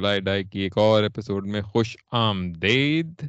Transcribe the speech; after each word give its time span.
ٹل 0.00 0.06
آئی 0.06 0.20
ڈائی 0.20 0.44
کی 0.44 0.60
ایک 0.60 0.78
اور 0.78 1.02
ایپیسوڈ 1.02 1.46
میں 1.46 1.62
خوش 1.62 1.96
آمدید۔ 2.12 3.22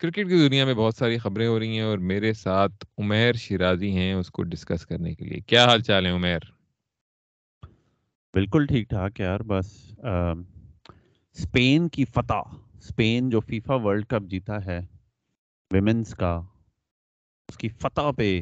کرکٹ 0.00 0.14
کی 0.14 0.48
دنیا 0.48 0.64
میں 0.64 0.74
بہت 0.74 0.94
ساری 0.94 1.18
خبریں 1.18 1.46
ہو 1.46 1.58
رہی 1.58 1.74
ہیں 1.74 1.80
اور 1.80 1.98
میرے 1.98 2.32
ساتھ 2.32 2.84
عمیر 2.98 3.32
شیرازی 3.32 3.90
ہیں 3.90 4.12
اس 4.12 4.30
کو 4.30 4.42
ڈسکس 4.42 4.86
کرنے 4.86 5.14
کے 5.14 5.24
لیے۔ 5.24 5.40
کیا 5.40 5.64
حال 5.64 5.82
چال 5.82 6.06
ہے 6.06 6.10
عمیر؟ 6.10 6.38
بالکل 8.34 8.66
ٹھیک 8.66 8.88
ٹھاک 8.88 9.20
یار 9.20 9.40
بس 9.40 9.92
اسپین 11.34 11.88
کی 11.88 12.04
فتح۔ 12.04 12.42
اسپین 12.74 13.30
جو 13.30 13.40
فیفا 13.40 13.74
ورلڈ 13.74 14.06
کپ 14.06 14.30
جیتا 14.30 14.64
ہے 14.64 14.80
ویمنس 15.72 16.14
کا 16.14 16.40
اس 17.48 17.56
کی 17.56 17.68
فتح 17.68 18.10
پہ 18.16 18.40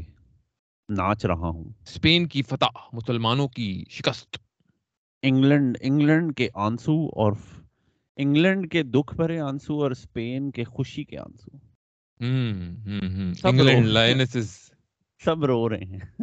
ناچ 0.89 1.27
رہا 1.27 1.49
ہوں۔ 1.49 1.65
اسپین 1.65 2.29
کی 2.29 2.43
فتح 2.43 2.79
مسلمانوں 2.93 3.49
کی 3.49 3.85
شکست۔ 3.91 4.44
انگلینڈ 5.27 5.77
انگلینڈ 5.81 6.37
کے 6.37 6.49
آنسو 6.55 7.07
اور 7.07 7.33
انگلینڈ 8.17 8.71
کے 8.71 8.83
دکھ 8.83 9.17
بھرے 9.17 9.41
آنسو 9.41 9.83
اور 9.83 9.91
اسپین 9.91 10.51
کے 10.51 10.65
خوشی 10.65 11.05
کے 11.05 11.19
آنسو۔ 11.19 11.57
سب 15.25 15.45
رو 15.45 15.69
رہے 15.69 15.79
ہیں۔ 15.79 16.23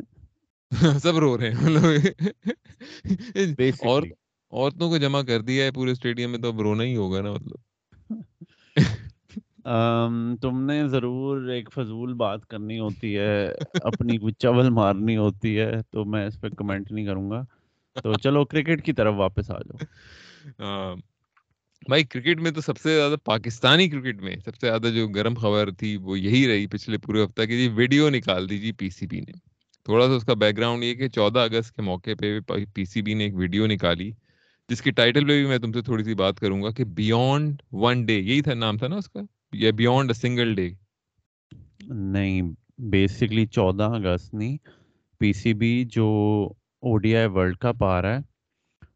سب 0.99 1.17
رو 1.17 1.37
رہے 1.37 1.51
ہیں۔ 1.51 1.53
اور 3.85 4.03
عورتوں 4.51 4.89
کو 4.89 4.97
جمع 4.97 5.21
کر 5.21 5.41
دیا 5.41 5.65
ہے 5.65 5.71
پورے 5.71 5.91
اسٹیڈیم 5.91 6.31
میں 6.31 6.39
تو 6.39 6.47
اب 6.47 6.61
رونا 6.61 6.83
ہی 6.83 6.95
ہوگا 6.95 7.21
نا 7.21 7.31
مطلب۔ 7.31 7.57
تم 10.41 10.65
نے 10.65 10.87
ضرور 10.87 11.47
ایک 11.47 11.69
فضول 11.73 12.13
بات 12.13 12.45
کرنی 12.45 12.79
ہوتی 12.79 13.17
ہے 13.17 13.51
اپنی 13.83 14.31
چول 14.31 14.69
مارنی 14.69 15.17
ہوتی 15.17 15.59
ہے 15.59 15.71
تو 15.89 16.05
میں 16.05 16.27
اس 16.27 16.41
پہ 16.41 16.49
کمنٹ 16.49 16.91
نہیں 16.91 17.05
کروں 17.05 17.31
گا۔ 17.31 17.43
تو 18.03 18.13
چلو 18.13 18.45
کرکٹ 18.45 18.85
کی 18.85 18.93
طرف 18.93 19.13
واپس 19.17 19.51
آ 19.51 19.59
جاؤ 19.59 20.95
بھائی 21.89 22.03
کرکٹ 22.03 22.41
میں 22.41 22.51
تو 22.51 22.61
سب 22.61 22.77
سے 22.77 22.95
زیادہ 22.95 23.15
پاکستانی 23.23 23.89
کرکٹ 23.89 24.21
میں 24.21 24.35
سب 24.45 24.55
سے 24.55 24.67
زیادہ 24.67 24.87
جو 24.95 25.07
گرم 25.07 25.33
خبر 25.33 25.71
تھی 25.71 25.95
وہ 25.97 26.19
یہی 26.19 26.47
رہی 26.47 26.67
پچھلے 26.67 26.97
پورے 26.97 27.23
ہفتہ 27.23 27.41
کی 27.41 27.57
جی 27.57 27.67
ویڈیو 27.67 28.09
نکال 28.09 28.49
دی 28.49 28.57
جی 28.57 28.71
پی 28.71 28.89
سی 28.89 29.07
بی 29.07 29.19
نے۔ 29.19 29.31
تھوڑا 29.85 30.07
سا 30.07 30.13
اس 30.13 30.23
کا 30.23 30.33
بیک 30.33 30.57
گراؤنڈ 30.57 30.83
یہ 30.83 30.93
کہ 30.95 31.07
چودہ 31.09 31.39
اگست 31.39 31.75
کے 31.75 31.81
موقع 31.81 32.09
پہ 32.19 32.39
پی 32.73 32.85
سی 32.85 33.01
بی 33.01 33.13
نے 33.13 33.23
ایک 33.23 33.35
ویڈیو 33.35 33.67
نکالی 33.67 34.11
جس 34.69 34.81
کی 34.81 34.91
ٹائٹل 34.91 35.27
پہ 35.27 35.41
بھی 35.41 35.45
میں 35.45 35.57
تم 35.57 35.71
سے 35.71 35.81
تھوڑی 35.81 36.03
سی 36.03 36.13
بات 36.13 36.39
کروں 36.39 36.61
گا 36.63 36.71
کہ 36.71 36.83
بیونڈ 36.83 37.61
ون 37.71 38.05
ڈے 38.05 38.13
یہی 38.13 38.41
تھا 38.41 38.53
نام 38.53 38.77
تھا 38.77 38.87
نا 38.87 38.95
اس 38.95 39.09
کا؟ 39.09 39.19
یا 39.53 39.71
بیونڈ 39.71 40.11
سنگل 40.11 40.55
ڈے 40.55 40.69
نہیں 41.89 42.41
بیسکلی 42.77 43.45
چودہ 43.45 43.83
اگست 43.83 44.33
نہیں۔ 44.33 44.57
پی 45.19 45.33
سی 45.33 45.53
بی 45.53 45.83
جو 45.85 46.07
O 46.83 46.97
D 46.97 47.15
I 47.15 47.27
world 47.27 47.57
cup 47.57 47.83
آ 47.83 48.01
رہا 48.01 48.15
ہے۔ 48.15 48.19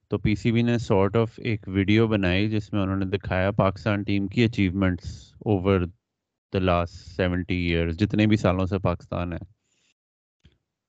تو 0.09 0.17
پی 0.17 0.35
سی 0.35 0.51
بی 0.51 0.61
نے 0.61 0.77
سارٹ 0.77 1.15
آف 1.15 1.31
ایک 1.37 1.67
ویڈیو 1.67 2.07
بنائی 2.07 2.49
جس 2.49 2.73
میں 2.73 2.81
انہوں 2.81 2.95
نے 2.95 3.05
دکھایا 3.05 3.51
پاکستان 3.51 4.03
ٹیم 4.03 4.27
کی 4.27 4.43
achievements 4.43 5.33
over 5.39 5.81
the 6.53 6.59
last 6.59 6.95
seventy 7.15 7.55
years 7.55 7.97
جتنے 7.99 8.27
بھی 8.27 8.37
سالوں 8.37 8.65
سے 8.65 8.79
پاکستان 8.79 9.33
ہے۔ 9.33 9.37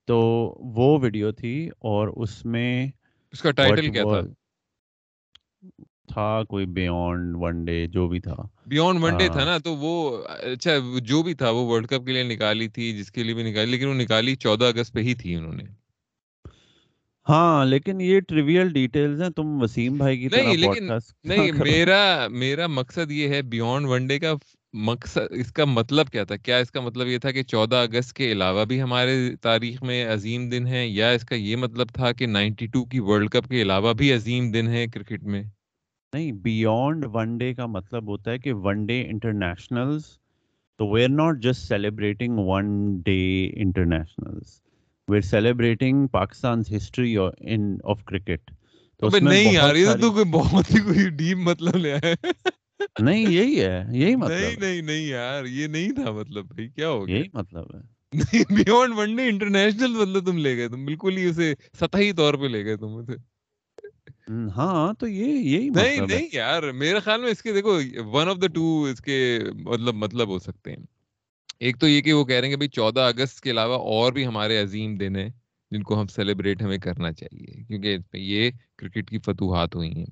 تو 0.09 0.19
وہ 0.75 0.99
ویڈیو 1.03 1.33
تھی 1.33 1.69
اور 1.69 2.09
اس 2.09 2.45
میں 2.45 2.87
اس 3.33 3.43
کا 3.43 3.51
ٹائٹل 3.51 3.93
کیا 3.93 4.03
تھا؟ 4.05 4.21
تھا 6.09 6.43
کوئی 6.49 6.67
بیونڈ 6.67 7.37
ون 7.39 7.65
ڈے 7.65 7.87
جو 7.87 8.09
بھی 8.09 8.21
تھا۔ 8.21 8.35
بیونڈ 8.67 9.05
ون 9.05 9.17
ڈے 9.17 9.29
تھا 9.29 9.45
نا 9.45 9.59
تو 9.59 9.77
وہ 9.77 10.19
اچھا 10.29 10.71
جو 10.99 11.23
بھی 11.23 11.35
تھا 11.35 11.51
وہ 11.51 11.67
ورلڈ 11.67 11.87
کپ 11.87 12.07
کے 12.07 12.13
لیے 12.13 12.23
نکالی 12.23 12.69
تھی 12.69 12.99
جس 12.99 13.13
کے 13.13 13.23
لیے 13.23 13.35
بھی 13.35 13.51
نکالی 13.51 13.71
لیکن 13.71 13.87
وہ 13.87 13.95
نکالی 13.95 14.37
چودہ 14.37 14.65
اگست 14.65 14.93
پہ 14.93 15.01
ہی 15.01 15.15
تھی 15.15 15.35
انہوں 15.35 15.53
نے۔ 15.53 15.65
ہاں 17.29 17.65
لیکن 17.65 18.01
یہ 18.01 18.21
ٹریویل 18.21 18.73
ڈیٹیلز 18.73 19.23
ہیں 19.23 19.29
تم 19.29 19.63
وسیم 19.63 19.97
بھائی 19.97 20.19
کی 20.19 20.29
نہیں 20.33 20.57
لیکن 20.57 20.89
نہیں 21.25 21.53
میرا 21.53 22.27
میرا 22.31 22.67
مقصد 22.67 23.11
یہ 23.11 23.29
ہے 23.29 23.43
بیونڈ 23.43 23.87
ون 23.87 24.07
ڈے 24.07 24.19
کا 24.19 24.35
مقصد 24.75 25.33
اس 25.33 25.53
کا 25.53 25.65
مطلب 25.65 26.09
کیا 26.09 26.25
تھا؟ 26.25 26.37
کیا 26.37 26.57
اس 26.57 26.71
کا 26.71 26.81
مطلب 26.81 27.07
یہ 27.07 27.19
تھا 27.19 27.31
کہ 27.31 27.43
چودہ 27.43 27.77
اگست 27.77 28.13
کے 28.13 28.33
علاوہ 28.33 28.65
بھی 28.65 28.83
ہمارے 28.83 29.37
تاریخ 29.37 29.83
میں 29.83 30.07
عظیم 30.07 30.49
دن 30.49 30.67
ہے 30.67 30.87
یا 30.87 31.11
اس 31.11 31.25
کا 31.25 31.35
یہ 31.35 31.57
مطلب 31.57 31.89
تھا 31.89 32.13
کہ 32.13 32.27
نائنٹی 32.27 32.67
ٹو 32.67 32.85
کی 32.85 33.01
ورلڈ 33.01 33.31
کپ 33.31 33.49
کے 33.49 33.63
علاوہ 33.63 33.93
بھی 33.93 34.13
عظیم 34.13 34.51
دن 34.53 34.69
ہے 34.69 34.87
کرکٹ 34.87 35.25
میں؟ 35.25 35.43
نہیں 36.13 36.33
بیونڈ 36.33 37.07
ون 37.13 37.39
ڈے 37.39 37.55
کا 37.55 37.67
مطلب 37.67 38.09
ہوتا 38.09 38.31
ہے 38.31 38.39
کہ 38.39 38.53
ون 38.53 38.87
ڈے 38.87 39.03
انٹرنیشنل 39.03 39.99
تو 40.79 40.87
we 40.87 41.03
are 41.03 41.09
not 41.09 41.43
just 41.43 41.69
celebrating 41.69 42.39
one 42.39 42.97
day 43.03 43.51
international 43.57 44.39
we 45.09 45.21
celebrating 45.21 46.07
Pakistan 46.07 46.63
history 46.77 47.17
of 47.17 48.05
cricket 48.05 48.51
نہیں 49.03 49.53
یار 49.53 49.75
یہ 49.75 49.93
تو 50.01 50.11
کوئی 50.13 50.25
بہت 50.25 50.71
ہی 50.71 50.81
کوئی 50.81 51.09
ڈیپ 51.11 51.39
مطلب 51.39 51.77
لے 51.77 51.93
آئے 51.93 52.15
نہیں 53.01 53.31
یہی 53.31 53.61
ہے 53.61 53.83
یہی 53.93 54.17
مطلب 54.17 54.39
نہیں 54.39 54.57
نہیں 54.61 54.83
نہیں 54.83 55.07
یار 55.07 55.45
یہ 55.45 55.67
نہیں 55.67 55.93
تھا 55.93 56.11
مطلب 56.11 56.45
بھائی 56.45 56.69
کیا 56.69 56.89
ہو 56.89 57.07
گیا؟ 57.09 57.17
یہی 57.17 57.29
مطلب 57.35 57.75
ہے۔ 57.75 57.81
نہیں 58.13 58.55
بیونڈ 58.55 58.95
ون 58.97 59.17
ڈے 59.17 59.29
انٹرنیشنل 59.29 59.91
مطلب 59.91 60.27
تم 60.27 60.39
لے 60.39 60.57
گئے 60.57 60.69
تم 60.69 60.85
بالکل 60.85 61.17
ہی 61.17 61.29
اسے 61.29 61.53
سطحی 61.81 62.13
طور 62.13 62.35
پہ 62.35 62.47
لے 62.47 62.65
گئے 62.65 62.77
تم 62.77 62.97
اسے۔ 62.97 63.17
ہاں 64.57 64.93
تو 64.93 65.07
یہ 65.09 65.27
یہی 65.27 65.69
نہیں 65.69 66.01
نہیں 66.01 66.29
یار 66.33 66.63
میرے 66.73 67.01
خیال 67.01 67.21
میں 67.21 67.31
اس 67.31 67.43
کے 67.43 67.53
دیکھو 67.53 67.79
ون 68.13 68.29
آف 68.29 68.37
دا 68.43 68.47
ٹو 68.47 68.85
اس 68.85 69.01
کے 69.01 69.39
مطلب 69.55 69.95
مطلب 69.95 70.29
ہو 70.29 70.39
سکتے 70.39 70.71
ہیں۔ 70.71 70.85
ایک 71.61 71.81
تو 71.81 71.89
یہ 71.89 72.01
کہ 72.01 72.13
وہ 72.13 72.25
کہہ 72.25 72.37
رہے 72.37 72.45
ہیں 72.45 72.53
کہ 72.53 72.57
بھائی 72.57 72.69
چودہ 72.69 73.01
اگست 73.01 73.41
کے 73.41 73.51
علاوہ 73.51 73.75
اور 73.75 74.13
بھی 74.13 74.27
ہمارے 74.27 74.59
عظیم 74.59 74.97
دن 74.97 75.17
ہیں 75.17 75.29
جن 75.71 75.83
کو 75.83 76.01
ہم 76.01 76.07
سیلیبریٹ 76.07 76.63
ہمیں 76.63 76.79
کرنا 76.79 77.13
چاہیے 77.13 77.65
کیونکہ 77.65 77.99
یہ 78.13 78.51
کرکٹ 78.77 79.11
کی 79.11 79.19
فتوحات 79.19 79.75
ہوئی 79.75 79.93
ہیں۔ 79.97 80.07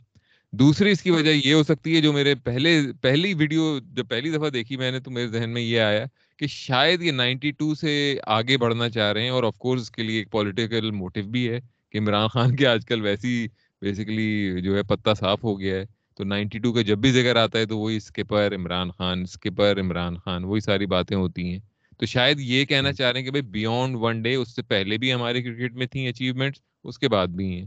دوسری 0.53 0.91
اس 0.91 1.03
کی 1.03 1.11
وجہ 1.11 1.31
یہ 1.31 1.55
ہو 1.55 1.63
سکتی 1.63 1.97
ہے 1.97 2.01
جو 2.01 2.13
میرے 2.13 2.35
پہلے، 2.35 2.81
پہلی 3.01 3.35
ویڈیو 3.35 3.79
جو 3.93 4.05
پہلی 4.05 4.31
دفعہ 4.31 4.49
دیکھی 4.49 4.77
میں 4.77 4.91
نے 4.91 5.01
تو 5.01 5.11
میرے 5.11 5.29
ذہن 5.29 5.51
میں 5.51 5.63
یہ 5.63 5.81
آیا 5.81 6.05
کہ 6.39 6.47
شاید 6.47 7.03
یہ 7.03 7.13
نائنٹی 7.13 7.51
ٹو 7.51 7.75
سے 7.75 8.19
آگے 8.27 8.59
بڑھنا 8.59 8.91
چاہ 8.91 9.13
رہے 9.13 9.23
ہیں 9.23 9.31
اور 9.31 9.43
آف 9.43 9.59
کورس 9.59 9.81
اس 9.81 9.91
کے 9.91 10.03
لیے 10.03 10.19
ایک 10.19 10.31
پولیٹیکل 10.31 10.91
موٹیو 10.91 11.25
بھی 11.25 11.49
ہے۔ 11.49 11.61
کہ 11.91 11.99
عمران 11.99 12.29
خان 12.29 12.57
کے 12.57 12.67
آج 12.67 12.87
کل 12.87 13.01
ویسی 13.01 13.47
بیسیکلی 13.83 14.61
جو 14.63 14.77
ہے 14.77 14.83
پتا 14.83 15.15
صاف 15.15 15.45
ہو 15.45 15.61
گیا 15.61 15.77
ہے۔ 15.77 15.85
تو 16.15 16.25
نائنٹی 16.25 16.59
ٹو 16.59 16.73
کا 16.73 16.83
جب 16.83 16.99
بھی 16.99 17.13
ذکر 17.13 17.37
آتا 17.37 17.59
ہے 17.59 17.67
تو 17.67 17.79
وہی 17.79 17.97
اسکپر 17.97 18.55
عمران 18.55 18.91
خان 18.91 19.23
اسکپر 19.23 19.81
عمران 19.81 20.17
خان 20.17 20.45
وہی 20.45 20.61
ساری 20.61 20.87
باتیں 20.87 21.17
ہوتی 21.17 21.51
ہیں۔ 21.51 21.59
تو 21.99 22.07
شاید 22.07 22.41
یہ 22.41 22.65
کہنا 22.65 22.93
چاہ 22.93 23.11
رہے 23.11 23.21
ہیں 23.21 23.25
کہ 23.25 23.31
بھائی 23.31 23.43
بیونڈ 23.43 23.97
ون 24.01 24.23
ڈے 24.23 24.35
اس 24.35 24.55
سے 24.57 24.63
پہلے 24.63 24.99
بھی 24.99 25.13
ہمارے 25.13 25.43
کرکٹ 25.43 25.73
میں 25.73 25.87
تھیں 25.87 26.09
اچیومنٹس 26.09 26.61
اس 26.85 26.99
کے 26.99 27.09
بعد 27.09 27.27
بھی 27.27 27.53
ہیں۔ 27.53 27.67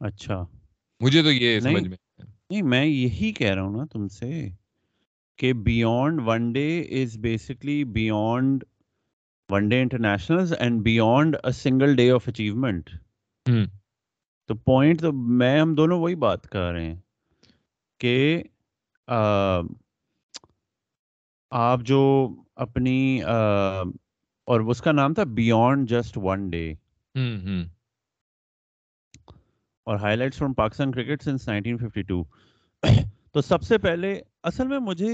اچھا۔ 0.00 0.44
مجھے 1.00 1.22
تو 1.22 1.32
یہ 1.32 1.60
سمجھ 1.60 1.88
میں 1.88 1.96
نہیں 2.18 2.62
میں 2.62 2.84
یہی 2.86 3.32
کہہ 3.32 3.54
رہا 3.54 3.62
ہوں 3.62 3.76
نا 3.76 3.84
تم 3.92 4.08
سے 4.08 4.48
کہ 5.38 5.52
beyond 5.52 6.20
one 6.24 6.52
day 6.52 6.80
is 7.02 7.16
basically 7.18 7.84
beyond 7.84 8.64
one 9.48 9.68
day 9.68 9.80
international 9.80 10.44
and 10.58 10.82
beyond 10.82 11.36
a 11.44 11.52
single 11.52 11.96
day 11.96 12.10
of 12.10 12.28
achievement 12.28 12.90
تو 14.50 14.54
پوائنٹ 14.54 15.00
تو 15.00 15.10
میں 15.12 15.60
ہم 15.60 15.74
دونوں 15.74 15.98
وہی 15.98 16.14
بات 16.14 16.46
کر 16.46 16.70
رہے 16.72 16.84
ہیں 16.84 16.96
کہ 18.00 18.42
آپ 21.52 21.80
جو 21.80 22.00
اپنی 22.56 23.22
اور 23.22 24.60
اس 24.60 24.80
کا 24.82 24.92
نام 24.92 25.14
تھا 25.14 25.24
بیونڈ 25.24 25.88
جسٹ 25.88 26.18
ون 26.22 26.48
ڈے 26.50 26.74
اور 29.86 29.96
highlights 30.16 30.38
from 30.38 30.54
Pakistan 30.54 30.92
cricket 30.92 31.22
since 31.22 31.48
1952 31.48 32.22
تو 33.32 33.40
سب 33.40 33.62
سے 33.62 33.78
پہلے 33.78 34.12
اصل 34.42 34.66
میں 34.66 34.78
مجھے 34.78 35.12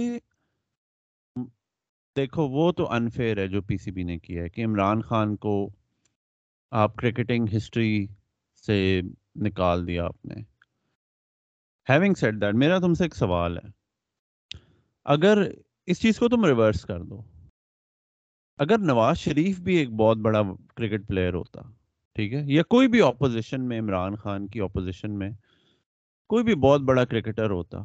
دیکھو 2.17 2.49
وہ 2.49 2.73
تو 2.73 2.91
انفیئر 2.93 3.39
ہے 3.39 3.47
جو 3.49 3.63
پی 3.63 3.77
سی 3.77 3.91
بی 3.91 4.03
نے 4.03 4.19
کیا 4.19 4.43
ہے 4.43 4.49
کہ 4.49 4.65
عمران 4.65 5.03
خان 5.03 5.37
کو 5.37 5.71
آپ 6.73 6.97
کرکٹنگ 6.97 7.57
ہسٹری 7.57 8.07
سے 8.65 9.01
نکال 9.43 9.87
دیا 9.87 10.05
آپ 10.05 10.25
نے۔ 10.25 10.35
ہیونگ 11.89 12.15
سیٹ 12.15 12.35
دیٹ 12.35 12.55
میرا 12.55 12.79
تم 12.79 12.95
سے 12.95 13.05
ایک 13.05 13.17
سوال 13.17 13.57
ہے۔ 13.57 13.69
اگر 15.05 15.39
اس 15.87 16.01
چیز 16.01 16.19
کو 16.19 16.29
تم 16.29 16.45
ریورس 16.45 16.85
کر 16.85 17.03
دو۔ 17.03 17.23
اگر 18.59 18.79
نواز 18.79 19.19
شریف 19.19 19.61
بھی 19.61 19.77
ایک 19.77 19.91
بہت 19.91 20.17
بڑا 20.17 20.43
کرکٹ 20.77 21.09
پلیئر 21.09 21.35
ہوتا 21.35 21.61
ٹھیک 22.15 22.33
ہے 22.33 22.43
یا 22.47 22.63
کوئی 22.63 22.89
بھی 22.89 23.03
اپوزیشن 23.03 23.69
میں 23.69 23.81
عمران 23.81 24.17
خان 24.17 24.47
کی 24.47 24.61
اپوزیشن 24.61 25.19
میں 25.19 25.31
کوئی 26.27 26.45
بھی 26.45 26.55
بہت 26.55 26.81
بڑا 26.81 27.05
کرکٹر 27.05 27.51
ہوتا 27.51 27.79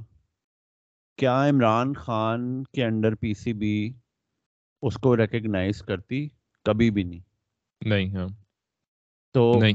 کیا 1.18 1.50
عمران 1.50 1.94
خان 1.94 2.64
کے 2.64 2.86
انڈر 2.86 3.16
پی 3.16 3.34
سی 3.34 3.54
بی 3.54 3.94
اس 4.82 4.96
کو 4.96 5.18
ریکگنائز 5.18 5.82
کرتی؟ 5.82 6.28
کبھی 6.64 6.92
بھی 6.92 7.04
نہیں۔ 7.04 7.20
نہیں 7.82 8.16
ہاں۔ 8.16 8.28
تو 9.34 9.54
نہیں۔ 9.60 9.74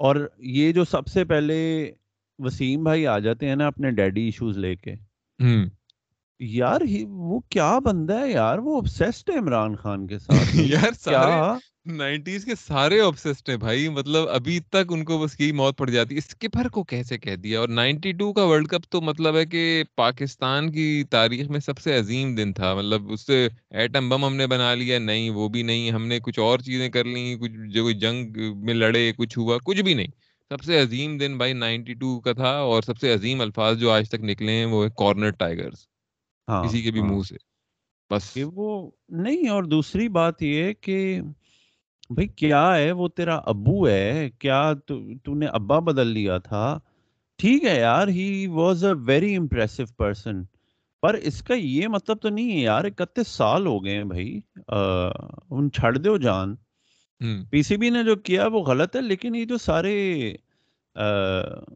اور 0.00 0.16
یہ 0.38 0.72
جو 0.72 0.84
سب 0.84 1.06
سے 1.06 1.24
پہلے 1.24 1.90
وسیم 2.38 2.84
بھائی 2.84 3.06
آ 3.06 3.18
جاتے 3.18 3.48
ہیں 3.48 3.56
نا 3.56 3.66
اپنے 3.66 3.90
ڈیڈی 3.90 4.24
ایشوز 4.24 4.58
لے 4.58 4.76
کے 4.76 4.94
یار 6.40 6.80
وہ 7.08 7.40
کیا 7.40 7.78
بندہ 7.78 8.20
ہے 8.20 8.30
یار؟ 8.32 8.58
وہ 8.58 8.76
obsessed 8.76 9.34
ہے 9.34 9.38
عمران 9.38 9.76
خان 9.76 10.06
کے 10.06 10.18
ساتھ۔ 10.26 10.56
یار 10.56 10.92
سارے 11.00 11.58
نائنٹیز 11.92 12.44
کے 12.44 12.50
سارے 12.66 13.00
obsessed 13.00 13.48
ہیں 13.48 13.56
بھائی۔ 13.56 13.88
مطلب 13.88 14.28
ابھی 14.28 14.60
تک 14.60 14.92
ان 14.92 15.04
کو 15.04 15.18
بس 15.18 15.40
یہی 15.40 15.52
موت 15.52 15.78
پڑ 15.78 15.90
جاتی۔ 15.90 16.14
ہے 16.14 16.18
اسکپر 16.18 16.68
کو 16.68 16.82
کیسے 16.82 17.18
کہہ 17.18 17.36
دیا؟ 17.36 17.60
اور 17.60 17.68
نائنٹی 17.68 18.12
ٹو 18.12 18.32
کا 18.32 18.44
ورلڈ 18.44 18.68
کپ 18.68 18.92
تو 18.92 19.00
مطلب 19.00 19.36
ہے 19.36 19.46
کہ 19.46 19.84
پاکستان 19.96 20.72
کی 20.72 21.04
تاریخ 21.10 21.48
میں 21.50 21.60
سب 21.60 21.78
سے 21.78 21.98
عظیم 21.98 22.34
دن 22.34 22.52
تھا۔ 22.52 22.74
مطلب 22.74 23.10
اس 23.12 23.26
سے 23.26 23.48
ایٹم 23.70 24.08
بم 24.08 24.24
ہم 24.24 24.36
نے 24.36 24.46
بنا 24.46 24.74
لیا 24.74 24.98
نہیں 24.98 25.30
وہ 25.30 25.48
بھی 25.48 25.62
نہیں۔ 25.62 25.90
ہم 25.90 26.06
نے 26.06 26.18
کچھ 26.20 26.38
اور 26.38 26.58
چیزیں 26.58 26.88
کر 26.88 27.04
لی 27.04 27.36
کچھ 27.40 27.52
جو 27.74 27.82
کوئی 27.82 27.94
جنگ 27.94 28.32
میں 28.56 28.74
لڑے 28.74 29.12
کچھ 29.16 29.38
ہوا 29.38 29.58
کچھ 29.64 29.82
بھی 29.82 29.94
نہیں۔ 29.94 30.08
سب 30.48 30.62
سے 30.62 30.80
عظیم 30.80 31.18
دن 31.18 31.38
بھائی 31.38 31.52
نائنٹی 31.52 31.94
ٹو 31.94 32.20
کا 32.20 32.32
تھا 32.32 32.50
اور 32.50 32.82
سب 32.82 32.98
سے 32.98 33.14
عظیم 33.14 33.40
الفاظ 33.40 33.78
جو 33.78 33.90
آج 33.90 34.08
تک 34.08 34.20
نکلے 34.20 34.52
ہیں 34.52 34.64
وہ 34.64 34.84
ہے 34.84 34.90
کارنر 34.96 35.30
ٹائیگرز 35.30 35.90
کسی 36.64 36.82
کے 36.82 36.90
بھی 36.90 37.00
ہاں۔ 37.00 37.08
منہ 37.08 37.22
سے۔ 37.22 37.36
بس۔ 38.10 38.38
وہ 38.54 38.90
نہیں 39.08 39.48
اور 39.48 39.64
دوسری 39.64 40.08
بات 40.08 40.42
یہ 40.42 40.72
کہ 40.72 41.20
بھائی 42.10 42.28
کیا 42.28 42.76
ہے 42.76 42.92
وہ 42.92 43.08
تیرا 43.08 43.34
ابو 43.34 43.88
ہے 43.88 44.30
کیا 44.38 44.72
تو 44.86 45.34
نے 45.34 45.46
ابا 45.46 45.78
بدل 45.78 46.06
لیا 46.06 46.38
تھا؟ 46.38 46.78
ٹھیک 47.38 47.64
ہے 47.64 47.78
یار 47.80 48.08
he 48.08 48.46
was 48.46 48.84
a 48.84 48.92
very 49.06 49.36
impressive 49.36 49.84
person 49.96 50.42
پر 51.02 51.14
اس 51.14 51.42
کا 51.42 51.54
یہ 51.54 51.88
مطلب 51.88 52.18
تو 52.22 52.28
نہیں 52.28 52.52
ہے 52.52 52.60
یار 52.60 52.84
اکتیس 52.84 53.28
سال 53.28 53.66
ہو 53.66 53.84
گئے 53.84 53.96
ہیں 53.96 54.04
بھائی 54.04 54.40
ان 54.68 55.70
چھڑ 55.70 55.96
دو 55.98 56.16
جان۔ 56.16 56.54
پی 57.50 57.62
سی 57.62 57.76
بی 57.76 57.90
نے 57.90 58.02
جو 58.04 58.16
کیا 58.16 58.46
وہ 58.46 58.60
غلط 58.62 58.96
ہے 58.96 59.00
لیکن 59.00 59.34
یہ 59.34 59.44
جو 59.44 59.58
سارے 59.58 59.94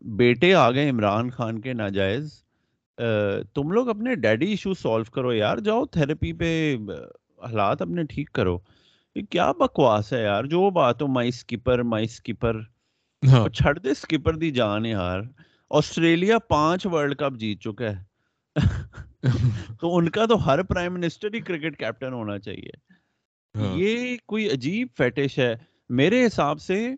بیٹے 0.01 0.55
آ 0.55 0.71
گئے 0.71 0.91
عمران 0.91 1.31
خان 1.31 1.61
کے 1.61 1.73
ناجائز 1.73 2.44
تم 3.55 3.71
لوگ 3.71 3.89
اپنے 3.89 4.15
ڈیڈی 4.15 4.47
ایشو 4.47 4.75
سالو 4.75 5.05
کرو 5.05 5.33
یار 5.33 5.59
جاؤ 5.59 5.85
تھراپی 5.85 6.33
پہ 6.33 6.77
حالات 7.43 7.83
اپنے 7.83 8.03
ٹھیک 8.05 8.33
کرو۔ 8.33 8.59
یہ 9.15 9.23
کیا 9.23 9.53
بکواس 9.53 10.13
ہے 10.13 10.23
یار 10.23 10.45
جو 10.45 10.71
بات 10.71 11.03
ہو 11.03 11.07
مائی 11.07 11.31
سکیپر 11.31 11.83
مائی 11.83 12.07
سکیپر۔ 12.07 12.61
چھڑ 13.53 13.79
دے 13.79 13.95
سکیپر 13.95 14.35
دی 14.35 14.51
جان 14.51 14.87
یار۔ 14.87 15.21
آسٹریلیا 15.71 16.39
پانچ 16.39 16.87
ورلڈ 16.87 17.17
کپ 17.17 17.37
جیت 17.37 17.61
چکا 17.61 17.85
ہے۔ 17.85 18.03
تو 19.81 19.97
ان 19.97 20.09
کا 20.09 20.27
تو 20.27 20.47
ہر 20.47 20.63
پرائم 20.63 20.95
منسٹر 20.95 21.35
ہی 21.35 21.41
کرکٹ 21.41 21.79
کیپٹن 21.79 22.13
ہونا 22.13 22.39
چاہیے۔ 22.39 22.71
ہاں۔ 23.55 23.77
یہ 23.77 24.17
کوئی 24.27 24.51
عجیب 24.51 24.89
فیٹش 24.97 25.39
ہے۔ 25.39 25.55
میرے 25.89 26.27
حساب 26.27 26.61
سے 26.61 26.95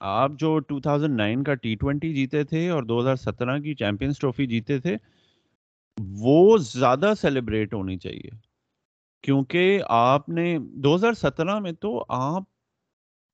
آپ 0.00 0.32
جو 0.38 0.60
2009 0.60 1.44
کا 1.44 1.54
ٹی 1.54 1.74
ٹوینٹی 1.74 2.14
جیتے 2.14 2.44
تھے 2.44 2.68
اور 2.68 2.82
2017 2.82 3.58
کی 3.62 3.74
چیمپئنس 3.74 4.18
ٹرافی 4.18 4.46
جیتے 4.46 4.78
تھے 4.78 4.96
وہ 6.00 6.58
زیادہ 6.58 7.12
سیلیبریٹ 7.20 7.74
ہونی 7.74 7.98
چاہیے۔ 7.98 8.30
کیونکہ 9.22 9.80
آپ 9.88 10.28
نے 10.28 10.58
دو 10.58 10.94
ہزار 10.94 11.12
سترہ 11.12 11.58
میں 11.58 11.72
تو 11.72 12.04
آپ 12.08 12.42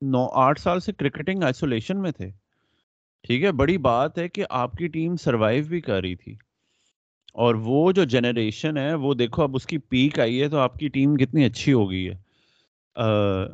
نو 0.00 0.28
آٹھ 0.32 0.60
سال 0.60 0.80
سے 0.80 0.92
کرکٹنگ 0.92 1.42
آئسولیشن 1.42 2.02
میں 2.02 2.10
تھے۔ 2.10 2.30
ٹھیک 3.22 3.44
ہے 3.44 3.52
بڑی 3.52 3.78
بات 3.78 4.18
ہے 4.18 4.28
کہ 4.28 4.44
آپ 4.50 4.72
کی 4.72 4.86
ٹیم 4.88 5.16
سروائیو 5.16 5.64
بھی 5.64 5.80
کر 5.80 6.00
رہی 6.00 6.14
تھی۔ 6.14 6.32
اور 7.34 7.54
وہ 7.54 7.92
جو 7.92 8.04
جنریشن 8.04 8.76
ہے 8.76 8.94
وہ 8.94 9.14
دیکھو 9.14 9.42
اب 9.42 9.50
اس 9.54 9.66
کی 9.66 9.78
پیک 9.78 10.20
آئی 10.20 10.42
ہے 10.42 10.48
تو 10.48 10.58
آپ 10.58 10.74
کی 10.74 10.88
ٹیم 10.88 11.16
کتنی 11.16 11.44
اچھی 11.44 11.72
ہو 11.72 11.90
گئی 11.90 12.10
ہے۔ 12.10 12.14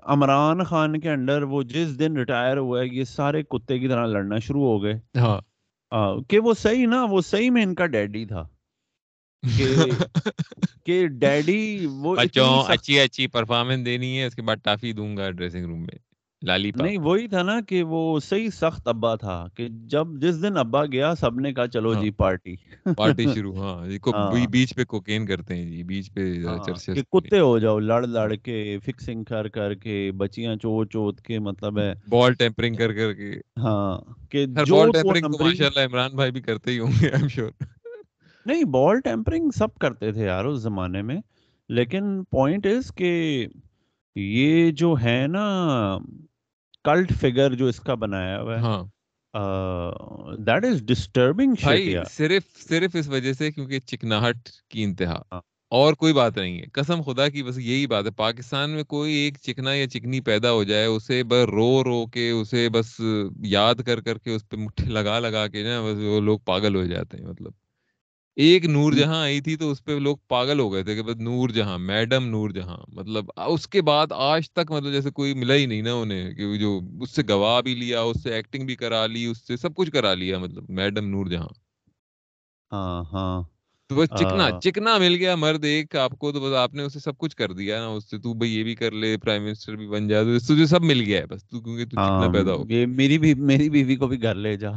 عمران 0.03 0.65
خان 0.65 1.01
کے 1.01 1.11
انڈر 1.11 1.43
وہ 1.43 1.63
جس 1.63 1.99
دن 1.99 2.17
ریٹائر 2.17 2.57
ہوا 2.57 2.81
ہے 2.81 2.87
یہ 2.87 3.05
سارے 3.05 3.43
کتے 3.43 3.79
کی 3.79 3.89
طرح 3.89 4.07
لڑنا 4.07 4.39
شروع 4.39 4.63
ہو 4.63 4.83
گئے۔ 4.83 5.19
ہاں۔ 5.19 5.41
کہ 6.29 6.39
وہ 6.39 6.55
صحیح 6.55 6.87
نا 6.87 7.05
وہ 7.05 7.21
صحیح 7.21 7.51
میں 7.51 7.63
ان 7.63 7.75
کا 7.75 7.87
ڈیڈی 7.87 8.25
تھا۔ 8.25 8.49
کہ 10.85 11.07
ڈیڈی 11.07 11.87
وہ 11.91 12.15
بچوں 12.17 12.47
اچھی 12.69 13.01
اچھی 13.01 13.27
پرفارمنس 13.27 13.85
دینی 13.87 14.19
ہے 14.19 14.27
اس 14.27 14.35
کے 14.35 14.43
بعد 14.43 14.57
ٹافی 14.63 14.93
دوں 14.93 15.17
گا 15.17 15.31
ڈریسنگ 15.31 15.65
روم 15.67 15.81
میں 15.81 15.99
لالی 16.43 16.71
نہیں 16.77 16.99
وہی 16.99 17.27
تھا 17.29 17.43
نا 17.43 17.61
کہ 17.61 17.83
وہ 17.83 18.21
صحیح 18.21 18.49
سخت 18.51 18.89
ابا 18.89 19.15
تھا 19.15 19.47
کہ 19.55 19.69
جب 19.87 20.07
جس 20.21 20.43
دن 20.43 20.57
ابا 20.57 20.85
گیا 20.87 21.15
سب 21.15 21.41
نے 21.41 21.53
کہا 21.53 21.67
چلو 21.67 21.93
ہاں۔ 21.95 22.03
جی 22.03 22.11
پارٹی 22.11 22.55
پارٹی 22.97 23.27
شروع 23.35 23.57
ہاں۔ 23.57 24.47
بیچ 24.51 24.75
پہ 24.75 24.85
کوکین 24.85 25.27
کرتے 25.27 25.57
ہیں 25.57 25.65
جی 25.71 25.83
بیچ 25.83 26.13
پہ 26.15 26.47
ہاں، 26.47 26.59
کہ 26.87 27.03
کتے 27.03 27.39
ہو 27.39 27.59
جاؤ 27.59 27.79
لڑ 27.79 28.07
لڑ 28.07 28.35
کے 28.35 28.79
فکسنگ 28.85 29.25
کر 29.25 29.49
کر 29.49 29.75
کے 29.75 30.11
بچیاں 30.17 30.57
چو 30.57 30.85
چوت 30.85 31.21
کے 31.21 31.39
مطلب 31.39 31.79
ہے۔ 31.79 31.93
بال 32.09 32.33
ٹیمپرنگ 32.33 32.77
کر 32.77 32.93
کر 32.93 33.13
کے۔ 33.13 33.31
ہاں 33.61 34.01
کہ 34.31 34.47
جو 34.47 34.77
بال 34.77 34.93
ٹیمپرنگ 34.93 35.35
ماشاءاللہ 35.41 35.87
عمران 35.87 36.11
بھائی 36.11 36.31
بھی 36.31 36.41
کرتے 36.41 36.71
ہی 36.71 36.79
ہوں 36.79 36.93
گے 37.01 37.09
ایم 37.09 37.29
شیور 37.29 37.51
نہیں 38.47 38.65
بال 38.65 39.01
ٹیمپرنگ 39.01 39.51
سب 39.51 39.75
کرتے 39.75 40.13
تھے 40.13 40.25
یار 40.25 40.45
اس 40.45 40.61
زمانے 40.61 41.03
میں 41.03 41.17
لیکن 41.69 42.25
پوائنٹ 42.25 42.67
از 42.67 42.93
کہ 42.95 43.47
یہ 44.17 44.71
جو 44.71 44.95
ہے 45.03 45.27
نا 45.27 45.99
کلٹ 46.85 47.13
فگر 47.13 47.55
جو 47.55 47.67
اس 47.67 47.81
کا 47.81 47.95
بنایا 47.95 48.41
ہوا 48.41 48.55
ہے 48.55 48.61
ہاں۔ 48.61 48.85
دیٹ 50.37 50.65
از 50.65 50.83
ڈسٹربنگ 50.83 51.55
صرف 52.11 52.43
صرف 52.69 52.91
اس 52.95 53.09
وجہ 53.09 53.33
سے 53.33 53.53
کیونکہ 53.53 53.81
چکناہٹ 53.81 54.49
کی 54.69 54.85
انتہا۔ 54.85 55.23
ہاں۔ 55.33 55.41
اور 55.69 55.95
کوئی 55.95 56.13
بات 56.13 56.39
نہیں 56.39 56.59
ہے۔ 56.59 56.65
قسم 56.73 57.03
خدا 57.03 57.29
کی 57.29 57.43
بس 57.43 57.59
یہی 57.59 57.87
بات 57.87 58.05
ہے۔ 58.05 58.11
پاکستان 58.11 58.71
میں 58.71 58.85
کوئی 58.85 59.13
ایک 59.15 59.39
چکنا 59.43 59.75
یا 59.75 59.89
چکنی 59.89 60.21
پیدا 60.21 60.53
ہو 60.53 60.65
جائے 60.65 60.85
اسے 60.85 61.25
بس 61.25 61.45
رو 61.49 61.85
رو 61.85 62.07
کے 62.07 62.31
اسے 62.31 62.69
بس 62.69 63.01
یاد 63.45 63.75
کر 63.75 64.01
کر 64.01 64.19
کے 64.19 64.35
اس 64.35 64.49
پہ 64.49 64.57
مٹھے 64.57 64.91
لگا 64.91 65.19
لگا 65.19 65.47
کے 65.49 65.63
نا 65.63 65.81
بس 65.81 65.99
وہ 66.03 66.21
لوگ 66.21 66.39
پاگل 66.39 66.77
ہو 66.77 66.85
جاتے 66.85 67.17
ہیں 67.17 67.27
مطلب۔ 67.27 67.51
ایک 68.41 68.65
نور 68.67 68.93
جہاں 68.93 69.21
آئی 69.21 69.41
تھی 69.41 69.57
تو 69.57 69.71
اس 69.71 69.85
پہ 69.85 69.93
لوگ 69.99 70.17
پاگل 70.29 70.61
ہو 70.61 70.73
گئے 70.73 70.83
تھے 70.83 70.95
کہ 70.97 71.03
بس 71.03 71.17
نور 71.21 71.49
جہاں 71.49 71.79
میڈم 71.81 72.27
نور 72.27 72.51
جہاں 72.51 72.77
مطلب 72.93 73.25
اس 73.47 73.67
کے 73.69 73.83
بعد 73.83 74.13
آج 74.23 74.51
تک 74.51 74.71
مطلب 74.71 74.93
جیسے 74.93 75.11
کوئی 75.13 75.35
ملا 75.35 75.55
ہی 75.55 75.67
نہیں 75.67 75.83
نا 75.83 75.93
انہیں 75.95 76.33
کہ 76.35 76.57
جو 76.59 76.71
اس 77.01 77.11
سے 77.11 77.23
گواہ 77.29 77.61
بھی 77.61 77.75
لیا 77.75 78.01
اس 78.03 78.23
سے 78.23 78.35
ایکٹنگ 78.35 78.67
بھی 78.67 78.77
کرا 78.77 79.07
لی 79.07 79.25
اس 79.27 79.47
سے 79.47 79.57
سب 79.57 79.75
کچھ 79.75 79.91
کرا 79.91 80.15
لیا 80.15 80.39
مطلب 80.39 80.71
میڈم 80.73 81.09
نور 81.09 81.27
جہاں۔ 81.27 81.49
ہاں 82.73 83.03
ہاں۔ 83.13 83.43
تو 83.91 83.97
بس 83.97 84.09
چکنا 84.11 84.49
چکنا 84.61 84.97
مل 84.99 85.15
گیا 85.15 85.35
مرد 85.37 85.65
ایک 85.65 85.97
آپ 85.97 86.13
کو 86.19 86.31
تو 86.33 86.41
بس 86.41 86.53
آپ 86.57 86.75
نے 86.75 86.83
اسے 86.83 87.01
سب 87.01 87.17
کچھ 87.19 87.35
کر 87.37 87.53
دیا 87.53 87.79
نا 87.81 87.87
اس 87.89 88.09
سے 88.11 88.19
تو 88.19 88.35
بھائی 88.35 88.55
یہ 88.55 88.65
بھی 88.65 88.75
کر 88.75 88.93
لے 88.95 89.17
پرائم 89.19 89.43
منسٹر 89.45 89.77
بھی 89.77 89.87
بن 89.89 90.09
جائے 90.09 90.25
تو 90.25 90.55
تجھے 90.55 90.67
سب 90.67 90.83
مل 90.85 91.01
گیا 91.01 91.21
ہے 91.21 91.27
بس 91.27 91.45
تو 91.45 91.61
کیونکہ 91.61 91.85
تو 91.87 91.97
چکنا 91.99 92.05
ہاں، 92.19 92.29
پیدا 92.29 92.55
ہو 92.55 92.65
یہ 92.71 92.87
میری 92.93 93.19
بھی 93.19 93.35
میری 93.45 93.69
بیوی 93.71 93.97
کو 93.97 94.07
بھی 94.09 94.23
گھر 94.23 94.35
لے 94.37 94.57
جا۔ 94.57 94.71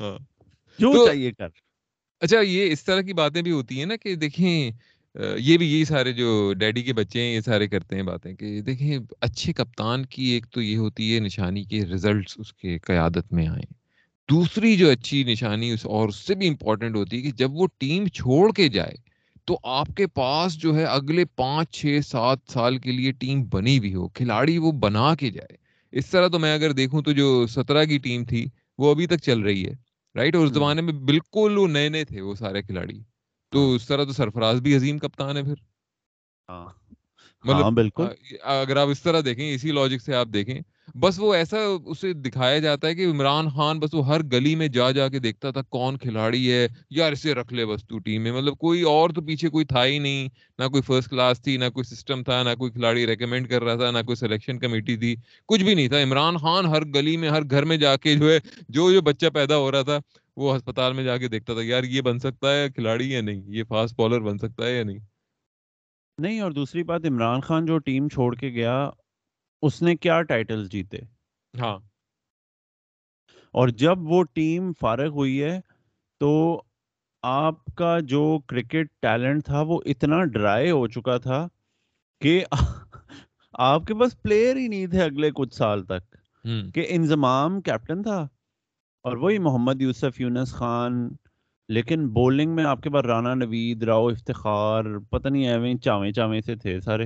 ہاں۔ 0.00 0.18
جو 0.80 1.06
چاہیے 1.06 1.32
کر۔ 1.32 1.48
اچھا 2.20 2.40
یہ 2.40 2.72
اس 2.72 2.84
طرح 2.84 3.00
کی 3.00 3.12
باتیں 3.12 3.42
بھی 3.42 3.50
ہوتی 3.50 3.78
ہیں 3.78 3.86
نا 3.86 3.96
کہ 3.96 4.14
دیکھیں 4.14 4.70
یہ 5.38 5.56
بھی 5.58 5.72
یہی 5.72 5.84
سارے 5.84 6.12
جو 6.12 6.52
ڈیڈی 6.54 6.82
کے 6.82 6.92
بچے 6.92 7.20
ہیں 7.20 7.34
یہ 7.34 7.40
سارے 7.40 7.68
کرتے 7.68 7.96
ہیں 7.96 8.02
باتیں 8.02 8.34
کہ 8.34 8.60
دیکھیں 8.60 8.98
اچھے 9.20 9.52
کپتان 9.52 10.06
کی 10.06 10.24
ایک 10.24 10.46
تو 10.50 10.62
یہ 10.62 10.76
ہوتی 10.76 11.14
ہے 11.14 11.20
نشانی 11.20 11.64
کے 11.64 11.84
ریزلٹس 11.84 12.34
اس 12.38 12.52
کے 12.52 12.78
قیادت 12.78 13.32
میں 13.32 13.46
آئیں۔ 13.46 13.72
دوسری 14.28 14.76
جو 14.76 14.90
اچھی 14.90 15.24
نشانی 15.24 15.70
اس 15.70 15.86
اور 15.86 16.08
اس 16.08 16.16
سے 16.16 16.34
بھی 16.34 16.48
امپورٹنٹ 16.48 16.96
ہوتی 16.96 17.16
ہے 17.16 17.22
کہ 17.22 17.30
جب 17.30 17.50
وہ 17.52 17.66
ٹیم 17.78 18.06
چھوڑ 18.06 18.52
کے 18.52 18.68
جائے 18.68 18.94
تو 19.44 19.58
آپ 19.62 19.86
کے 19.96 20.06
پاس 20.06 20.54
جو 20.54 20.74
ہے 20.76 20.84
اگلے 20.84 21.24
پانچ 21.24 21.70
چھ 21.70 21.98
سات 22.06 22.38
سال 22.48 22.78
کے 22.78 22.92
لیے 22.92 23.12
ٹیم 23.12 23.44
بنی 23.44 23.80
بھی 23.80 23.94
ہو 23.94 24.08
کھلاڑی 24.08 24.58
وہ 24.58 24.72
بنا 24.72 25.14
کے 25.14 25.30
جائے۔ 25.30 25.56
اس 25.92 26.06
طرح 26.06 26.28
تو 26.28 26.38
میں 26.38 26.54
اگر 26.54 26.72
دیکھوں 26.72 27.02
تو 27.02 27.12
جو 27.12 27.46
سترہ 27.46 27.84
کی 27.84 27.98
ٹیم 27.98 28.24
تھی 28.24 28.46
وہ 28.78 28.90
ابھی 28.90 29.06
تک 29.06 29.22
چل 29.22 29.40
رہی 29.40 29.66
ہے۔ 29.66 29.89
رائٹ 30.14 30.36
اور 30.36 30.46
اس 30.46 30.52
زمانے 30.52 30.82
میں 30.82 30.92
بالکل 31.04 31.58
وہ 31.58 31.66
نئے 31.68 31.88
نئے 31.88 32.04
تھے 32.04 32.20
وہ 32.20 32.34
سارے 32.36 32.62
کھلاڑی 32.62 32.98
تو۔ 33.52 33.60
اس 33.74 33.86
طرح 33.86 34.04
تو 34.04 34.12
سرفراز 34.12 34.60
بھی 34.60 34.76
عظیم 34.76 34.98
کپتان 34.98 35.36
ہے 35.36 35.42
پھر 35.44 35.54
ہاں 36.48 36.68
مطلب 37.44 37.66
بالکل 37.72 38.08
اگر 38.52 38.76
آپ 38.76 38.88
اس 38.88 39.02
طرح 39.02 39.20
دیکھیں 39.24 39.48
اسی 39.48 39.70
لاجک 39.70 40.02
سے 40.02 40.14
آپ 40.14 40.26
دیکھیں 40.30 40.60
بس 40.94 41.18
وہ 41.18 41.34
ایسا 41.34 41.58
اسے 41.86 42.12
دکھایا 42.12 42.58
جاتا 42.58 42.88
ہے 42.88 42.94
کہ 42.94 43.06
عمران 43.06 43.48
خان 43.48 43.78
بس 43.80 43.94
وہ 43.94 44.06
ہر 44.06 44.22
گلی 44.22 44.54
میں 44.54 44.68
جا 44.68 44.90
جا 44.90 45.08
کے 45.08 45.18
دیکھتا 45.18 45.50
تھا 45.50 45.62
کون 45.62 45.96
کھلاڑی 45.98 46.50
ہے، 46.52 46.66
یار 46.90 47.12
اسے 47.12 47.34
رکھ 47.34 47.52
لے 47.54 47.66
بس 47.66 47.84
تو 47.88 47.98
ٹیم 47.98 48.22
میں۔ 48.22 48.32
مطلب 48.32 48.56
کوئی 48.58 48.82
اور 48.82 49.10
تو 49.10 49.20
پیچھے 49.20 49.48
کوئی 49.48 49.64
تھا 49.64 49.84
ہی 49.84 49.98
نہیں، 49.98 50.28
نہ 50.58 50.68
کوئی 50.68 50.82
فرسٹ 50.82 51.10
کلاس 51.10 51.42
تھی، 51.42 51.56
نہ 51.56 51.68
کوئی 51.74 51.84
سسٹم 51.84 52.22
تھا، 52.22 52.42
نہ 52.42 52.54
کوئی 52.58 52.72
کھلاڑی 52.72 53.06
ریکمینڈ 53.06 53.48
کر 53.50 53.64
رہا 53.64 53.74
تھا، 53.74 53.90
نہ 53.90 53.98
کوئی 54.06 54.16
سلیکشن 54.16 54.58
کمیٹی 54.58 54.96
تھی، 54.96 55.14
کچھ 55.46 55.64
بھی 55.64 55.74
نہیں 55.74 55.88
تھا۔ 55.88 56.02
عمران 56.02 56.36
خان 56.36 56.66
ہر 56.66 56.84
گلی 56.84 57.16
میں، 57.16 57.28
ہر 57.28 57.42
گھر 57.50 57.64
میں 57.64 57.76
جا 57.76 57.96
کے 57.96 58.14
جو 58.14 58.30
ہے، 58.30 58.38
جو 58.68 58.90
جو 58.92 59.00
بچہ 59.00 59.26
پیدا 59.26 59.56
ہو 59.56 59.70
رہا 59.72 59.82
تھا، 59.82 59.98
وہ 60.36 60.56
ہسپتال 60.56 60.92
میں 60.92 61.04
جا 61.04 61.16
کے 61.16 61.28
دیکھتا 61.28 61.54
تھا، 61.54 61.62
یار 61.62 61.84
یہ 61.84 62.00
بن 62.00 62.18
سکتا 62.18 62.54
ہے 62.54 62.68
کھلاڑی 62.70 63.12
یا 63.12 63.20
نہیں؟ 63.20 63.42
یہ 63.46 63.64
فاسٹ 63.68 63.98
بالر 63.98 64.20
بن 64.20 64.38
سکتا 64.38 64.66
ہے 64.66 64.76
یا 64.76 64.84
نہیں؟ 64.84 64.98
نہیں، 66.18 66.40
اور 66.40 66.50
دوسری 66.50 66.82
بات، 66.82 67.04
عمران 67.04 67.40
خان 67.40 67.66
جو 67.66 67.78
ٹیم 67.78 68.08
چھوڑ 68.08 68.34
کے 68.34 68.48
گیا 68.48 68.90
اس 69.62 69.82
نے 69.82 69.96
کیا 69.96 70.22
ٹائٹل 70.22 70.68
جیتے؟ 70.68 70.98
ہاں۔ 71.60 71.78
اور 73.54 73.68
جب 73.68 73.98
وہ 73.98 74.24
ٹیم 74.24 74.72
فارغ 74.80 75.08
ہوئی 75.08 75.42
ہے 75.42 75.60
تو 76.20 76.62
آپ 77.22 77.64
کا 77.76 77.98
جو 77.98 78.38
کرکٹ 78.46 78.88
ٹیلنٹ 79.02 79.44
تھا 79.44 79.60
وہ 79.60 79.80
اتنا 79.84 80.24
ڈرائی 80.24 80.70
ہو 80.70 80.86
چکا 80.86 81.16
تھا 81.16 81.48
کہ 82.20 82.44
آپ 83.52 83.86
کے 83.86 83.94
پاس 83.94 84.22
پلیئر 84.22 84.56
ہی 84.56 84.68
نہیں 84.68 84.86
تھے 84.86 85.02
اگلے 85.02 85.30
کچھ 85.34 85.54
سال 85.54 85.84
تک۔ 85.84 86.16
کہ 86.74 86.86
انضمام 86.88 87.60
کیپٹن 87.60 88.02
تھا۔ 88.02 88.28
اور 89.04 89.16
وہی 89.16 89.38
محمد 89.38 89.82
یوسف 89.82 90.20
یونس 90.20 90.52
خان 90.52 91.08
لیکن 91.68 92.08
بولنگ 92.08 92.54
میں 92.54 92.64
آپ 92.64 92.82
کے 92.82 92.90
پاس 92.90 93.04
رانا 93.04 93.34
نوید 93.34 93.82
راؤ 93.82 94.08
افتخار 94.08 94.98
پتہ 95.10 95.28
نہیں 95.28 95.48
ایویں 95.48 95.74
چاویں 95.74 96.12
چاویں 96.12 96.40
سے 96.40 96.56
تھے 96.56 96.80
سارے۔ 96.80 97.04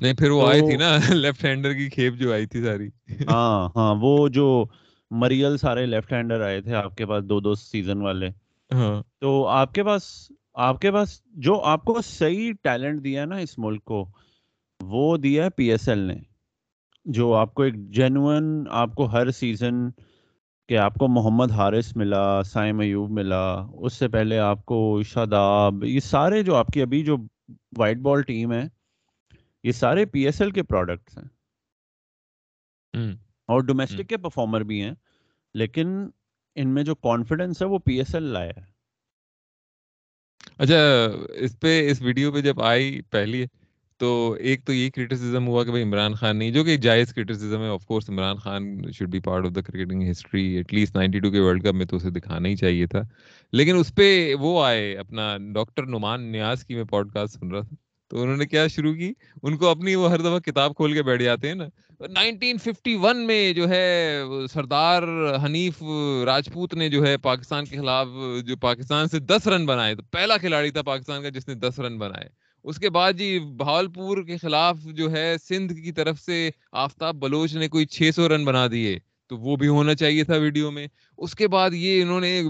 نہیں 0.00 0.14
پھر 0.14 0.30
وہ 0.30 0.48
آئی 0.48 0.60
تھی 0.60 0.76
نا 0.76 0.96
لیفٹ 1.14 1.44
ہینڈر 1.44 1.72
کی 1.72 1.88
کھیپ 1.88 2.14
جو 2.14 2.32
آئی 2.32 2.46
تھی 2.46 2.62
ساری۔ 2.64 2.88
ہاں 3.28 3.68
ہاں 3.76 3.94
وہ 4.00 4.28
جو 4.28 4.64
مریل 5.10 5.56
سارے 5.58 5.86
لیفٹ 5.86 6.12
ہینڈر 6.12 6.40
آئے 6.40 6.60
تھے 6.60 6.74
آپ 6.74 6.96
کے 6.96 7.06
پاس 7.06 7.24
دو 7.24 7.40
دو 7.40 7.54
سیزن 7.54 8.02
والے۔ 8.02 8.28
ہاں۔ 8.70 9.02
تو 9.20 9.46
آپ 9.46 9.72
کے 9.74 9.84
پاس 9.84 10.02
آپ 10.54 10.80
کے 10.80 10.92
پاس 10.92 11.20
جو 11.36 11.60
آپ 11.64 11.84
کو 11.84 12.00
صحیح 12.02 12.52
ٹیلنٹ 12.62 13.04
دیا 13.04 13.24
نا 13.24 13.36
اس 13.36 13.58
ملک 13.58 13.84
کو 13.84 14.04
وہ 14.80 15.16
دیا 15.16 15.44
ہے 15.44 15.50
پی 15.50 15.70
ایس 15.70 15.88
ایل 15.88 15.98
نے۔ 15.98 16.14
جو 17.06 17.34
آپ 17.34 17.54
کو 17.54 17.62
ایک 17.62 17.74
جینون 17.90 18.64
آپ 18.70 18.94
کو 18.94 19.04
ہر 19.04 19.30
سیزن 19.30 19.90
کہ 20.68 20.78
آپ 20.78 20.94
کو 20.94 21.08
محمد 21.08 21.50
حارث 21.50 21.96
ملا 21.96 22.42
سائم 22.42 22.80
ایوب 22.80 23.10
ملا 23.10 23.66
اس 23.72 23.92
سے 23.92 24.08
پہلے 24.08 24.38
آپ 24.38 24.64
کو 24.64 25.02
شاداب 25.06 25.84
یہ 25.84 26.00
سارے 26.00 26.42
جو 26.42 26.54
آپ 26.54 26.66
کی 26.66 26.82
ابھی 26.82 27.02
جو 27.04 27.16
وائٹ 27.78 27.96
بال 27.96 28.22
ٹیم 28.22 28.52
ہے 28.52 28.62
یہ 29.66 29.72
سارے 29.72 30.06
پی 30.06 30.20
ایس 30.26 30.40
ایل 30.40 30.50
کے 30.50 30.62
پروڈکٹس 30.62 31.18
ہیں۔ 31.18 31.24
اور 33.48 33.60
ڈومیسٹک 33.60 34.08
کے 34.08 34.16
پرفارمر 34.16 34.60
بھی 34.60 34.82
ہیں 34.82 34.94
لیکن 35.54 35.88
ان 36.54 36.74
میں 36.74 36.82
جو 36.82 36.94
کانفیڈنس 36.94 37.62
ہے 37.62 37.66
وہ 37.66 37.78
پی 37.78 37.98
ایس 37.98 38.14
ایل 38.14 38.22
لایا 38.22 38.52
ہے۔ 38.56 38.64
اچھا 40.58 40.76
اس 41.34 41.60
پہ 41.60 41.90
اس 41.90 42.02
ویڈیو 42.02 42.32
پہ 42.32 42.40
جب 42.40 42.62
آئی 42.62 43.00
پہلی 43.00 43.44
تو 43.98 44.32
ایک 44.32 44.64
تو 44.64 44.72
یہ 44.72 44.90
کرٹیسزم 44.90 45.46
ہوا 45.46 45.64
کہ 45.64 45.70
بھائی 45.70 45.84
عمران 45.84 46.14
خان 46.14 46.38
نہیں 46.38 46.50
جو 46.50 46.64
کہ 46.64 46.76
جائز 46.76 47.14
کرٹیسزم 47.14 47.62
ہے 47.62 47.68
of 47.68 47.86
course 47.86 48.10
Imran 48.10 48.36
Khan 48.36 48.90
should 48.92 49.08
be 49.08 49.20
part 49.20 49.46
of 49.46 49.54
the 49.54 49.60
cricketing 49.60 50.10
history 50.10 50.44
at 50.56 50.74
least 50.74 50.96
ninety 50.96 51.20
two 51.20 51.30
کے 51.30 51.40
ورلڈ 51.40 51.62
کپ 51.62 51.74
میں 51.74 51.86
تو 51.86 51.96
اسے 51.96 52.10
دکھانا 52.10 52.48
ہی 52.48 52.56
چاہیے 52.56 52.86
تھا۔ 52.86 53.00
لیکن 53.52 53.76
اس 53.76 53.94
پہ 53.94 54.34
وہ 54.34 54.64
آئے 54.64 54.96
اپنا 54.96 55.38
ڈاکٹر 55.54 55.86
نعمان 55.86 56.22
نیاز 56.32 56.64
کی 56.64 56.74
میں 56.74 56.84
پوڈ 56.84 57.12
کاسٹ 57.12 57.38
سن 57.38 57.50
رہا 57.50 57.60
تھا۔ 57.60 57.85
تو 58.08 58.22
انہوں 58.22 58.36
نے 58.36 58.46
کیا 58.46 58.66
شروع 58.66 58.94
کی؟ 58.94 59.12
ان 59.42 59.56
کو 59.56 59.68
اپنی 59.68 59.94
وہ 59.94 60.10
ہر 60.10 60.18
دفعہ 60.18 60.38
کتاب 60.38 60.76
کھول 60.76 60.92
کے 60.92 61.02
بیٹھ 61.02 61.22
جاتے 61.22 61.48
ہیں 61.48 61.54
نا۔ 61.54 61.66
1951 62.00 63.26
میں 63.26 63.52
جو 63.52 63.68
ہے 63.68 64.22
سردار 64.52 65.02
حنیف 65.44 65.82
راجپوت 66.24 66.74
نے 66.74 66.88
جو 66.88 67.06
ہے 67.06 67.16
پاکستان 67.16 67.64
کے 67.64 67.76
خلاف 67.76 68.06
جو 68.46 68.56
پاکستان 68.56 69.08
سے 69.08 69.18
دس 69.18 69.46
رن 69.46 69.66
بنائے، 69.66 69.94
تو 69.94 70.02
پہلا 70.02 70.36
کھلاڑی 70.36 70.70
تھا 70.70 70.82
پاکستان 70.82 71.22
کا 71.22 71.28
جس 71.28 71.48
نے 71.48 71.54
دس 71.54 71.78
رن 71.80 71.98
بنائے۔ 71.98 72.28
اس 72.64 72.78
کے 72.78 72.90
بعد 72.90 73.12
جی 73.12 73.38
بھاولپور 73.38 74.22
کے 74.22 74.36
خلاف 74.36 74.78
جو 74.92 75.10
ہے 75.12 75.34
سندھ 75.48 75.72
کی 75.72 75.92
طرف 75.92 76.20
سے 76.20 76.50
آفتاب 76.72 77.14
بلوچ 77.14 77.54
نے 77.54 77.68
کوئی 77.68 77.86
چھ 77.86 78.10
سو 78.14 78.28
رن 78.28 78.44
بنا 78.44 78.66
دیے، 78.70 78.98
تو 79.26 79.36
وہ 79.36 79.56
بھی 79.56 79.68
ہونا 79.68 79.94
چاہیے 79.94 80.24
تھا 80.24 80.36
ویڈیو 80.36 80.70
میں۔ 80.70 80.86
اس 81.18 81.34
کے 81.34 81.48
بعد 81.48 81.70
یہ 81.74 82.02
انہوں 82.02 82.20
نے 82.20 82.42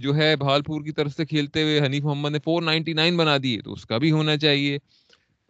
جو 0.00 0.16
ہے 0.16 0.36
بھاولپور 0.36 0.82
کی 0.82 0.92
طرف 0.92 1.12
سے 1.16 1.26
کھیلتے 1.26 1.62
ہوئے 1.62 1.80
حنیف 1.80 2.02
محمد 2.02 2.30
نے 2.30 2.38
فور 2.44 2.62
نائنٹی 2.62 2.92
نائن 2.92 3.16
بنا 3.16 3.36
دیے، 3.42 3.60
تو 3.60 3.72
اس 3.72 3.86
کا 3.86 3.98
بھی 3.98 4.10
ہونا 4.10 4.36
چاہیے۔ 4.36 4.78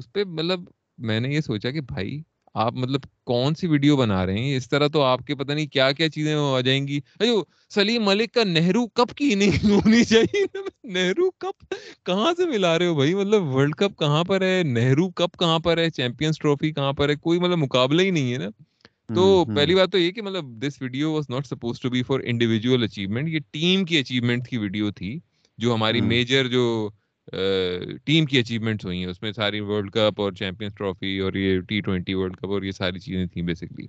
اس 0.02 0.12
پہ 0.12 0.24
مطلب 0.24 0.60
میں 0.98 1.20
نے 1.20 1.28
یہ 1.28 1.40
سوچا 1.40 1.70
کہ 1.70 1.80
بھائی 1.80 2.22
آپ 2.54 2.72
مطلب 2.72 3.00
کون 3.24 3.54
سی 3.54 3.66
ویڈیو 3.66 3.96
بنا 3.96 4.26
رہے 4.26 4.38
ہیں؟ 4.38 4.56
اس 4.56 4.68
طرح 4.68 4.88
تو 4.88 5.02
آپ 5.02 5.26
کے 5.26 5.34
پتہ 5.34 5.52
نہیں 5.52 5.66
کیا 5.66 5.92
کیا 5.92 6.10
چیزیں 6.10 6.34
آ 6.34 6.60
جائیں 6.60 6.88
گی۔ 6.88 7.00
سلیم 7.70 8.04
ملک 8.04 8.32
کا 8.32 8.44
نہرو 8.44 8.86
کپ 8.86 9.14
کی 9.14 9.34
نہیں 9.34 9.70
ہونی 9.70 10.04
چاہیے۔ 10.04 10.44
نہرو 10.84 11.30
کپ 11.30 11.74
کہاں 12.06 12.32
سے 12.36 12.46
ملا 12.46 12.78
رہے 12.78 12.86
ہو 12.86 12.94
بھائی؟ 12.94 13.14
مطلب 13.14 13.42
ورلڈ 13.42 13.74
کپ 13.74 13.98
کہاں 13.98 14.24
پر 14.24 14.40
ہے؟ 14.40 14.62
نہرو 14.62 15.10
کپ 15.10 15.38
کہاں 15.38 15.58
پر 15.58 15.78
ہے؟ 15.78 15.90
چیمپئنس 15.90 16.38
ٹرافی 16.38 16.72
کہاں 16.72 16.92
پر 16.92 17.08
ہے؟ 17.08 17.14
کوئی 17.14 17.38
مطلب 17.38 17.58
مقابلہ 17.58 18.02
ہی 18.02 18.10
نہیں 18.10 18.32
ہے 18.32 18.38
نا۔ 18.38 18.48
تو 19.14 19.44
پہلی 19.56 19.74
بات 19.74 19.92
تو 19.92 19.98
یہ 19.98 20.10
کہ 20.10 20.22
مطلب 20.22 20.44
this 20.46 20.82
video 20.82 21.12
was 21.12 21.24
not 21.30 21.46
suppose 21.46 21.80
to 21.80 21.90
be 21.90 22.02
for 22.02 22.20
individual 22.24 22.82
achievement 22.82 23.28
یہ 23.28 23.38
ٹیم 23.50 23.84
کی 23.84 23.98
اچیومنٹ 23.98 24.48
کی 24.48 24.58
ویڈیو 24.58 24.90
تھی 24.90 25.18
جو 25.58 25.74
ہماری 25.74 26.00
میجر 26.00 26.48
جو 26.48 26.90
ٹیم 28.04 28.24
کی 28.26 28.38
اچیومنٹس 28.38 28.84
ہوئی 28.84 28.98
ہیں۔ 28.98 29.06
اس 29.06 29.22
میں 29.22 29.32
ساری 29.32 29.60
ورلڈ 29.60 29.90
کپ 29.92 30.20
اور 30.20 30.32
چیمپئنس 30.32 30.74
ٹرافی 30.74 31.18
اور 31.18 31.34
یہ 31.34 31.60
ٹی 31.60 31.80
ٹوینٹی 31.80 32.14
ورلڈ 32.14 32.36
کپ 32.36 32.46
اور 32.46 32.62
یہ 32.62 32.72
ساری 32.72 32.98
چیزیں 32.98 33.26
تھیں 33.26 33.42
بیسکلی 33.42 33.86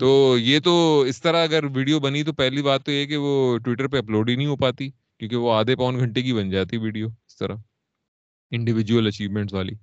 تو 0.00 0.36
یہ 0.38 0.58
تو 0.64 1.00
اس 1.08 1.20
طرح 1.22 1.42
اگر 1.44 1.64
ویڈیو 1.74 2.00
بنی 2.00 2.22
تو 2.22 2.32
پہلی 2.32 2.62
بات 2.62 2.84
تو 2.84 2.92
یہ 2.92 3.06
کہ 3.06 3.16
وہ 3.16 3.58
ٹویٹر 3.58 3.88
پہ 3.88 3.98
اپلوڈ 3.98 4.28
ہی 4.28 4.36
نہیں 4.36 4.46
ہو 4.46 4.56
پاتی، 4.56 4.88
کیونکہ 5.18 5.36
وہ 5.36 5.52
آدھے 5.52 5.76
پون 5.76 5.98
گھنٹے 5.98 6.22
کی 6.22 6.32
بن 6.32 6.50
جاتی 6.50 6.76
ویڈیو 6.76 7.06
اس 7.06 7.36
طرح 7.38 7.56
انڈیویجول 8.52 9.06
اچیومنٹس 9.06 9.54
والی۔ 9.54 9.74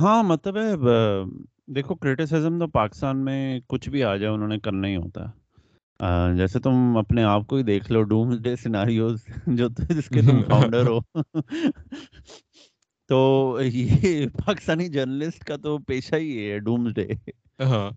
ہاں 0.00 0.22
مطلب 0.22 0.56
ہے 0.56 0.74
دیکھو 1.74 1.94
کرٹیسزم 1.94 2.58
تو 2.58 2.66
پاکستان 2.70 3.24
میں 3.24 3.60
کچھ 3.68 3.88
بھی 3.88 4.02
آ 4.04 4.16
جائے، 4.16 4.32
انہوں 4.32 4.48
نے 4.48 4.58
کرنا 4.58 4.88
ہی 4.88 4.96
ہوتا 4.96 5.24
ہے۔ 5.24 5.40
جیسے 6.36 6.58
تم 6.58 6.96
اپنے 6.96 7.22
آپ 7.22 7.46
کو 7.46 7.56
ہی 7.56 7.62
دیکھ 7.62 7.92
لو 7.92 8.02
ڈوم 8.02 8.36
ڈے 8.36 8.56
سیناریوز 8.56 9.24
جو 9.46 9.68
جس 9.68 10.08
کے 10.08 10.20
تم 10.20 10.42
فاؤنڈر 10.42 10.86
ہو۔ 10.86 10.98
تو 13.08 13.58
یہ 13.64 14.26
پاکستانی 14.46 14.88
جرنلسٹ 14.88 15.44
کا 15.44 15.56
تو 15.56 15.78
پیشہ 15.78 16.14
ہی 16.14 16.50
ہے 16.50 16.58
ڈوم 16.58 16.88
ڈے 16.88 17.08
ہاں۔ 17.62 17.90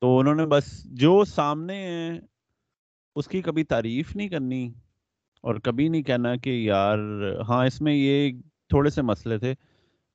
تو 0.00 0.18
انہوں 0.18 0.34
نے 0.34 0.46
بس 0.46 0.84
جو 0.84 1.24
سامنے 1.24 1.74
ہے 1.74 2.18
اس 3.16 3.28
کی 3.28 3.42
کبھی 3.42 3.64
تعریف 3.64 4.16
نہیں 4.16 4.28
کرنی 4.28 4.72
اور 5.42 5.54
کبھی 5.54 5.88
نہیں 5.88 6.02
کہنا 6.02 6.36
کہ 6.36 6.50
یار 6.50 6.98
ہاں 7.48 7.66
اس 7.66 7.80
میں 7.80 7.94
یہ 7.94 8.30
تھوڑے 8.68 8.90
سے 8.90 9.02
مسئلے 9.02 9.38
تھے۔ 9.38 9.54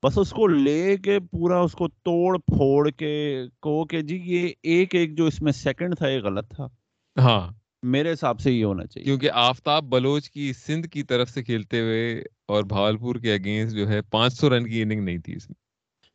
بس 0.03 0.17
اس 0.17 0.29
کو 0.29 0.47
لے 0.47 0.97
کے 0.97 1.19
پورا 1.19 1.59
اس 1.59 1.71
کو 1.71 1.87
توڑ 1.87 2.37
پھوڑ 2.37 2.89
کے 2.89 3.45
کو 3.59 3.85
کہ 3.85 4.01
جی 4.01 4.15
یہ 4.25 4.49
ایک 4.63 4.95
ایک 4.95 5.17
جو 5.17 5.25
اس 5.25 5.41
میں 5.41 5.51
سیکنڈ 5.51 5.97
تھا 5.97 6.07
یہ 6.07 6.19
غلط 6.19 6.55
تھا۔ 6.55 6.67
ہاں۔ 7.17 7.53
میرے 7.83 8.13
حساب 8.13 8.39
سے 8.39 8.51
یہ 8.51 8.65
ہونا 8.65 8.85
چاہیے۔ 8.85 9.05
کیونکہ 9.05 9.29
آفتاب 9.33 9.83
بلوچ 9.83 10.29
کی 10.29 10.53
سندھ 10.53 10.87
کی 10.87 11.03
طرف 11.03 11.29
سے 11.29 11.43
کھیلتے 11.43 11.81
ہوئے 11.81 12.23
اور 12.47 12.63
بھاولپور 12.63 13.15
کے 13.15 13.33
اگینسٹ 13.33 13.75
جو 13.75 13.89
ہے 13.89 14.01
پانچ 14.01 14.33
سو 14.33 14.49
رن 14.49 14.67
کی 14.67 14.81
اننگ 14.81 15.01
نہیں 15.01 15.17
تھی 15.17 15.35
اس 15.35 15.49
میں۔ 15.49 15.55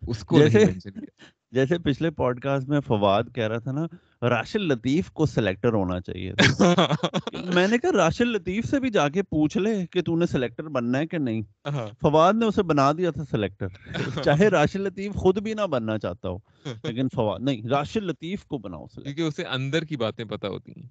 اس 0.09 0.25
کو 0.25 0.39
جیسے 0.39 0.65
جیسے 1.51 1.79
پچھلے 1.79 2.11
پوڈ 2.11 2.41
کاسٹ 2.41 2.69
میں 2.69 2.81
فواد 2.81 3.25
کہہ 3.35 3.49
رہا 3.49 3.59
تھا 3.59 3.73
نا 3.73 3.87
راشد 4.23 4.61
لطیف 4.63 5.11
کو 5.11 5.27
سلیکٹر 5.27 5.73
ہونا 5.73 6.01
چاہیے 6.01 6.33
میں 7.55 7.67
نے 7.69 7.79
کہا 7.79 7.91
راشد 7.93 8.27
لطیف 8.27 8.67
سے 8.67 8.81
بھی 8.81 8.91
جا 8.91 9.09
کے 9.09 9.23
پوچھ 9.23 9.57
لے 9.59 9.71
کہ 9.87 10.03
تو 10.03 10.17
نے 10.17 10.27
سلیکٹر 10.27 10.69
بننا 10.69 10.99
ہے 10.99 11.07
کہ 11.07 11.19
نہیں۔ 11.19 11.43
ہاں۔ 11.67 11.87
فواد 12.01 12.35
نے 12.35 12.47
اسے 12.47 12.63
بنا 12.63 12.91
دیا 12.93 13.11
تھا 13.11 13.25
سلیکٹر 13.31 13.69
چاہے 14.25 14.49
راشد 14.49 14.77
لطیف 14.77 15.15
خود 15.15 15.39
بھی 15.39 15.55
نہ 15.55 15.67
بننا 15.67 15.99
چاہتا 15.99 16.29
ہو 16.29 16.37
لیکن 16.85 17.09
فواد 17.15 17.41
نہیں 17.41 17.69
راشد 17.69 18.03
لطیف 18.03 18.45
کو 18.45 18.59
بناؤ 18.59 18.87
کیونکہ 18.87 19.23
اسے 19.23 19.45
اندر 19.51 19.85
کی 19.85 19.97
باتیں 19.97 20.25
پتا 20.25 20.49
ہوتی 20.49 20.73
ہیں۔ 20.77 20.89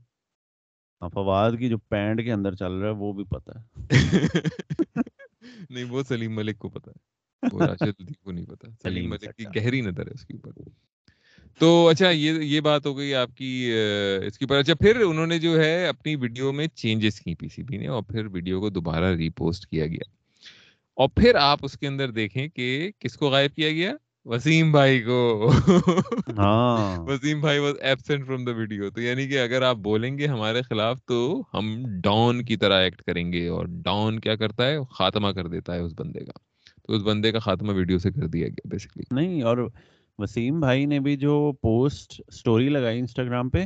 ہاں 1.02 1.10
فواد 1.10 1.52
کی 1.60 1.70
جو 1.70 1.78
پینٹ 1.90 2.24
کے 2.24 2.32
اندر 2.32 2.56
چل 2.56 2.72
رہا 2.74 2.88
ہے 2.88 2.96
وہ 2.96 3.14
بھی 3.14 3.24
پتا 3.30 3.60
ہے۔ 3.60 3.90
نہیں 5.70 5.84
وہ 5.84 6.04
سلیم 6.08 6.36
ملک 6.36 6.58
کو 6.58 6.70
پتا 6.70 6.92
ہے۔ 6.92 7.10
وہ 7.54 7.62
راشد 7.62 8.02
لطیف 8.02 8.20
کو 8.20 8.32
نہیں 8.32 8.46
پتا 8.46 8.68
سلیم 8.84 9.10
ملک 9.10 9.36
کی 9.38 9.46
گہری 9.56 9.82
نظر 9.82 10.08
ہے 10.08 10.12
اس 10.12 10.26
کے 10.26 10.34
اوپر۔ 10.34 10.70
تو 11.58 11.88
اچھا 11.88 12.10
یہ 12.10 12.32
یہ 12.32 12.60
بات 12.60 12.86
ہو 12.86 12.98
گئی 12.98 13.16
آپ 13.16 13.38
کی 13.38 13.74
اس 14.28 14.38
کے 14.38 14.46
اوپر 14.46 14.60
اچھا 14.60 14.74
پھر 14.74 15.02
انہوں 15.02 15.28
نے 15.28 15.40
جو 15.40 15.64
ہے 15.64 15.88
اپنی 15.88 16.16
ویڈیو 16.16 16.52
میں 16.52 16.68
چینجز 16.68 17.20
کی 17.20 17.36
پی 17.36 17.48
سی 17.48 17.64
بی 17.64 17.78
نے 17.78 17.88
اور 17.88 18.04
پھر 18.04 18.26
ویڈیو 18.26 18.60
کو 18.60 18.70
دوبارہ 18.70 19.16
ریپوسٹ 19.16 19.66
کیا 19.66 19.88
گیا۔ 19.88 20.10
اور 20.96 21.10
پھر 21.16 21.36
آپ 21.36 21.60
اس 21.62 21.78
کے 21.78 21.88
اندر 21.88 22.12
دیکھیں 22.12 22.48
کہ 22.48 22.92
کس 23.00 23.18
کو 23.18 23.30
غائب 23.30 23.56
کیا 23.56 23.70
گیا؟ 23.70 23.94
وسیم 24.26 24.72
بھائی 24.72 25.02
کو۔ 25.02 25.52
ہاں۔ 26.38 27.02
وسیم 27.08 27.40
بھائی 27.40 27.60
was 27.60 27.76
absent 27.82 28.28
from 28.28 28.46
the 28.46 28.52
video 28.52 28.90
تو 28.90 29.02
یعنی 29.02 29.28
کہ 29.28 29.40
اگر 29.40 29.62
آپ 29.62 29.76
بولیں 29.76 30.18
گے 30.18 30.28
ہمارے 30.28 30.62
خلاف 30.62 31.00
تو 31.06 31.44
ہم 31.54 31.84
ڈاؤن 32.04 32.46
کی 32.46 32.58
طرح 32.58 32.82
ایکٹ 32.82 33.02
کریں 33.02 33.34
گے 33.34 33.48
اور 33.48 33.66
ڈاؤن 33.70 34.20
کیا 34.20 34.36
کرتا 34.36 34.68
ہے؟ 34.68 34.78
خاتمہ 34.92 35.28
کر 35.28 35.48
دیتا 35.48 35.76
ہے 35.76 35.80
اس 35.80 35.94
بندے 35.98 36.20
کا۔ 36.20 36.32
تو 36.88 36.94
اس 36.94 37.04
بندے 37.04 37.32
کا 37.32 37.40
خاتمہ 37.40 37.72
ویڈیو 37.72 37.98
سے 37.98 38.12
کر 38.12 38.28
دیا 38.28 38.48
گیا 38.48 38.68
بیسکلی 38.70 39.04
نہیں 39.12 39.42
اور 39.42 39.70
وسیم 40.20 40.60
بھائی 40.60 40.86
نے 40.86 41.00
بھی 41.00 41.16
جو 41.16 41.52
پوسٹ 41.62 42.22
سٹوری 42.32 42.70
لگائی 42.70 43.00
انسٹاگرام 43.00 43.50
پہ 43.50 43.66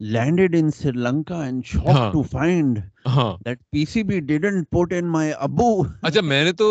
landed 0.00 0.54
in 0.54 0.70
Sri 0.70 0.92
Lanka 0.92 1.34
and 1.34 1.64
shocked 1.64 1.88
ہاں. 1.88 2.12
to 2.12 2.22
find 2.22 2.82
ہاں. 3.06 3.36
that 3.44 3.58
PCB 3.72 4.26
didn't 4.26 4.68
put 4.70 4.92
in 4.92 5.08
my 5.08 5.30
ابو 5.38 5.82
اچھا 6.02 6.20
میں 6.20 6.44
نے 6.44 6.52
تو 6.52 6.66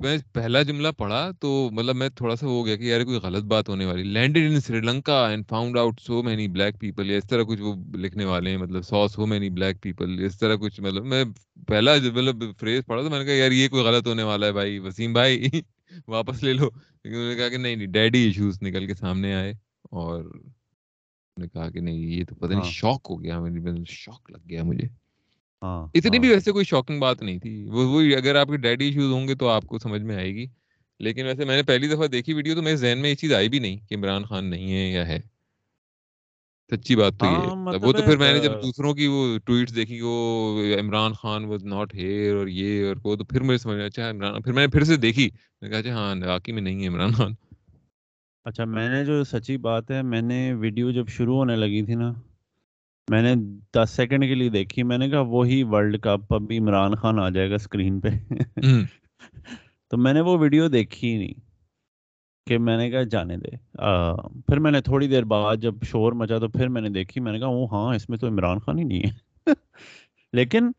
میں 0.00 0.16
پہلا 0.32 0.62
جملہ 0.62 0.88
پڑھا 0.98 1.30
تو 1.40 1.68
مطلب 1.72 1.96
میں 1.96 2.08
تھوڑا 2.08 2.36
سا 2.36 2.46
ہو 2.46 2.64
گیا 2.66 2.76
کہ 2.76 2.84
یار 2.84 3.04
کوئی 3.04 3.18
غلط 3.22 3.44
بات 3.44 3.68
ہونے 3.68 3.84
والی 3.84 4.02
landed 4.02 4.46
in 4.50 4.60
Sri 4.60 4.80
Lanka 4.80 5.28
and 5.28 5.44
found 5.48 5.78
out 5.78 6.00
so 6.00 6.22
many 6.22 6.48
black 6.48 6.80
people 6.80 7.10
اس 7.10 7.28
طرح 7.28 7.44
کچھ 7.44 7.60
وہ 7.60 7.74
لکھنے 7.94 8.24
والے 8.24 8.50
ہیں 8.50 8.58
مطلب 8.58 8.82
so 8.82 9.08
so 9.08 9.26
many 9.26 9.50
black 9.50 9.80
people 9.82 10.24
اس 10.24 10.38
طرح 10.38 10.56
کچھ 10.56 10.80
مطلب 10.80 11.04
میں 11.04 11.24
پہلا 11.66 11.94
مطلب 12.04 12.44
فریز 12.60 12.82
پڑھا 12.86 13.02
تو 13.02 13.10
میں 13.10 13.18
نے 13.18 13.24
کہا 13.24 13.34
یار 13.34 13.50
یہ 13.50 13.68
کوئی 13.68 13.84
غلط 13.84 14.06
ہونے 14.06 14.22
والا 14.22 14.46
ہے 14.46 14.52
بھائی 14.52 14.78
وسیم 14.78 15.12
بھائی 15.12 15.48
واپس 16.08 16.42
لے 16.42 16.52
لو۔ 16.52 16.68
لیکن 17.04 17.16
انہوں 17.16 17.30
نے 17.30 17.36
کہا 17.36 17.48
کہ 17.48 17.56
نہیں 17.56 17.76
نہیں 17.76 17.86
ڈیڈی 17.86 18.18
ایشوز 18.18 18.58
نکل 18.62 18.86
کے 18.86 18.94
سامنے 18.94 19.34
آئے 19.34 19.52
اور 19.82 20.24
نے 21.40 21.48
کہا 21.48 21.70
کہ 21.70 21.80
نہیں 21.80 21.94
یہ 21.94 22.24
تو 22.28 22.34
پتہ 22.34 22.52
نہیں 22.52 22.62
شوق 22.64 23.10
ہو 23.10 23.24
گیا 23.24 23.40
شوق 23.88 24.30
لگ 24.30 24.48
گیا 24.50 24.62
مجھے۔ 24.62 24.88
اتنی 25.94 26.18
بھی 26.18 26.28
ویسے 26.28 26.52
کوئی 26.52 26.64
شاکنگ 26.64 27.00
بات 27.00 27.22
نہیں 27.22 27.38
تھی۔ 27.38 27.64
وہ 27.68 28.02
اگر 28.02 28.34
آپ 28.34 28.48
کے 28.48 28.56
ڈیڈی 28.56 28.84
ایشوز 28.84 29.12
ہوں 29.12 29.28
گے 29.28 29.34
تو 29.34 29.48
آپ 29.48 29.64
کو 29.66 29.78
سمجھ 29.78 30.02
میں 30.02 30.16
آئے 30.16 30.34
گی۔ 30.34 30.46
لیکن 31.00 31.26
ویسے 31.26 31.44
میں 31.44 31.56
نے 31.56 31.62
پہلی 31.62 31.88
دفعہ 31.88 32.06
دیکھی 32.06 32.32
ویڈیو 32.32 32.54
تو 32.54 32.62
میرے 32.62 32.76
ذہن 32.76 32.98
میں 32.98 33.10
یہ 33.10 33.14
چیز 33.14 33.32
آئی 33.32 33.48
بھی 33.48 33.58
نہیں 33.58 33.88
کہ 33.88 33.94
عمران 33.94 34.24
خان 34.24 34.44
نہیں 34.44 34.72
ہے 34.72 34.92
یا 34.92 35.06
ہے۔ 35.06 35.20
سچی 36.72 36.96
بات 36.96 37.12
تو 37.18 37.26
یہ 37.26 37.30
ہاں 37.30 37.46
وہ 37.46 37.54
مطلب 37.56 37.82
تو 37.82 38.02
پھر 38.04 38.16
میں 38.16 38.32
نے 38.32 38.38
جب 38.38 38.52
دوسروں 38.62 38.94
کی 38.94 39.06
وہ 39.06 39.38
ٹویٹس 39.44 39.76
دیکھی 39.76 40.00
وہ 40.00 40.62
Imran 40.80 41.12
Khan 41.12 41.44
was 41.44 41.64
not 41.64 41.94
here 41.94 42.36
اور 42.36 42.46
یہ 42.46 42.86
اور 42.86 42.96
وہ 43.04 43.16
تو 43.16 43.24
پھر 43.24 43.40
مجھے 43.40 43.58
سمجھ 43.58 43.76
میں 43.76 43.86
اچھا 43.86 44.10
عمران 44.10 44.42
پھر 44.42 44.52
میں 44.52 44.66
نے 44.66 44.68
پھر 44.68 44.84
سے 44.84 44.96
دیکھی۔ 44.96 45.30
میں 45.62 45.70
کہا 45.70 45.78
اچھا 45.78 45.94
ہاں 45.94 46.14
واقعی 46.26 46.52
میں 46.52 46.62
نہیں 46.62 46.82
ہے 46.82 46.88
عمران 46.88 47.12
خان۔ 47.12 47.34
اچھا 48.44 48.64
میں 48.64 48.88
نے 48.88 49.04
جو 49.04 49.24
سچی 49.24 49.56
بات 49.56 49.90
ہے 49.90 50.02
میں 50.02 50.22
نے 50.22 50.54
ویڈیو 50.54 50.90
جب 50.90 51.08
شروع 51.08 51.36
ہونے 51.36 51.56
لگی 51.56 51.82
تھی 51.82 51.94
نا 51.94 52.12
میں 53.08 53.22
نے 53.22 53.34
دس 53.74 53.90
سیکنڈ 53.90 54.24
کے 54.24 54.34
لیے 54.34 54.48
دیکھی۔ 54.48 54.82
میں 54.82 54.98
نے 54.98 55.10
کہا 55.10 55.20
وہی 55.20 55.62
ورلڈ 55.62 56.00
کپ 56.02 56.34
ابھی 56.34 56.58
عمران 56.58 56.94
خان 56.94 57.18
آ 57.18 57.28
جائے 57.28 57.50
گا 57.50 57.54
اسکرین 57.54 58.00
پہ۔ 58.00 58.08
تو 59.90 59.96
میں 59.96 60.12
نے 60.12 60.20
وہ 60.20 60.38
ویڈیو 60.38 60.68
دیکھی 60.68 61.12
ہی 61.12 61.18
نہیں۔ 61.18 61.51
کہ 62.46 62.58
میں 62.58 62.76
نے 62.76 62.90
کہا 62.90 63.02
جانے 63.02 63.36
دے۔ 63.36 63.48
آ، 63.78 64.12
پھر 64.46 64.60
میں 64.60 64.70
نے 64.70 64.80
تھوڑی 64.80 65.08
دیر 65.08 65.24
بعد 65.24 65.56
جب 65.56 65.74
شور 65.82 66.12
مچا 66.12 66.38
تو 66.38 66.48
پھر 66.48 66.68
میں 66.68 66.82
نے 66.82 66.88
دیکھی 66.88 67.20
میں 67.20 67.32
نے 67.32 67.38
کہا 67.38 67.48
وہ 67.48 67.66
ہاں 67.72 67.94
اس 67.94 68.08
میں 68.08 68.18
تو 68.18 68.28
عمران 68.28 68.58
خان 68.58 68.78
ہی 68.78 68.84
نہیں 68.84 69.00
ہے۔ 69.00 69.10
لیکن 70.32 70.70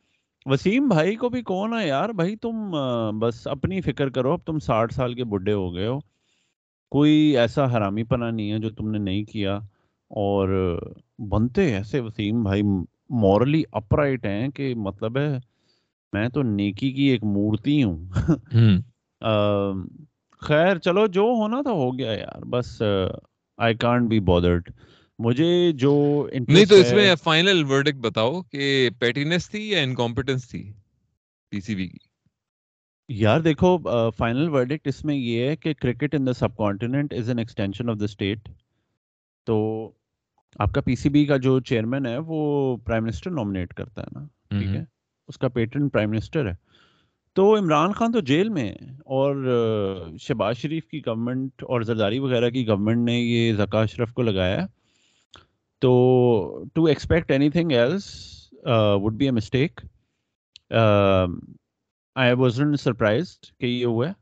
وسیم 0.45 0.89
بھائی 0.89 1.15
کو 1.15 1.29
بھی 1.29 1.41
کون 1.41 1.73
ہے 1.73 1.87
یار؟ 1.87 2.09
بھائی 2.09 2.35
تم 2.35 2.75
آ، 2.75 3.11
بس 3.11 3.47
اپنی 3.47 3.81
فکر 3.81 4.09
کرو 4.09 4.33
اب 4.33 4.39
تم 4.45 4.59
ساٹھ 4.59 4.93
سال 4.93 5.13
کے 5.13 5.23
بڈھے 5.23 5.53
ہو 5.53 5.75
گئے 5.75 5.87
ہو۔ 5.87 5.99
کوئی 6.91 7.37
ایسا 7.37 7.77
حرامی 7.77 8.03
پنا 8.03 8.31
نہیں 8.31 8.51
ہے 8.51 8.59
جو 8.59 8.69
تم 8.69 8.91
نے 8.91 8.99
نہیں 8.99 9.23
کیا۔ 9.23 9.59
اور 10.11 10.79
بنتے 11.19 11.75
ایسے 11.75 11.99
وسیم 11.99 12.43
بھائی 12.43 12.61
مورلی 13.09 13.63
اپرائٹ 13.71 14.25
ہیں 14.25 14.49
کہ 14.49 14.75
مطلب 14.75 15.17
ہے 15.17 15.37
میں 16.13 16.29
تو 16.29 16.43
نیکی 16.43 16.91
کی 16.91 17.03
ایک 17.03 17.23
مورتی 17.23 17.83
ہوں۔ 17.83 18.05
خیر 20.43 20.77
چلو 20.77 21.05
جو 21.07 21.21
ہونا 21.21 21.61
تھا 21.61 21.71
ہو 21.71 21.97
گیا 21.97 22.11
یار 22.11 22.45
بس 22.49 22.81
آئی 23.57 23.75
کانٹ 23.75 24.09
بی 24.09 24.19
بودرڈ 24.19 24.69
مجھے 25.19 25.71
جو 25.71 25.93
نہیں 26.33 26.65
تو 26.65 26.75
اس 26.75 26.93
میں 26.93 27.13
فائنل 27.23 27.63
ورڈک 27.69 27.95
بتاؤ 27.95 28.41
کہ 28.41 28.89
پیٹینس 28.99 29.49
تھی 29.49 29.69
یا 29.69 29.81
انکمپٹنس 29.81 30.49
تھی 30.49 30.71
پی 31.51 31.59
سی 31.59 31.75
بی 31.75 31.87
کی؟ 31.87 31.97
یار 33.09 33.39
دیکھو 33.39 33.77
فائنل 34.17 34.49
ورڈکٹ 34.49 34.87
اس 34.87 35.03
میں 35.05 35.15
یہ 35.15 35.47
ہے 35.47 35.55
کہ 35.55 35.73
cricket 35.73 36.15
in 36.15 36.27
the 36.27 36.33
subcontinent 36.57 37.13
is 37.13 37.29
an 37.29 37.39
extension 37.39 37.89
of 37.89 37.99
the 37.99 38.05
state 38.05 38.49
تو 39.47 39.57
آپ 40.59 40.73
کا 40.73 40.81
پی 40.81 40.95
سی 40.95 41.09
بی 41.09 41.25
کا 41.25 41.37
جو 41.37 41.59
چیئرمین 41.59 42.05
ہے 42.05 42.17
وہ 42.17 42.75
پرائم 42.77 43.03
منسٹر 43.03 43.31
نامنیٹ 43.31 43.73
کرتا 43.73 44.01
ہے 44.01 44.19
نا 44.19 44.25
ٹھیک 44.49 44.75
ہے؟ 44.75 44.83
اس 45.29 45.37
کا 45.37 45.47
پیٹرن 45.47 45.89
پرائم 45.89 46.09
منسٹر 46.09 46.49
ہے۔ 46.49 46.53
تو 47.33 47.57
عمران 47.57 47.91
خان 47.91 48.11
تو 48.11 48.19
جیل 48.19 48.49
میں 48.49 48.69
ہے 48.69 48.91
اور 49.05 49.35
شہباز 50.19 50.57
شریف 50.57 50.87
کی 50.87 51.01
گورنمنٹ 51.05 51.63
اور 51.63 51.81
زرداری 51.81 52.19
وغیرہ 52.19 52.49
کی 52.49 52.67
گورنمنٹ 52.67 53.05
نے 53.05 53.19
یہ 53.19 53.53
زکا 53.53 53.81
اشرف 53.81 54.13
کو 54.13 54.21
لگایا 54.21 54.65
تو 55.79 56.63
to 56.73 56.85
expect 56.85 57.31
anything 57.49 57.71
else 57.71 58.03
would 59.01 59.13
be 59.13 59.25
a 59.25 59.31
mistake 59.31 59.81
I 62.15 62.33
was 62.33 62.61
surprised 62.79 63.57
کہ 63.57 63.65
یہ 63.65 63.85
ہوا 63.85 64.07
ہے۔ 64.07 64.13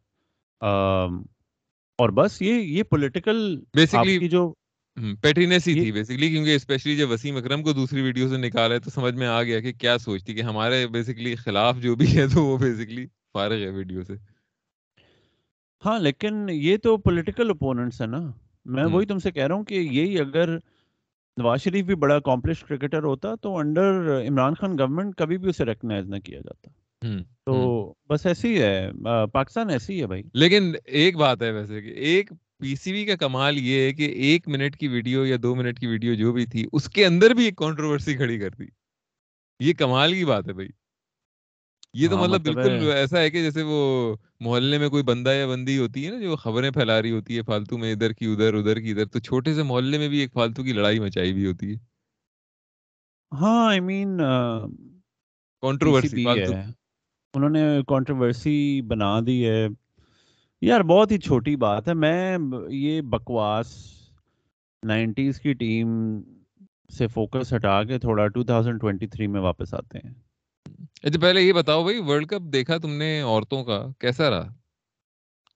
اور 1.98 2.10
بس 2.10 2.42
یہ 2.42 2.54
یہ 2.54 2.84
پولیٹیکل 2.84 3.60
بیسکلی 3.74 4.30
جو 4.30 4.54
پیٹینس 5.22 5.68
ہی 5.68 5.74
تھی 5.74 5.92
بیسکلی 5.92 6.30
کیونکہ 6.30 6.56
اسپیشلی 6.56 6.96
جب 6.98 7.10
وسیم 7.10 7.38
اکرم 7.38 7.64
کو 7.64 7.74
دوسری 7.74 8.02
ویڈیو 8.02 8.28
سے 8.30 8.38
نکالا 8.38 8.76
ہے 8.76 8.80
تو 8.80 8.90
سمجھ 8.90 9.14
میں 9.16 9.28
آ 9.28 9.44
گیا 9.44 9.60
کہ 9.60 9.74
کیا 9.74 9.98
سوچتی 9.98 10.34
کہ 10.34 10.42
ہمارے 10.42 10.88
بیسکلی 10.88 11.36
خلاف 11.36 11.78
جو 11.78 11.96
بھی 11.96 12.18
ہے 12.18 12.28
تو 12.28 12.44
وہ 12.44 12.58
بیسکلی 12.58 13.06
فارغ 13.34 13.62
ہے 13.62 13.70
ویڈیو 13.70 14.04
سے۔ 14.04 14.14
ہاں 15.84 16.00
لیکن 16.00 16.50
یہ 16.50 16.78
تو 16.78 16.98
پولیٹیکل 16.98 17.50
اپوننٹس 17.50 18.02
ہے 18.02 18.08
نا۔ 18.08 18.20
میں 18.66 18.86
وہی 18.86 19.06
تم 19.06 19.20
سے 19.20 19.32
کہہ 19.32 19.48
رہا 19.48 19.56
ہوں 19.56 19.64
کہ 19.64 19.76
یہی 19.76 20.20
اگر 20.20 20.56
نواز 21.38 21.62
شریف 21.62 21.86
بھی 21.86 21.96
بڑا 21.96 22.16
اکمپلش 22.16 22.64
کرکٹر 22.64 23.04
ہوتا 23.04 23.36
تو 23.36 23.58
انڈر 23.58 23.92
عمران 24.28 24.54
خان 24.54 24.78
گورنمنٹ 24.80 25.16
کبھی 25.16 25.38
بھی 25.38 25.50
اسے 25.50 25.66
ریکگنائز 25.66 26.10
نہ 26.10 26.16
کیا 26.16 26.40
جاتا۔ 26.40 26.70
تو۔ 27.46 27.56
بس 28.10 28.26
ایسی 28.26 28.62
ہے 28.62 28.90
پاکستان 29.34 29.70
ایسی 29.70 30.02
ہے 30.02 30.08
بھائی۔ 30.08 30.24
لیکن 30.34 30.72
ایک 30.86 31.18
بات 31.18 31.42
ہے 31.42 31.52
ویسے 31.52 31.82
کہ 31.82 31.88
ایک 31.88 32.32
پی 32.62 32.76
سی 32.76 32.92
بی 32.92 33.06
کا 33.06 33.16
کمال 33.16 33.58
یہ 33.58 33.82
ہے 33.82 33.94
کہ 33.94 34.06
ایک 34.24 34.48
منٹ 34.48 34.78
کی 34.78 34.88
ویڈیو 34.88 35.26
یا 35.26 35.38
دو 35.44 35.54
منٹ 35.56 35.80
کی 35.80 35.88
ویڈیو 35.88 36.14
جو 36.16 36.32
بھی 36.34 36.46
تھی 36.46 36.66
اس 36.72 36.90
کے 36.90 37.06
اندر 37.06 37.34
بھی 37.34 37.46
ایک 37.46 37.56
کنٹروورسی 37.58 38.16
کھڑی 38.16 38.40
کر 38.40 38.50
دی۔ 38.52 38.66
یہ 39.60 39.74
کمال 39.74 40.14
کی 40.14 40.26
بات 40.26 40.48
ہے 40.48 40.54
بھائی۔ 40.54 40.70
یہ 41.94 42.08
تو 42.10 42.16
ہاں 42.16 42.24
مطلب 42.24 42.42
مطلب 42.42 42.54
بالکل 42.56 42.92
ایسا 42.94 43.20
ہے 43.20 43.30
کہ 43.30 43.42
جیسے 43.42 43.62
وہ 43.64 43.80
محلے 44.40 44.78
میں 44.78 44.90
کوئی 44.90 45.04
بندہ 45.04 45.30
یا 45.30 45.48
بندی 45.48 45.78
ہوتی 45.78 46.06
ہے 46.06 46.12
نا 46.12 46.20
جو 46.20 46.36
خبریں 46.36 46.70
پھیلا 46.72 47.02
رہی 47.02 47.12
ہوتی 47.12 47.38
ہے 47.38 47.44
فالتو 47.44 47.78
میں 47.78 47.92
ادھر 47.94 48.14
کی 48.14 48.26
ادھر 48.26 48.54
ادھر 48.54 48.80
کی 48.80 48.92
ادھر 48.92 49.06
تو 49.08 49.20
چھوٹے 49.20 49.54
سے 49.54 49.64
محلے 49.64 49.98
میں 49.98 50.10
بھی 50.10 50.20
ایک 50.20 50.34
فالتو 50.34 50.64
کی 50.64 50.74
لڑائی 50.74 51.00
مچائی 51.00 51.32
ہوئی 51.32 51.46
ہوتی 51.46 51.72
ہے۔ 51.72 51.78
ہاں 53.32 53.68
آئی 53.68 53.80
مین 53.82 54.10
پی 55.80 55.94
سی 56.00 56.08
کنٹروورسی 56.08 56.16
بی 56.16 56.24
فالتو۔ 56.24 56.54
ہے۔ 56.54 56.66
انہوں 57.34 57.50
نے 57.50 57.62
کنٹروورسی 57.88 58.56
بنا 58.82 59.20
دی 59.20 59.38
ہے۔ 59.46 59.62
یار 60.62 60.82
بہت 60.82 61.12
ہی 61.12 61.18
چھوٹی 61.18 61.56
بات 61.56 61.88
ہے 61.88 61.94
میں 61.94 62.38
یہ 62.70 63.02
بکواس 63.02 63.92
نائنٹیز 64.86 65.40
کی 65.40 65.54
ٹیم 65.54 65.88
سے 66.98 67.08
فوکس 67.08 67.54
ہٹا 67.54 67.84
کے 67.84 68.00
تھوڑا 68.00 68.28
2023 68.28 69.28
میں 69.28 69.42
واپس 69.42 69.74
آتے 69.74 69.98
ہیں۔ 69.98 70.14
اچھا 71.04 71.20
پہلے 71.20 71.42
یہ 71.42 71.54
بتاؤ 71.54 71.84
بھائی 71.84 71.98
ورلڈ 72.00 72.28
کپ 72.28 72.54
دیکھا 72.54 72.78
تم 72.78 72.92
نے 72.94 73.22
عورتوں 73.22 73.64
کا؟ 73.64 73.86
کیسا 74.00 74.30
رہا؟ 74.30 74.54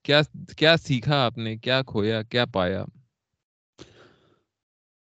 کیا 0.04 0.22
کیا 0.58 0.78
سیکھا 0.78 1.26
آپ 1.26 1.38
نے؟ 1.38 1.58
کیا 1.58 1.82
کھویا؟ 1.88 2.22
کیا 2.22 2.46
پایا؟ 2.46 2.86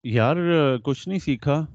یار 0.04 0.36
کچھ 0.84 1.08
نہیں 1.08 1.20
سیکھا۔ 1.20 1.66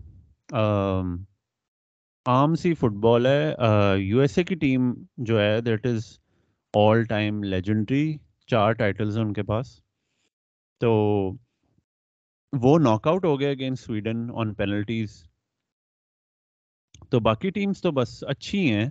عام 2.26 2.54
سی 2.54 2.74
فٹ 2.74 2.92
بال 2.92 3.26
ہے۔ 3.26 3.54
یو 3.98 4.20
ایس 4.20 4.38
اے 4.38 4.44
کی 4.44 4.54
ٹیم 4.54 4.92
جو 5.16 5.40
ہے 5.40 5.60
that 5.60 5.86
is 5.86 6.18
all 6.74 7.04
time 7.04 7.42
legendary 7.42 8.16
چار 8.46 8.72
ٹائٹلز 8.72 9.18
ہیں 9.18 9.24
ان 9.24 9.32
کے 9.32 9.42
پاس۔ 9.42 9.80
تو 10.80 10.90
وہ 12.52 12.78
ناک 12.78 13.08
آؤٹ 13.08 13.24
ہو 13.24 13.40
گیا 13.40 13.50
اگینسٹ 13.50 13.84
سویڈن 13.84 14.30
آن 14.34 14.54
پینلٹیز 14.54 15.22
تو 17.10 17.20
باقی 17.20 17.50
ٹیمز 17.50 17.82
تو 17.82 17.90
بس 17.90 18.24
اچھی 18.28 18.70
ہیں۔ 18.72 18.88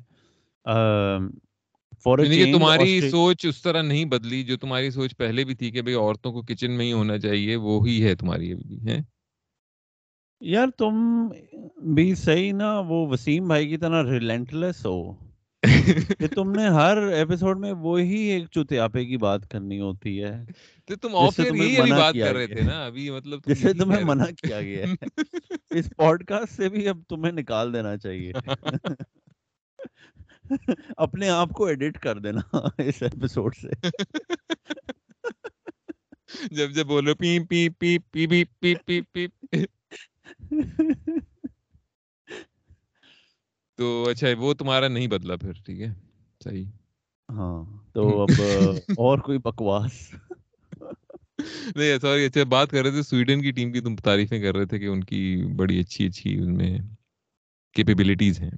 یعنی 2.05 2.37
کہ 2.37 2.53
تمہاری 2.53 3.01
سوچ 3.11 3.45
اس 3.45 3.61
طرح 3.61 3.81
نہیں 3.81 4.05
بدلی 4.05 4.43
جو 4.43 4.57
تمہاری 4.57 4.89
سوچ 4.89 5.17
پہلے 5.17 5.43
بھی 5.43 5.55
تھی 5.55 5.71
کہ 5.71 5.81
بھئی 5.81 5.95
عورتوں 5.95 6.31
کو 6.31 6.41
کچن 6.41 6.77
میں 6.77 6.85
ہی 6.85 6.93
ہونا 6.93 7.17
چاہیے 7.19 7.55
وہی 7.55 8.03
ہے 8.03 8.15
تمہاری 8.15 8.51
ابھی 8.51 8.63
بھی 8.63 8.91
ہے 8.91 8.97
یار 10.41 10.67
تم 10.77 11.27
بھی 11.93 12.15
صحیح 12.15 12.53
نا 12.53 12.79
وہ 12.79 13.07
وسیم 13.07 13.47
بھائی 13.47 13.69
کی 13.69 13.77
طرح 13.77 14.03
ریلینٹلیس 14.03 14.85
ہو۔ 14.85 15.26
کہ 16.19 16.27
تم 16.35 16.51
نے 16.51 16.67
ہر 16.69 16.97
ایپیسوڈ 17.13 17.59
میں 17.59 17.73
وہی 17.79 18.19
ایک 18.25 18.45
چوتیاپے 18.51 19.05
کی 19.05 19.17
بات 19.17 19.49
کرنی 19.49 19.79
ہوتی 19.79 20.23
ہے۔ 20.23 20.33
تو 20.87 20.95
تم 20.95 21.15
آف 21.15 21.39
ایئر 21.39 21.51
والی 21.53 21.91
بات 21.91 22.15
کر 22.15 22.33
رہے 22.33 22.47
تھے 22.47 22.61
نا 22.61 22.85
ابھی 22.85 23.09
مطلب 23.09 23.39
تمہیں 23.77 24.01
منع 24.03 24.25
کیا 24.37 24.61
گیا۔ 24.61 24.85
ہے 24.85 24.95
اس 25.71 25.89
پوڈ 25.97 26.23
کاسٹ 26.25 26.53
سے 26.53 26.69
بھی 26.69 26.87
اب 26.89 27.01
تمہیں 27.09 27.31
نکال 27.31 27.73
دینا 27.73 27.97
چاہیے۔ 27.97 28.33
اپنے 30.97 31.29
آپ 31.29 31.49
کو 31.49 31.65
ایڈٹ 31.65 31.99
کر 31.99 32.19
دینا 32.19 32.41
اس 32.79 33.01
ایپیسوڈ 33.03 33.55
سے۔ 33.55 33.69
جب 36.51 36.71
جب 36.71 36.85
بولو 36.87 37.15
پی 37.15 37.39
پی 37.49 37.69
پی 37.71 37.97
پی 38.11 38.27
پی 38.59 38.75
پی 38.85 39.01
پی۔ 39.03 39.25
تو 43.77 44.09
اچھا 44.09 44.27
وہ 44.37 44.53
تمہارا 44.53 44.87
نہیں 44.87 45.07
بدلا 45.07 45.35
پھر 45.35 45.51
ٹھیک 45.65 45.81
ہے؟ 45.81 45.93
صحیح۔ 46.43 46.65
ہاں 47.29 47.63
تو 47.93 48.21
اب 48.21 48.41
اور 48.97 49.17
کوئی 49.17 49.37
بکواس؟ 49.37 50.13
نہیں 51.75 51.99
سوری 51.99 52.25
اچھا 52.25 52.43
بات 52.43 52.69
کر 52.69 52.83
رہے 52.83 52.91
تھے 52.91 53.01
سویڈن 53.01 53.41
کی 53.41 53.51
ٹیم 53.51 53.71
کی 53.71 53.81
تم 53.81 53.95
تعریفیں 53.95 54.41
کر 54.41 54.55
رہے 54.55 54.65
تھے 54.65 54.79
کہ 54.79 54.85
ان 54.85 55.03
کی 55.03 55.53
بڑی 55.55 55.79
اچھی 55.79 56.07
اچھی 56.07 56.37
ان 56.37 56.57
میں 56.57 56.77
کیپیبلٹیز 57.73 58.39
ہیں۔ 58.39 58.51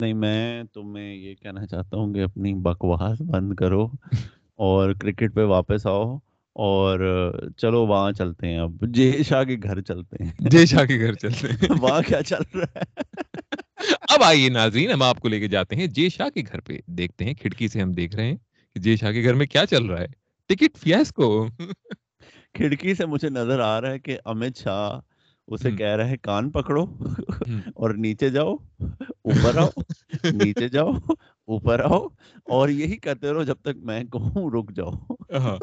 نہیں 0.00 0.12
میں 0.12 0.62
تمہیں 0.64 1.14
یہ 1.14 1.34
کہنا 1.34 1.66
چاہتا 1.66 1.96
ہوں 1.96 2.14
کہ 2.14 2.22
اپنی 2.22 2.54
بکواس 2.54 3.20
بند 3.20 3.54
کرو 3.54 3.88
اور 4.56 4.92
کرکٹ 4.92 5.34
پہ 5.34 5.44
واپس 5.44 5.86
آؤ 5.86 6.18
اور 6.56 7.00
چلو 7.56 7.86
وہاں 7.86 8.12
چلتے 8.12 8.46
ہیں۔ 8.46 8.58
اب 8.58 8.84
جے 8.94 9.22
شاہ 9.28 9.44
کے 9.44 9.56
گھر 9.62 9.80
چلتے 9.80 10.24
ہیں۔ 10.24 10.32
جے 10.38 10.66
شاہ 10.66 10.84
کے 10.84 10.98
گھر 11.00 11.12
چلتے 11.12 11.48
ہیں۔ 11.48 11.68
وہاں 11.80 12.02
کیا 12.06 12.22
چل 12.22 12.42
رہا 12.54 12.80
ہے؟ 12.80 13.02
اب 14.08 14.22
آئیے 14.22 14.48
ناظرین 14.48 14.90
ہم 14.90 15.02
آپ 15.02 15.20
کو 15.20 15.28
لے 15.28 15.40
کے 15.40 15.48
جاتے 15.48 15.76
ہیں 15.76 15.86
جے 15.88 16.08
شاہ 16.08 16.28
کے 16.28 16.42
گھر 16.42 16.60
پہ۔ 16.60 16.78
دیکھتے 16.88 17.24
ہیں 17.24 17.34
کھڑکی 17.34 17.68
سے 17.68 17.80
ہم 17.82 17.92
دیکھ 17.92 18.14
رہے 18.16 18.26
ہیں 18.26 18.36
کہ 18.76 18.80
جے 18.80 18.96
شاہ 18.96 19.12
کے 19.12 19.22
گھر 19.22 19.34
میں 19.34 19.46
کیا 19.46 19.66
چل 19.66 19.84
رہا 19.84 20.00
ہے۔ 20.00 20.06
ٹکٹ 20.50 20.76
فیاس 20.78 21.12
کو 21.12 21.28
کھڑکی 22.54 22.94
سے 22.94 23.06
مجھے 23.06 23.28
نظر 23.28 23.60
آ 23.60 23.80
رہا 23.80 23.90
ہے 23.90 23.98
کہ 23.98 24.18
امت 24.24 24.56
شاہ 24.56 25.00
اسے 25.48 25.70
کہہ 25.70 25.94
رہا 25.96 26.08
ہے 26.08 26.16
کان 26.16 26.50
پکڑو۔ 26.50 26.84
اور 27.74 27.90
نیچے 27.94 28.28
جاؤ 28.30 28.54
اوپر 29.24 29.56
آؤ 29.56 29.68
نیچے 30.32 30.68
جاؤ 30.68 30.92
اوپر 31.48 31.80
آؤ 31.80 32.06
اور 32.48 32.68
یہی 32.68 32.96
کرتے 32.96 33.32
رہو 33.32 33.42
جب 33.42 33.56
تک 33.62 33.76
میں 33.82 34.02
کہوں 34.04 34.50
رک 34.50 34.72
جاؤ۔ 34.72 34.92
ہاں 35.32 35.56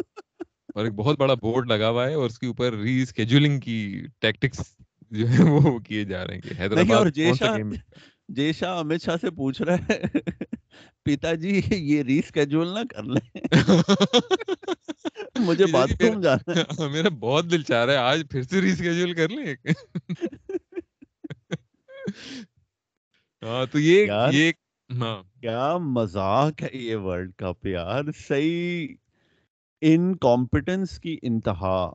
اور 0.76 0.86
ایک 0.86 0.94
بہت 0.94 1.18
بڑا 1.20 1.34
بورڈ 1.34 1.68
لگا 1.68 1.90
ہوا 1.90 2.08
ہے 2.08 2.14
اور 2.14 2.26
اس 2.26 2.40
کے 2.40 2.48
اوپر 2.48 2.74
ری 2.74 3.02
اسکیجولنگ 3.02 3.60
کی 3.60 3.78
ٹیکٹکس 4.20 4.60
جو 5.12 5.30
ہے 5.30 5.44
وہ 5.44 5.80
کیے 5.80 6.04
جا 6.04 6.28
رہے 6.28 6.36
ہیں 6.36 6.60
حیدرآباد 6.60 7.06
جے 8.30 8.54
شاہ 8.54 8.80
امت 8.80 9.02
شاہ 9.02 9.16
سے 9.22 9.30
پوچھ 9.30 9.62
رہا 9.62 9.76
ہے 9.90 10.00
پیتا 11.04 11.34
جی 11.34 11.62
یہ 11.72 12.04
ری 12.04 12.20
اسکیجول 12.20 12.68
نہ 12.68 12.80
کر 12.90 13.04
لیں۔ 13.04 13.42
مجھے 15.40 15.66
بات 15.66 15.90
تم 16.00 16.22
جانا 16.22 16.54
ہے؟ 16.56 16.88
میرا 16.90 17.10
بہت 17.10 17.52
دل 17.52 17.62
چاہ 17.62 17.86
رہا 17.86 17.94
ہے 17.94 17.98
آج 17.98 18.24
پھر 18.32 18.42
سے 18.42 18.62
ری 18.62 18.72
اسکیجول 18.72 19.14
کر 19.14 19.30
لیں 19.30 19.56
ہاں 23.44 23.66
تو 23.66 23.80
یہ 23.80 24.08
یہ 24.32 24.52
ہاں۔ 24.90 25.24
کیا 25.42 25.78
مزاق 25.78 26.64
ہے 26.64 26.70
یہ 26.74 26.96
ورلڈ 26.96 27.32
کپ 27.38 27.66
یار؟ 27.66 28.04
صحیح 28.28 28.88
ان 29.82 30.16
کمپٹنس 30.18 31.00
کی 31.00 31.18
انتہا۔ 31.22 31.90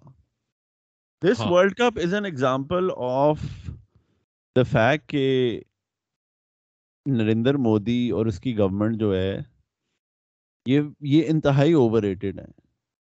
This 1.25 1.41
world 1.41 1.75
cup 1.75 1.99
is 2.05 2.15
an 2.15 2.25
example 2.25 2.89
of 2.97 3.41
the 4.57 4.63
fact 4.63 5.11
کہ 5.11 5.61
نریندر 7.07 7.55
مودی 7.55 8.11
اور 8.11 8.27
اس 8.27 8.41
کی 8.41 8.59
گورنمنٹ 8.59 9.01
جو 9.01 9.17
ہے 9.17 9.39
یہ 10.67 10.81
یہ 11.01 11.23
انتہائی 11.27 11.73
اوور 11.73 12.03
ریٹڈ 12.03 12.39
ہے۔ 12.39 12.45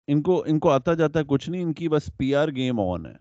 ان 0.06 0.22
کو 0.22 0.44
ان 0.46 0.58
کو 0.58 0.70
آتا 0.70 0.94
جاتا 0.94 1.22
کچھ 1.22 1.50
نہیں 1.50 1.62
ان 1.62 1.74
کی 1.74 1.88
بس 1.88 2.10
پی 2.16 2.34
آر 2.34 2.48
گیم 2.48 2.80
آن 2.80 3.06
ہے۔ 3.06 3.14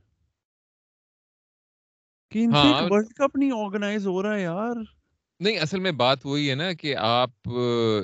کہ 2.32 2.44
ان 2.44 2.52
سے 2.52 2.68
ورلڈ 2.90 3.08
کپ 3.14 3.36
نہیں 3.36 3.52
آرگنائز 3.52 4.08
ہو 4.08 4.24
رہا 4.24 4.36
ہے 4.36 4.42
یار۔ 4.42 5.01
نہیں، 5.42 5.58
اصل 5.58 5.80
میں 5.80 5.92
بات 5.92 6.26
وہی 6.26 6.50
ہے 6.50 6.56
نا 6.56 6.74
کہ 6.74 6.96
آپ 6.96 7.50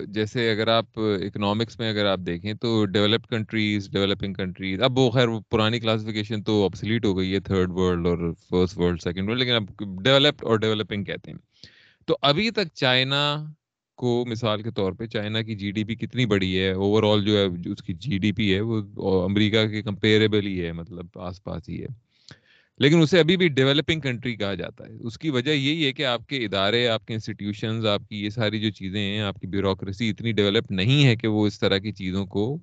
جیسے 0.08 0.52
اگر 0.52 0.68
آپ 0.68 0.86
اکنامکس 0.96 1.80
میں 1.80 1.90
اگر 1.90 2.06
آپ 2.06 2.20
دیکھیں 2.20 2.54
تو 2.54 2.86
ڈیولپڈ 2.86 3.28
کنٹریز 3.28 3.90
ڈیولپنگ 3.92 4.34
کنٹریز 4.34 4.82
اب 4.82 4.98
وہ 4.98 5.10
خیر 5.12 5.28
پرانی 5.50 5.80
کلاسیفیکیشن 5.80 6.44
تو 6.44 6.66
ابسلیٹ 6.66 7.06
ہو 7.06 7.18
گئی 7.18 7.34
ہے 7.34 7.40
تھرڈ 7.40 7.72
ورلڈ 7.72 8.08
اور 8.08 8.32
فرسٹ 8.50 8.78
ورلڈ 8.78 9.02
سیکنڈ 9.02 9.30
ورلڈ 9.30 9.40
لیکن 9.40 9.54
اب 9.54 9.64
ڈیولپڈ 10.04 10.46
اور 10.46 10.58
ڈیولپنگ 10.58 11.04
کہتے 11.04 11.32
ہیں۔ 11.32 11.38
تو 12.08 12.18
ابھی 12.22 12.52
تک 12.52 12.74
چائنا 12.74 13.22
کو 13.96 14.26
مثال 14.30 14.62
کے 14.62 14.72
طور 14.72 14.92
پہ 14.92 15.06
چائنا 15.06 15.42
کی 15.42 15.56
جی 15.56 15.72
ڈی 15.72 15.84
پی 15.84 15.96
کتنی 15.96 16.26
بڑی 16.26 16.58
ہے؟ 16.60 16.72
اوور 16.72 17.04
آل 17.04 17.26
جو 17.26 17.38
ہے 17.38 17.72
اس 17.72 17.84
کی 17.84 17.94
جی 17.94 18.18
ڈی 18.18 18.32
پی 18.32 18.54
ہے، 18.56 18.60
وہ 18.62 19.24
امریکہ 19.26 19.68
کے 19.68 19.82
کمپیریبل 19.84 20.48
ہی 20.48 20.62
ہے 20.66 20.72
مطلب 20.72 21.20
آس 21.20 21.44
پاس 21.44 21.70
ہی 21.70 21.82
ہے۔ 21.82 21.88
لیکن 22.80 23.02
اسے 23.02 23.20
ابھی 23.20 23.38
بھی 23.38 23.48
ڈیولپنگ 23.48 24.02
کنٹری 24.02 24.36
کہا 24.36 24.54
جاتا 24.54 24.88
ہے۔ 24.88 24.94
اس 25.00 25.18
کی 25.18 25.30
وجہ 25.30 25.52
یہی 25.52 25.86
ہے 25.86 25.94
کہ 25.94 26.06
آپ 26.06 26.28
کے 26.28 26.46
ادارے، 26.46 26.88
آپ 26.88 27.06
کے 27.06 27.14
انسٹیٹیوشنز 27.14 27.86
آپ 27.86 28.02
کی 28.10 28.24
یہ 28.24 28.30
ساری 28.30 28.60
جو 28.60 28.70
چیزیں 28.70 29.02
ہیں، 29.02 29.20
آپ 29.20 29.40
کی 29.40 29.48
بیوروکریسی 29.48 30.10
اتنی 30.10 30.32
ڈیولپ 30.32 30.72
نہیں 30.72 31.06
ہے 31.06 31.16
کہ 31.16 31.28
وہ 31.28 31.48
اس 31.48 31.60
طرح 31.60 31.78
کی 31.78 31.92
چیزوں 31.92 32.26
کو 32.26 32.58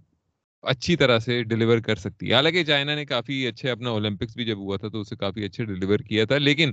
اچھی 0.62 0.96
طرح 0.96 1.18
سے 1.18 1.42
ڈلیور 1.42 1.78
کر 1.78 1.96
سکتی۔ 1.96 2.28
ہے 2.28 2.34
حالانکہ 2.34 2.64
چائنا 2.64 2.94
نے 2.94 3.04
کافی 3.04 3.46
اچھے 3.46 3.70
اپنا 3.70 3.90
اولمپکس 3.90 4.36
بھی 4.36 4.44
جب 4.44 4.58
ہوا 4.58 4.76
تھا 4.76 4.88
تو 4.88 5.00
اسے 5.00 5.16
کافی 5.16 5.44
اچھے 5.44 5.64
ڈلیور 5.64 5.98
کیا 5.98 6.24
تھا، 6.24 6.38
لیکن 6.38 6.72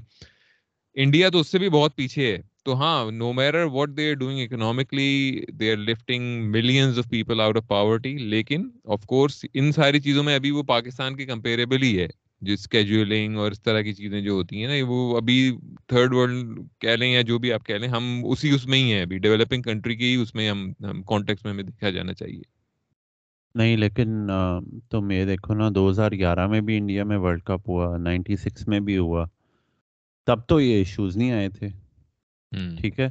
انڈیا 0.93 1.30
تو 1.30 1.39
اس 1.39 1.47
سے 1.47 1.60
بھی 1.60 1.69
بہت 1.69 1.95
پیچھے 1.95 2.32
ہے۔ 2.32 2.41
تو 2.63 2.75
ہاں 2.75 3.12
no 3.12 3.34
mirror 3.34 3.63
what 3.63 3.89
they 3.97 4.10
are 4.10 4.13
doing 4.13 4.39
economically 4.39 5.41
they 5.49 5.71
are 5.71 5.77
lifting 5.77 6.51
millions 6.51 6.99
of 6.99 7.10
people 7.10 7.41
out 7.41 7.58
of 7.58 7.67
poverty 7.67 8.17
لیکن 8.17 8.69
آف 8.86 9.06
کورس 9.06 9.45
ان 9.54 9.71
ساری 9.71 9.99
چیزوں 9.99 10.23
میں 10.23 10.36
ابھی 10.36 10.51
وہ 10.51 10.63
پاکستان 10.63 11.15
کے 11.15 11.25
کمپیریبل 11.25 11.84
ہی 11.84 11.99
ہے۔ 11.99 12.08
جو 12.41 12.54
اسکیجولنگ 12.54 13.38
اور 13.38 13.51
اس 13.51 13.62
طرح 13.62 13.82
کی 13.82 13.93
چیزیں 13.93 14.21
جو 14.21 14.32
ہوتی 14.32 14.62
ہیں 14.62 14.67
نا 14.67 14.86
وہ 14.88 15.17
ابھی 15.17 15.51
تھرڈ 15.88 16.13
ورلڈ 16.13 16.60
کہہ 16.80 16.95
لیں 16.99 17.12
یا 17.13 17.21
جو 17.21 17.38
بھی 17.39 17.54
آپ 17.54 17.65
کہہ 17.65 17.75
لیں 17.75 17.88
ہم 17.88 18.21
اسی 18.25 18.49
اس 18.49 18.65
میں 18.65 18.80
ہی 18.80 18.93
ہیں۔ 18.93 19.01
ابھی 19.01 19.17
ڈیولپنگ 19.17 19.62
کنٹری 19.62 19.95
کی 19.95 20.13
اس 20.15 20.36
میں 20.36 20.49
ہم 20.49 20.71
ہم 20.89 21.01
کانٹیکس 21.04 21.45
میں 21.45 21.54
ہمیں 21.54 21.63
دیکھا 21.63 21.89
جانا 21.89 22.13
چاہیے۔ 22.13 22.41
نہیں 23.56 23.77
لیکن 23.77 24.27
تم 24.89 25.12
یہ 25.12 25.25
دیکھو 25.25 25.54
نا 25.54 25.69
دو 25.75 25.89
ہزار 25.89 26.12
گیارہ 26.12 26.47
میں 26.47 26.62
بھی 26.62 26.77
انڈیا 26.77 27.04
میں 27.04 27.17
ورلڈ 27.17 27.43
کپ 27.43 27.69
ہوا 27.69 27.97
نائنٹی 27.97 28.36
سکس 28.36 28.67
میں 28.67 28.80
بھی 28.80 28.97
ہوا۔ 28.97 29.25
تب 30.27 30.39
تو 30.47 30.62
یہ 30.62 30.73
ایشوز 30.73 31.17
نہیں 31.17 31.32
آئے 31.32 31.49
تھے۔ 31.49 31.67
ٹھیک 32.77 32.99
ہے؟ 32.99 33.10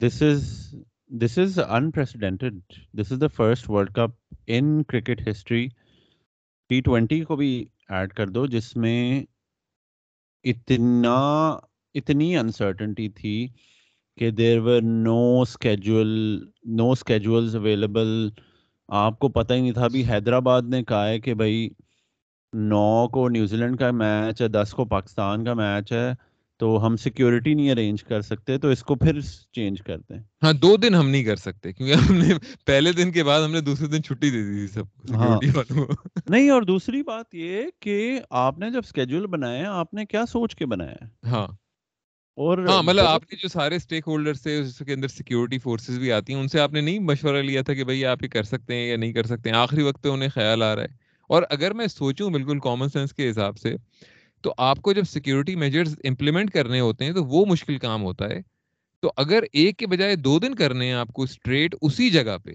This 0.00 0.22
is 0.22 0.74
this 1.10 1.38
is 1.38 1.58
unprecedented 1.68 2.60
this 2.92 3.12
is 3.12 3.20
the 3.20 3.26
first 3.26 3.70
world 3.70 3.90
cup 3.90 4.34
in 4.46 4.82
cricket 4.82 5.28
history 5.28 5.66
T 6.70 6.80
twenty 6.80 7.20
کو 7.20 7.36
بھی 7.36 7.64
ایڈ 7.88 8.12
کر 8.12 8.28
دو، 8.28 8.46
جس 8.46 8.76
میں 8.76 9.24
اتنا، 10.44 11.16
اتنی 11.94 12.36
انسرٹنٹی 12.38 13.08
تھی 13.08 13.48
کہ 14.18 14.30
there 14.30 14.60
were 14.60 14.82
no 14.82 15.40
schedule 15.42 16.10
no 16.76 16.90
schedules 16.90 17.56
available 17.56 18.28
آپ 18.88 19.18
کو 19.18 19.28
پتہ 19.28 19.54
ہی 19.54 19.60
نہیں 19.60 19.72
تھا، 19.72 19.84
ابھی 19.84 20.04
حیدرآباد 20.08 20.62
نے 20.62 20.82
کہا 20.84 21.08
ہے 21.08 21.20
کہ 21.20 21.34
بھائی 21.34 21.68
نو 22.52 23.08
کو 23.08 23.28
نیوزی 23.28 23.56
لینڈ 23.56 23.78
کا 23.78 23.90
میچ 23.90 24.42
ہے، 24.42 24.48
دس 24.48 24.72
کو 24.72 24.84
پاکستان 24.84 25.44
کا 25.44 25.54
میچ 25.54 25.92
ہے۔ 25.92 26.12
تو 26.60 26.86
ہم 26.86 26.96
سیکیورٹی 26.96 27.54
نہیں 27.54 27.70
ارینج 27.70 28.04
کر 28.04 28.20
سکتے 28.20 28.58
تو 28.58 28.68
اس 28.68 28.82
کو 28.82 28.94
پھر 28.94 29.20
چینج 29.52 29.82
کرتے 29.82 30.14
ہیں۔ 30.14 30.22
ہاں 30.42 30.52
دو 30.52 30.76
دن 30.76 30.94
ہم 30.94 31.08
نہیں 31.08 31.24
کر 31.24 31.36
سکتے 31.36 31.72
کیونکہ 31.72 31.94
ہم 31.94 32.16
نے 32.16 32.34
پہلے 32.66 32.92
دن 32.92 33.12
کے 33.12 33.24
بعد 33.24 33.42
ہم 33.42 33.52
نے 33.52 33.60
دوسرے 33.60 33.86
دن 33.86 34.02
چھٹی 34.02 34.30
دے 34.30 34.42
دی 34.42 34.66
تھی 34.66 34.66
سب 34.66 35.14
ہاں۔ 35.14 35.38
نہیں 36.30 36.50
اور 36.50 36.62
دوسری 36.62 37.02
بات 37.02 37.34
یہ 37.34 37.62
کہ 37.80 38.20
آپ 38.30 38.58
نے 38.58 38.70
جب 38.70 38.80
اسکیڈول 38.84 39.26
بنایا 39.26 39.72
آپ 39.72 39.94
نے 39.94 40.06
کیا 40.06 40.26
سوچ 40.26 40.54
کے 40.56 40.66
بنایا؟ 40.66 41.04
ہاں۔ 41.26 41.46
اور 42.38 42.58
ہاں 42.58 42.82
مطلب 42.82 43.04
آپ 43.06 43.22
نے 43.22 43.36
جو 43.42 43.48
سارے 43.48 43.76
اسٹیک 43.76 44.04
ہولڈر 44.06 44.34
تھے 44.34 44.58
اس 44.58 44.82
کے 44.86 44.92
اندر 44.92 45.08
سیکیورٹی 45.08 45.58
فورسز 45.58 45.98
بھی 45.98 46.12
آتی 46.12 46.34
ہیں 46.34 46.40
ان 46.40 46.48
سے 46.48 46.60
آپ 46.60 46.72
نے 46.72 46.80
نہیں 46.80 46.98
مشورہ 46.98 47.42
لیا 47.42 47.62
تھا 47.62 47.74
کہ 47.74 47.84
بھائی 47.84 48.04
آپ 48.06 48.22
یہ 48.22 48.28
کر 48.28 48.42
سکتے 48.42 48.74
ہیں 48.74 48.88
یا 48.88 48.96
نہیں 48.96 49.12
کر 49.12 49.26
سکتے 49.26 49.50
ہیں؟ 49.50 49.56
آخری 49.56 49.82
وقت 49.82 50.02
پہ 50.02 50.08
انہیں 50.08 50.28
خیال 50.28 50.62
آ 50.62 50.74
رہا 50.76 50.82
ہے۔ 50.82 51.04
اور 51.30 51.42
اگر 51.50 51.72
میں 51.72 51.86
سوچوں 51.86 52.30
بالکل 52.30 52.58
کامن 52.58 52.88
سینس 52.88 53.14
کے 53.14 53.30
حساب 53.30 53.58
سے 53.58 53.74
تو 54.42 54.54
آپ 54.58 54.82
کو 54.82 54.92
جب 54.92 55.04
سیکیورٹی 55.04 55.54
میجرز 55.54 55.96
امپلیمنٹ 56.04 56.50
کرنے 56.50 56.80
ہوتے 56.80 57.04
ہیں 57.04 57.12
تو 57.12 57.24
وہ 57.24 57.44
مشکل 57.46 57.78
کام 57.78 58.02
ہوتا 58.02 58.28
ہے۔ 58.28 58.40
تو 59.02 59.12
اگر 59.16 59.44
ایک 59.52 59.76
کے 59.76 59.86
بجائے 59.86 60.16
دو 60.16 60.38
دن 60.38 60.54
کرنے 60.54 60.86
ہیں 60.86 60.92
آپ 60.92 61.08
کو 61.08 61.22
اسٹریٹ 61.22 61.74
اسی 61.82 62.10
جگہ 62.10 62.38
پہ 62.44 62.50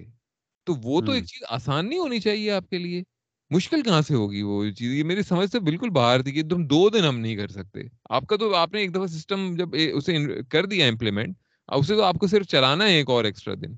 تو 0.66 0.76
وہ 0.84 1.02
تو 1.02 1.12
ایک 1.12 1.26
چیز 1.26 1.44
آسان 1.50 1.90
نہیں 1.90 2.00
ہونی 2.00 2.20
چاہیے 2.20 2.52
آپ 2.52 2.70
کے 2.70 2.78
لیے۔ 2.78 3.04
مشکل 3.50 3.82
کہاں 3.82 4.02
سے 4.02 4.14
ہوگی 4.16 4.42
وہ 4.42 4.70
چیز؟ 4.70 4.94
یہ 4.94 5.04
میری 5.04 5.22
سمجھ 5.22 5.50
سے 5.52 5.60
بالکل 5.60 5.90
باہر 5.90 6.22
تھی 6.22 6.32
کہ 6.32 6.44
تم 6.50 6.66
دو 6.68 6.90
دن 6.90 7.04
ہم 7.04 7.20
نہیں 7.20 7.36
کر 7.36 7.48
سکتے۔ 7.48 7.80
آپ 8.10 8.28
کا 8.28 8.36
تو 8.36 8.56
آپ 8.56 8.74
نے 8.74 8.80
ایک 8.80 8.96
دفعہ 8.96 9.08
سسٹم 9.08 9.56
جب 9.56 9.70
اسے 9.94 10.18
کر 10.50 10.66
دیا 10.66 10.86
امپلیمنٹ 10.86 11.36
اسے 11.68 11.96
تو 11.96 12.04
آپ 12.04 12.16
کو 12.16 12.28
صرف 12.28 12.48
چلانا 12.48 12.84
ہے 12.86 12.94
ایک 12.94 13.10
اور 13.10 13.24
ایکسٹرا 13.24 13.54
دن۔ 13.54 13.76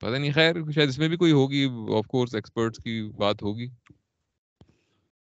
پتہ 0.00 0.16
نہیں 0.16 0.32
خیر 0.32 0.54
شاید 0.74 0.88
اس 0.88 0.98
میں 0.98 1.08
بھی 1.08 1.16
کوئی 1.16 1.32
ہوگی 1.32 1.66
آف 1.98 2.06
کورس 2.06 2.34
ایکسپرٹس 2.34 2.78
کی 2.78 3.10
بات 3.16 3.42
ہوگی۔ 3.42 3.66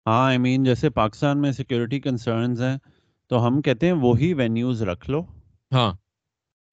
ہاں 0.06 0.26
آئی 0.26 0.38
مین 0.38 0.64
جیسے 0.64 0.90
پاکستان 0.90 1.40
میں 1.40 1.52
سیکورٹی 1.52 2.00
کنسرنز 2.00 2.62
ہیں 2.62 2.76
تو 3.28 3.46
ہم 3.46 3.60
کہتے 3.62 3.86
ہیں 3.86 3.92
وہی 3.92 4.34
وینیوز 4.34 4.82
رکھ 4.82 5.10
لو۔ 5.10 5.22
ہاں۔ 5.72 5.92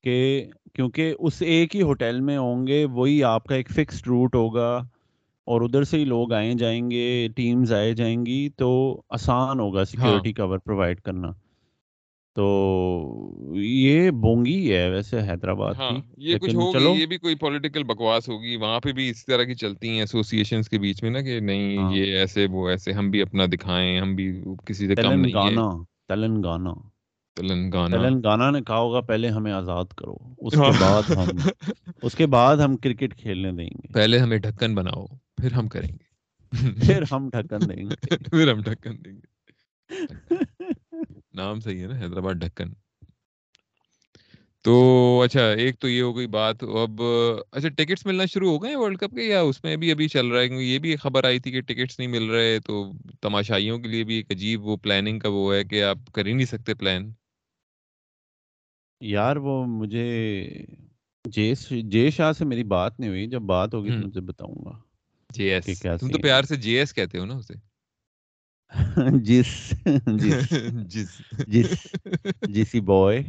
کہ 0.04 0.46
کیونکہ 0.74 1.16
اس 1.20 1.42
ایک 1.42 1.76
ہی 1.76 1.82
ہوٹل 1.82 2.22
میں 2.22 2.38
ہوں 2.38 2.68
گے 2.68 2.86
وہی 2.86 3.24
آپ 3.24 3.44
کا 3.44 3.56
ایک 3.56 3.70
فکسڈ 3.70 4.08
روٹ 4.08 4.36
ہوگا 4.36 4.78
اور 5.48 5.62
ادھر 5.62 5.84
سے 5.84 5.98
ہی 5.98 6.06
لوگ 6.06 6.34
آئے 6.34 6.54
جائیں 6.54 6.92
گے 6.92 7.28
ٹیمز 7.36 7.74
آئے 7.74 7.94
جائیں 7.94 8.26
گی 8.26 8.50
تو 8.50 9.02
آسان 9.10 9.60
ہوگا 9.60 9.86
سیکورٹی 9.86 10.34
کور 10.34 10.58
پرووائڈ 10.58 11.02
کرنا۔ 11.02 11.32
تو 12.36 12.46
یہ 13.56 14.10
بونگی 14.12 14.74
ہے 14.74 14.90
ویسے 14.90 15.20
حیدرآباد 15.20 15.74
ہاں 15.74 15.92
یہ 16.18 16.38
کچھ 16.38 16.56
ہوگی 16.56 17.00
یہ 17.00 17.06
بھی 17.06 17.18
کوئی 17.18 17.36
پولیٹیکل 17.36 17.84
بکواس 17.84 18.30
ہوگی 18.30 18.56
وہاں 18.56 18.80
پہ 18.80 18.92
بھی 18.92 19.10
اس 19.10 19.26
طرح 19.26 19.44
کی 19.44 19.56
چلتی 19.56 19.90
ہیں 19.90 20.00
ایسوسیشنز 20.00 20.70
کے 20.70 20.80
بیچ 20.80 21.04
میں 21.04 21.12
نا 21.12 21.22
کہ 21.22 21.40
نہیں 21.40 21.78
ہاں۔ 21.78 21.96
یہ 21.96 22.18
ایسے 22.18 22.48
وہ 22.52 22.70
ایسے 22.70 22.92
ہم 22.92 23.12
بھی 23.12 23.22
اپنا 23.22 23.46
دکھائیں 23.46 24.00
ہم 24.00 24.16
بھی 24.16 24.32
کسی 24.66 24.88
سے 24.88 24.96
کم 24.96 25.20
نہیں 25.22 25.34
ہیں 25.34 25.58
تلنگانہ 26.10 26.74
تلنگانہ۔ 27.38 27.92
تلنگانہ۔ 27.92 28.50
نے 28.52 28.62
کہا 28.62 28.78
ہوگا 28.78 29.02
پہلے 29.02 29.30
ہمیں 29.30 29.52
آزاد 29.52 29.94
کرو 29.98 30.16
اس 30.38 30.54
کے 30.54 30.72
بعد 30.80 31.12
ہم 31.12 31.28
اس 32.02 32.16
کے 32.16 32.26
بعد 32.28 32.58
ہم 32.58 32.78
کرکٹ 32.78 33.16
کھیلنے 33.18 33.52
دیں 33.52 33.66
گے۔ 33.66 33.94
پہلے 33.94 34.20
ہمیں 34.20 34.38
ڈھکن 34.38 34.76
بناؤ 34.76 35.06
پھر 35.38 35.52
ہم 35.52 35.68
کریں 35.68 35.90
گے۔ 35.90 36.12
پھر 36.82 37.04
ہم 37.12 37.30
ڈھکن 37.30 37.70
دیں 37.70 37.84
گے۔ 37.84 37.96
پھر 38.30 38.52
ہم 38.52 38.62
ڈھکن 38.62 38.96
دیں 39.06 39.14
گے۔ 39.14 39.32
نام 41.34 41.60
صحیح 41.60 41.82
ہے 41.82 41.88
نا 41.88 42.00
حیدرآباد 42.00 42.34
ڈھکن۔ 42.34 42.74
تو 44.66 44.74
اچھا 45.22 45.46
ایک 45.52 45.80
تو 45.80 45.90
یہ 45.90 46.02
ہو 46.02 46.18
گئی 46.18 46.28
بات 46.28 46.64
اب 46.64 47.02
اچھا 47.52 47.70
ٹکٹس 47.70 48.06
ملنا 48.06 48.26
شروع 48.26 48.50
ہو 48.52 48.64
گئے 48.64 48.76
ورلڈ 48.76 48.98
کپ 49.00 49.16
کے 49.16 49.24
یا 49.24 49.42
اس 49.42 49.64
میں 49.64 49.76
بھی 49.76 49.92
ابھی 49.92 50.08
چل 50.08 50.28
رہا 50.28 50.42
ہے؟ 50.42 50.48
کیونکہ 50.48 50.66
یہ 50.66 50.80
بھی 50.80 50.96
خبر 50.96 51.24
آئی 51.24 51.40
تھی 51.40 51.52
کہ 51.52 51.62
ٹکٹس 51.62 52.00
نہیں 52.00 52.08
مل 52.08 52.30
رہے 52.30 52.60
تو 52.60 52.92
تماشائیوں 53.22 53.80
کے 53.80 53.88
لیے 53.88 54.04
بھی 54.04 54.16
ایک 54.16 54.32
عجیب 54.32 54.66
وہ 54.66 54.78
پلاننگ 54.78 55.20
کا 55.20 55.30
وہ 55.30 55.54
ہے 55.56 55.64
کہ 55.64 55.84
آپ 55.84 55.98
کر 56.14 56.26
ہی 56.26 56.34
نہیں 56.34 56.46
سکتے 56.46 56.74
پلان 56.74 57.12
یار 59.02 59.36
وہ 59.36 59.66
مجھے 59.66 60.08
جے 61.26 61.54
جے 61.84 62.10
شاہ 62.10 62.32
سے 62.32 62.46
میری 62.46 62.64
بات 62.64 63.00
نہیں 63.00 63.10
ہوئی۔ 63.10 63.28
جب 63.28 63.42
بات 63.42 63.74
ہوگی 63.74 63.90
تو 63.90 64.08
مجھے 64.08 64.22
بتاؤں 64.22 64.66
گا 64.66 64.72
جے 65.30 65.54
ایس۔ 65.54 65.66
تم 66.00 66.10
تو 66.10 66.18
پیار 66.22 66.44
سے 66.44 66.56
جے 66.56 66.80
ایس 66.80 66.94
کہتے 66.94 67.18
ہو 67.20 67.26
نا 67.26 67.34
اسے۔ 67.34 67.54
جس 69.24 69.74
جس 70.16 70.54
جس 70.88 71.22
جس 71.48 71.72
جسی 72.48 72.80
بوائے 72.82 73.22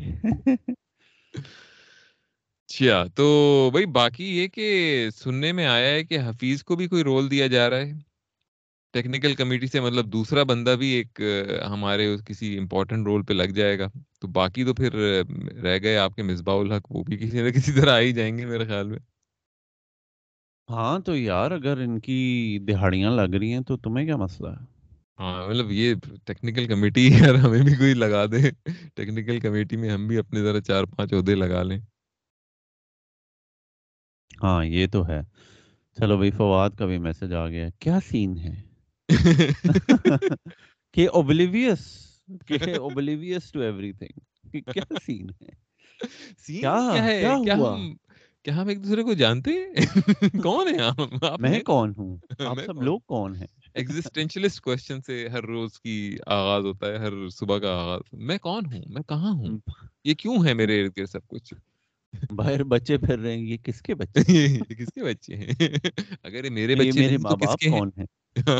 اچھا 2.68 3.04
تو 3.14 3.24
بھائی 3.72 3.86
باقی 3.86 4.24
یہ 4.38 4.48
کہ 4.48 4.66
سننے 5.14 5.52
میں 5.52 5.66
آیا 5.66 5.86
ہے 5.86 6.04
کہ 6.04 6.18
حفیظ 6.18 6.62
کو 6.62 6.76
بھی 6.76 6.88
کوئی 6.88 7.04
رول 7.04 7.30
دیا 7.30 7.46
جا 7.46 7.70
رہا 7.70 7.76
ہے 7.76 7.92
ٹیکنیکل 8.94 9.34
کمیٹی 9.34 9.66
سے 9.66 9.80
مطلب 9.80 10.12
دوسرا 10.12 10.42
بندہ 10.42 10.74
بھی 10.78 10.88
ایک 10.88 11.20
ہمارے 11.68 12.16
کسی 12.26 12.58
امپورٹنٹ 12.58 13.06
رول 13.06 13.22
پہ 13.22 13.32
لگ 13.32 13.52
جائے 13.54 13.78
گا 13.78 13.88
تو 14.20 14.28
باقی 14.28 14.64
تو 14.64 14.74
پھر 14.74 14.94
رہ 15.62 15.78
گئے 15.82 15.96
آپ 15.96 16.16
کے 16.16 16.22
مصباح 16.22 16.60
الحق 16.60 16.92
وہ 16.92 17.02
بھی 17.02 17.16
کسی 17.16 17.42
نہ 17.42 17.50
کسی 17.50 17.72
طرح 17.72 17.92
آ 17.92 18.00
ہی 18.00 18.12
جائیں 18.12 18.38
گے 18.38 18.46
میرے 18.46 18.64
خیال 18.64 18.88
میں 18.88 18.98
ہاں 20.68 20.98
تو 20.98 21.16
یار 21.16 21.50
اگر 21.50 21.78
ان 21.78 21.98
کی 22.00 22.18
دہاڑیاں 22.68 23.10
لگ 23.10 23.34
رہی 23.34 23.52
ہیں 23.52 23.60
تو 23.60 23.76
تمہیں 23.76 24.04
کیا 24.06 24.16
مسئلہ 24.16 24.48
ہے 24.48 24.73
ہاں 25.18 25.48
مطلب 25.48 25.70
یہ 25.70 25.94
ٹیکنیکل 26.24 26.66
کمیٹی 26.68 27.06
یار 27.18 27.34
ہمیں 27.34 27.62
بھی 27.62 27.74
کوئی 27.74 27.94
لگا 27.94 28.26
دے۔ 28.26 28.50
ٹیکنیکل 28.94 29.40
کمیٹی 29.40 29.76
میں 29.76 29.90
ہم 29.90 30.06
بھی 30.08 30.18
اپنے 30.18 30.42
ذرا 30.42 30.60
چار 30.60 30.84
پانچ 30.84 31.12
عہدے 31.12 31.34
لگا 31.34 31.62
لیں۔ 31.62 31.78
ہاں 34.42 34.64
یہ 34.64 34.86
تو 34.86 35.08
ہے۔ 35.08 35.20
چلو 35.96 36.16
بھائی 36.16 36.30
فواد 36.30 36.70
کا 36.70 36.86
بھی 36.86 36.98
میسج 36.98 37.32
آ 37.32 37.48
گیا۔ 37.48 37.68
کیا 37.78 37.98
سین 38.10 38.38
ہے؟ 38.38 38.62
کہ 40.92 41.08
اوبلیویس 41.08 41.80
کہ 42.46 42.76
اوبلیویس 42.78 43.52
ٹو 43.52 43.60
ایوری 43.60 43.92
تھنگ 43.92 44.18
کیا 44.72 44.82
سین 45.06 45.30
ہے؟ 45.30 45.50
سین 46.38 46.60
کیا 46.60 47.04
ہے؟ 47.04 47.20
کیا 47.20 47.54
ہم 47.54 47.94
کیا 48.42 48.56
ہم 48.56 48.68
ایک 48.68 48.84
دوسرے 48.84 49.02
کو 49.02 49.12
جانتے 49.14 49.50
ہیں؟ 49.50 49.74
کون 50.42 50.68
ہیں 50.68 50.78
آپ 50.78 51.40
میں 51.40 51.60
کون 51.60 51.92
ہوں؟ 51.98 52.16
آپ 52.38 52.56
سب 52.66 52.82
لوگ 52.82 53.00
کون 53.00 53.36
ہیں؟ 53.36 53.63
ایگزسٹینشلسٹ 53.74 54.60
کوشچن 54.60 55.00
سے 55.00 55.28
ہر 55.28 55.42
روز 55.42 55.80
کی 55.80 56.16
آغاز 56.26 56.64
ہوتا 56.64 56.86
ہے 56.86 56.96
ہر 56.96 57.28
صبح 57.28 57.58
کا 57.58 57.70
آغاز۔ 57.80 58.00
میں 58.12 58.38
کون 58.38 58.66
ہوں؟ 58.66 58.82
میں 58.88 59.02
کہاں 59.02 59.32
ہوں؟ 59.32 59.58
یہ 60.04 60.14
کیوں 60.14 60.46
ہے 60.46 60.54
میرے 60.54 60.82
ارد 60.82 60.98
گرد 60.98 61.08
سب 61.08 61.28
کچھ؟ 61.28 61.54
باہر 62.30 62.64
بچے 62.64 62.98
پھر 62.98 63.18
رہے 63.18 63.36
ہیں 63.36 63.46
یہ 63.46 63.56
کس 63.56 63.82
کے 63.82 63.94
بچے 63.94 64.14
کس 64.78 64.92
کے 64.94 65.04
بچے 65.04 65.36
ہیں؟ 65.36 65.50
اگر 66.22 66.44
یہ 66.44 66.50
میرے 66.50 66.74
بچے 66.74 67.00
میرے 67.00 67.16
ماں 67.16 67.32
باپ 67.32 67.60
کون 67.70 67.90
ہیں؟ 67.98 68.06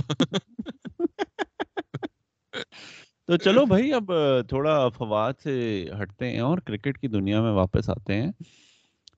تو 3.27 3.37
چلو 3.37 3.67
بھائی 3.67 3.93
اب 3.93 4.13
تھوڑا 4.49 4.89
فواد 4.89 5.33
سے 5.43 5.87
ہٹتے 6.03 6.31
ہیں 6.31 6.41
اور 6.41 6.59
کرکٹ 6.59 6.99
کی 6.99 7.09
دنیا 7.09 7.43
میں 7.43 7.53
واپس 7.53 7.91
آتے 7.91 8.15
ہیں۔ 8.15 8.33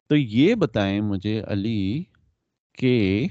تو 0.09 0.17
یہ 0.17 0.55
بتائیں 0.55 1.01
مجھے 1.01 1.43
علی 1.47 2.03
کہ 2.79 3.27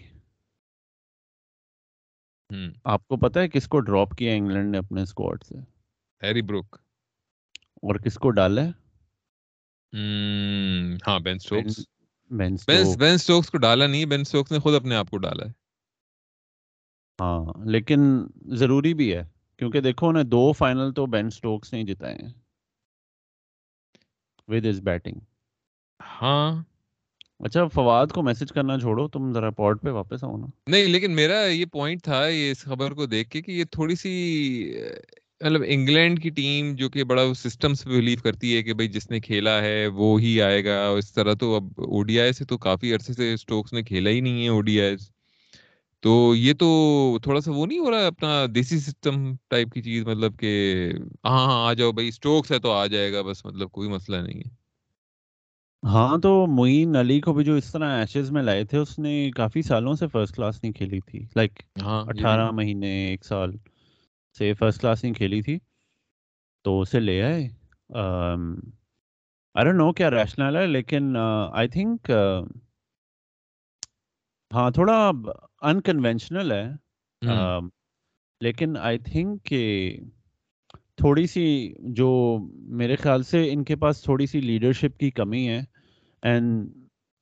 آپ 2.83 3.07
کو 3.07 3.17
پتا 3.17 3.39
ہے 3.39 3.47
کس 3.47 3.67
کو 3.67 3.79
ڈراپ 3.79 4.11
کیا 4.17 4.33
انگلینڈ 4.33 4.71
نے 4.71 4.77
اپنے 4.77 5.01
اسکواڈ 5.01 5.43
سے؟ 5.43 5.55
Harry 6.23 6.41
Brook. 6.41 6.75
اور 7.75 7.95
کس 7.95 8.15
کو 8.15 8.29
ڈالا 8.29 8.61
ہے؟ 8.61 8.69
ہاں 11.07 11.19
بین 11.19 11.39
سٹوکس۔ 11.39 11.79
بین 12.31 13.17
سٹوکس۔ 13.17 13.49
کو 13.49 13.57
ڈالا 13.57 13.87
نہیں 13.87 14.05
بین 14.05 14.23
سٹوکس 14.23 14.51
نے 14.51 14.59
خود 14.59 14.75
اپنے 14.75 14.95
آپ 14.95 15.09
کو 15.09 15.17
ڈالا 15.17 15.45
ہے۔ 15.45 15.51
ہاں 17.21 17.45
لیکن 17.65 17.99
ضروری 18.55 18.93
بھی 18.93 19.15
ہے 19.15 19.23
کیونکہ 19.57 19.81
دیکھو 19.81 20.11
نا 20.11 20.19
دو 20.31 20.51
فائنل 20.51 20.93
تو 20.93 21.05
بین 21.05 21.29
سٹوکس 21.29 21.73
نے 21.73 21.83
جتائے 21.83 22.15
ہیں۔ 22.15 22.33
ود 24.47 24.65
از 24.65 24.81
بیٹنگ 24.81 25.19
ہاں۔ 26.21 26.63
اچھا 27.39 27.67
فواد 27.67 28.07
کو 28.07 28.23
میسج 28.23 28.51
کرنا 28.51 28.79
چھوڑو، 28.79 29.07
تم 29.07 29.33
ذرا 29.33 29.49
پورٹ 29.49 29.81
پہ 29.81 29.89
واپس 29.89 30.23
آؤ 30.23 30.37
نا۔ 30.37 30.45
نہیں، 30.67 30.85
لیکن 30.85 31.11
میرا 31.11 31.45
یہ 31.45 31.65
پوائنٹ 31.65 32.01
تھا 32.03 32.27
یہ 32.27 32.51
اس 32.51 32.61
خبر 32.61 32.91
کو 32.91 33.05
دیکھ 33.05 33.29
کے 33.29 33.41
کہ 33.41 33.51
یہ 33.51 33.63
تھوڑی 33.63 33.95
سی 33.95 34.13
مطلب 35.41 35.61
انگلینڈ 35.67 36.23
کی 36.23 36.29
ٹیم 36.29 36.75
جو 36.75 36.89
کہ 36.89 37.03
بڑا 37.03 37.33
سسٹمس 37.33 37.83
پہ 37.83 37.89
بلیو 37.89 38.17
کرتی 38.23 38.57
ہے 38.57 38.63
کہ 38.63 38.73
بھائی 38.73 38.89
جس 38.89 39.11
نے 39.11 39.19
کھیلا 39.19 39.61
ہے، 39.61 39.87
وہ 39.87 40.21
ہی 40.21 40.41
آئے 40.41 40.65
گا۔ 40.65 40.87
اس 40.87 41.13
طرح 41.13 41.33
تو 41.33 41.55
اب 41.55 41.63
او 41.77 42.03
ڈی 42.03 42.19
آئی 42.19 42.33
سے 42.33 42.45
تو 42.45 42.57
کافی 42.57 42.93
عرصے 42.93 43.13
سے 43.13 43.33
اسٹوکس 43.33 43.73
نے 43.73 43.83
کھیلا 43.83 44.09
ہی 44.09 44.21
نہیں 44.21 44.43
ہے 44.43 44.47
او 44.47 44.61
ڈی 44.61 44.81
آئی 44.81 44.95
تو 46.01 46.35
یہ 46.35 46.53
تو 46.53 47.17
تھوڑا 47.23 47.41
سا 47.41 47.51
وہ 47.51 47.65
نہیں 47.65 47.79
ہو 47.79 47.91
رہا 47.91 48.07
اپنا 48.07 48.45
دیسی 48.55 48.79
سسٹم 48.79 49.35
ٹائپ 49.49 49.71
کی 49.71 49.81
چیز 49.81 50.05
مطلب 50.05 50.39
کہ 50.39 50.91
ہاں 51.25 51.45
ہاں 51.45 51.67
آ 51.67 51.73
جاؤ 51.73 51.91
بھائی 51.91 52.07
اسٹوکس 52.07 52.51
ہے 52.51 52.59
تو 52.59 52.71
آ 52.71 52.85
جائے 52.85 53.13
گا، 53.13 53.21
بس 53.21 53.45
مطلب 53.45 53.71
کوئی 53.71 53.89
مسئلہ 53.89 54.17
نہیں 54.17 54.39
ہے۔ 54.39 54.64
ہاں 55.85 56.17
تو 56.19 56.29
معین 56.49 56.95
علی 56.95 57.19
کو 57.21 57.33
بھی 57.33 57.43
جو 57.43 57.55
اس 57.55 57.71
طرح 57.71 57.91
ایشز 57.95 58.31
میں 58.31 58.41
لائے 58.43 58.63
تھے 58.65 58.77
اس 58.77 58.97
نے 58.99 59.11
کافی 59.31 59.61
سالوں 59.61 59.93
سے 59.95 60.07
فرسٹ 60.07 60.35
کلاس 60.35 60.63
نہیں 60.63 60.73
کھیلی 60.73 60.99
تھی. 61.01 61.25
لائک 61.35 61.61
ہاں 61.81 62.03
اٹھارہ 62.07 62.49
مہینے 62.51 62.91
ایک 63.05 63.25
سال 63.25 63.51
سے 64.37 64.53
فرسٹ 64.53 64.81
کلاس 64.81 65.03
نہیں 65.03 65.13
کھیلی 65.13 65.41
تھی۔ 65.41 65.57
تو 66.65 66.79
اسے 66.81 66.99
لے 66.99 67.21
آئے۔ 67.23 67.41
ارے 69.55 69.71
نو 69.73 69.91
کیا 69.93 70.09
ریشنل 70.11 70.55
ہے 70.57 70.65
لیکن 70.67 71.03
آئی 71.53 71.67
تھنک 71.67 72.01
ہاں 74.51 74.69
تھوڑا 74.71 74.97
انکنوینشنل 75.63 76.51
ہے۔ 76.51 76.65
لیکن 78.41 78.77
آئی 78.79 78.97
تھنک 79.01 79.43
کہ 79.43 79.61
تھوڑی 80.97 81.25
سی 81.27 81.45
جو 81.95 82.07
میرے 82.77 82.95
خیال 82.95 83.23
سے 83.23 83.51
ان 83.51 83.63
کے 83.63 83.75
پاس 83.75 84.01
تھوڑی 84.03 84.25
سی 84.25 84.41
لیڈرشپ 84.41 84.99
کی 84.99 85.11
کمی 85.11 85.47
ہے۔ 85.49 85.61
And 86.21 86.69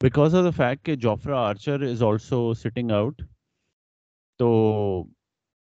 because 0.02 0.36
of 0.36 0.44
the 0.44 0.50
fact 0.50 0.86
کہ 0.86 0.96
Jofra 0.96 1.40
Archer 1.40 1.82
is 1.82 2.04
also 2.04 2.54
sitting 2.54 2.92
out 2.92 3.22
تو 4.40 4.50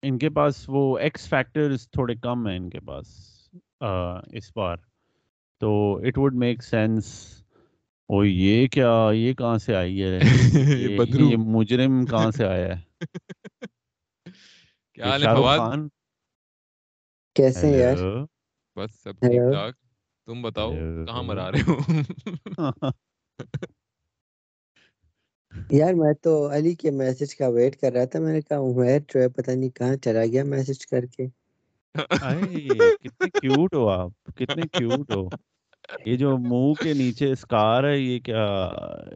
ان 0.03 0.17
کے 0.17 0.29
پاس 0.29 0.63
وہ 0.67 0.97
ایکس 0.99 1.27
فیکٹر 1.29 1.77
تھوڑے 1.91 2.15
کم 2.15 2.47
ہیں 2.47 2.57
ان 2.57 2.69
کے 2.69 2.79
پاس 2.79 3.07
اس 4.33 4.51
بار۔ 4.55 4.77
تو 5.61 5.99
it 6.03 6.17
would 6.17 6.35
make 6.35 6.63
sense 6.63 7.05
oh 8.09 8.25
یہ 8.25 8.67
کیا 8.67 9.09
یہ 9.13 9.33
کہاں 9.33 9.57
سے 9.57 9.75
آئی 9.75 10.03
ہے؟ 10.03 10.19
یہ 11.31 11.37
مجرم 11.37 12.05
کہاں 12.05 12.31
سے 12.31 12.45
آیا 12.45 12.77
ہے؟ 12.77 13.01
کیا 14.93 15.17
شاہ 15.17 15.33
رخ 15.33 15.57
خان۔ 15.57 15.87
کیسے 17.35 17.67
یار؟ 17.69 17.97
بس 18.77 19.03
سب 19.03 19.19
ٹھیک 19.19 19.51
ٹھاک۔ 19.53 19.75
تم 20.27 20.41
بتاؤ 20.41 20.71
کہاں 21.05 21.23
مرا 21.23 21.51
رہے 21.51 21.61
ہو؟ 21.67 21.77
یار 25.71 25.93
میں 25.93 26.13
تو 26.13 26.51
علی 26.51 26.75
کے 26.75 26.91
میسج 26.91 27.35
کا 27.35 27.47
ویٹ 27.47 27.75
کر 27.75 27.91
رہا 27.93 28.05
تھا، 28.05 28.19
میں 28.19 28.33
نے 28.33 28.41
کہا 28.41 28.57
عمیر 28.57 28.99
جو 28.99 29.21
ہے 29.21 29.29
پتہ 29.29 29.51
نہیں 29.51 29.69
کہاں 29.69 29.95
چلا 29.95 30.25
گیا 30.25 30.43
میسج 30.43 30.87
کر 30.87 31.05
کے۔ 31.05 31.27
کتنے 33.03 33.29
کیوٹ 33.29 33.75
ہو 33.75 33.89
آپ، 33.89 34.11
کتنے 34.23 34.61
کیوٹ 34.61 35.11
ہو۔ 35.15 35.29
یہ 36.05 36.17
جو 36.17 36.37
منہ 36.37 36.73
کے 36.73 36.93
نیچے 36.93 37.31
اسکار 37.31 37.83
ہے، 37.83 37.97
یہ 37.97 38.19
کیا 38.19 38.69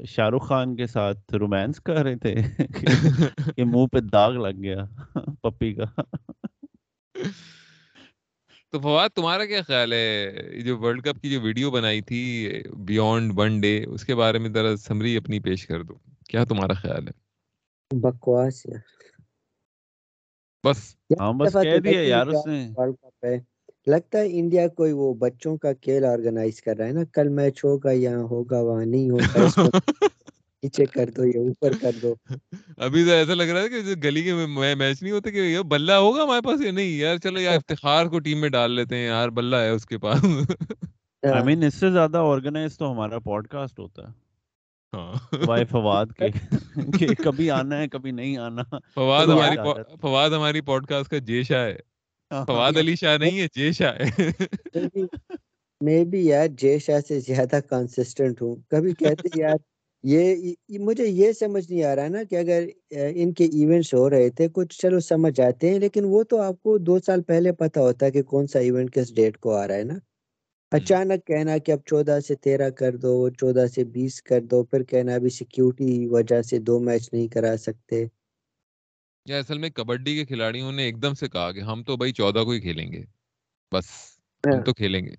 شاہ 0.08 0.30
رخ 0.30 0.48
خان 0.48 0.76
کے 0.76 0.88
ساتھ 0.88 1.34
رومانس 1.34 1.80
کر 1.80 1.94
رہے 1.94 2.16
تھے؟ 2.16 2.36
یہ 3.58 3.64
منہ 3.64 3.88
پہ 3.88 4.00
داغ 4.00 4.32
لگ 4.32 4.62
گیا 4.64 4.86
پپی 5.42 5.74
کا۔ 5.74 6.02
تو 8.74 8.80
فواد 8.80 9.10
تمہارا 9.10 9.46
کیا 9.46 9.62
خیال 9.62 9.94
ہے؟ 9.94 10.06
جو 10.62 10.78
ورلڈ 10.80 11.04
کپ 11.04 11.22
کی 11.22 11.30
جو 11.30 11.42
ویڈیو 11.42 11.72
بنائی 11.72 12.02
تھی 12.02 12.22
بیونڈ 12.80 13.32
ون 13.38 13.60
ڈے 13.62 13.74
اس 13.86 14.06
کے 14.06 14.16
بارے 14.16 14.40
میں 14.40 14.50
ذرا 14.50 14.76
سمری 14.78 15.16
اپنی 15.18 15.40
پیش 15.40 15.66
کر 15.68 15.84
دو۔ 15.84 15.94
کیا 16.30 16.44
تمہارا 16.44 16.74
خیال 16.74 17.08
ہے؟ 17.08 17.14
بکواس 17.92 18.66
بس۔ 20.64 20.80
ہاں 21.20 21.32
بس 21.34 21.54
کہہ 21.62 21.80
دیا 21.80 22.02
یار 22.04 22.28
اس 22.28 22.46
نے۔ 22.48 22.60
لگتا 23.88 24.18
ہے 24.18 24.28
انڈیا 24.40 24.68
کوئی 24.78 24.92
وہ 24.94 25.14
بچوں 25.16 25.56
کا 25.58 25.74
کھیل 25.82 26.06
آرگنائز 26.06 26.62
کر 26.62 26.78
رہا 26.78 26.88
ہے 26.88 26.92
نا 26.92 27.04
کل 27.14 27.28
میچ 27.30 27.64
ہوگا 27.64 27.92
یہاں 27.94 28.24
ہوگا 28.32 28.60
وہاں 28.62 28.86
نہیں 28.86 29.10
ہوگا 29.10 29.48
نیچے 30.64 30.86
کر 30.88 31.10
دو 31.10 31.26
یا 31.26 31.40
اوپر 31.40 31.72
کر 31.82 31.92
دو۔ 32.02 32.14
ابھی 32.78 33.04
تو 33.06 33.12
ایسا 33.12 33.34
لگ 33.34 33.52
رہا 33.54 33.62
ہے 33.62 33.70
کہ 33.70 33.96
گلی 34.04 34.24
کے 34.24 34.34
میچ 34.76 35.02
نہیں 35.02 35.12
ہوتے 35.12 35.32
کہ 35.32 35.38
یہ 35.38 35.62
بلہ 35.68 35.92
ہوگا 35.98 36.24
ہمارے 36.24 36.42
پاس 36.42 36.62
یا 36.62 36.72
نہیں؟ 36.72 36.98
یار 36.98 37.18
چلو 37.18 37.40
یار 37.40 37.56
افتخار 37.62 38.06
کو 38.06 38.20
ٹیم 38.20 38.42
میں 38.42 38.50
ڈال 38.50 38.72
لیتے 38.72 38.96
ہیں 38.96 39.06
یار 39.06 39.30
بلہ 39.30 39.56
ہے 39.56 39.70
اس 39.70 39.86
کے 39.86 39.98
پاس۔ 39.98 40.26
آئی 41.24 41.44
مین 41.44 41.64
اس 41.64 41.74
سے 41.74 41.92
زیادہ 41.92 42.18
آرگنائز 42.26 42.78
تو 42.78 42.92
ہمارا 42.92 43.20
پوڈ 43.20 43.48
کاسٹ 43.48 43.80
ہوتا 43.80 44.08
ہے۔ 44.08 44.22
وائے 45.48 45.66
فواد 45.66 46.06
کے 46.14 46.28
کہ 47.00 47.16
کبھی 47.24 47.50
آنا 47.52 47.78
ہے 47.78 47.88
کبھی 47.88 48.12
نہیں 48.12 48.38
آنا۔ 48.38 48.64
فواد 48.96 49.28
ہماری 49.28 49.58
فواد 50.02 50.30
ہماری 50.30 50.62
پوڈ 50.62 50.86
کاسٹ 50.86 51.10
کا 51.10 51.18
جے 51.24 51.44
شاہ 51.44 51.66
ہے 51.66 51.78
فواد 52.32 52.78
علی 52.78 52.96
شاہ 52.96 53.18
نہیں 53.18 53.40
ہے 53.40 53.48
جے 53.56 53.72
شاہ 53.72 53.96
ہے 54.00 54.30
میں 55.82 56.04
بھی 56.06 56.26
یار 56.26 56.48
جے 56.58 56.78
شاہ 56.80 57.00
سے 57.08 57.20
زیادہ 57.20 57.60
کنسسٹنٹ 57.70 58.42
ہوں۔ 58.42 58.56
کبھی 58.70 58.94
کہتے 58.94 59.30
یار 59.36 59.58
یہ 60.04 60.54
مجھے 60.80 61.06
یہ 61.06 61.32
سمجھ 61.34 61.64
نہیں 61.70 61.84
آ 61.84 61.96
رہا 61.96 62.08
نا 62.08 62.24
کہ 62.24 62.36
اگر 62.36 62.64
ان 63.16 63.34
کے 63.34 63.46
ایونٹس 63.54 63.94
ہو 63.94 64.10
رہے 64.10 64.30
تھے 64.30 64.48
کچھ 64.54 64.78
چلو 64.78 65.00
سمجھ 65.02 65.40
آتے 65.42 65.70
ہیں 65.70 65.80
لیکن 65.80 66.06
وہ 66.06 66.24
تو 66.24 66.42
آپ 66.42 66.62
کو 66.64 66.78
دو 66.80 66.98
سال 67.00 67.22
پہلے 67.24 67.52
پتا 67.60 67.82
ہوتا 67.82 68.06
ہے 68.06 68.12
کہ 68.12 68.24
کون 68.26 68.48
سا 68.48 68.60
ایونٹ 68.60 68.94
کس 68.94 69.14
ڈیٹ 69.16 69.38
کو 69.38 69.54
آ 69.54 69.68
رہا 69.68 69.76
ہے 69.76 69.84
نا۔ 69.84 69.98
اچانک 70.72 71.26
کہنا 71.26 71.58
کہ 71.60 71.72
اب 71.72 71.80
چودہ 71.86 72.20
سے 72.22 72.36
تیرہ 72.38 72.70
کر 72.72 72.96
دو 72.98 73.12
چودہ 73.32 73.66
سے 73.68 73.84
بیس 73.94 74.22
کر 74.24 74.42
دو 74.46 74.64
پھر 74.66 74.84
کہنا 74.86 75.16
ابھی 75.16 75.30
سیکیورٹی 75.32 75.90
وجہ 76.10 76.42
سے 76.42 76.60
دو 76.62 76.80
میچ 76.82 77.10
نہیں 77.14 77.28
کرا 77.30 77.56
سکتے۔ 77.60 78.06
یا 79.26 79.38
اصل 79.38 79.58
میں 79.58 79.70
کبڈی 79.72 80.16
کے 80.16 80.26
کھلاڑیوں 80.26 80.72
نے 80.72 80.84
ایک 80.84 81.02
دم 81.02 81.14
سے 81.14 81.28
کہا 81.30 81.52
کہ 81.52 81.62
ہم 81.62 81.84
تو 81.84 81.98
بھائی 81.98 82.14
چودہ 82.14 82.44
کو 82.44 82.52
ہی 82.52 82.60
کھیلیں 82.62 82.92
گے 82.92 83.04
بس 83.72 83.88
ہم 84.44 84.62
تو 84.62 84.74
کھیلیں 84.74 85.02
گے۔ 85.02 85.16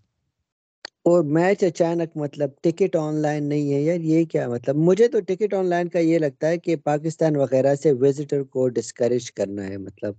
اور 1.06 1.24
میچ 1.26 1.62
اچانک 1.64 2.16
مطلب 2.16 2.50
ٹکٹ 2.62 2.96
آن 2.96 3.14
لائن 3.14 3.44
نہیں 3.44 3.72
ہے 3.72 3.80
یار 3.82 4.00
یہ 4.02 4.24
کیا 4.24 4.48
مطلب؟ 4.48 4.76
مجھے 4.78 5.08
تو 5.08 5.20
ٹکٹ 5.20 5.54
آن 5.54 5.66
لائن 5.66 5.88
کا 5.88 5.98
یہ 5.98 6.18
لگتا 6.18 6.48
ہے 6.48 6.58
کہ 6.58 6.76
پاکستان 6.84 7.36
وغیرہ 7.36 7.74
سے 7.74 7.92
وزٹر 7.92 8.42
کو 8.44 8.68
ڈسکریج 8.68 9.30
کرنا 9.32 9.66
ہے۔ 9.68 9.76
مطلب 9.78 10.14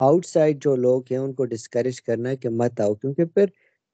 آؤٹ 0.00 0.26
سائڈ 0.26 0.62
جو 0.62 0.74
لوگ 0.76 1.02
ہیں 1.10 1.18
ان 1.18 1.32
کو 1.34 1.44
ڈسکریج 1.44 2.00
کرنا 2.02 2.28
ہے 2.28 2.36
کہ 2.36 2.48
مت 2.52 2.80
آؤ 2.80 2.94
کیونکہ 2.94 3.24
پھر 3.24 3.46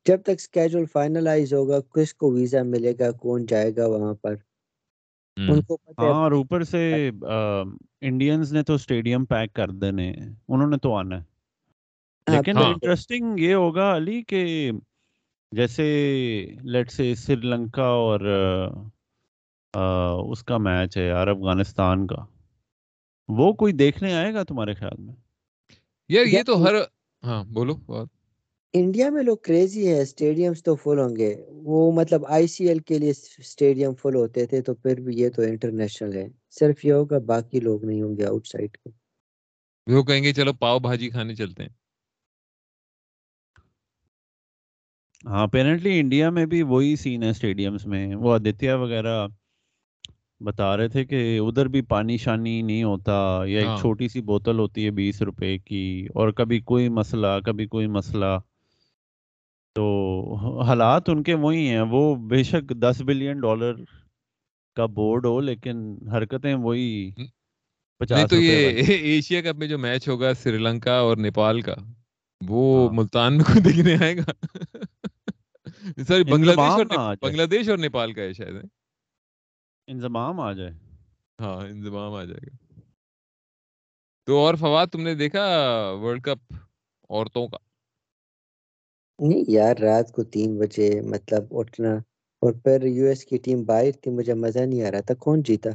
جب 0.07 0.23
تک 0.23 0.39
اسکیجول 0.39 0.85
فائنلائز 0.93 1.53
ہوگا 1.55 1.81
کس 1.95 2.15
کو 2.15 2.31
ویزا 2.33 2.63
ملے 2.63 2.93
گا 2.99 3.11
کون 3.21 3.47
جائے 3.47 3.77
گا 3.77 3.87
وہاں 3.87 4.15
پر؟ 4.15 4.35
ان 5.37 5.61
کو 5.63 5.77
ہاں 5.99 6.13
اور 6.15 6.33
اوپر 6.33 6.63
سے 6.65 7.11
انڈینز 8.01 8.53
نے 8.53 8.63
تو 8.63 8.75
اسٹیڈیم 8.75 9.25
پیک 9.25 9.53
کر 9.53 9.71
دینے 9.75 10.11
انہوں 10.49 10.67
نے 10.67 10.77
تو 10.77 10.95
آنا 10.95 11.19
ہے۔ 11.19 11.25
ہاں، 12.27 12.37
لیکن 12.37 12.57
ہاں۔ 12.57 12.67
انٹرسٹنگ 12.67 13.39
یہ 13.39 13.55
ہوگا 13.55 13.97
علی 13.97 14.23
کہ 14.23 14.71
جیسے 15.53 15.85
لیٹ 16.63 16.91
سے 16.93 17.15
سری 17.15 17.49
لنکا 17.49 17.83
اور 17.83 18.21
آ، 19.75 20.11
اس 20.11 20.43
کا 20.43 20.59
میچ 20.59 20.97
ہے 20.97 21.07
یار 21.07 21.27
افغانستان 21.27 22.07
کا۔ 22.07 22.25
وہ 23.29 23.53
کوئی 23.53 23.73
دیکھنے 23.73 24.15
آئے 24.15 24.35
گا 24.35 24.43
تمہارے 24.43 24.75
خیال 24.75 25.03
میں؟ 25.03 25.15
یار 26.09 26.27
یہ 26.27 26.43
تو 26.43 26.63
ہر 26.63 26.75
ہاں 27.23 27.45
بولو 27.45 27.75
بات۔ 27.75 28.09
انڈیا 28.75 29.11
میں 29.11 29.23
لوگ 29.23 29.37
کریزی 29.37 29.89
ہے 29.89 30.03
اسٹیڈیمز 30.03 30.63
تو 30.63 30.75
فل 30.75 30.99
ہوں 30.99 31.17
گے۔ 31.17 31.35
وہ 31.49 31.93
مطلب 31.93 32.27
آئی 32.27 32.47
سی 32.47 32.69
ایل 32.69 32.79
کے 32.79 32.99
لیے 32.99 33.11
اسٹیڈیم 33.39 33.95
فل 33.95 34.15
ہوتے 34.15 34.47
تھے 34.47 34.61
تو 34.63 34.75
پھر 34.75 35.01
بھی 35.01 35.19
یہ 35.19 35.29
تو 35.29 35.43
انٹرنیشنل 35.43 36.17
ہے۔ 36.17 36.29
صرف 36.51 36.85
یہ 36.85 36.93
ہوگا 36.93 37.19
باقی 37.19 37.61
لوگ 37.61 37.85
نہیں 37.85 38.03
ہوں 38.03 38.17
گے 38.17 38.25
آؤٹ 38.25 38.47
سائڈ 38.47 38.77
کے۔ 38.77 38.91
وہ 39.87 40.03
کہیں 40.03 40.23
گے 40.23 40.33
چلو 40.33 40.53
پاؤ 40.53 40.79
بھاجی 40.79 41.09
کھانے 41.09 41.35
چلتے 41.35 41.63
ہیں۔ 41.63 41.82
ہاں 45.25 45.43
اپیرنٹلی 45.43 45.99
انڈیا 46.01 46.31
میں 46.31 46.45
بھی 46.47 46.63
وہی 46.65 46.95
سین 46.97 47.23
ہے 47.23 47.31
اسٹیڈیمز 47.31 47.87
میں۔ 47.87 48.05
وہ 48.15 48.33
آدتیہ 48.35 48.73
وغیرہ 48.75 49.27
بتا 50.41 50.77
رہے 50.77 50.89
تھے 50.89 51.05
کہ 51.05 51.19
ادھر 51.39 51.69
بھی 51.69 51.81
پانی 51.89 52.17
شانی 52.19 52.61
نہیں 52.63 52.83
ہوتا 52.83 53.13
یا 53.47 53.59
ایک 53.59 53.69
ہاں۔ 53.69 53.77
چھوٹی 53.77 54.09
سی 54.09 54.21
بوتل 54.23 54.59
ہوتی 54.59 54.85
ہے 54.85 54.91
بیس 54.91 55.21
روپے 55.23 55.57
کی 55.59 55.83
اور 56.15 56.31
کبھی 56.33 56.61
کوئی 56.63 56.89
مسئلہ 56.91 57.39
کبھی 57.47 57.67
کوئی 57.67 57.87
مسئلہ۔ 57.89 58.39
تو 59.77 59.85
حالات 60.67 61.09
ان 61.09 61.23
کے 61.23 61.35
وہی 61.35 61.69
ہیں۔ 61.69 61.85
وہ 61.91 62.03
بے 62.29 62.43
شک 62.43 62.73
دس 62.81 63.01
بلین 63.03 63.41
ڈالر 63.41 63.75
کا 64.77 64.87
بورڈ 64.87 65.27
ہو 65.27 65.41
لیکن 65.41 65.79
حرکتیں 66.13 66.55
وہی 66.57 67.11
نہیں 68.01 68.27
تو 68.27 68.37
یہ 68.37 68.81
ایشیا 68.89 69.41
کپ 69.43 69.57
میں 69.59 69.67
جو 69.67 69.79
میچ 69.79 70.09
ہوگا 70.09 70.33
سری 70.35 70.59
لنکا 70.59 70.99
اور 70.99 71.17
نیپال 71.17 71.61
کا 71.61 71.75
وہ 72.41 72.63
ہاں۔ 72.79 72.95
ملتان 72.95 73.37
میں 73.37 73.45
کوئی 73.45 73.61
دیکھنے 73.63 73.97
آئے 74.01 74.17
گا؟ 74.17 74.33
سوری 75.97 76.25
بنگلہ 76.25 76.53
دیش 76.53 76.97
اور 76.97 77.17
بنگلہ 77.23 77.47
دیش 77.47 77.69
اور 77.69 77.79
نیپال 77.79 78.13
کا 78.13 78.23
ہے 78.23 78.33
شاید 78.33 78.55
ہے۔ 78.55 78.61
انضمام 79.87 80.41
آ 80.41 80.53
جائے۔ 80.53 80.71
ہاں 81.41 81.67
انضمام 81.67 82.13
آ 82.13 82.25
جائے 82.25 82.47
گا۔ 82.47 82.57
تو 84.27 84.39
اور 84.39 84.55
فواد 84.55 84.87
تم 84.87 85.03
نے 85.03 85.15
دیکھا 85.15 85.43
ورلڈ 86.03 86.23
کپ 86.23 86.55
عورتوں 87.11 87.49
کا؟ 87.49 87.57
نہیں 89.19 89.45
یار 89.49 89.77
رات 89.77 90.13
کو 90.13 90.25
تین 90.25 90.59
بجے 90.59 91.01
مطلب 91.01 91.45
اٹھنا 91.51 91.95
اور 92.41 92.53
پھر 92.53 92.83
یو 92.83 93.07
ایس 93.07 93.25
کی 93.25 93.39
ٹیم 93.39 93.65
باہر 93.65 93.93
تھی 93.93 94.11
مجھے 94.11 94.35
مزہ 94.35 94.59
نہیں 94.59 94.85
آ 94.85 94.91
رہا 94.91 95.01
تھا۔ 95.01 95.15
کون 95.15 95.43
جیتا؟ 95.43 95.71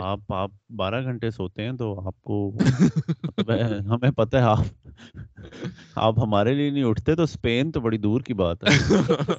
آپ 0.00 0.32
آپ 0.32 0.50
بارہ 0.76 1.02
گھنٹے 1.02 1.30
سوتے 1.30 1.62
ہیں 1.62 1.72
تو 1.72 2.06
آپ 2.06 2.20
کو 2.22 2.50
ہمیں 3.88 4.10
پتہ 4.10 4.36
ہے 4.36 4.42
آپ 4.42 4.88
آپ 5.96 6.18
ہمارے 6.18 6.54
لیے 6.54 6.70
نہیں 6.70 6.84
اٹھتے 6.84 7.14
تو 7.14 7.22
اسپین 7.22 7.72
تو 7.72 7.80
بڑی 7.80 7.98
دور 7.98 8.20
کی 8.20 8.34
بات 8.34 8.64
ہے۔ 8.64 8.70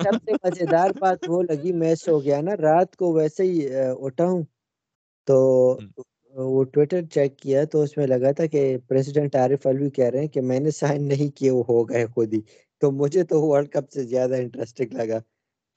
سب 0.04 0.16
سے 0.26 0.34
مزیدار 0.44 0.89
بات 1.00 1.18
وہ 1.28 1.42
لگی 1.44 1.72
میں 1.74 1.96
سو 1.96 2.20
گیا 2.20 2.42
نا 2.42 2.56
رات 2.58 2.96
کو 2.96 3.13
ویسے 3.13 3.44
ہی 3.44 3.68
اٹھا 4.00 4.26
ہوں۔ 4.26 4.44
تو 5.28 5.36
وہ 6.36 6.63
ٹویٹر 6.63 7.02
چیک 7.12 7.38
کیا 7.39 7.63
تو 7.66 7.82
اس 7.82 7.98
میں 7.98 8.08
لگا 8.08 8.32
تھا 8.32 8.46
کہ 8.46 8.78
پریزیڈنٹ 8.88 9.36
عارف 9.36 9.68
الوی 9.68 9.89
کہہ 9.89 10.06
رہے 10.06 10.20
ہیں 10.20 10.28
کہ 10.28 10.42
میں 10.42 10.60
نے 10.60 10.72
سائن 10.72 11.08
نہیں 11.08 11.36
کیے 11.38 11.52
وہ 11.52 11.63
ہو 11.70 11.89
گئے 11.89 12.06
خود 12.06 12.34
ہی۔ 12.34 12.42
تو 12.82 12.92
مجھے 12.92 13.24
تو 13.24 13.42
ورلڈ 13.42 13.70
کپ 13.70 13.92
سے 13.92 14.04
زیادہ 14.04 14.36
انٹرسٹنگ 14.36 14.94
لگا۔ 14.94 15.20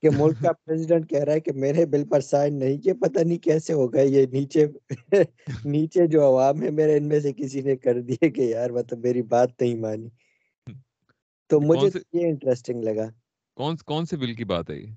کہ 0.02 0.10
ملک 0.12 0.40
کا 0.42 0.52
پریزیڈنٹ 0.54 1.08
کہہ 1.10 1.18
رہا 1.18 1.32
ہے 1.32 1.40
کہ 1.40 1.52
میرے 1.54 1.86
بل 1.86 2.04
پر 2.08 2.20
سائن 2.20 2.58
نہیں 2.58 2.78
کیے 2.78 2.94
پتہ 2.94 3.20
نہیں 3.20 3.38
کیسے 3.38 3.72
ہو 3.72 3.92
گئے 3.92 4.06
یہ 4.06 4.26
نیچے 4.32 4.66
نیچے 5.66 6.06
جو 6.06 6.24
عوام 6.24 6.62
ہے 6.62 6.70
میرے 6.70 6.96
ان 6.96 7.08
میں 7.08 7.20
سے 7.20 7.32
کسی 7.32 7.60
نے 7.60 7.76
کر 7.76 8.00
دیے 8.00 8.30
کہ 8.30 8.40
یار 8.42 8.70
مطلب 8.70 8.98
میری 8.98 9.22
بات 9.28 9.60
نہیں 9.60 9.74
مانی۔ 9.76 10.08
تو 11.50 11.60
مجھے 11.60 11.88
یہ 12.12 12.26
انٹرسٹنگ 12.26 12.82
لگا۔ 12.84 13.06
کون 13.56 13.76
کون 13.84 14.04
سے 14.06 14.16
بل 14.16 14.34
کی 14.34 14.44
بات 14.44 14.70
ہے 14.70 14.76
یہ؟ 14.76 14.90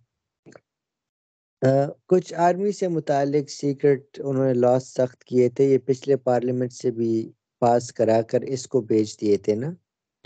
کچھ 2.07 2.33
آرمی 2.39 2.71
سے 2.71 2.87
متعلق 2.87 3.49
سیکرٹ 3.49 4.19
انہوں 4.19 4.45
نے 4.45 4.53
لاس 4.53 4.87
سخت 4.93 5.23
کیے 5.23 5.49
تھے 5.49 5.63
یہ 5.65 5.77
پچھلے 5.85 6.15
پارلیمنٹ 6.23 6.73
سے 6.73 6.91
بھی 6.91 7.11
پاس 7.61 7.91
کرا 7.93 8.21
کر 8.21 8.41
اس 8.47 8.67
کو 8.67 8.81
بھیج 8.81 9.15
دیے 9.21 9.37
تھے 9.37 9.55
نا۔ 9.55 9.69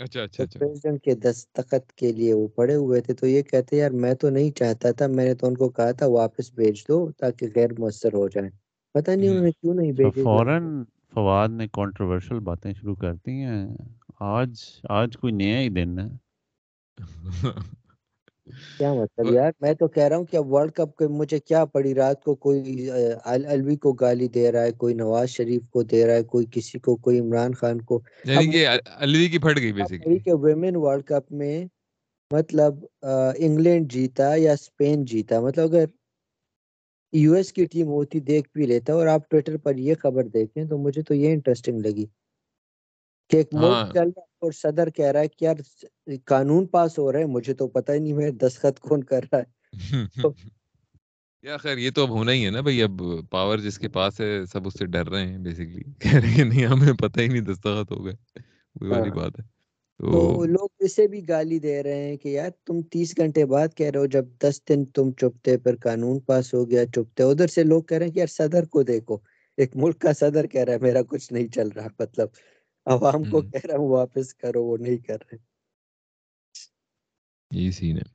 اچھا 0.04 0.22
اچھا 0.22 0.44
اچھا۔ 0.44 0.60
پریزیڈنٹ 0.60 1.02
کے 1.02 1.14
دستخط 1.16 1.92
کے 1.92 2.12
لیے 2.12 2.32
وہ 2.34 2.46
پڑے 2.56 2.74
ہوئے 2.74 3.00
تھے 3.00 3.14
تو 3.14 3.26
یہ 3.26 3.42
کہتے 3.42 3.76
یار 3.76 3.90
میں 4.02 4.14
تو 4.14 4.30
نہیں 4.30 4.50
چاہتا 4.52 4.90
تھا 4.92 5.06
میں 5.08 5.24
نے 5.24 5.34
تو 5.34 5.46
ان 5.46 5.56
کو 5.56 5.68
کہا 5.70 5.90
تھا 5.92 6.06
واپس 6.10 6.52
بھیج 6.54 6.82
دو 6.88 6.98
تاکہ 7.18 7.46
غیر 7.56 7.70
مؤثر 7.78 8.14
ہو 8.14 8.28
جائیں۔ 8.28 8.50
پتہ 8.94 9.10
نہیں 9.10 9.28
ہوں۔ 9.28 9.30
انہوں 9.30 9.44
نے 9.44 9.52
کیوں 9.52 9.74
نہیں 9.74 9.92
تو 9.94 10.10
بھیجے 10.10 10.22
فوراً 10.22 10.62
فواد 11.12 11.48
نے 11.50 11.66
کنٹروورشل 11.72 12.38
باتیں 12.42 12.72
شروع 12.74 12.94
کر 12.96 13.14
دی 13.16 13.32
ہیں۔ 13.42 13.66
آج 14.32 14.52
آج 14.90 15.16
کوئی 15.16 15.32
نیا 15.32 15.58
ہی 15.60 15.68
دن 15.70 15.98
ہے۔ 15.98 16.08
کیا 18.78 18.92
مطلب 18.94 19.32
یار؟ 19.32 19.50
میں 19.60 19.72
تو 19.74 19.86
کہہ 19.88 20.02
رہا 20.02 20.16
ہوں 20.16 20.24
کہ 20.26 20.36
اب 20.36 20.52
ورلڈ 20.52 20.72
کپ 20.74 20.96
کے 20.98 21.06
مجھے 21.10 21.38
کیا 21.40 21.64
پڑی؟ 21.74 21.94
رات 21.94 22.22
کو 22.24 22.34
کوئی 22.46 22.88
الوی 23.24 23.76
کو 23.76 23.92
گالی 24.00 24.28
دے 24.28 24.50
رہا 24.52 24.62
ہے 24.62 24.72
کوئی 24.82 24.94
نواز 24.94 25.28
شریف 25.30 25.68
کو 25.72 25.82
دے 25.84 26.06
رہا 26.06 26.14
ہے 26.14 26.22
کوئی 26.32 26.46
کسی 26.52 26.78
کو 26.78 26.96
کوئی 27.06 27.18
عمران 27.20 27.54
خان 27.60 27.80
کو۔ 27.82 28.00
یعنی 28.24 28.50
کہ 28.50 28.66
الوی 28.86 29.28
کی 29.28 29.38
پھٹ 29.38 29.58
گئی 29.58 29.72
بیسیکلی 29.72 30.18
کہ 30.18 30.34
ویمن 30.42 30.76
ورلڈ 30.76 31.04
کپ 31.06 31.32
میں 31.32 31.64
مطلب 32.30 32.84
انگلینڈ 33.02 33.90
جیتا 33.92 34.34
یا 34.36 34.52
اسپین 34.52 35.04
جیتا؟ 35.04 35.40
مطلب 35.40 35.64
اگر 35.64 35.84
یو 37.12 37.32
ایس 37.32 37.52
کی 37.52 37.64
ٹیم 37.66 37.88
ہوتی 37.88 38.20
دیکھ 38.22 38.48
بھی 38.54 38.66
لیتا 38.66 38.92
اور 38.92 39.06
آپ 39.06 39.28
ٹویٹر 39.30 39.56
پر 39.56 39.76
یہ 39.78 39.94
خبر 40.02 40.28
دیکھیں 40.28 40.64
تو 40.64 40.78
مجھے 40.78 41.02
تو 41.02 41.14
یہ 41.14 41.32
انٹرسٹنگ 41.32 41.80
لگی۔ 41.80 42.06
کہ 43.30 43.36
ایک 43.36 43.54
ملک 43.54 43.62
ہاں۔ 43.62 43.86
چل 43.88 44.08
رہا 44.08 44.22
ہے 44.22 44.36
اور 44.40 44.52
صدر 44.54 44.90
کہہ 44.90 45.06
رہا 45.06 45.20
ہے 45.20 45.28
کہ 45.28 45.44
یار 45.44 45.56
قانون 46.26 46.66
پاس 46.68 46.98
ہو 46.98 47.10
رہے 47.12 47.20
ہیں 47.20 47.26
مجھے 47.28 47.54
تو 47.54 47.68
پتہ 47.70 47.92
ہی 47.92 47.98
نہیں 47.98 48.14
میں 48.14 48.30
دستخط 48.38 48.78
کون 48.80 49.04
کر 49.04 49.24
رہا 49.24 49.38
ہے۔ 49.38 49.44
تو 50.16 50.32
یا 51.44 51.56
خیر 51.58 51.78
یہ 51.78 51.90
تو 51.90 52.02
اب 52.02 52.10
ہونا 52.10 52.32
ہی 52.32 52.44
ہے 52.44 52.50
نا 52.50 52.60
بھائی 52.60 52.82
اب 52.82 53.00
پاور 53.30 53.58
جس 53.58 53.78
کے 53.78 53.88
پاس 53.90 54.20
ہے 54.20 54.30
سب 54.46 54.66
اس 54.66 54.74
سے 54.74 54.86
ڈر 54.86 55.08
رہے 55.08 55.26
ہیں 55.26 55.38
بیسیکلی 55.40 55.82
کہہ 56.00 56.14
رہے 56.14 56.30
ہیں 56.30 56.44
نہیں 56.44 56.66
ہمیں 56.66 56.92
پتہ 56.98 57.20
ہی 57.20 57.28
نہیں 57.28 57.42
دستخط 57.44 57.92
ہو 57.92 58.04
گئے۔ 58.04 58.14
وہی 58.76 58.90
والی 58.90 59.10
ہاں۔ 59.10 59.12
بات 59.12 59.38
ہے۔ 59.38 59.44
تو 60.00 60.20
لوگ 60.46 60.68
اسے 60.78 61.06
بھی 61.08 61.20
گالی 61.28 61.58
دے 61.58 61.82
رہے 61.82 62.04
ہیں 62.04 62.16
کہ 62.16 62.28
یار 62.28 62.50
تم 62.66 62.80
تیس 62.90 63.16
گھنٹے 63.16 63.44
بعد 63.46 63.68
کہہ 63.76 63.90
رہے 63.90 64.00
ہو 64.00 64.06
جب 64.08 64.24
دس 64.40 64.60
دن 64.68 64.84
تم 64.94 65.12
چپتے 65.12 65.56
پھر 65.58 65.76
قانون 65.78 66.18
پاس 66.22 66.52
ہو 66.54 66.68
گیا 66.70 66.84
چپتے۔ 66.86 67.22
ادھر 67.24 67.46
سے 67.48 67.62
لوگ 67.64 67.82
کہہ 67.82 67.98
رہے 67.98 68.06
ہیں 68.06 68.12
کہ 68.12 68.18
یار 68.18 68.32
صدر 68.32 68.64
کو 68.66 68.82
دیکھو 68.84 69.18
ایک 69.58 69.76
ملک 69.76 70.00
کا 70.00 70.12
صدر 70.12 70.46
کہہ 70.46 70.64
رہا 70.64 70.72
ہے 70.72 70.78
میرا 70.78 71.02
کچھ 71.08 71.32
نہیں 71.32 71.48
چل 71.48 71.68
رہا 71.68 71.88
مطلب 72.00 72.28
عوام 72.86 73.24
کو 73.24 73.40
کہہ 73.40 73.66
رہا 73.66 73.76
ہوں 73.76 73.88
واپس 73.88 74.34
کرو 74.34 74.64
وہ 74.64 74.76
نہیں 74.76 74.96
کر 74.96 75.18
رہے۔ 75.22 75.36
سین 77.72 77.98
ہے 77.98 78.06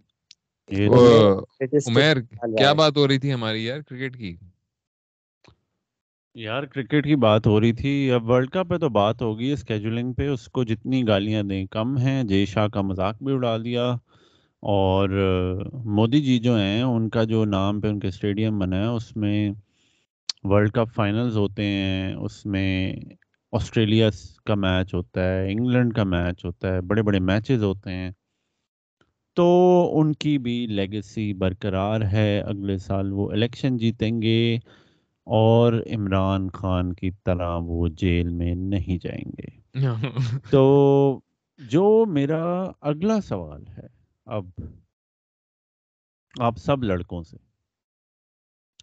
یہ 0.70 0.90
میرا 0.90 1.40
لیٹسٹ 1.60 1.90
عمیر 1.90 2.18
کیا 2.58 2.70
ہے 2.70 2.76
بات 2.76 2.98
ہو 2.98 3.08
رہی 3.08 3.20
تھی 3.20 3.34
ہماری 3.34 3.66
یار 3.66 3.82
کرکٹ 3.82 4.18
کی؟ 4.18 4.36
یار 6.36 6.64
کرکٹ 6.64 7.04
کی 7.06 7.16
بات 7.16 7.48
ہو 7.48 7.60
رہی 7.62 7.74
تھی۔ 7.74 8.12
اب 8.12 8.30
ورلڈ 8.30 8.50
کپ 8.50 8.70
پہ 8.70 8.78
تو 8.78 8.90
بات 8.90 9.22
ہوگی 9.22 9.52
اسکیجولنگ 9.52 10.14
پہ۔ 10.14 10.28
اس 10.28 10.46
کو 10.46 10.64
جتنی 10.64 11.08
گالیاں 11.08 11.44
دیں 11.44 11.66
کم 11.66 11.98
ہیں۔ 11.98 12.24
جے 12.24 12.46
شاہ 12.46 12.68
کا 12.68 12.82
مذاق 12.82 13.24
بھی 13.24 13.34
اڑا 13.34 13.58
دیا۔ 13.58 13.86
اور 14.64 15.10
مودی 15.86 16.22
جی 16.22 16.40
جو 16.40 16.58
ہیں 16.58 16.82
ان 16.84 17.10
کا 17.10 17.24
جو 17.24 17.46
نام 17.46 17.82
پہ 17.82 17.88
ان 17.88 18.00
کے 18.00 18.08
اسٹیڈیم 18.08 18.60
بنا 18.60 18.78
ہے 18.78 18.88
اس 18.88 19.16
میں 19.16 19.50
ورلڈ 20.44 20.72
کپ 20.72 20.96
فائنلز 20.96 21.38
ہوتے 21.38 21.64
ہیں۔ 21.66 22.14
اس 22.16 22.46
میں 22.46 22.96
آسٹریلیا 23.52 24.10
کا 24.46 24.56
میچ 24.56 24.94
ہوتا 24.94 25.24
ہے 25.24 25.52
انگلینڈ 25.52 25.94
کا 25.94 26.04
میچ 26.04 26.46
ہوتا 26.46 26.74
ہے 26.74 26.82
بڑے 26.82 27.02
بڑے 27.02 27.20
میچز 27.20 27.64
ہوتے 27.64 27.92
ہیں۔ 27.92 28.12
تو 29.36 29.48
ان 29.94 30.14
کی 30.14 30.38
بھی 30.38 30.68
لیگیسی 30.68 31.34
برقرار 31.34 32.02
ہے۔ 32.02 32.40
اگلے 32.42 32.78
سال 32.78 33.14
وہ 33.14 33.32
الیکشن 33.32 33.78
جیتیں 33.78 34.22
گے 34.22 34.56
اور 35.28 35.74
عمران 35.74 36.50
خان 36.50 36.94
کی 36.94 37.12
طرح 37.24 37.58
وہ 37.62 37.88
جیل 37.88 38.30
میں 38.30 38.56
نہیں 38.56 38.98
جائیں 39.04 39.32
گے۔ 39.38 39.60
تو 40.52 41.20
جو 41.58 42.06
میرا 42.08 42.72
اگلا 42.82 43.22
سوال 43.22 43.68
ہے 43.68 43.88
اب 44.26 44.46
آپ 46.40 46.58
سب 46.58 46.84
لڑکوں 46.84 47.24
سے۔ 47.24 47.38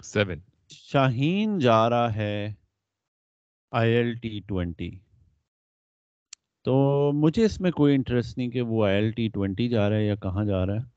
سیون۔ 0.02 0.38
شاہین 0.68 1.58
جا 1.58 1.90
رہا 1.90 2.14
ہے۔ 2.14 2.52
آئی 3.72 3.92
ایل 3.92 4.14
ٹی 4.14 4.40
ٹوینٹی 4.46 4.90
تو 6.64 6.74
مجھے 7.14 7.44
اس 7.44 7.60
میں 7.60 7.70
کوئی 7.70 7.94
انٹرسٹ 7.94 8.38
نہیں 8.38 8.50
کہ 8.50 8.60
وہ 8.60 8.84
آئی 8.86 8.94
ایل 8.94 9.10
ٹی 9.10 9.28
ٹوینٹی 9.28 9.68
جا 9.68 9.88
رہا 9.88 9.96
ہے 9.96 10.06
یا 10.06 10.14
کہاں 10.14 10.44
جا 10.44 10.66
رہا 10.66 10.74
ہے۔ 10.74 10.94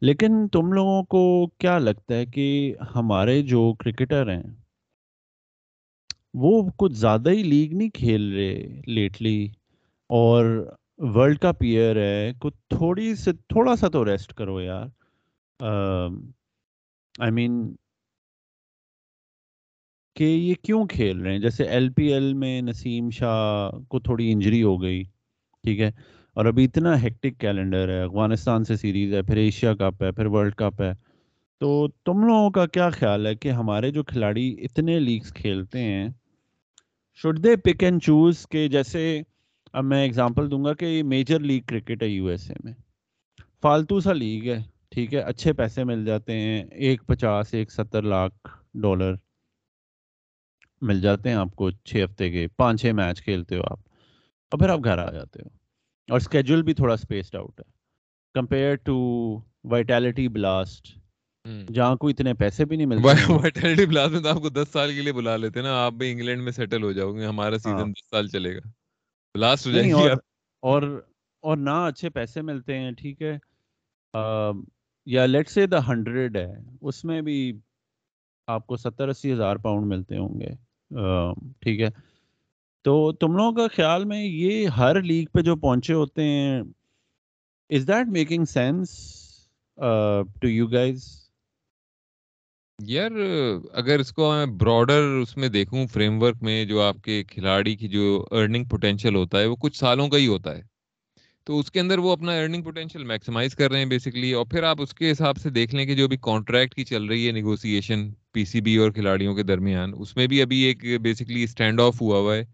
لیکن 0.00 0.48
تم 0.48 0.72
لوگوں 0.72 1.02
کو 1.02 1.46
کیا 1.58 1.78
لگتا 1.78 2.14
ہے 2.14 2.26
کہ 2.26 2.74
ہمارے 2.94 3.42
جو 3.42 3.74
کرکٹر 3.74 4.30
ہیں، 4.30 4.42
وہ 6.34 6.70
کچھ 6.76 6.92
زیادہ 6.92 7.30
ہی 7.30 7.42
لیگ 7.42 7.74
نہیں 7.74 7.90
کھیل 7.90 8.32
رہے 8.32 8.80
لیٹلی 8.86 9.48
اور 10.10 10.44
ورلڈ 10.98 11.38
کا 11.38 11.52
پیئر 11.52 11.96
ہے، 11.96 12.32
کچھ 12.40 12.56
تھوڑی 12.68 13.14
سے 13.14 13.32
تھوڑا 13.32 13.76
سا 13.76 13.88
تو 13.88 14.04
ریسٹ 14.04 14.34
کرو 14.34 14.60
یار۔ 14.60 14.86
آئی 17.18 17.30
مین 17.30 17.74
کہ 20.16 20.24
یہ 20.24 20.54
کیوں 20.62 20.86
کھیل 20.86 21.20
رہے 21.20 21.32
ہیں؟ 21.32 21.38
جیسے 21.38 21.64
ایل 21.64 21.92
پی 21.92 22.12
ایل 22.12 22.34
میں 22.34 22.62
نسیم 22.62 23.10
شاہ 23.10 23.78
کو 23.88 24.00
تھوڑی 24.00 24.32
انجری 24.32 24.62
ہو 24.62 24.82
گئی، 24.82 25.02
ٹھیک 25.62 25.80
ہے؟ 25.80 25.90
اور 26.34 26.46
ابھی 26.46 26.64
اتنا 26.64 27.02
ہیکٹک 27.02 27.40
کیلنڈر 27.40 27.88
ہے، 27.88 28.02
افغانستان 28.02 28.64
سے 28.64 28.76
سیریز 28.76 29.14
ہے، 29.14 29.22
پھر 29.22 29.36
ایشیا 29.36 29.74
کپ 29.74 30.02
ہے، 30.02 30.12
پھر 30.12 30.26
ورلڈ 30.26 30.54
کپ 30.54 30.82
ہے۔ 30.82 30.92
تو 31.60 31.88
تم 32.04 32.26
لوگوں 32.26 32.50
کا 32.50 32.66
کیا 32.66 32.90
خیال 32.90 33.26
ہے 33.26 33.34
کہ 33.34 33.48
ہمارے 33.48 33.90
جو 33.90 34.04
کھلاڑی 34.04 34.56
اتنے 34.58 34.98
لیگس 34.98 35.32
کھیلتے 35.32 35.80
ہیں 35.80 36.08
should 37.14 37.44
they 37.44 37.56
pick 37.56 37.82
and 37.82 38.02
choose 38.02 38.46
کہ 38.50 38.68
جیسے 38.68 39.22
اب 39.72 39.84
میں 39.84 40.04
اگزامپل 40.04 40.50
دوں 40.50 40.64
گا 40.64 40.74
کہ 40.74 41.02
میجر 41.02 41.40
لیگ 41.40 41.60
کرکٹ 41.66 42.02
ہے 42.02 42.08
یو 42.08 42.26
ایس 42.26 42.50
اے 42.50 42.56
میں۔ 42.64 42.72
فالتو 43.62 44.00
سا 44.00 44.12
لیگ 44.12 44.48
ہے، 44.48 44.62
ٹھیک 44.90 45.14
ہے؟ 45.14 45.18
اچھے 45.18 45.52
پیسے 45.52 45.84
مل 45.84 46.04
جاتے 46.04 46.32
ہیں، 46.32 46.64
ایک 46.64 47.06
پچاس، 47.06 47.54
ایک 47.54 47.72
ستر 47.72 48.02
لاکھ 48.02 48.48
ڈالر 48.74 49.14
مل 50.82 51.00
جاتے 51.00 51.28
ہیں 51.28 51.36
آپ 51.36 51.54
کو 51.56 51.70
چھ 51.70 52.04
ہفتے 52.04 52.30
کے 52.30 52.46
پانچ 52.56 52.80
چھ 52.80 52.86
میچ 52.86 53.22
کھیلتے 53.22 53.56
ہو 53.56 53.62
آپ 53.62 53.78
اور 54.52 54.58
پھر 54.58 54.68
آپ 54.68 54.78
گھر 54.84 54.98
آ 54.98 55.10
جاتے 55.10 55.42
ہو 55.42 55.48
اور 56.08 56.16
اسکیجول 56.16 56.62
بھی 56.62 56.74
تھوڑا 56.74 56.94
اسپیسڈ 56.94 57.36
آؤٹ 57.36 57.60
ہے۔ 57.60 57.70
کمپیئر 58.34 58.74
ٹو 58.76 58.96
وائٹیلٹی 59.64 60.28
بلاسٹ 60.28 60.88
جہاں 61.68 61.96
کو 61.96 62.08
اتنے 62.08 62.34
پیسے 62.34 62.64
بھی 62.64 62.76
نہیں 62.76 62.86
ملتے 62.86 63.32
وائٹیلٹی 63.32 63.86
بلاسٹ 63.86 64.12
میں 64.12 64.20
تو 64.20 64.28
آپ 64.28 64.36
کو 64.36 64.48
دس 64.48 64.68
سال 64.72 64.92
کے 64.94 65.00
لیے 65.00 65.12
بلا 65.12 65.36
لیتے 65.36 65.62
نا 65.62 65.84
آپ 65.84 65.92
بھی 65.92 66.10
انگلینڈ 66.12 66.42
میں 66.42 66.52
سیٹل 66.52 66.82
ہو 66.82 66.92
جاؤ 66.92 67.12
گے 67.12 67.26
ہمارا 67.26 67.58
سیزن 67.58 67.76
ہاں۔ 67.76 67.86
دس 67.86 68.10
سال 68.10 68.28
چلے 68.28 68.54
گا۔ 68.56 68.68
بلاسٹ 69.34 69.66
ہو 69.66 69.72
جائیں 69.72 69.90
گے 69.90 70.10
اور 70.62 70.82
اور 71.42 71.56
نہ 71.56 71.70
اچھے 71.70 72.10
پیسے 72.10 72.42
ملتے 72.42 72.78
ہیں 72.78 72.90
ٹھیک 72.92 73.22
ہے۔ 73.22 73.36
یا 75.06 75.26
لیٹ 75.26 75.48
سے 75.48 75.66
دا 75.66 75.86
ہنڈریڈ 75.88 76.36
ہے 76.36 76.52
اس 76.80 77.04
میں 77.04 77.20
بھی 77.22 77.60
آپ 78.48 78.66
کو 78.66 78.76
ستر 78.76 79.08
اسی 79.08 79.32
ہزار 79.32 79.56
پاؤنڈ 79.56 79.86
ملتے 79.86 80.16
ہوں 80.16 80.40
گے۔ 80.40 80.65
ٹھیک 81.60 81.80
ہے۔ 81.80 81.88
تو 82.84 83.12
تم 83.12 83.36
لوگوں 83.36 83.52
کا 83.52 83.66
خیال 83.76 84.04
میں 84.04 84.24
یہ 84.24 84.66
ہر 84.66 85.00
لیگ 85.02 85.26
پہ 85.34 85.40
جو 85.40 85.56
پہنچے 85.56 85.92
ہوتے 85.92 86.24
ہیں 86.24 86.62
is 87.70 87.88
that 87.88 88.08
making 88.08 88.44
sense 88.44 88.90
to 90.40 90.48
you 90.48 90.66
guys 90.66 91.04
یار، 92.78 93.10
اگر 93.72 93.98
اس 93.98 94.12
کو 94.12 94.32
میں 94.32 94.46
براڈر 94.46 95.02
اس 95.22 95.36
میں 95.36 95.48
دیکھوں 95.48 95.86
فریم 95.86 96.22
ورک 96.22 96.42
میں 96.42 96.64
جو 96.64 96.80
آپ 96.80 96.96
کے 97.02 97.24
کھلاڑی 97.24 97.76
کی 97.76 97.88
جو 97.88 98.26
ارننگ 98.30 98.64
پوٹینشیل 98.64 99.14
ہوتا 99.14 99.38
ہے، 99.38 99.46
وہ 99.46 99.56
کچھ 99.56 99.76
سالوں 99.76 100.08
کا 100.08 100.18
ہی 100.18 100.26
ہوتا 100.26 100.56
ہے۔ 100.56 100.62
تو 101.44 101.58
اس 101.58 101.70
کے 101.70 101.80
اندر 101.80 101.98
وہ 101.98 102.12
اپنا 102.12 102.32
ارننگ 102.32 102.62
پوٹینشیل 102.62 103.04
میکسیمائز 103.04 103.54
کر 103.54 103.70
رہے 103.70 103.78
ہیں 103.78 103.86
بیسکلی 103.86 104.32
اور 104.32 104.46
پھر 104.46 104.62
آپ 104.62 104.82
اس 104.82 104.94
کے 104.94 105.10
حساب 105.12 105.36
سے 105.36 105.50
دیکھ 105.50 105.74
لیں 105.74 105.86
کہ 105.86 105.94
جو 105.94 106.08
بھی 106.08 106.16
کانٹریکٹ 106.20 106.74
کی 106.74 106.84
چل 106.84 107.04
رہی 107.04 107.26
ہے 107.26 107.32
نیگوسیشن 107.32 108.10
پی 108.36 108.44
سی 108.44 108.60
بی 108.60 108.76
اور 108.76 108.90
کھلاڑیوں 108.90 109.34
کے 109.34 109.42
درمیان، 109.42 109.92
اس 109.98 110.16
میں 110.16 110.26
بھی 110.26 110.40
ابھی 110.42 110.58
ایک 110.60 110.84
بیسکلی 111.02 111.42
اسٹینڈ 111.42 111.80
آف 111.80 112.00
ہوا 112.02 112.18
ہوا 112.18 112.36
ہے۔ 112.36 112.44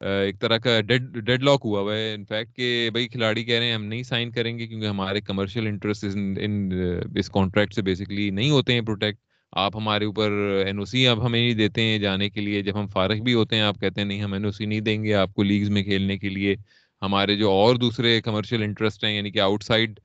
ایک 0.00 0.40
طرح 0.40 0.58
کا 0.58 0.80
ڈیڈ 0.80 1.02
ڈیڈ 1.26 1.42
لاک 1.42 1.60
ہوا 1.64 1.80
ہوا 1.80 1.96
ہے۔ 1.96 2.12
انفیکٹ 2.14 2.56
کہ 2.56 2.88
بھائی 2.92 3.08
کھلاڑی 3.08 3.44
کہہ 3.44 3.58
رہے 3.58 3.66
ہیں 3.66 3.74
ہم 3.74 3.84
نہیں 3.84 4.02
سائن 4.02 4.30
کریں 4.30 4.58
گے 4.58 4.66
کیونکہ 4.66 4.86
ہمارے 4.86 5.20
کمرشل 5.20 5.66
انٹرسٹ 5.66 6.04
ان 6.04 6.72
اس 7.18 7.30
کانٹریکٹ 7.30 7.74
سے 7.74 7.82
بیسکلی 7.82 8.28
نہیں 8.30 8.50
ہوتے 8.50 8.72
ہیں 8.72 8.80
پروٹیکٹ 8.80 9.18
آپ 9.52 9.76
ہمارے 9.76 10.04
اوپر 10.04 10.30
این 10.66 10.78
او 10.78 10.84
سی 10.84 11.06
اب 11.06 11.26
ہمیں 11.26 11.40
نہیں 11.40 11.54
دیتے 11.54 11.82
ہیں 11.82 11.98
جانے 11.98 12.30
کے 12.30 12.40
لیے۔ 12.40 12.62
جب 12.62 12.80
ہم 12.80 12.86
فارغ 12.86 13.22
بھی 13.24 13.34
ہوتے 13.34 13.56
ہیں 13.56 13.62
آپ 13.62 13.80
کہتے 13.80 14.00
ہیں 14.00 14.08
نہیں 14.08 14.22
ہم 14.22 14.32
این 14.32 14.44
او 14.44 14.50
سی 14.50 14.66
نہیں 14.66 14.80
دیں 14.80 15.02
گے 15.04 15.14
آپ 15.14 15.34
کو 15.34 15.42
لیگز 15.42 15.70
میں 15.70 15.82
کھیلنے 15.82 16.18
کے 16.18 16.28
لیے۔ 16.28 16.56
ہمارے 17.02 17.36
جو 17.36 17.50
اور 17.50 17.76
دوسرے 17.76 18.20
کمرشل 18.20 18.62
انٹرسٹ 18.62 19.04
ہیں 19.04 19.16
یعنی 19.16 19.30
کہ 19.30 19.38
آؤٹ 19.38 19.62
سائڈ 19.62 20.00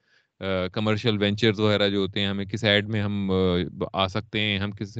کمرشل 0.73 1.17
وینچرز 1.17 1.59
وغیرہ 1.59 1.89
جو 1.89 1.97
ہوتے 1.97 2.19
ہیں، 2.19 2.27
ہمیں 2.27 2.45
کس 2.45 2.63
ایڈ 2.63 2.87
میں 2.87 3.01
ہم، 3.01 3.31
آ 3.93 4.07
سکتے 4.07 4.39
ہیں، 4.39 4.59
ہم 4.59 4.71
کس 4.71 4.97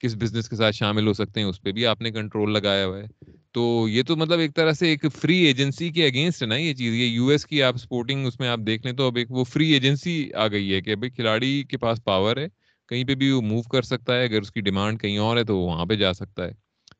کس 0.00 0.14
بزنس 0.14 0.48
کے 0.48 0.56
ساتھ 0.56 0.76
شامل 0.76 1.06
ہو 1.06 1.12
سکتے 1.12 1.40
ہیں، 1.40 1.46
اس 1.46 1.60
پہ 1.62 1.72
بھی 1.72 1.86
آپ 1.86 2.00
نے 2.00 2.10
کنٹرول 2.10 2.52
لگایا 2.52 2.86
ہوا 2.86 2.98
ہے۔ 2.98 3.30
تو 3.52 3.86
یہ 3.88 4.02
تو 4.02 4.16
مطلب 4.16 4.38
ایک 4.38 4.54
طرح 4.56 4.72
سے 4.72 4.86
ایک 4.86 5.04
فری 5.20 5.36
ایجنسی 5.38 5.88
کے 5.90 6.06
اگینسٹ 6.06 6.42
ہے 6.42 6.46
نا 6.46 6.56
یہ 6.56 6.74
چیز، 6.74 6.94
یہ 6.94 7.06
یو 7.06 7.26
ایس 7.26 7.46
کی 7.46 7.62
آپ 7.62 7.76
سپورٹنگ 7.76 8.26
اس 8.26 8.40
میں 8.40 8.48
آپ 8.48 8.58
دیکھ 8.66 8.86
لیں 8.86 8.92
تو 8.92 9.06
اب 9.06 9.16
ایک 9.16 9.30
وہ 9.30 9.44
فری 9.44 9.70
ایجنسی 9.72 10.32
آ 10.34 10.46
گئی 10.48 10.74
ہے 10.74 10.80
کہ 10.80 10.94
بھائی 10.94 11.10
کھلاڑی 11.10 11.62
کے 11.62 11.76
پاس 11.76 12.04
پاور 12.04 12.36
ہے، 12.36 12.46
کہیں 12.88 13.04
پہ 13.04 13.14
بھی 13.14 13.30
وہ 13.30 13.42
موو 13.42 13.62
کر 13.62 13.82
سکتا 13.82 14.14
ہے، 14.14 14.24
اگر 14.24 14.40
اس 14.40 14.52
کی 14.52 14.60
ڈیمانڈ 14.60 15.00
کہیں 15.00 15.18
اور 15.18 15.36
ہے 15.36 15.44
تو 15.44 15.58
وہ 15.58 15.66
وہاں 15.66 15.86
پہ 15.86 15.94
جا 15.94 16.12
سکتا 16.12 16.46
ہے۔ 16.46 16.52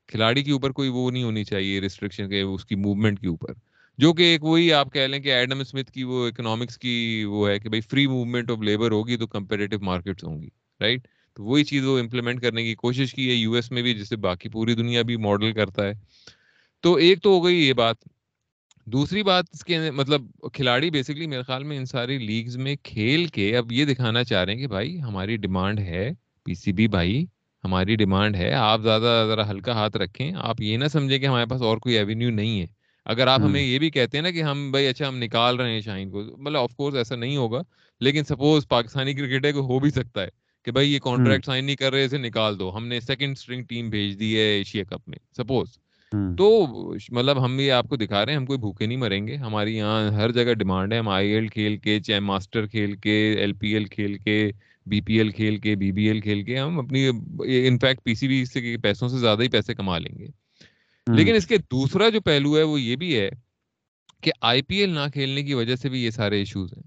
کھلاڑی 0.08 0.42
کے 0.42 0.52
اوپر 0.52 0.70
کوئی 0.70 0.88
وہ 0.88 1.10
نہیں 1.10 1.22
ہونی 1.22 1.44
چاہیے 1.44 1.80
ریسٹرکشن 1.80 2.28
کے، 2.28 2.40
اس 2.40 2.64
کی 2.64 2.74
موومنٹ 2.74 3.20
کے 3.20 3.28
اوپر۔ 3.28 3.52
جو 3.98 4.12
کہ 4.12 4.22
ایک 4.22 4.44
وہی 4.44 4.72
آپ 4.72 4.92
کہہ 4.92 5.00
لیں 5.00 5.20
کہ 5.20 5.32
ایڈم 5.32 5.60
اسمتھ 5.60 5.92
کی 5.92 6.02
وہ 6.02 6.28
اکنامکس 6.28 6.78
کی 6.78 7.24
وہ 7.24 7.48
ہے 7.48 7.58
کہ 7.58 7.68
بھائی 7.68 7.80
فری 7.80 8.06
موومنٹ 8.06 8.50
آف 8.50 8.58
لیبر 8.60 8.90
ہوگی 8.90 9.16
تو 9.16 9.26
کمپیریٹو 9.26 9.80
مارکیٹس 9.80 10.24
ہوں 10.24 10.42
گی 10.42 10.48
رائٹ 10.80 11.08
تو 11.34 11.44
وہی 11.44 11.64
چیز 11.64 11.84
وہ 11.84 11.98
امپلیمنٹ 11.98 12.42
کرنے 12.42 12.62
کی 12.62 12.74
کوشش 12.74 13.14
کی 13.14 13.28
ہے 13.28 13.34
یو 13.34 13.52
ایس 13.52 13.70
میں 13.70 13.82
بھی 13.82 13.94
جسے 13.94 14.16
باقی 14.16 14.48
پوری 14.48 14.74
دنیا 14.74 15.02
بھی 15.02 15.16
ماڈل 15.16 15.52
کرتا 15.52 15.86
ہے۔ 15.86 15.92
تو 16.80 16.94
ایک 16.94 17.22
تو 17.22 17.30
ہو 17.30 17.44
گئی 17.44 17.68
یہ 17.68 17.72
بات۔ 17.72 17.96
دوسری 18.86 19.22
بات 19.22 19.44
اس 19.52 19.64
کے 19.64 19.90
مطلب 19.90 20.22
کھلاڑی 20.52 20.90
بیسکلی 20.90 21.26
میرے 21.26 21.42
خیال 21.42 21.64
میں 21.64 21.76
ان 21.76 21.86
ساری 21.86 22.18
لیگز 22.18 22.56
میں 22.56 22.76
کھیل 22.82 23.26
کے 23.26 23.56
اب 23.56 23.72
یہ 23.72 23.84
دکھانا 23.84 24.24
چاہ 24.24 24.44
رہے 24.44 24.52
ہیں 24.52 24.60
کہ 24.60 24.66
بھائی 24.66 25.02
ہماری 25.02 25.36
ڈیمانڈ 25.36 25.80
ہے 25.80 26.10
پی 26.44 26.54
سی 26.54 26.72
بی 26.72 26.88
بھائی، 26.88 27.24
ہماری 27.64 27.96
ڈیمانڈ 27.96 28.36
ہے، 28.36 28.52
آپ 28.52 28.80
زیادہ 28.82 29.24
ذرا 29.28 29.50
ہلکا 29.50 29.72
ہاتھ 29.72 29.96
رکھیں، 29.96 30.32
آپ 30.36 30.60
یہ 30.60 30.76
نہ 30.76 30.84
سمجھیں 30.84 31.18
کہ 31.18 31.26
ہمارے 31.26 31.46
پاس 31.46 31.62
اور 31.62 31.78
کوئی 31.78 31.98
ایوینیو 31.98 32.30
نہیں 32.30 32.60
ہے۔ 32.60 32.81
اگر 33.06 33.26
آپ 33.26 33.40
ہمیں 33.40 33.60
یہ 33.62 33.78
بھی 33.78 33.90
کہتے 33.90 34.18
ہیں 34.18 34.22
نا 34.22 34.30
کہ 34.30 34.42
ہم 34.42 34.70
بھائی 34.70 34.86
اچھا 34.86 35.08
ہم 35.08 35.16
نکال 35.18 35.56
رہے 35.56 35.72
ہیں 35.72 35.80
شاہین 35.80 36.10
کو 36.10 36.22
مطلب 36.38 36.56
آف 36.56 36.74
کورس 36.76 36.94
ایسا 36.94 37.16
نہیں 37.16 37.36
ہوگا 37.36 37.62
لیکن 38.00 38.24
سپوز 38.24 38.68
پاکستانی 38.68 39.14
کرکٹ 39.14 39.44
ہے 39.44 39.50
ہو 39.50 39.78
بھی 39.78 39.90
سکتا 39.90 40.22
ہے 40.22 40.28
کہ 40.66 40.72
بھائی 40.72 40.92
یہ 40.94 40.98
کانٹریکٹ 40.98 41.46
سائن 41.46 41.64
نہیں 41.64 41.76
کر 41.76 41.92
رہے 41.92 42.04
اسے 42.04 42.18
نکال 42.18 42.58
دو۔ 42.58 42.76
ہم 42.76 42.86
نے 42.86 43.00
سیکنڈ 43.00 43.36
اسٹرنگ 43.38 43.64
ٹیم 43.64 43.90
بھیج 43.90 44.18
دی 44.20 44.36
ہے 44.36 44.42
ایشیا 44.56 44.84
کپ 44.84 45.08
میں 45.08 45.18
سپوز 45.36 45.78
تو 46.38 46.46
مطلب 47.12 47.44
ہم 47.44 47.60
یہ 47.60 47.72
آپ 47.72 47.88
کو 47.88 47.96
دکھا 47.96 48.24
رہے 48.24 48.32
ہیں 48.32 48.38
ہم 48.38 48.46
کوئی 48.46 48.58
بھوکے 48.58 48.86
نہیں 48.86 48.98
مریں 48.98 49.26
گے۔ 49.26 49.36
ہماری 49.36 49.76
یہاں 49.76 50.10
ہر 50.12 50.32
جگہ 50.32 50.52
ڈیمانڈ 50.52 50.92
ہے 50.92 50.98
ہم 50.98 51.08
آئی 51.08 51.30
ایل 51.30 51.48
کھیل 51.48 51.76
کے 51.76 52.00
چاہے 52.00 52.20
ماسٹر 52.20 52.66
کھیل 52.66 52.94
کے 52.96 53.14
ایل 53.38 53.52
پی 53.52 53.72
ایل 53.74 53.84
کھیل 53.84 54.16
کے 54.18 54.50
بی 54.86 55.00
پی 55.00 55.18
ایل 55.18 55.30
کھیل 55.30 55.56
کے 55.56 55.74
بی 55.76 55.90
بی 55.92 56.06
ایل 56.08 56.20
کھیل 56.20 56.42
کے 56.44 56.58
ہم 56.58 56.78
اپنی 56.78 57.06
انفیکٹ 57.66 58.04
پی 58.04 58.14
سی 58.14 58.28
بی 58.28 58.44
سے 58.44 58.76
پیسوں 58.82 59.08
سے 59.08 59.18
زیادہ 59.18 59.42
ہی 59.42 59.48
پیسے 59.48 59.74
کما 59.74 59.98
لیں 59.98 60.18
گے۔ 60.18 60.26
لیکن 61.06 61.34
اس 61.34 61.46
کے 61.46 61.58
دوسرا 61.58 62.08
جو 62.08 62.20
پہلو 62.20 62.56
ہے 62.58 62.62
وہ 62.62 62.80
یہ 62.80 62.96
بھی 62.96 63.18
ہے 63.18 63.30
کہ 64.20 64.30
آئی 64.40 64.62
پی 64.62 64.76
ایل 64.76 64.90
نہ 64.90 65.08
کھیلنے 65.12 65.42
کی 65.42 65.54
وجہ 65.54 65.76
سے 65.76 65.88
بھی 65.88 66.04
یہ 66.04 66.10
سارے 66.10 66.38
ایشوز 66.38 66.72
ہیں۔ 66.72 66.82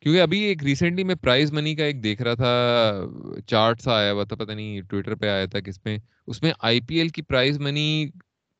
کیونکہ 0.00 0.20
ابھی 0.20 0.38
ایک 0.40 0.64
ریسنٹلی 0.64 1.04
میں 1.04 1.14
پرائز 1.14 1.52
منی 1.52 1.74
کا 1.74 1.84
ایک 1.84 2.02
دیکھ 2.02 2.22
رہا 2.22 2.34
تھا 2.34 3.04
چارٹ 3.46 3.80
سا 3.80 3.92
آیا 3.92 4.12
ہوا 4.12 4.24
تھا 4.24 4.36
پتہ 4.36 4.52
نہیں 4.52 4.80
ٹویٹر 4.80 5.14
پہ 5.14 5.28
آیا 5.28 5.46
تھا 5.46 5.60
کس 5.60 5.80
میں۔ 5.84 5.98
اس 6.26 6.42
میں 6.42 6.52
آئی 6.58 6.80
پی 6.80 6.96
ایل 6.96 7.08
کی 7.08 7.22
پرائز 7.22 7.58
منی 7.58 8.06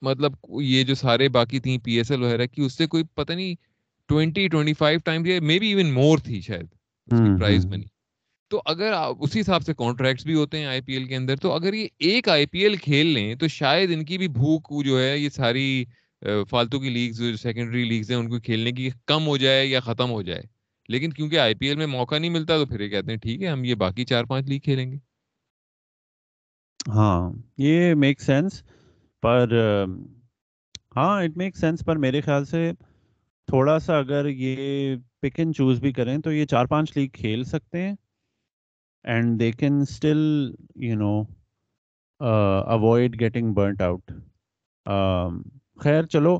مطلب 0.02 0.32
یہ 0.60 0.82
جو 0.82 0.94
سارے 0.94 1.28
باقی 1.28 1.60
تھیں 1.60 1.78
پی 1.78 1.92
ایس 1.92 2.10
ایل 2.10 2.22
وغیرہ 2.22 2.46
کی 2.46 2.62
اس 2.62 2.72
سے 2.72 2.86
کوئی 2.86 3.04
پتہ 3.14 3.32
نہیں 3.32 3.54
twenty 4.08 4.48
twenty 4.48 4.72
five 4.72 4.98
time 5.04 5.22
may 5.42 5.58
be 5.58 5.68
even 5.68 5.92
more 5.92 6.18
تھی 6.18 6.40
شاید 6.40 6.66
اس 7.08 7.18
کی 7.18 7.38
پرائز 7.38 7.66
منی 7.66 7.84
تو 8.54 8.60
اگر 8.64 8.92
اسی 9.20 9.40
حساب 9.40 9.62
سے 9.62 9.74
کانٹریکٹس 9.74 10.24
بھی 10.26 10.34
ہوتے 10.34 10.58
ہیں 10.58 10.66
آئی 10.66 10.80
پی 10.80 10.92
ایل 10.92 11.04
کے 11.04 11.16
اندر، 11.16 11.36
تو 11.36 11.52
اگر 11.52 11.74
یہ 11.74 11.88
ایک 11.98 12.28
آئی 12.28 12.46
پی 12.46 12.58
ایل 12.58 12.76
کھیل 12.76 13.06
لیں، 13.06 13.34
تو 13.34 13.48
شاید 13.48 13.92
ان 13.92 14.04
کی 14.04 14.18
بھی 14.18 14.28
بھوک 14.28 14.72
جو 14.84 15.00
ہے، 15.00 15.18
یہ 15.18 15.28
ساری 15.28 15.84
فالتو 16.50 16.80
کی 16.80 16.90
لیگز 16.90 17.18
جو 17.18 17.36
سیکنڈری 17.36 17.84
لیگز 17.84 18.10
ہیں، 18.10 18.18
ان 18.18 18.28
کو 18.28 18.38
کھیلنے 18.40 18.72
کی 18.72 18.90
کم 19.06 19.26
ہو 19.26 19.36
جائے 19.36 19.66
یا 19.66 19.80
ختم 19.80 20.10
ہو 20.10 20.22
جائے۔ 20.22 20.42
لیکن 20.88 21.10
کیونکہ 21.10 21.38
آئی 21.38 21.54
پی 21.54 21.66
ایل 21.66 21.76
میں 21.76 21.86
موقع 21.86 22.18
نہیں 22.18 22.30
ملتا، 22.30 22.58
تو 22.58 22.66
پھر 22.66 22.80
یہ 22.80 22.88
کہتے 22.88 23.10
ہیں، 23.10 23.18
ٹھیک 23.18 23.42
ہے، 23.42 23.48
ہم 23.48 23.64
یہ 23.64 23.74
باقی 23.74 24.04
چار 24.04 24.24
پانچ 24.24 24.48
لیگ 24.48 24.60
کھیلیں 24.60 24.92
گے. 24.92 24.96
ہاں 26.88 27.30
یہ 27.58 27.94
میک 27.94 28.20
سینس 28.20 28.62
پر 29.22 29.52
ہاں 30.96 31.22
اٹ 31.22 31.36
میک 31.36 31.56
سینس 31.56 31.84
پر 31.84 31.96
میرے 31.96 32.20
خیال 32.20 32.44
سے 32.44 32.72
تھوڑا 33.48 33.78
سا 33.78 33.98
اگر 33.98 34.28
یہ 34.28 34.96
پک 35.22 35.38
اینڈ 35.38 35.54
چوز 35.56 35.80
بھی 35.80 35.92
کریں، 35.92 36.18
تو 36.18 36.32
یہ 36.32 36.44
چار 36.44 36.66
پانچ 36.66 36.96
لیگ 36.96 37.08
کھیل 37.08 37.44
سکتے 37.44 37.82
ہیں۔ 37.82 37.94
And 39.04 39.38
they 39.40 39.50
can 39.52 39.80
still 39.80 40.20
you 40.82 40.96
know 40.96 41.14
avoid 42.68 43.20
getting 43.20 43.52
burnt 43.54 43.80
out 43.82 44.10
خیر 45.78 46.02
چلو 46.06 46.36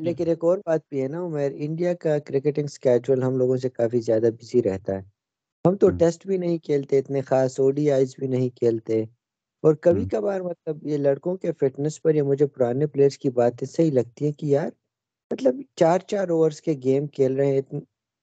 لیکن 0.00 0.28
ایک 0.28 0.44
اور 0.44 0.58
بات 0.66 0.80
بھی 0.90 1.02
ہے 1.02 1.08
نا 1.08 1.20
عمر 1.20 1.50
انڈیا 1.56 1.92
کا 1.94 2.18
کرکٹنگ 2.26 2.64
اسکیجول 2.64 3.22
ہم 3.22 3.36
لوگوں 3.38 3.56
سے 3.56 3.68
کافی 3.70 4.00
زیادہ 4.00 4.30
بزی 4.40 4.62
رہتا 4.62 4.92
ہے۔ 4.94 5.02
ہم 5.64 5.76
تو 5.76 5.88
ٹیسٹ 5.92 6.26
بھی 6.26 6.36
نہیں 6.36 6.58
کھیلتے 6.58 6.98
اتنے 6.98 7.20
خاص 7.22 7.58
او 7.60 7.70
ڈی 7.70 7.90
آئیز 7.90 8.14
بھی 8.18 8.26
نہیں 8.26 8.48
کھیلتے۔ 8.56 9.02
اور 9.64 9.74
کبھی 9.82 10.04
کبھار 10.06 10.40
مطلب 10.40 10.86
یہ 10.86 10.98
لڑکوں 10.98 11.36
کے 11.36 11.52
فٹنس 11.52 12.00
پر 12.02 12.14
یا 12.14 12.24
مجھے 12.24 12.46
پرانے 12.48 12.86
پلیئرس 12.86 13.18
کی 13.18 13.30
باتیں 13.32 13.66
صحیح 13.66 13.90
لگتی 13.92 14.24
ہیں 14.24 14.32
کہ 14.32 14.46
یار 14.46 14.70
مطلب 15.30 15.54
چار 15.76 15.98
چار 16.08 16.28
اوورس 16.28 16.60
کے 16.60 16.72
گیم 16.84 17.06
کھیل 17.08 17.36
رہے 17.36 17.46
ہیں 17.48 17.60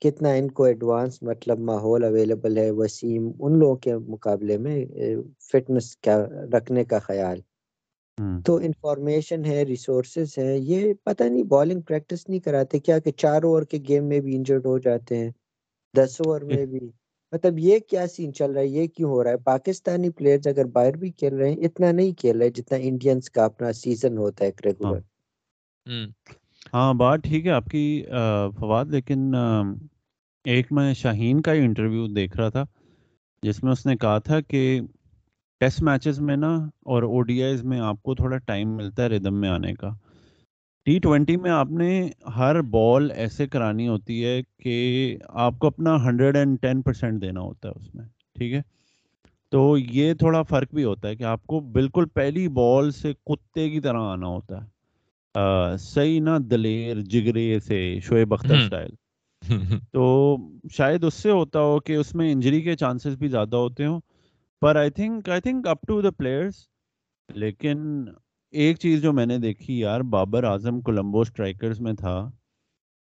کتنا 0.01 0.29
ان 0.33 0.49
کو 0.51 0.63
ایڈوانس 0.65 1.21
مطلب 1.23 1.59
ماحول 1.61 2.03
اویلیبل 2.03 2.57
ہے 2.57 2.69
وسیم 2.73 3.01
ان 3.39 3.57
لوگوں 3.59 3.75
کے 3.77 3.97
مقابلے 4.07 4.57
میں 4.59 4.77
فٹنس 5.43 5.95
کیا 5.97 6.17
رکھنے 6.53 6.83
کا 6.85 6.99
خیال۔ 7.01 7.39
تو 8.45 8.55
انفارمیشن 8.59 9.45
ہے 9.45 9.63
ریسورسز 9.65 10.37
ہے 10.37 10.57
یہ 10.59 10.81
پتہ 11.03 11.23
نہیں 11.25 11.43
بالنگ 11.47 11.81
پریکٹس 11.83 12.27
نہیں 12.29 12.39
کراتے 12.41 12.79
کیا 12.81 12.97
کہ 12.99 13.11
چار 13.13 13.43
اوور 13.43 13.63
کے 13.65 13.77
گیم 13.87 14.05
میں 14.05 14.19
بھی 14.21 14.35
انجرڈ 14.35 14.65
ہو 14.65 14.77
جاتے 14.79 15.17
ہیں 15.17 15.29
دس 15.93 16.19
اوور 16.19 16.41
میں 16.43 16.65
بھی۔ 16.67 16.79
مطلب 17.33 17.59
یہ 17.59 17.79
کیا 17.81 18.05
سین 18.07 18.33
چل 18.33 18.51
رہا 18.51 18.61
ہے 18.61 18.67
یہ 18.67 18.87
کیوں 18.89 19.09
ہو 19.09 19.23
رہا 19.23 19.31
ہے؟ 19.31 19.37
پاکستانی 19.45 20.09
پلیئرز 20.11 20.47
اگر 20.47 20.65
باہر 20.73 20.97
بھی 20.97 21.11
کھیل 21.13 21.35
رہے 21.35 21.49
ہیں 21.49 21.65
اتنا 21.65 21.91
نہیں 21.91 22.13
کھیل 22.15 22.37
رہے 22.37 22.49
جتنا 22.51 22.77
انڈینز 22.81 23.29
کا 23.31 23.45
اپنا 23.45 23.71
سیزن 23.75 24.17
ہوتا 24.17 24.45
ہے 24.45 24.51
ریگولر 24.61 24.99
ہوں 25.85 26.05
ہاں 26.73 26.93
بات 26.95 27.19
ٹھیک 27.21 27.45
ہے 27.45 27.51
آپ 27.51 27.65
کی 27.65 27.83
فواد 28.57 28.85
لیکن 28.87 29.31
ایک 30.43 30.71
میں 30.71 30.93
شاہین 30.93 31.41
کا 31.41 31.51
انٹرویو 31.51 32.07
دیکھ 32.07 32.37
رہا 32.37 32.49
تھا 32.49 32.63
جس 33.43 33.63
میں 33.63 33.71
اس 33.71 33.85
نے 33.85 33.95
کہا 33.95 34.17
تھا 34.17 34.41
کہ 34.41 34.81
ٹیسٹ 35.59 35.81
میچز 35.81 36.19
میں 36.19 36.37
نا 36.37 36.55
اور 36.85 37.03
او 37.03 37.21
ڈی 37.21 37.43
آئیز 37.43 37.63
میں 37.63 37.79
آپ 37.79 38.03
کو 38.03 38.15
تھوڑا 38.15 38.37
ٹائم 38.37 38.75
ملتا 38.75 39.03
ہے 39.03 39.07
ردم 39.07 39.41
میں 39.41 39.49
آنے 39.49 39.73
کا۔ 39.73 39.89
ٹی 40.85 40.99
ٹوینٹی 40.99 41.37
میں 41.37 41.51
آپ 41.51 41.71
نے 41.71 42.09
ہر 42.35 42.61
بال 42.61 43.11
ایسے 43.11 43.47
کرانی 43.47 43.87
ہوتی 43.87 44.25
ہے 44.25 44.41
کہ 44.59 45.17
آپ 45.29 45.59
کو 45.59 45.67
اپنا 45.67 45.95
ہنڈریڈ 46.05 46.35
اینڈ 46.35 46.57
ٹین 46.61 46.81
پرسینٹ 46.81 47.21
دینا 47.21 47.41
ہوتا 47.41 47.69
ہے 47.69 47.79
اس 47.79 47.95
میں 47.95 48.05
ٹھیک 48.35 48.53
ہے؟ 48.53 48.61
تو 49.49 49.77
یہ 49.77 50.13
تھوڑا 50.13 50.41
فرق 50.41 50.73
بھی 50.73 50.83
ہوتا 50.83 51.07
ہے 51.07 51.15
کہ 51.15 51.23
آپ 51.23 51.47
کو 51.47 51.59
بالکل 51.59 52.05
پہلی 52.05 52.47
بال 52.47 52.91
سے 52.91 53.13
کتے 53.13 53.69
کی 53.69 53.79
طرح 53.79 53.99
آنا 53.99 54.27
ہوتا 54.27 54.63
ہے۔ 54.63 55.77
صحیح 55.77 56.21
نا 56.21 56.37
دلیر 56.51 57.01
جگرے 57.01 57.59
سے 57.59 57.99
شعیب 57.99 58.33
اختر۔ 58.33 58.57
اسٹائل 58.57 58.91
تو 59.93 60.37
شاید 60.71 61.03
اس 61.03 61.13
سے 61.13 61.31
ہوتا 61.31 61.59
ہو 61.59 61.79
کہ 61.79 61.95
اس 61.95 62.15
میں 62.15 62.31
انجری 62.31 62.61
کے 62.61 62.75
چانسز 62.75 63.17
بھی 63.17 63.27
زیادہ 63.27 63.55
ہوتے 63.55 63.85
ہوں. 63.85 63.99
پر 64.61 64.75
I 64.75 64.89
think 64.89 65.29
I 65.29 65.41
think 65.41 65.67
up 65.67 65.81
to 65.87 66.01
the 66.01 66.11
players 66.11 66.53
لیکن 67.33 68.05
ایک 68.51 68.79
چیز 68.79 69.01
جو 69.01 69.13
میں 69.13 69.25
نے 69.25 69.37
دیکھی 69.37 69.79
یار 69.79 70.01
بابر 70.01 70.43
اعظم 70.43 70.81
کولمبو 70.81 71.21
اسٹرائکرز 71.21 71.81
میں 71.81 71.93
تھا. 71.93 72.31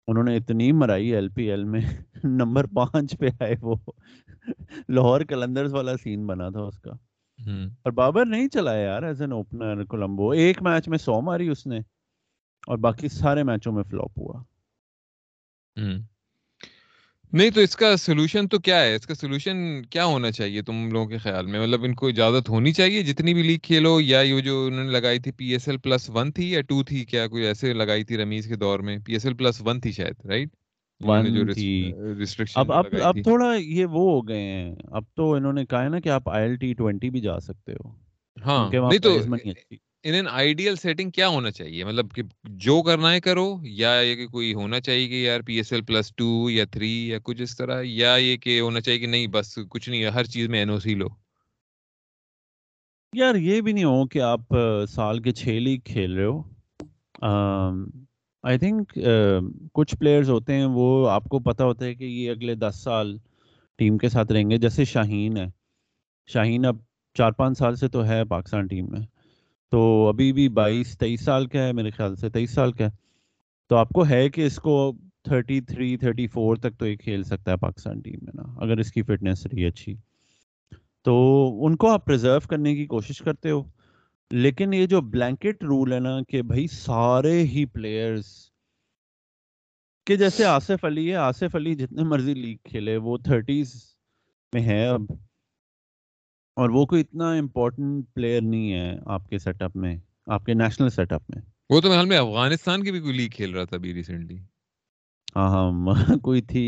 انہوں 0.07 0.24
نے 0.24 0.38
اتنی 0.38 0.71
مرائی 0.71 1.13
ایل 1.15 1.30
پی 1.30 1.43
ایل 1.43 1.63
میں. 1.63 1.82
نمبر 2.24 2.63
پانچ 2.63 3.17
پہ 3.19 3.28
آئے 3.39 3.55
وہ. 3.61 3.76
لاہور 4.89 5.21
کلندرز 5.21 5.74
والا 5.74 5.97
سین 5.97 6.28
بنا 6.28 6.49
تھا 6.49 6.59
اس 6.59 6.80
کا۔ 6.80 6.91
اور 7.84 7.91
بابر 7.91 8.26
نہیں 8.26 8.47
چلا 8.47 8.74
یار 8.76 9.03
ایز 9.03 9.21
این 9.21 9.32
اوپنر 9.32 9.84
کولمبو. 9.86 10.32
ایک 10.32 10.61
میچ 10.61 10.88
میں 10.88 10.97
سو 10.97 11.21
ماری 11.21 11.47
اس 11.47 11.67
نے. 11.67 11.78
اور 12.67 12.78
باقی 12.78 13.07
سارے 13.09 13.43
میچوں 13.43 13.71
میں 13.74 13.84
فلاپ 13.84 14.19
ہوا۔ 14.19 14.43
نہیں 17.34 17.50
تو 17.50 17.62
اس 17.62 17.76
کا 17.76 17.98
سولوشن 17.98 18.48
تو 18.48 18.60
کیا 18.60 18.82
ہے؟ 18.82 18.96
اس 18.96 19.08
کا 19.08 19.14
سولوشن 19.14 19.82
کیا 19.84 20.06
ہونا 20.06 20.32
چاہیے 20.32 20.62
تم 20.62 20.90
لوگوں 20.92 21.08
کے 21.08 21.18
خیال 21.18 21.46
میں؟ 21.46 21.60
مطلب 21.60 21.84
ان 21.84 21.94
کو 21.94 22.08
اجازت 22.08 22.50
ہونی 22.50 22.74
چاہیے 22.74 23.02
جتنی 23.04 23.34
بھی 23.34 23.44
لیگ 23.44 23.58
کھیلو 23.64 24.02
یا 24.02 24.22
یہ 24.22 24.40
جو 24.40 24.66
انہوں 24.66 24.84
نے 24.84 24.92
لگائی 24.92 25.20
تھی 25.20 25.32
P 25.32 25.46
S 25.46 25.68
L 25.68 25.78
plus 25.78 26.10
one 26.10 26.32
تھی 26.32 26.52
یا 26.52 26.62
ٹو 26.62 26.84
تھی 26.84 27.06
کیا 27.06 27.28
کوئی 27.28 27.44
ایسے 27.44 27.74
لگائی 27.74 28.04
تھی 28.04 28.18
رمیز 28.18 28.48
کے 28.48 28.56
دور 28.56 28.80
میں؟ 28.80 28.98
P 29.06 29.14
S 29.14 29.26
L 29.26 29.34
plus 29.34 29.62
one 29.66 29.80
تھی 29.80 29.92
شاید 29.92 30.26
رائٹ 30.26 30.50
اب 32.56 32.72
اب 32.72 32.86
اب 33.04 33.16
تھوڑا 33.24 33.54
یہ 33.56 33.86
وہ 33.86 34.12
ہو 34.12 34.28
گئے 34.28 34.42
ہیں۔ 34.42 34.76
اب 34.92 35.04
تو 35.16 35.34
انہوں 35.34 35.54
نے 35.54 35.66
کہا 35.66 35.84
ہے 35.84 35.90
نا 35.90 36.00
کہ 36.00 36.10
آپ 36.10 36.30
آئی 36.30 36.44
ایل 36.44 36.56
ٹی 36.56 36.74
ٹوینٹی 36.74 37.10
بھی 37.10 37.22
جا 37.22 37.40
سکتے 37.40 37.74
ہو۔ 37.74 37.90
ہاں 38.46 38.72
نہیں 38.72 39.00
تو 39.00 39.20
ان 40.04 40.14
این 40.14 40.28
آئیڈیل 40.28 40.76
سیٹنگ 40.76 41.10
کیا 41.10 41.28
ہونا 41.28 41.51
چاہیے؟ 41.51 41.84
مطلب 41.84 42.12
کہ 42.12 42.24
جو 42.43 42.82
کرنا 42.84 43.12
ہے 43.12 43.20
کرو، 43.22 43.45
یا 43.64 43.91
یہ 44.01 44.16
کہ 44.16 44.28
کوئی 44.28 44.54
ہونا 44.54 44.80
چاہیے 44.80 45.08
کہ 45.08 45.22
یار 45.24 45.41
P 45.41 45.56
S 45.56 45.72
L 45.74 45.82
plus 45.82 46.12
two 46.16 46.49
یا 46.49 46.66
تھری 46.72 47.08
یا 47.08 47.20
کچھ 47.24 47.41
اس 47.41 47.56
طرح، 47.58 47.82
یا 47.86 48.16
یہ 48.16 48.38
کہ 48.38 48.60
ہونا 48.60 48.82
چاہیے 48.82 48.99
کہ 48.99 49.08
نہیں، 49.08 49.28
بس 49.28 49.58
کچھ 49.70 49.89
نہیں 49.89 50.04
ہے 50.04 50.10
ہر 50.10 50.24
چیز 50.24 50.47
میں 50.47 50.60
این 50.60 50.70
او 50.70 50.80
سی 50.80 50.95
لو۔ 50.95 51.08
یار 53.14 53.36
یہ 53.36 53.62
بھی 53.62 53.74
نہیں 53.74 53.84
ہو 53.84 54.06
کہ 54.08 54.22
آپ 54.22 54.41
سال 54.89 55.22
کے 55.22 55.32
چھ 55.32 55.47
لیگ 55.47 55.80
کھیل 55.86 56.14
رہے 56.14 56.26
ہو۔ 56.26 56.41
آئی 58.43 58.58
تھنک 58.58 58.99
کچھ 59.74 59.95
پلیئرز 59.95 60.30
ہوتے 60.30 60.54
ہیں، 60.54 60.66
وہ 60.66 61.10
آپ 61.10 61.26
کو 61.26 61.39
پتہ 61.39 61.64
ہوتا 61.64 61.86
ہے 61.86 61.95
کہ 61.95 62.04
یہ 62.04 62.32
اگلے 62.32 62.56
دس 62.56 62.82
سال 62.84 63.18
ٹیم 63.78 63.97
کے 63.97 64.10
ساتھ 64.10 64.32
رہیں 64.32 64.49
گے۔ 64.49 64.58
جیسے 64.58 64.86
شاہین 64.86 65.38
ہے۔ 65.38 65.45
شاہین 66.28 66.66
اب 66.66 66.78
چار 67.18 67.32
پانچ 67.32 67.58
سال 67.58 67.76
سے 67.76 67.88
تو 67.88 68.06
ہے 68.06 68.24
پاکستان 68.26 68.68
ٹیم 68.68 68.91
میں۔ 68.91 69.12
تو 69.74 70.07
ابھی 70.07 70.34
بھی 70.34 70.49
بائیس، 70.49 70.97
تیئیس 70.97 71.21
سال 71.21 71.47
کا 71.47 71.63
ہے 71.63 71.74
میرے 71.74 71.89
خیال 71.89 72.15
سے، 72.15 72.30
تیئیس 72.30 72.51
سال 72.51 72.71
کا 72.71 72.86
ہے۔ 72.86 72.89
تو 73.69 73.76
آپ 73.76 73.89
کو 73.89 74.07
ہے 74.07 74.30
کہ 74.30 74.45
اس 74.45 74.55
کو 74.55 74.93
تھرٹی 75.24 75.61
تھری، 75.61 75.97
تھرٹی 75.97 76.28
فور 76.28 76.55
تک 76.55 76.80
تو 76.80 76.88
یہ 76.88 76.95
کھیل 76.95 77.24
سکتا 77.24 77.51
ہے 77.51 77.57
پاکستان 77.57 77.99
ٹیم 77.99 78.19
میں 78.21 78.32
نا، 78.36 78.43
اگر 78.57 78.78
اس 78.78 78.91
کی 78.91 79.03
فٹنس 79.03 79.45
رہی 79.45 79.65
اچھی۔ 79.65 79.95
تو 81.01 81.45
ان 81.65 81.76
کو 81.76 81.89
آپ 81.89 82.05
پرزرو 82.05 82.47
کرنے 82.49 82.76
کی 82.76 82.86
کوشش 82.86 83.17
کرتے 83.17 83.49
ہو۔ 83.51 83.63
لیکن 84.32 84.74
یہ 84.74 84.86
جو 84.86 85.01
بلینکٹ 85.01 85.63
رول 85.63 85.93
ہے 85.93 85.99
نا 85.99 86.19
کہ 86.28 86.41
بھائی 86.41 86.67
سارے 86.67 87.43
ہی 87.43 87.65
پلیئرز 87.65 88.26
کہ 90.05 90.15
جیسے 90.15 90.45
آصف 90.45 90.86
علی 90.86 91.09
ہے، 91.09 91.15
آصف 91.15 91.55
علی 91.55 91.76
جتنے 91.76 92.03
مرضی 92.03 92.34
لیگ 92.34 92.57
کھیلے، 92.63 92.97
وہ 92.97 93.17
تھرٹیز 93.17 93.84
میں 94.53 94.61
ہے 94.61 94.88
اب۔ 94.88 95.01
اور 96.58 96.70
وہ 96.70 96.86
کوئی 96.86 97.01
اتنا 97.01 97.32
امپورٹنٹ 97.34 98.06
پلیئر 98.14 98.41
نہیں 98.41 98.74
ہے 98.74 98.97
آپ 99.06 99.30
کے 99.30 99.38
سیٹ 99.39 99.62
اپ 99.62 99.76
میں 99.76 99.95
آپ 100.28 100.45
کے 100.45 100.54
نیشنل 100.54 100.89
سیٹ 100.89 101.14
اپ 101.14 101.30
میں۔ 101.30 101.41
وہ 101.70 101.82
تو 101.82 101.91
حال 101.91 102.06
میں 102.06 102.18
افغانستان 102.18 102.84
کی 102.84 102.91
بھی 102.91 102.99
کوئی 102.99 103.14
لیگ 103.14 103.30
کھیل 103.30 103.54
رہا 103.54 103.64
تھا 103.64 103.76
ابھی 103.76 103.93
ریسنٹلی 103.93 104.38
ہاں 105.36 105.49
ہاں 105.49 105.70
کوئی 106.24 106.41
تھی 106.41 106.64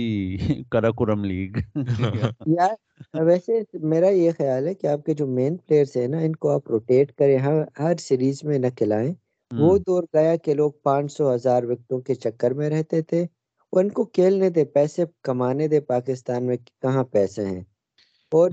کراکرم 0.71 1.23
لیگ 1.23 1.57
یار 2.47 2.73
ویسے 3.21 3.59
میرا 3.83 4.09
یہ 4.09 4.31
خیال 4.37 4.67
ہے 4.67 4.73
کہ 4.73 4.87
آپ 4.87 5.03
کے 5.05 5.13
جو 5.13 5.27
مین 5.27 5.57
پلیئرس 5.57 5.95
ہیں 5.97 6.07
نا 6.07 6.17
ان 6.19 6.35
کو 6.35 6.49
آپ 6.49 6.69
روٹیٹ 6.69 7.11
کریں 7.13 7.37
ہر 7.37 7.61
ہر 7.79 7.95
سیریز 7.99 8.43
میں 8.43 8.59
نہ 8.59 8.67
کھلائیں۔ 8.75 9.13
وہ 9.51 9.77
دور 9.77 10.03
گیا 10.13 10.35
کہ 10.35 10.53
لوگ 10.53 10.71
پانچ 10.83 11.11
سو 11.11 11.33
ہزار 11.33 11.63
وکٹوں 11.63 11.99
کے 12.01 12.15
چکر 12.15 12.53
میں 12.53 12.69
رہتے 12.69 13.01
تھے۔ 13.01 13.21
اور 13.73 13.83
ان 13.83 13.89
کو 13.89 14.03
کھیلنے 14.07 14.49
دے 14.49 14.65
پیسے 14.73 15.03
کمانے 15.21 15.67
دے 15.67 15.79
پاکستان 15.87 16.45
میں 16.47 16.57
کہاں 16.81 17.03
پیسے 17.11 17.45
ہیں۔ 17.45 17.63
اور 18.31 18.49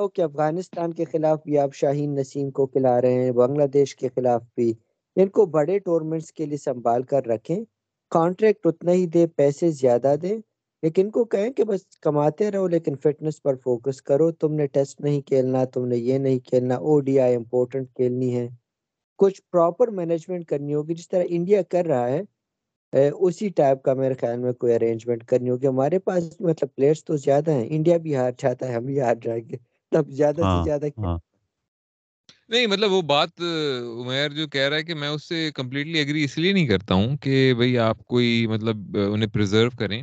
ہو 0.00 0.08
کہ 0.08 0.22
افغانستان 0.22 0.92
کے 0.94 1.04
خلاف 1.04 1.42
بھی 1.44 1.58
آپ 1.58 1.74
شاہین 1.74 2.14
نسیم 2.14 2.50
کو 2.56 2.66
کھلا 2.66 3.00
رہے 3.00 3.12
ہیں، 3.14 3.30
بنگلہ 3.32 3.66
دیش 3.74 3.94
کے 3.96 4.08
خلاف 4.14 4.42
بھی۔ 4.54 4.72
ان 5.16 5.28
کو 5.28 5.46
بڑے 5.56 5.78
ٹورنمنٹس 5.78 6.32
کے 6.32 6.46
لیے 6.46 6.56
سنبھال 6.56 7.02
کر 7.10 7.26
رکھیں۔ 7.26 7.58
کانٹریکٹ 8.10 8.66
اتنا 8.66 8.92
ہی 8.92 9.06
دے، 9.14 9.26
پیسے 9.36 9.70
زیادہ 9.80 10.14
دے۔ 10.22 10.36
لیکن 10.82 11.04
ان 11.04 11.10
کو 11.10 11.24
کہیں 11.32 11.50
کہ 11.56 11.64
بس 11.64 11.80
کماتے 12.02 12.50
رہو، 12.50 12.66
لیکن 12.68 12.94
فٹنس 13.02 13.42
پر 13.42 13.54
فوکس 13.64 14.00
کرو۔ 14.08 14.30
تم 14.40 14.52
نے 14.54 14.66
ٹیسٹ 14.74 15.00
نہیں 15.00 15.20
کھیلنا، 15.28 15.64
تم 15.74 15.86
نے 15.86 15.96
یہ 15.96 16.18
نہیں 16.24 16.38
کھیلنا۔ 16.48 16.74
او 16.86 17.00
ڈی 17.06 17.18
آئی 17.20 17.34
امپورٹنٹ 17.36 17.88
کھیلنی 17.96 18.34
ہے۔ 18.36 18.48
کچھ 19.20 19.40
پراپر 19.52 19.88
مینجمنٹ 19.98 20.44
کرنی 20.50 20.74
ہوگی۔ 20.74 20.94
جس 20.94 21.08
طرح 21.08 21.24
انڈیا 21.28 21.62
کر 21.72 21.84
رہا 21.86 22.08
ہے 22.08 22.20
اسی 23.26 23.48
ٹائپ 23.56 23.82
کا 23.82 23.94
میرے 23.94 24.14
خیال 24.20 24.38
میں 24.40 24.52
کوئی 24.60 24.74
ارینجمنٹ 24.74 25.24
کرنی 25.30 25.50
ہوگی۔ 25.50 25.66
ہمارے 25.66 25.98
پاس 26.06 26.40
مطلب 26.40 26.68
پلیئرس 26.74 27.04
تو 27.04 27.16
زیادہ 27.16 27.50
ہیں۔ 27.50 27.66
انڈیا 27.70 27.96
بھی 28.04 28.14
ہار 28.16 28.32
جاتا 28.38 28.68
ہے، 28.68 28.72
ہم 28.74 28.84
بھی 28.84 29.00
ہار 29.00 29.14
جائیں 29.22 29.42
گے۔ 29.50 29.56
تب 29.90 30.08
زیادہ 30.08 30.36
سے 30.36 30.42
ہاں 30.42 30.64
زیادہ 30.64 30.86
کیا۔ 30.96 31.04
ہاں۔ 31.04 31.18
نہیں 32.48 32.66
مطلب 32.66 32.92
وہ 32.92 33.02
بات 33.02 33.28
عمیر 34.00 34.28
جو 34.28 34.48
کہہ 34.48 34.68
رہا 34.68 34.76
ہے 34.76 34.82
کہ 34.82 34.94
میں 34.94 35.08
اس 35.08 35.28
سے 35.28 35.50
کمپلیٹلی 35.54 35.98
ایگری 35.98 36.24
اس 36.24 36.38
لیے 36.38 36.52
نہیں 36.52 36.66
کرتا 36.66 36.94
ہوں 36.94 37.16
کہ 37.16 37.54
بھئی 37.56 37.78
آپ 37.78 38.04
کوئی 38.04 38.46
مطلب 38.46 38.98
انہیں 39.12 39.28
پریزرو 39.28 39.70
کریں۔ 39.78 40.02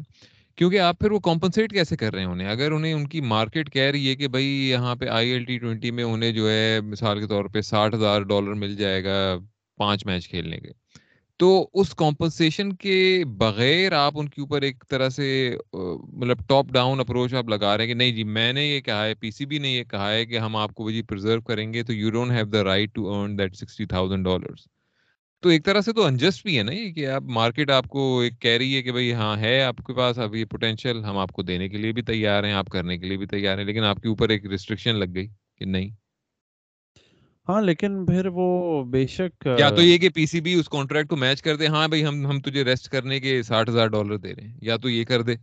کیونکہ 0.56 0.80
آپ 0.80 1.00
پھر 1.00 1.12
وہ 1.12 1.20
کمپنسیٹ 1.20 1.72
کیسے 1.72 1.96
کر 1.96 2.14
رہے 2.14 2.20
ہیں 2.20 2.28
انہیں؟ 2.28 2.48
اگر 2.48 2.72
انہیں 2.72 2.94
ان 2.94 3.08
کی 3.08 3.22
مارکیٹ 3.22 3.74
کہہ 3.74 3.92
رہی 3.92 4.10
ہے 4.10 4.16
کہ 4.16 4.28
بھئی 4.28 4.70
یہاں 4.70 4.96
پہ 4.96 5.08
آئی 5.08 5.30
ایل 5.30 5.44
ٹی 5.44 5.58
ٹوینٹی 5.58 5.92
میں 5.92 6.04
انہیں 6.04 6.32
جو 6.32 6.50
ہے 6.50 6.82
مثال 6.82 7.20
کے 7.20 7.28
طور 7.28 7.46
پہ 7.46 7.62
ساٹھ 7.62 7.96
ہزار 7.96 8.22
ڈالر 8.22 8.54
مل 8.54 8.76
جائے 8.76 9.04
گا 9.04 9.36
پانچ 9.78 10.06
میچ 10.06 10.30
کھیلنے 10.30 10.60
کے۔ 10.60 10.70
تو 11.40 11.70
اس 11.74 11.94
کمپنسیشن 11.96 12.74
کے 12.74 13.24
بغیر 13.28 13.92
آپ 13.92 14.14
ان 14.16 14.30
کے 14.30 14.42
اوپر 14.42 14.62
ایک 14.62 14.84
طرح 14.90 15.10
سے 15.10 15.56
مطلب 15.74 16.38
ٹاپ 16.48 16.66
ڈاؤن 16.66 17.00
اپروچ 17.00 17.34
آپ 17.34 17.50
لگا 17.50 17.78
رہے 17.78 17.84
ہیں 17.84 17.94
کہ 17.94 17.98
نہیں 17.98 18.12
جی 18.12 18.24
میں 18.24 18.54
نے 18.54 18.66
یہ 18.66 18.80
کہا 18.82 19.06
ہے 19.06 19.16
پی 19.16 19.32
سی 19.32 19.46
بی 19.46 19.58
نے 19.58 19.70
یہ 19.70 19.84
کہا 19.84 20.12
ہے 20.12 20.26
کہ 20.26 20.40
ہم 20.40 20.56
آپ 20.56 20.74
کو 20.74 20.92
جی 20.92 21.02
پرزرو 21.02 21.42
کریں 21.42 21.74
گے 21.74 21.84
تو 21.84 21.94
you 21.94 22.10
don't 22.10 22.32
have 22.32 22.46
the 22.46 22.64
right 22.64 22.94
to 22.94 23.14
earn 23.14 23.38
that 23.38 23.56
sixty 23.56 23.86
thousand 23.86 24.26
dollars 24.26 24.68
تو 25.44 25.50
ایک 25.50 25.66
طرح 25.66 25.82
سے 25.82 25.94
تو 25.94 26.04
انجسٹ 26.04 26.44
بھی 26.44 26.58
ہے 26.58 26.64
نا 26.64 26.72
یہ 26.72 26.92
کہ 26.94 27.08
آپ 27.08 27.24
مارکیٹ 27.24 27.70
آپ 27.70 27.88
کو 27.88 28.20
ایک 28.20 28.40
کہہ 28.40 28.58
رہی 28.58 28.76
ہے 28.76 28.82
کہ 28.82 28.92
بھئی 28.92 29.14
ہاں 29.14 29.38
ہے 29.38 29.62
آپ 29.62 29.78
کے 29.88 29.94
پاس 29.94 30.20
اب 30.20 30.36
یہ 30.36 30.46
پوٹینشیل 30.46 31.04
ہم 31.04 31.18
آپ 31.18 31.32
کو 31.32 31.42
دینے 31.42 31.70
کے 31.70 31.78
لیے 31.78 31.92
بھی 31.92 32.02
تیار 32.02 32.44
ہیں، 32.44 32.54
آپ 32.54 32.70
کرنے 32.70 32.98
کے 32.98 33.08
لیے 33.08 33.18
بھی 33.18 33.28
تیار 33.28 33.58
ہیں، 33.58 33.66
لیکن 33.66 33.84
آپ 33.84 33.98
کے 33.98 34.10
اوپر 34.10 34.30
ایک 34.30 34.46
ریسٹرکشن 34.46 34.96
لگ 34.96 35.14
گئی 35.16 35.28
کہ 35.56 35.66
نہیں۔ 35.66 35.90
ہاں 37.48 37.62
لیکن 37.62 38.06
پھر 38.06 38.26
وہ 38.34 38.48
بے 38.84 39.06
شک 39.08 39.48
یا 39.60 39.70
تو 39.70 39.82
یہ 39.82 39.98
کہ 39.98 40.10
پی 40.10 40.26
سی 40.26 40.42
بی 40.42 40.54
اس 40.54 40.70
کانٹریکٹ 40.70 41.10
کو 41.10 41.16
میچ 41.16 41.42
کر 41.42 41.56
دے 41.56 41.68
ہاں 41.68 41.88
بھائی 41.88 42.06
ہم 42.06 42.26
ہم 42.26 42.40
تجھے 42.40 42.64
ریسٹ 42.64 42.90
کرنے 42.90 43.20
کے 43.20 43.42
ساٹھ 43.44 43.70
ہزار 43.70 43.88
ڈالر 43.88 44.18
دے 44.18 44.34
رہے 44.36 44.48
ہیں 44.48 44.58
یا 44.62 44.78
تو 44.78 44.90
یہ 44.90 45.04
کر 45.06 45.22
دے۔ 45.22 45.36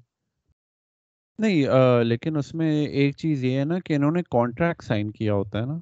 نہیں 1.38 1.64
لیکن 2.04 2.36
اس 2.36 2.54
میں 2.54 2.86
ایک 2.86 3.16
چیز 3.16 3.44
یہ 3.44 3.58
ہے 3.58 3.64
نا 3.64 3.78
کہ 3.78 3.94
انہوں 3.94 4.10
نے 4.10 4.22
کانٹریکٹ 4.30 4.82
سائن 4.84 5.10
کیا 5.10 5.34
ہوتا 5.34 5.60
ہے 5.60 5.66
نا۔ 5.66 5.78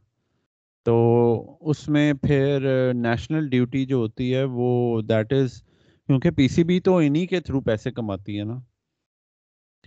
تو 0.87 0.95
اس 1.61 1.89
میں 1.89 2.13
پھر 2.23 2.67
نیشنل 2.95 3.49
ڈیوٹی 3.49 3.85
جو 3.87 3.97
ہوتی 3.97 4.35
ہے 4.35 4.45
وہ 4.45 4.71
دیٹ 5.03 5.33
از 5.33 5.61
کیونکہ 6.09 6.31
پی 6.31 6.49
سی 6.49 6.65
بی 6.65 6.81
تو 6.81 6.97
انہی 6.97 7.27
کے 7.27 7.41
تھرو 7.41 7.61
پیسے 7.61 7.91
کماتی 7.91 8.39
ہے 8.39 8.45
نا۔ 8.45 8.59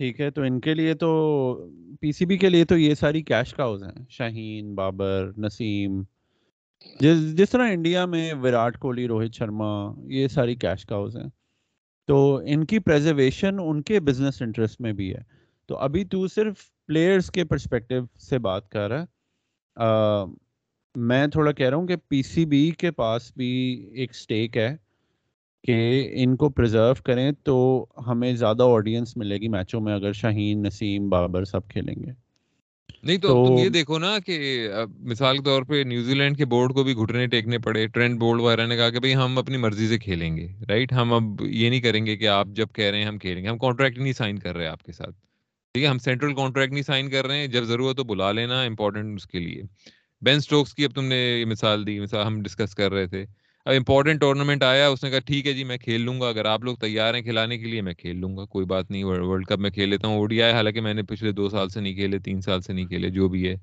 ٹھیک 0.00 0.20
ہے 0.20 0.30
تو 0.30 0.42
ان 0.42 0.60
کے 0.60 0.74
لیے 0.74 0.94
تو 0.94 1.08
پی 2.00 2.12
سی 2.12 2.26
بی 2.26 2.36
کے 2.38 2.48
لیے 2.48 2.64
تو 2.64 2.76
یہ 2.78 2.94
ساری 2.94 3.22
کیش 3.22 3.54
کاؤز 3.54 3.82
ہیں۔ 3.82 4.04
شاہین 4.08 4.74
بابر 4.74 5.30
نسیم۔ 5.38 6.02
جس 7.00 7.38
جس 7.38 7.50
طرح 7.50 7.68
انڈیا 7.70 8.06
میں 8.06 8.34
وراٹ 8.34 8.78
کوہلی، 8.78 9.08
روہت 9.08 9.34
شرما، 9.34 9.92
یہ 10.04 10.28
ساری 10.28 10.54
کیش 10.54 10.86
کاؤز 10.86 11.16
ہیں، 11.16 11.28
تو 12.06 12.40
ان 12.46 12.64
کی 12.64 12.78
پریزرویشن 12.78 13.56
ان 13.58 13.82
کے 13.82 14.00
بزنس 14.00 14.42
انٹرسٹ 14.42 14.80
میں 14.80 14.92
بھی 14.92 15.14
ہے۔ 15.14 15.20
تو 15.66 15.76
ابھی 15.76 16.04
تو 16.04 16.26
صرف 16.26 16.54
پلیئرس 16.86 17.30
کے 17.30 17.44
پرسپیکٹیو 17.44 18.04
سے 18.18 18.38
بات 18.38 18.68
کر 18.68 18.88
رہا 18.90 19.02
ہے۔ 19.02 19.06
میں 20.94 21.26
تھوڑا 21.26 21.52
کہہ 21.52 21.68
رہا 21.68 21.76
ہوں 21.76 21.86
کہ 21.86 21.96
پی 22.08 22.22
سی 22.22 22.46
بی 22.46 22.70
کے 22.70 22.90
پاس 22.90 23.32
بھی 23.36 23.46
ایک 23.94 24.14
سٹیک 24.14 24.56
ہے 24.56 24.76
کہ 25.64 26.08
ان 26.12 26.36
کو 26.36 26.48
پرزرو 26.48 27.02
کریں 27.04 27.32
تو 27.42 27.86
ہمیں 28.06 28.32
زیادہ 28.32 28.62
آڈینس 28.62 29.16
ملے 29.16 29.38
گی 29.38 29.48
میچوں 29.48 29.80
میں، 29.80 29.94
اگر 29.94 30.12
شاہین، 30.12 30.62
نسیم، 30.62 31.08
بابر 31.10 31.44
سب 31.44 31.68
کھیلیں 31.68 31.94
گے۔ 32.02 32.25
نہیں 33.02 33.18
تو 33.18 33.32
تم 33.46 33.58
یہ 33.58 33.68
دیکھو 33.68 33.98
نا 33.98 34.18
کہ 34.18 34.68
مثال 35.04 35.38
کے 35.38 35.44
طور 35.44 35.62
پہ 35.62 35.82
نیوزی 35.86 36.14
لینڈ 36.14 36.36
کے 36.36 36.44
بورڈ 36.44 36.72
کو 36.72 36.84
بھی 36.84 36.94
گھٹنے 36.94 37.26
ٹیکنے 37.26 37.58
پڑے 37.58 37.86
ٹرینڈ 37.86 38.18
بورڈ 38.20 38.40
وغیرہ 38.40 38.66
نے 38.66 38.76
کہا 38.76 38.90
کہ 38.90 39.14
ہم 39.14 39.38
اپنی 39.38 39.56
مرضی 39.56 39.88
سے 39.88 39.98
کھیلیں 39.98 40.36
گے 40.36 40.48
رائٹ 40.68 40.92
ہم 40.92 41.12
اب 41.12 41.42
یہ 41.42 41.70
نہیں 41.70 41.80
کریں 41.80 42.06
گے 42.06 42.16
کہ 42.16 42.28
آپ 42.28 42.48
جب 42.54 42.66
کہہ 42.74 42.84
رہے 42.84 42.98
ہیں 42.98 43.06
ہم 43.06 43.18
کھیلیں 43.18 43.42
گے 43.42 43.48
ہم 43.48 43.58
کانٹریکٹ 43.58 43.98
نہیں 43.98 44.12
سائن 44.12 44.38
کر 44.38 44.56
رہے 44.56 44.66
آپ 44.66 44.82
کے 44.82 44.92
ساتھ 44.92 45.14
ٹھیک 45.74 45.84
ہے؟ 45.84 45.88
ہم 45.88 45.98
سینٹرل 45.98 46.34
کانٹریکٹ 46.34 46.72
نہیں 46.72 46.82
سائن 46.82 47.10
کر 47.10 47.26
رہے 47.26 47.38
ہیں 47.38 47.46
جب 47.46 47.64
ضرورت 47.64 47.96
تو 47.96 48.04
بلا 48.04 48.32
لینا 48.32 48.62
امپورٹنٹ 48.62 49.16
اس 49.16 49.26
کے 49.26 49.38
لیے۔ 49.38 49.62
بین 50.22 50.36
اسٹوکس 50.36 50.74
کی 50.74 50.84
اب 50.84 50.94
تم 50.94 51.04
نے 51.04 51.16
یہ 51.16 51.44
مثال 51.44 51.86
دی 51.86 51.98
مثال 52.00 52.26
ہم 52.26 52.40
ڈسکس 52.42 52.74
کر 52.74 52.92
رہے 52.92 53.06
تھے۔ 53.06 53.24
اب 53.66 53.74
امپورٹنٹ 53.76 54.20
ٹورنامنٹ 54.20 54.62
آیا 54.62 54.88
اس 54.88 55.04
نے 55.04 55.10
کہا 55.10 55.18
ٹھیک 55.18 55.46
ہے 55.46 55.52
جی 55.52 55.64
میں 55.64 55.76
کھیل 55.76 56.00
لوں 56.00 56.20
گا 56.20 56.28
اگر 56.28 56.44
آپ 56.44 56.64
لوگ 56.64 56.76
تیار 56.76 57.14
ہیں 57.14 57.22
کھلانے 57.22 57.58
کے 57.58 57.66
لیے 57.66 57.80
میں 57.80 57.94
کھیل 57.94 58.16
لوں 58.16 58.36
گا 58.36 58.44
کوئی 58.44 58.66
بات 58.66 58.90
نہیں 58.90 59.04
ورلڈ 59.04 59.46
کپ 59.46 59.58
میں 59.58 59.70
کھیل 59.70 59.88
لیتا 59.88 60.08
ہوں 60.08 60.16
اوڈی 60.16 60.42
آئے 60.42 60.52
حالانکہ 60.52 60.80
میں 60.80 60.94
نے 60.94 61.02
پچھلے 61.02 61.32
دو 61.32 61.48
سال 61.48 61.68
سے 61.68 61.80
نہیں 61.80 61.94
کھیلے 61.94 62.18
تین 62.18 62.40
سال 62.40 62.60
سے 62.60 62.72
نہیں 62.72 62.86
کھیلے 62.86 63.10
جو 63.10 63.28
بھی 63.28 63.48
ہے۔ 63.48 63.54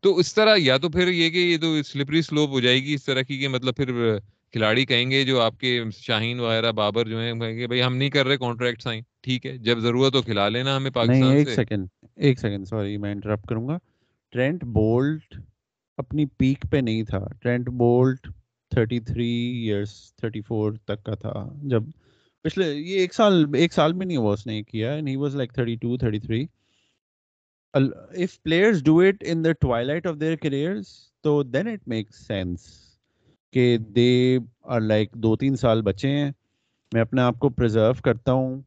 تو 0.00 0.18
اس 0.18 0.34
طرح 0.34 0.56
یا 0.58 0.76
تو 0.76 0.88
پھر 0.88 1.08
یہ 1.08 1.30
کہ 1.30 1.38
یہ 1.38 1.58
تو 1.58 1.82
سلپری 1.82 2.22
سلوپ 2.22 2.50
ہو 2.50 2.60
جائے 2.60 2.82
گی 2.84 2.94
اس 2.94 3.04
طرح 3.04 3.22
کی 3.22 3.38
کہ 3.38 3.48
مطلب 3.48 3.76
پھر 3.76 4.18
کھلاڑی 4.52 4.86
کہیں 4.86 5.10
گے 5.10 5.24
جو 5.24 5.40
آپ 5.40 5.60
کے 5.60 5.82
شاہین 5.98 6.40
وغیرہ 6.40 6.72
بابر 6.72 7.08
جو 7.08 7.20
ہیں 7.20 7.32
کہیں 7.34 7.56
گے 7.56 7.66
بھائی 7.66 7.82
ہم 7.82 7.96
نہیں 7.96 8.10
کر 8.10 8.26
رہے 8.26 8.36
کانٹریکٹ 8.36 8.82
سائن 8.82 9.02
ٹھیک 9.20 9.46
ہے 9.46 9.56
جب 9.58 9.78
ضرورت 9.78 10.14
ہو 10.14 10.22
کھلا 10.22 10.48
لینا 10.48 10.76
ہمیں 10.76 10.90
پاکستان 10.90 11.36
ایک 11.36 11.48
سیکنڈ 11.48 11.86
ایک 12.16 12.40
سیکنڈ 12.40 12.68
سوری 12.68 12.96
میں 12.96 13.12
انٹرپٹ 13.12 13.46
کروں 13.46 13.68
گا۔ 13.68 13.78
ٹرینٹ 14.32 14.64
بولٹ 14.64 15.34
اپنی 15.98 16.26
پیک 16.26 16.66
پہ 16.70 16.76
نہیں 16.76 17.02
تھا۔ 17.02 17.26
Trent 17.42 17.68
Boult 17.68 18.28
thirty 18.74 19.00
three 19.00 19.28
years 19.68 20.14
thirty 20.16 20.40
four 20.40 20.72
تک 20.72 21.04
کا 21.04 21.14
تھا۔ 21.14 21.52
جب 21.62 21.82
پچھلے 22.42 22.74
یہ 22.74 22.98
ایک 22.98 23.14
سال 23.14 23.44
ایک 23.54 23.72
سال 23.72 23.92
میں 23.92 24.06
نہیں 24.06 24.16
ہوا 24.16 24.32
اس 24.32 24.46
نے 24.46 24.62
کیا۔ 24.62 24.92
And 24.92 25.08
he 25.08 25.16
was 25.16 25.36
like 25.36 25.52
thirty 25.52 25.74
two 25.74 25.96
thirty 25.96 26.18
three 26.18 26.46
if 28.16 28.34
players 28.44 28.80
do 28.82 28.92
it 29.00 29.22
in 29.22 29.42
the 29.42 29.54
twilight 29.66 30.06
of 30.06 30.18
their 30.18 30.36
careers 30.36 30.84
تو 31.20 31.42
then 31.52 31.66
it 31.66 31.80
makes 31.92 32.20
sense 32.32 32.62
کہ 33.52 33.78
دے 33.78 34.38
آر 34.62 34.80
لائک 34.80 35.12
دو 35.14 35.36
تین 35.36 35.56
سال 35.56 35.82
بچے 35.82 36.08
ہیں۔ 36.08 36.30
میں 36.92 37.00
اپنے 37.00 37.22
آپ 37.22 37.38
کو 37.38 37.48
پرزرو 37.48 37.92
کرتا 38.04 38.32
ہوں۔ 38.32 38.62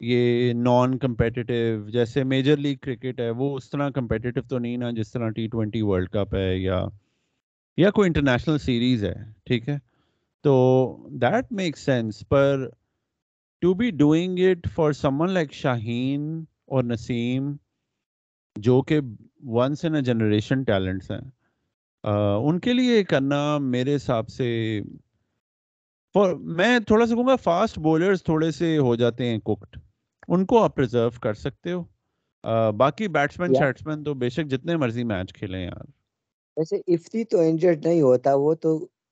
یہ 0.00 0.52
نان 0.52 0.98
کمپیٹیو 0.98 1.90
جیسے 1.90 2.24
میجر 2.24 2.56
لیگ 2.56 2.76
کرکٹ 2.82 3.20
ہے، 3.20 3.30
وہ 3.30 3.56
اس 3.56 3.70
طرح 3.70 3.90
کمپیٹیو 3.90 4.32
تو 4.48 4.58
نہیں 4.58 4.76
نا، 4.76 4.90
جس 4.90 5.12
طرح 5.12 5.28
ٹی 5.30 5.46
ٹوینٹی 5.46 5.82
ورلڈ 5.82 6.08
کپ 6.08 6.34
ہے 6.34 6.58
یا 6.58 6.84
یا 7.76 7.90
کوئی 7.90 8.06
انٹرنیشنل 8.06 8.58
سیریز 8.58 9.04
ہے 9.04 9.14
ٹھیک 9.44 9.68
ہے؟ 9.68 9.76
تو 10.42 10.54
that 11.10 11.52
make 11.52 11.78
sense 11.78 12.28
per 12.28 12.68
to 13.60 13.74
be 13.74 13.90
doing 13.90 14.38
it 14.38 14.68
for 14.74 14.92
someone 14.92 15.30
like 15.30 15.52
Shaheen 15.52 16.44
اور 16.66 16.84
نسیم 16.84 17.52
جو 18.56 18.82
کہ 18.82 19.00
once 19.42 19.84
in 19.84 19.94
a 19.94 20.00
generation 20.00 20.62
talents 20.62 21.10
ہیں 21.10 21.20
ان 22.36 22.60
کے 22.60 22.72
لیے 22.72 23.04
کرنا 23.04 23.58
میرے 23.58 23.96
حساب 23.96 24.28
سے 24.28 24.80
میں 26.40 26.78
تھوڑا 26.78 27.06
سا 27.06 27.14
کہوں 27.14 27.26
گا 27.26 27.36
فاسٹ 27.36 27.78
بولرز 27.78 28.22
تھوڑے 28.24 28.50
سے 28.50 28.78
ہو 28.78 28.94
جاتے 28.96 29.28
ہیں 29.28 29.38
کوکڈ 29.38 29.78
ان 30.28 30.46
کو 30.46 30.62
آپ 30.64 30.76
پرزرو 30.76 31.10
کر 31.22 31.34
سکتے 31.34 31.72
ہو۔ 31.72 31.84
باقی 32.72 33.08
بیٹسمین 33.08 33.54
شیٹسمین 33.54 34.04
تو 34.04 34.14
بے 34.14 34.28
شک 34.28 34.46
جتنے 34.46 34.76
مرضی 34.76 35.04
میچ 35.04 35.32
کھیلیں 35.32 35.64
یار۔ 35.64 35.84
ویسے 36.56 36.76
افتی 36.88 37.24
تو 37.26 37.40
انجرڈ 37.40 37.84
نہیں 37.84 38.00
ہوتا 38.02 38.34
وہ 38.36 38.54
تو 38.56 38.70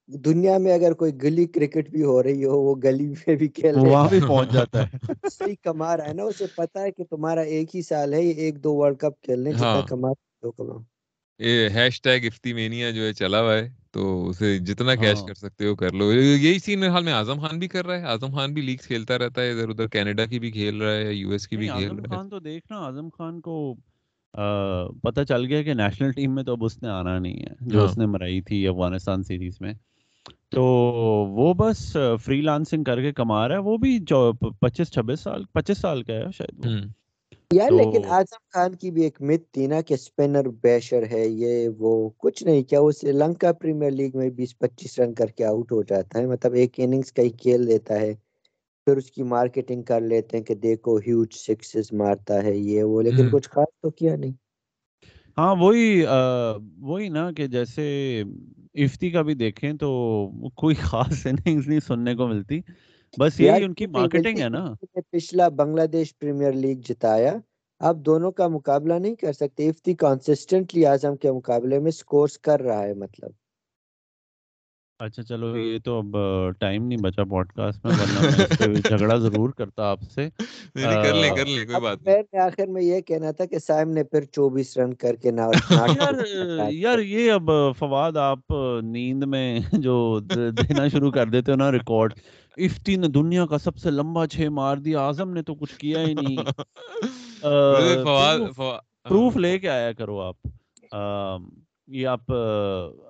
دنیا 0.08 0.56
میں 0.58 0.72
اگر 0.74 0.92
کوئی 0.94 1.12
گلی 1.22 1.46
کرکٹ 1.48 1.88
بھی 1.90 2.02
ہو 2.04 2.22
رہی 2.22 2.44
ہو 2.44 2.60
وہ 2.60 2.74
گلی 2.82 3.06
میں 3.08 3.36
بھی 3.36 3.48
کھیل 3.50 3.76
وہاں 3.78 4.08
بھی 4.08 4.20
پہنچ 4.22 4.50
جاتا 4.50 4.82
ہے۔ 4.82 4.98
صحیح 5.28 5.54
کما 5.62 5.96
رہا 5.96 6.06
ہے 6.06 6.14
نا 6.14 6.22
اسے 6.24 6.46
پتا 6.54 6.82
ہے 6.82 6.92
کہ 6.92 7.04
تمہارا 7.06 7.40
ایک 7.52 7.74
ہی 7.76 7.82
سال 7.84 8.14
ہے 8.14 8.22
یہ 8.22 8.34
ایک 8.36 8.62
دو 8.64 8.74
ورلڈ 8.74 8.98
کپ 8.98 9.20
کھیلنے 9.22 9.52
جتنا 9.54 9.80
ہاں۔ 9.80 9.84
کما 9.84 10.10
دو 10.42 10.52
کما۔ 10.52 10.78
یہ 11.40 11.68
ہیش 11.70 12.00
ٹیگ 12.02 12.24
افتی 12.26 12.52
مینیا 12.52 12.90
جو 12.90 13.04
ہے 13.04 13.12
چلا 13.14 13.40
ہوا 13.40 13.54
ہے 13.54 13.62
تو 13.92 14.02
اسے 14.28 14.48
جتنا 14.60 14.94
کیش 14.96 15.22
ہاں۔ 15.22 15.24
کر 15.24 15.34
سکتے 15.36 15.66
ہو 15.66 15.74
کر 15.76 15.92
لو۔ 15.92 16.10
یہی 16.12 16.58
سین 16.60 16.80
میرے 16.80 16.90
حال 16.90 17.04
میں 17.04 17.12
اعظم 17.12 17.40
خان 17.40 17.58
بھی 17.58 17.68
کر 17.68 17.86
رہا 17.86 17.98
ہے۔ 17.98 18.04
اعظم 18.06 18.34
خان 18.34 18.54
بھی 18.54 18.62
لیگ 18.62 18.76
کھیلتا 18.82 19.18
رہتا 19.18 19.42
ہے 19.42 19.50
ادھر 19.52 19.68
ادھر 19.70 19.88
کینیڈا 19.90 20.26
کی 20.26 20.38
بھی 20.40 20.50
کھیل 20.52 20.82
رہا 20.82 20.94
ہے 20.96 21.12
یو 21.14 21.30
ایس 21.30 21.48
کی 21.48 21.56
بھی 21.56 21.68
کھیل 21.68 21.90
رہا 21.90 21.96
ہے۔ 21.96 22.00
اعظم 22.00 22.06
خان 22.06 22.28
تو 22.28 22.38
دیکھنا 22.40 22.76
اعظم 22.78 23.08
خان 23.10 23.40
کو 23.40 23.54
پتہ 25.02 25.20
چل 25.28 25.44
گیا 25.44 25.62
کہ 25.62 25.74
نیشنل 25.74 26.12
ٹیم 26.12 26.34
میں 26.34 26.42
تو 26.42 26.52
اب 26.52 26.64
اس 26.64 26.82
نے 26.82 26.88
آنا 26.88 27.18
نہیں 27.18 27.42
ہے 27.42 27.54
جو 27.60 27.78
ہاں۔ 27.78 27.84
اس 27.84 27.98
نے 27.98 28.06
مرائی 28.06 28.40
تھی 28.40 28.68
افغانستان 28.68 29.22
سیریز 29.22 29.60
میں۔ 29.60 29.72
تو 30.50 30.62
وہ 31.32 31.54
بس 31.54 31.96
فری 32.24 32.40
لانسنگ 32.40 32.84
کر 32.84 33.00
کے 33.00 33.12
کما 33.12 33.48
رہا 33.48 33.54
ہے 33.54 33.60
وہ 33.60 33.76
بھی 33.76 33.98
پچیس 34.60 34.92
چھبیس 34.92 35.20
سال 35.20 35.44
پچیس 35.52 35.78
سال 35.78 36.02
کا 36.02 36.12
ہے 36.12 36.24
شاید 36.32 36.66
یار 37.50 37.70
لیکن 37.70 38.04
آزم 38.08 38.42
خان 38.54 38.74
کی 38.74 38.90
بھی 38.90 39.02
ایک 39.02 39.20
مت 39.22 39.52
تھی 39.52 39.66
نا 39.66 39.80
کہ 39.80 39.94
اسپنر 39.94 40.48
بیشر 40.62 41.02
ہے 41.10 41.26
یہ 41.26 41.68
وہ 41.78 42.10
کچھ 42.18 42.42
نہیں 42.44 42.62
کیا 42.62 42.80
وہ 42.80 42.90
سری 42.90 43.12
لنکا 43.12 43.52
پریمیئر 43.52 43.90
لیگ 43.90 44.16
میں 44.16 44.30
بیس 44.30 44.58
پچیس 44.58 44.98
رن 44.98 45.14
کر 45.14 45.26
کے 45.26 45.44
آؤٹ 45.44 45.72
ہو 45.72 45.82
جاتا 45.82 46.18
ہے؟ 46.18 46.26
مطلب 46.26 46.52
ایک 46.52 46.72
اننگز 46.76 47.12
کا 47.12 47.22
ہی 47.22 47.30
کھیل 47.30 47.66
دیتا 47.68 48.00
ہے۔ 48.00 48.14
پھر 48.86 48.96
اس 48.96 49.10
کی 49.10 49.22
مارکیٹنگ 49.24 49.82
کر 49.84 50.00
لیتے 50.02 50.36
ہیں 50.36 50.44
کہ 50.44 50.54
دیکھو 50.58 50.96
ہیوج 50.98 51.34
سکسز 51.38 51.92
مارتا 51.94 52.42
ہے 52.42 52.56
یہ 52.56 52.82
وہ 52.84 53.02
لیکن 53.02 53.28
کچھ 53.30 53.48
خاص 53.50 53.68
تو 53.76 53.90
کیا 53.92 54.16
نہیں۔ 54.16 54.32
ہاں 55.36 55.54
وہی 55.56 55.84
وہی 56.80 57.08
نا 57.10 57.30
کہ 57.32 57.46
جیسے 57.48 57.84
افتی 58.76 59.10
کا 59.10 59.22
بھی 59.22 59.34
دیکھیں 59.36 59.72
تو 59.74 59.88
کوئی 60.56 60.74
خاص 60.90 61.26
اننگز 61.26 61.68
نہیں 61.68 61.80
سننے 61.82 62.14
کو 62.16 62.28
ملتی۔ 62.28 62.60
بس 63.14 63.40
یہی 63.40 63.62
ان 63.62 63.74
کی 63.74 63.86
مارکیٹنگ 63.88 64.38
ہے 64.38 64.48
نا۔ 64.48 64.64
پچھلا 65.10 65.48
بنگلہ 65.50 65.86
دیش 65.88 66.08
پریمیئر 66.18 66.52
لیگ 66.54 66.78
جتایا 66.84 67.32
اب 67.80 68.04
دونوں 68.06 68.30
کا 68.32 68.46
مقابلہ 68.48 68.94
نہیں 68.96 69.14
کر 69.16 69.32
سکتے۔ 69.34 69.68
افتی 69.68 69.94
کانسسٹنٹلی 69.96 70.86
اعظم 70.86 71.16
کے 71.16 71.32
مقابلے 71.32 71.78
میں 71.78 71.90
سکورز 71.92 72.38
کر 72.40 72.60
رہا 72.62 72.82
ہے 72.82 72.94
مطلب۔ 72.96 73.30
اچھا 75.02 75.22
چلو 75.22 75.56
یہ 75.56 75.78
تو 75.84 75.98
اب 75.98 76.16
ٹائم 76.58 76.86
نہیں 76.86 76.98
بچا 76.98 77.24
پوڈ 77.24 77.52
کاسٹ 77.52 77.84
میں 77.84 77.92
ورنہ 77.92 78.20
میں 78.68 78.80
جھگڑا 78.82 79.16
ضرور 79.16 79.50
کرتا 79.50 79.90
آپ 79.90 80.02
سے۔ 80.14 80.28
کر 80.74 81.14
لیں 81.14 81.30
کر 81.36 81.46
لیں 81.46 81.64
کوئی 81.66 81.80
بات 81.80 82.02
نہیں۔ 82.02 82.22
میں 82.32 82.40
آخر 82.40 82.66
میں 82.66 82.82
یہ 82.82 83.00
کہنا 83.00 83.30
تھا 83.30 83.44
کہ 83.46 83.58
سائم 83.58 83.90
نے 83.90 84.04
پھر 84.04 84.24
چوبیس 84.32 84.76
رن 84.78 84.94
کر 84.94 85.16
کے 85.16 85.30
یار 85.98 86.14
یار 86.72 86.98
یہ 86.98 87.32
اب 87.32 87.50
فواد 87.78 88.16
آپ 88.16 88.52
نیند 88.82 89.24
میں 89.24 89.46
جو 89.80 89.96
دینا 90.28 90.88
شروع 90.88 91.10
کر 91.10 91.26
دیتے 91.26 91.52
ہو 91.52 91.56
نا 91.56 91.70
ریکارڈ 91.72 92.14
افتی 92.56 92.96
نے 92.96 93.08
دنیا 93.08 93.46
کا 93.46 93.58
سب 93.58 93.76
سے 93.76 93.90
لمبا 93.90 94.26
چھ 94.26 94.48
مار 94.52 94.76
دیا 94.76 95.00
اعظم 95.00 95.30
نے 95.30 95.42
تو 95.42 95.54
کچھ 95.54 95.76
کیا 95.76 96.00
ہی 96.00 96.14
نہیں۔ 96.14 96.36
پروف 99.04 99.36
لے 99.36 99.58
کے 99.58 99.68
آیا 99.68 99.92
کرو 99.92 100.20
آپ۔ 100.20 100.36
یہ 101.88 102.06
آپ 102.06 102.32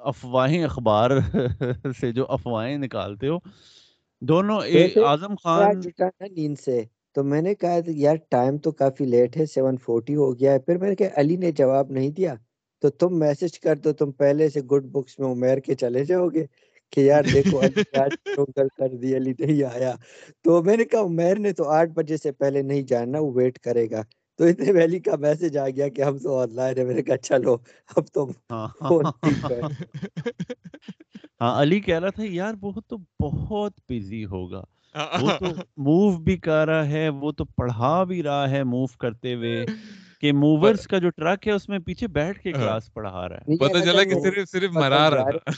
افواہیں 0.05 0.62
اخبار 0.64 1.11
سے 2.01 2.12
جو 2.12 2.27
افواہیں 2.29 2.77
نکالتے 2.79 3.29
ہو 3.29 3.39
دونوں 4.23 4.61
اعظم 5.03 5.35
خان 5.37 5.81
نیند 6.29 6.59
سے 6.59 6.81
تو 7.16 7.25
میں 7.25 7.41
نے 7.43 7.55
کہا 7.55 7.79
یار 7.97 8.16
ٹائم 8.31 8.59
تو 8.59 8.70
کافی 8.73 9.05
لیٹ 9.05 9.37
ہے 9.37 9.47
سیون 9.47 9.77
فورٹی 9.77 10.16
ہو 10.16 10.39
گیا 10.39 10.53
ہے۔ 10.53 10.59
پھر 10.59 10.79
میں 10.79 10.89
نے 10.89 10.95
کہا 10.95 11.20
علی 11.20 11.37
نے 11.37 11.51
جواب 11.53 11.91
نہیں 11.91 12.11
دیا۔ 12.11 12.35
تو 12.83 12.91
تم 12.93 13.18
میسج 13.18 13.59
کر 13.61 13.77
دو 13.77 13.93
تم 13.93 14.12
پہلے 14.12 14.49
سے 14.49 14.61
گڈ 14.62 14.85
بکس 14.93 15.18
میں 15.18 15.29
عمیر 15.29 15.59
کے 15.59 15.75
چلے 15.75 16.05
جاؤ 16.05 16.29
گے 16.29 16.45
کہ 16.93 17.01
یار 17.01 17.25
دیکھو 17.25 17.61
کر 18.77 18.97
دی 18.97 19.16
علی 19.16 19.33
نہیں 19.39 19.62
آیا۔ 19.64 19.95
تو 20.45 20.62
میں 20.62 20.77
نے 20.77 20.85
کہا 20.85 21.01
عمیر 21.01 21.39
نے 21.39 21.53
تو 21.53 21.68
آٹھ 21.70 21.91
بجے 21.91 22.16
سے 22.16 22.33
پہلے 22.33 22.62
نہیں 22.62 22.83
جاننا 22.85 23.18
وہ 23.20 23.33
ویٹ 23.35 23.59
کرے 23.59 23.91
گا۔ 23.91 24.03
تو 24.39 24.45
اتنے 24.45 24.72
ویلی 24.72 24.99
کا 25.01 25.16
میسج 25.18 25.57
آ 25.59 25.68
گیا 25.68 25.89
کہ 25.91 26.03
ہم 26.03 26.18
تو 26.18 26.39
آن 26.39 26.55
لائن 26.55 26.78
ہے 26.78 26.85
میں 26.85 26.95
نے 26.95 27.03
کہا 27.03 27.16
چلو 27.20 27.57
اب 27.97 28.07
تو 28.09 28.26
ہاں 28.51 28.66
ہاں 31.41 31.53
علی 31.61 31.80
کہہ 31.80 31.99
رہا 31.99 32.11
تھا 32.11 32.22
یار 32.26 32.55
وہ 32.61 32.72
تو 32.89 32.97
بہت 33.20 33.72
بزی 33.89 34.24
ہوگا۔ 34.26 34.62
وہ 35.16 35.30
تو 35.33 35.47
موو 35.78 35.97
بھی 36.18 36.37
کر 36.39 36.66
رہا 36.66 36.87
ہے 36.89 37.09
وہ 37.16 37.33
تو 37.33 37.45
پڑھا 37.57 38.03
بھی 38.05 38.22
رہا 38.22 38.49
ہے 38.51 38.62
موو 38.64 38.87
کرتے 38.99 39.35
ہوئے 39.35 39.66
کہ 40.20 40.33
موورز 40.35 40.87
کا 40.87 40.99
جو 40.99 41.11
ٹرک 41.12 41.47
ہے 41.49 41.53
اس 41.53 41.68
میں 41.68 41.78
پیچھے 41.87 42.07
بیٹھ 42.11 42.41
کے 42.41 42.55
کلاس 42.55 42.93
پڑھا 42.93 43.28
رہا 43.28 43.37
ہے۔ 43.37 43.47
پتہ 43.59 43.78
چلا 43.80 44.05
کہ 44.05 44.14
صرف 44.16 44.49
صرف 44.51 44.70
مرا 44.74 45.09
رہا 45.11 45.30
تھا۔ 45.33 45.51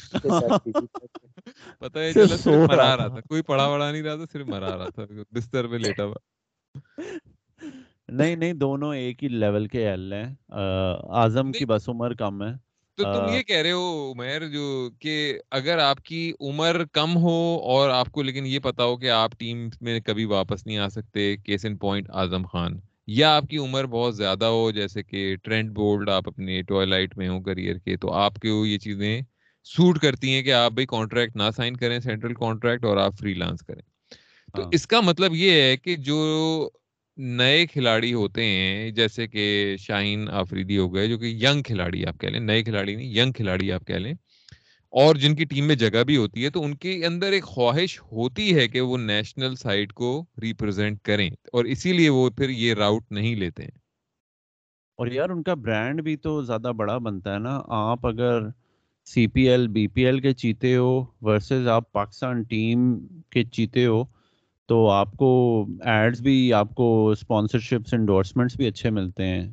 پتہ 1.80 1.98
ہے 1.98 2.14
چلا 2.14 2.36
صرف 2.38 2.60
مرا 2.62 2.96
رہا 2.96 3.08
تھا۔ 3.08 3.20
کوئی 3.22 3.42
پڑھا 3.44 3.66
وڑا 3.66 3.90
نہیں 3.90 4.02
رہا 4.02 4.16
تھا 4.16 4.24
صرف 4.32 4.46
مرا 4.48 4.76
رہا 4.78 4.88
تھا 4.88 5.02
بستر 5.32 5.68
پہ 5.68 5.76
لیٹا 5.78 6.04
ہوا۔ 6.04 6.16
نہیں 8.08 8.36
نہیں 8.36 8.52
دونوں 8.52 8.94
ایک 8.94 9.22
ہی 9.22 9.28
لیول 9.28 9.66
کے 9.66 9.88
ایل 9.88 10.12
ہیں۔ 10.12 10.34
آزم 11.08 11.52
کی 11.52 11.64
بس 11.64 11.88
عمر 11.88 12.14
کم 12.14 12.42
ہے۔ 12.42 12.74
تو 12.96 13.04
تم 13.04 13.34
یہ 13.34 13.42
کہہ 13.42 13.56
رہے 13.56 13.72
ہو 13.72 14.12
عمیر 14.12 14.48
جو 14.48 14.90
کہ 14.98 15.38
اگر 15.50 15.78
آپ 15.78 16.02
کی 16.02 16.32
عمر 16.40 16.84
کم 16.92 17.16
ہو 17.16 17.58
اور 17.62 17.90
آپ 17.90 18.12
کو 18.12 18.22
لیکن 18.22 18.46
یہ 18.46 18.58
پتا 18.58 18.84
ہو 18.84 18.96
کہ 18.96 19.10
آپ 19.10 19.30
ٹیم 19.38 19.68
میں 19.80 20.00
کبھی 20.00 20.24
واپس 20.24 20.66
نہیں 20.66 20.78
آ 20.78 20.88
سکتے 20.88 21.36
case 21.36 21.64
in 21.64 21.76
point 21.76 22.10
Azam 22.10 22.46
Khan 22.46 22.80
یا 23.06 23.36
آپ 23.36 23.44
کی 23.50 23.56
عمر 23.56 23.86
بہت 23.86 24.16
زیادہ 24.16 24.44
ہو 24.44 24.70
جیسے 24.70 25.02
کہ 25.02 25.36
ٹرینڈ 25.42 25.70
بولڈ 25.70 26.08
آپ 26.08 26.28
اپنے 26.28 26.62
ٹوائلائٹ 26.62 27.18
میں 27.18 27.28
ہو 27.28 27.40
کریئر 27.40 27.78
کے 27.78 27.96
تو 27.96 28.12
آپ 28.12 28.34
کو 28.34 28.66
یہ 28.66 28.78
چیزیں 28.78 29.20
سوٹ 29.64 29.98
کرتی 29.98 30.34
ہیں 30.34 30.42
کہ 30.42 30.52
آپ 30.52 30.72
بھائی 30.72 30.86
کانٹریکٹ 30.86 31.36
نہ 31.36 31.42
سائن 31.56 31.76
کریں 31.76 31.98
سینٹرل 31.98 32.34
کانٹریکٹ 32.34 32.84
اور 32.84 32.96
آپ 32.96 33.14
فری 33.20 33.34
لانس 33.34 33.60
کریں۔ 33.60 33.82
تو 34.56 34.62
ہاں۔ 34.62 34.70
اس 34.72 34.86
کا 34.86 35.00
مطلب 35.00 35.34
یہ 35.34 35.50
ہے 35.50 35.76
کہ 35.76 35.96
جو 35.96 36.70
نئے 37.16 37.66
کھلاڑی 37.66 38.14
ہوتے 38.14 38.44
ہیں، 38.44 38.90
جیسے 38.90 39.26
کہ 39.26 39.76
شاہین 39.78 40.28
آفریدی 40.28 40.78
ہو 40.78 40.94
گئے، 40.94 41.06
جو 41.08 41.18
کہ 41.18 41.24
ینگ 41.24 41.62
کھلاڑی 41.62 42.06
آپ 42.06 42.20
کہہ 42.20 42.28
لیں، 42.28 42.40
نئے 42.40 42.62
کھلاڑی 42.62 42.96
نہیں، 42.96 43.06
ینگ 43.06 43.32
کھلاڑی 43.32 43.72
آپ 43.72 43.86
کہہ 43.86 43.94
لیں۔ 43.94 44.14
اور 44.92 45.14
جن 45.14 45.36
کی 45.36 45.44
ٹیم 45.44 45.66
میں 45.66 45.74
جگہ 45.74 46.04
بھی 46.04 46.16
ہوتی 46.16 46.44
ہے، 46.44 46.50
تو 46.50 46.64
ان 46.64 46.74
کے 46.74 47.06
اندر 47.06 47.32
ایک 47.32 47.44
خواہش 47.44 48.02
ہوتی 48.02 48.54
ہے 48.54 48.68
کہ 48.68 48.80
وہ 48.80 48.98
نیشنل 48.98 49.54
سائٹ 49.54 49.92
کو 49.92 50.24
ریپرزینٹ 50.42 51.00
کریں، 51.02 51.30
اور 51.52 51.64
اسی 51.64 51.92
لیے 51.92 52.08
وہ 52.08 52.30
پھر 52.30 52.48
یہ 52.48 52.74
راؤٹ 52.74 53.12
نہیں 53.12 53.34
لیتے 53.34 53.62
ہیں۔ 53.62 53.78
اور 54.98 55.06
یار، 55.06 55.28
ان 55.28 55.42
کا 55.42 55.54
برانڈ 55.54 56.02
بھی 56.02 56.16
تو 56.16 56.42
زیادہ 56.42 56.72
بڑا 56.76 56.98
بنتا 56.98 57.34
ہے 57.34 57.38
نا۔ 57.38 57.60
آپ 57.66 58.06
اگر 58.06 58.40
C 59.04 59.26
P 59.26 59.48
L, 59.48 59.68
B 59.68 59.86
P 59.86 60.06
L 60.06 60.20
کے 60.20 60.32
چیتے 60.32 60.76
ہو، 60.76 61.04
ورسز 61.20 61.68
آپ 61.68 61.92
پاکستان 61.92 62.42
ٹیم 62.42 63.06
کے 63.30 63.44
چیتے 63.44 63.86
ہو 63.86 64.04
تو 64.68 64.88
آپ 64.90 65.12
کو 65.12 65.30
ایڈز 65.84 66.20
بھی 66.20 66.52
آپ 66.52 66.74
کو 66.74 67.10
اسپانسرشپس 67.10 67.94
انڈورسمنٹس 67.94 68.56
بھی 68.56 68.66
اچھے 68.66 68.90
ملتے 68.90 69.26
ہیں 69.26 69.48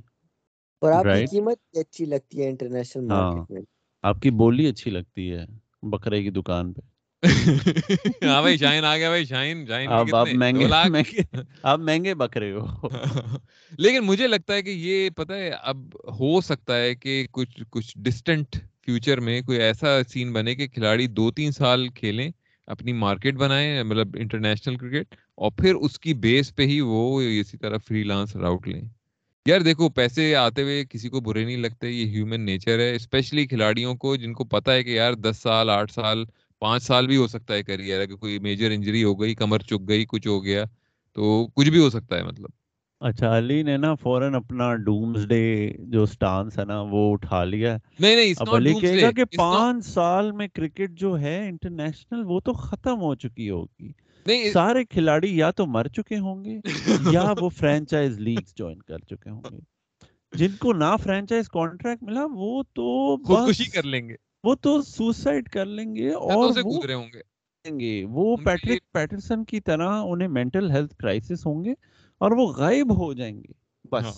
اور 0.82 0.92
آپ 0.92 1.06
کی 1.06 1.26
قیمت 1.26 1.58
بھی 1.72 1.80
اچھی 1.80 2.06
لگتی 2.06 2.42
ہے 2.42 2.50
انٹرنیشنل 2.50 3.06
مارکیٹ 3.06 3.52
میں۔ 3.52 3.62
آپ 4.04 4.22
کی 4.22 4.30
بولی 4.32 4.68
اچھی 4.68 4.92
لگتی 4.92 5.32
ہے 5.32 5.46
بکرے 5.84 6.24
کی 6.24 6.30
دکان 6.30 6.74
پہ۔ 6.74 6.82
ہاں 8.24 8.42
بھائی 8.42 8.58
شاہین 8.58 8.86
آ 8.86 8.98
گیا 8.98 9.10
بھائی 9.10 9.26
شاہین 9.26 9.66
شاہین 9.66 9.92
اب 9.92 10.16
آپ 10.16 10.28
مہنگے 10.34 10.66
آپ 11.64 11.80
مہنگے 11.80 12.14
بکرے 12.14 12.52
ہو۔ 12.52 12.66
لیکن 13.72 14.00
مجھے 14.00 14.28
لگتا 14.28 14.54
ہے 14.54 14.62
کہ 14.62 14.70
یہ 14.70 15.10
پتہ 15.10 15.34
ہے 15.34 15.50
اب 15.64 15.78
ہو 16.20 16.42
سکتا 16.42 16.78
ہے 16.78 16.96
کہ 16.96 17.26
کچھ 17.32 17.64
کچھ 17.70 17.98
ڈسٹنٹ 17.98 18.56
فیوچر 18.86 19.20
میں 19.20 19.42
کوئی 19.42 19.58
ایسا 19.60 20.04
سین 20.08 20.34
بنے 20.34 20.56
کہ 20.56 20.68
کھلاڑی 20.68 21.08
دو 21.08 21.32
تین 21.32 21.52
سال 21.52 21.88
کھیلیں 21.90 22.30
اپنی 22.68 22.94
مارکیٹ 22.94 23.36
بنائیں 23.36 23.84
مطلب 23.84 24.16
انٹرنیشنل 24.20 24.76
کرکٹ 24.76 25.16
اور 25.36 25.52
پھر 25.52 25.76
اس 25.76 26.00
کی 26.00 26.14
بیس 26.14 26.56
پہ 26.56 26.64
ہی 26.64 26.82
وہ 26.82 27.22
اسی 27.22 27.58
طرح 27.58 27.78
فری 27.78 28.04
لانس 28.04 28.36
راؤٹ 28.36 28.68
لیں۔ 28.68 28.82
یار 29.46 29.62
دیکھو، 29.62 29.90
پیسے 29.90 30.36
آتے 30.36 30.62
ہوئے 30.62 30.86
کسی 30.86 31.10
کو 31.10 31.20
برے 31.20 31.46
نہیں 31.46 31.58
لگتے، 31.58 31.90
یہ 31.90 32.06
ہیومن 32.06 32.42
نیچر 32.42 32.80
ہے 32.80 32.96
اسپیشلی 32.96 33.46
کھلاڑیوں 33.46 33.96
کو 33.96 34.16
جن 34.16 34.34
کو 34.34 34.44
پتا 34.44 34.74
ہے 34.74 34.84
کہ 34.84 34.90
یار 34.90 35.14
دس 35.14 35.38
سال، 35.38 35.70
آٹھ 35.70 35.92
سال، 35.92 36.26
پانچ 36.60 36.84
سال 36.84 37.08
بھی 37.08 37.18
ہو 37.18 37.28
سکتا 37.28 37.54
ہے 37.54 37.64
کریئر 37.64 38.02
اگر 38.02 38.16
کوئی 38.16 38.40
میجر 38.40 38.72
انجری 38.72 39.04
ہو 39.04 39.22
گئی، 39.22 39.36
کمر 39.36 39.60
چک 39.60 39.88
گئی، 39.88 40.06
کچھ 40.06 40.28
ہو 40.28 40.44
گیا، 40.44 40.64
تو 41.14 41.48
کچھ 41.56 41.70
بھی 41.70 41.80
ہو 41.80 41.90
سکتا 41.90 42.18
ہے 42.18 42.24
مطلب۔ 42.24 42.50
اچھا 43.02 43.38
علی 43.38 43.62
نے 43.64 43.78
نا 43.78 43.94
فوراً 43.96 44.36
اپنا 44.36 44.76
ڈومز 44.76 45.28
ڈے 45.28 45.44
جو 45.88 46.06
سٹانس 46.06 46.60
ہے 46.60 46.66
نا 46.66 46.82
وہ 46.82 47.12
اٹھا 47.14 47.44
لیا 47.44 47.76
نہیں 48.00 48.16
نہیں 48.16 48.34
اب 48.38 48.56
علی 48.56 48.74
کہے 48.76 49.02
گا 49.02 49.12
کہ 49.12 49.26
پانچ 49.36 49.86
سال 49.86 50.32
میں 50.32 50.48
کرکٹ 50.48 50.92
جو 50.92 51.20
ہے 51.20 51.48
انٹرنیشنل 51.48 52.24
وہ 52.26 52.40
تو 52.40 52.54
ختم 52.54 53.02
ہو 53.02 53.16
چکی 53.16 53.50
ہوگی۔ 53.50 53.92
سارے 54.52 54.86
کھلاڑی 54.86 55.38
یا 55.38 55.52
تو 55.52 55.66
مر 55.66 55.88
چکے 55.88 56.18
ہوں 56.18 56.44
گے 56.46 56.60
یا 57.16 57.34
وہ 57.40 57.50
فرینچائز 57.50 58.20
لیگز 58.20 58.54
جوائن 58.56 58.82
کر 58.82 59.00
چکے 59.00 59.30
ہوں 59.30 59.42
گے۔ 59.52 59.60
جن 60.34 60.56
کو 60.56 60.74
نہ 60.74 60.96
فرینچائز 61.04 61.50
کانٹریکٹ 61.50 62.04
ملا 62.04 62.26
وہ 62.32 62.64
تو 62.74 63.18
خودکشی 63.18 63.70
کر 63.72 63.84
لیں 63.84 64.10
گے۔ 64.10 64.16
وہ 64.44 64.56
تو 64.56 64.82
سوسائڈ 64.82 65.50
کر 65.50 65.66
لیں 65.66 65.96
گے 65.96 66.12
اور 66.14 66.50
وہ 68.10 68.36
پیٹرک 68.38 68.92
پیٹرسن 68.92 69.44
کی 69.46 69.60
طرح 69.60 70.02
انہیں 70.04 70.28
مینٹل 70.28 70.72
ہیلتھ 70.72 70.96
کرائسس 70.96 71.46
ہوں 71.46 71.64
گے۔ 71.64 71.74
اور 72.22 72.32
وہ 72.32 72.48
غائب 72.54 72.98
ہو 72.98 73.14
جائیں 73.14 73.36
گے۔ 73.36 73.52
بس۔ 73.92 74.04
ہاں۔ 74.04 74.12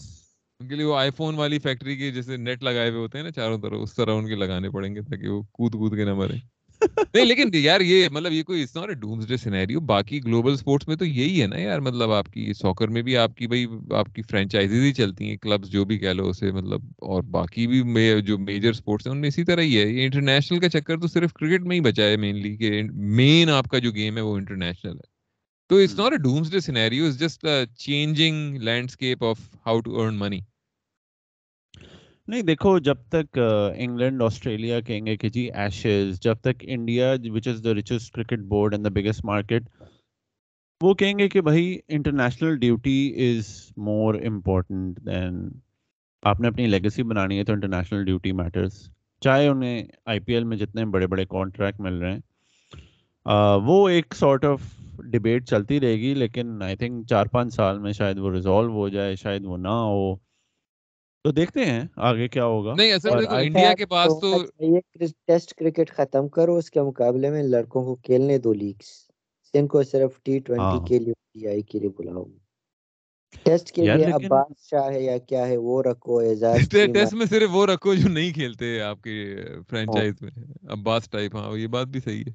ان 0.59 0.67
کے 0.67 0.75
لیے 0.75 0.85
وہ 0.85 0.95
آئی 0.95 1.11
فون 1.11 1.35
والی 1.35 1.59
فیکٹری 1.59 1.97
کے 1.97 2.11
جیسے 2.11 2.37
نیٹ 2.37 2.63
لگائے 2.63 2.89
ہوئے 2.89 3.01
ہوتے 3.01 3.17
ہیں 3.17 3.25
نا 3.25 3.31
چاروں 3.31 3.57
طرف 3.57 3.79
اس 3.81 3.93
طرح 3.93 4.11
ان 4.11 4.27
کے 4.27 4.35
لگانے 4.35 4.69
پڑیں 4.69 4.95
گے 4.95 5.01
تاکہ 5.01 5.27
وہ 5.27 5.41
کود 5.41 5.73
کود 5.73 5.95
کے 5.95 6.05
نہ 6.05 6.13
مرے۔ 6.13 6.35
نہیں 7.13 7.25
لیکن 7.25 7.49
یار 7.53 7.81
یہ 7.81 8.09
مطلب 8.09 8.31
یہ 8.31 8.43
کوئی 8.43 8.63
اس 8.63 8.71
طرح 8.71 8.91
ڈومز 8.91 9.27
ڈے 9.27 9.37
سینیریو 9.37 9.79
باقی 9.79 10.23
گلوبل 10.23 10.57
سپورٹس 10.57 10.87
میں 10.87 10.95
تو 10.95 11.05
یہی 11.05 11.41
ہے 11.41 11.47
نا 11.47 11.59
یار 11.59 11.79
مطلب 11.79 12.11
آپ 12.11 12.25
کی 12.25 12.53
سوکر 12.53 12.87
میں 12.87 13.01
بھی 13.01 13.17
آپ 13.17 13.35
کی 13.35 13.47
بھائی 13.47 13.65
آپ 13.91 14.13
کی 14.15 14.21
فرینچائزیز 14.21 14.83
ہی 14.83 14.93
چلتی 14.93 15.29
ہیں 15.29 15.37
کلبز 15.37 15.69
جو 15.69 15.85
بھی 15.85 15.97
کہہ 15.97 16.13
لو 16.13 16.29
اسے 16.29 16.51
مطلب 16.51 16.81
اور 16.97 17.23
باقی 17.23 17.67
بھی 17.67 17.81
جو 18.21 18.37
میجر 18.37 18.73
سپورٹس 18.73 19.07
ہیں 19.07 19.13
ان 19.13 19.19
میں 19.21 19.27
اسی 19.27 19.43
طرح 19.43 19.61
ہی 19.61 19.77
ہے۔ 19.77 19.89
یہ 19.89 20.03
انٹرنیشنل 20.03 20.59
کا 20.59 20.69
چکر 20.69 20.99
تو 20.99 21.07
صرف 21.07 21.33
کرکٹ 21.33 21.61
میں 21.61 21.75
ہی 21.75 21.81
بچا 21.81 22.03
ہے 22.03 22.17
مینلی 22.17 22.57
کہ 22.57 22.81
مین 22.93 23.49
آپ 23.49 23.67
کا 23.67 23.77
جو 23.77 23.91
گیم 23.91 24.17
ہے 24.17 24.21
وہ 24.21 24.35
انٹرنیشنل 24.37 24.91
ہے۔ 24.91 25.12
تو 25.73 25.77
it's 25.77 25.99
not 25.99 26.11
a 26.11 26.17
day 26.51 26.59
scenario 26.59 27.09
just 27.09 27.45
changing 27.77 28.57
landscape 28.57 29.23
of 29.23 29.39
how 29.65 29.79
to 29.79 30.01
earn 30.01 30.15
money 30.15 30.39
نہیں 32.27 32.41
دیکھو 32.41 32.79
جب 32.79 32.95
تک 33.09 33.39
انگلینڈ 33.77 34.21
آسٹریلیا 34.21 34.79
کہیں 34.79 35.05
گے 35.05 35.17
کہ 35.17 35.29
جی 35.29 35.51
ایشز 35.51 36.19
جب 36.21 36.35
تک 36.41 36.55
India 36.61 37.15
which 37.25 37.47
is 37.47 37.63
the 37.63 37.73
richest 37.73 38.13
cricket 38.13 38.39
board 38.39 38.73
and 38.73 38.85
the 38.85 38.89
biggest 38.89 39.25
market 39.25 39.63
وہ 40.81 40.93
کہیں 40.93 41.19
گے 41.19 41.29
کہ 41.29 41.41
بھائی 41.41 41.79
international 41.87 42.57
duty 42.57 43.13
is 43.17 43.71
more 43.77 44.15
important 44.15 44.99
than 45.05 45.49
آپ 46.21 46.39
نے 46.39 46.47
اپنی 46.47 46.67
لیگسی 46.67 47.03
بنانی 47.03 47.37
ہے 47.37 47.43
تو 47.43 47.53
انٹرنیشنل 47.53 48.05
ڈیوٹی 48.05 48.31
میٹرس 48.31 48.89
چاہے 49.21 49.47
انہیں 49.47 49.83
آئی 50.05 50.19
پی 50.19 50.33
ایل 50.33 50.43
میں 50.43 50.57
جتنے 50.57 50.85
بڑے 50.85 51.07
بڑے 51.07 51.25
کانٹریکٹ 51.25 51.81
مل 51.81 51.93
رہے 51.93 52.11
ہیں۔ 52.11 52.19
وہ 53.65 53.89
ایک 53.89 54.13
سارٹ 54.13 54.45
آف 54.45 54.61
ڈبیٹ 55.05 55.47
چلتی 55.47 55.79
رہے 55.79 55.95
گی 55.97 56.13
لیکن 56.15 56.61
آئی 56.63 56.75
تھنک 56.75 57.07
چار 57.07 57.25
پانچ 57.27 57.53
سال 57.53 57.79
میں 57.79 57.91
شاید 57.93 58.17
وہ 58.17 58.31
ریزالو 58.31 58.71
ہو 58.73 58.87
جائے 58.89 59.15
شاید 59.15 59.45
وہ 59.45 59.57
نہ 59.59 59.75
ہو۔ 59.85 60.15
تو 61.25 61.31
دیکھتے 61.31 61.65
ہیں 61.65 61.81
آگے 62.03 62.27
کیا 62.27 62.45
ہوگا۔ 62.45 62.73
نہیں 62.73 62.91
اصل 62.93 63.09
میں 63.11 63.25
انڈیا 63.37 63.73
کے 63.73 63.85
پاس 63.87 64.19
تو 64.21 64.31
ٹیسٹ 65.27 65.53
کرکٹ 65.53 65.91
ختم 65.91 66.27
کرو 66.29 66.55
اس 66.55 66.69
کے 66.71 66.81
مقابلے 66.81 67.29
میں 67.29 67.43
لڑکوں 67.45 67.83
کو 67.85 67.95
کھیلنے 68.03 68.37
دو 68.39 68.53
لیگز 68.55 68.89
ان 69.53 69.67
کو 69.67 69.83
صرف 69.85 70.19
ٹی 70.23 70.37
ٹوینٹی 70.39 70.61
ہاں۔ 70.69 70.85
کے 70.85 70.99
لیے 70.99 71.13
ٹی 71.13 71.47
آئی 71.47 71.61
کے 71.63 71.79
لیے 71.79 71.89
بلاؤ۔ 71.97 72.23
ٹیسٹ 73.45 73.71
کے 73.71 73.81
لیے 73.83 74.05
عباس 74.15 74.69
شاہ 74.69 74.91
ہے 74.91 75.01
یا 75.01 75.17
کیا 75.19 75.47
ہے 75.47 75.57
وہ 75.59 75.81
رکھو 75.83 76.19
اعزاز 76.19 76.69
ٹیسٹ 76.93 77.13
میں 77.13 77.25
صرف 77.25 77.49
وہ 77.51 77.65
رکھو 77.65 77.93
جو 77.95 78.09
نہیں 78.09 78.31
کھیلتے 78.33 78.79
آپ 78.83 79.01
کے 79.03 79.15
فرینچائز 79.69 80.21
میں۔ 80.21 80.31
عباس 80.71 81.09
ٹائپ 81.09 81.35
ہاں 81.35 81.57
یہ 81.57 81.67
بات 81.69 81.87
بھی 81.87 81.99
صحیح 81.99 82.23
ہے۔ 82.27 82.31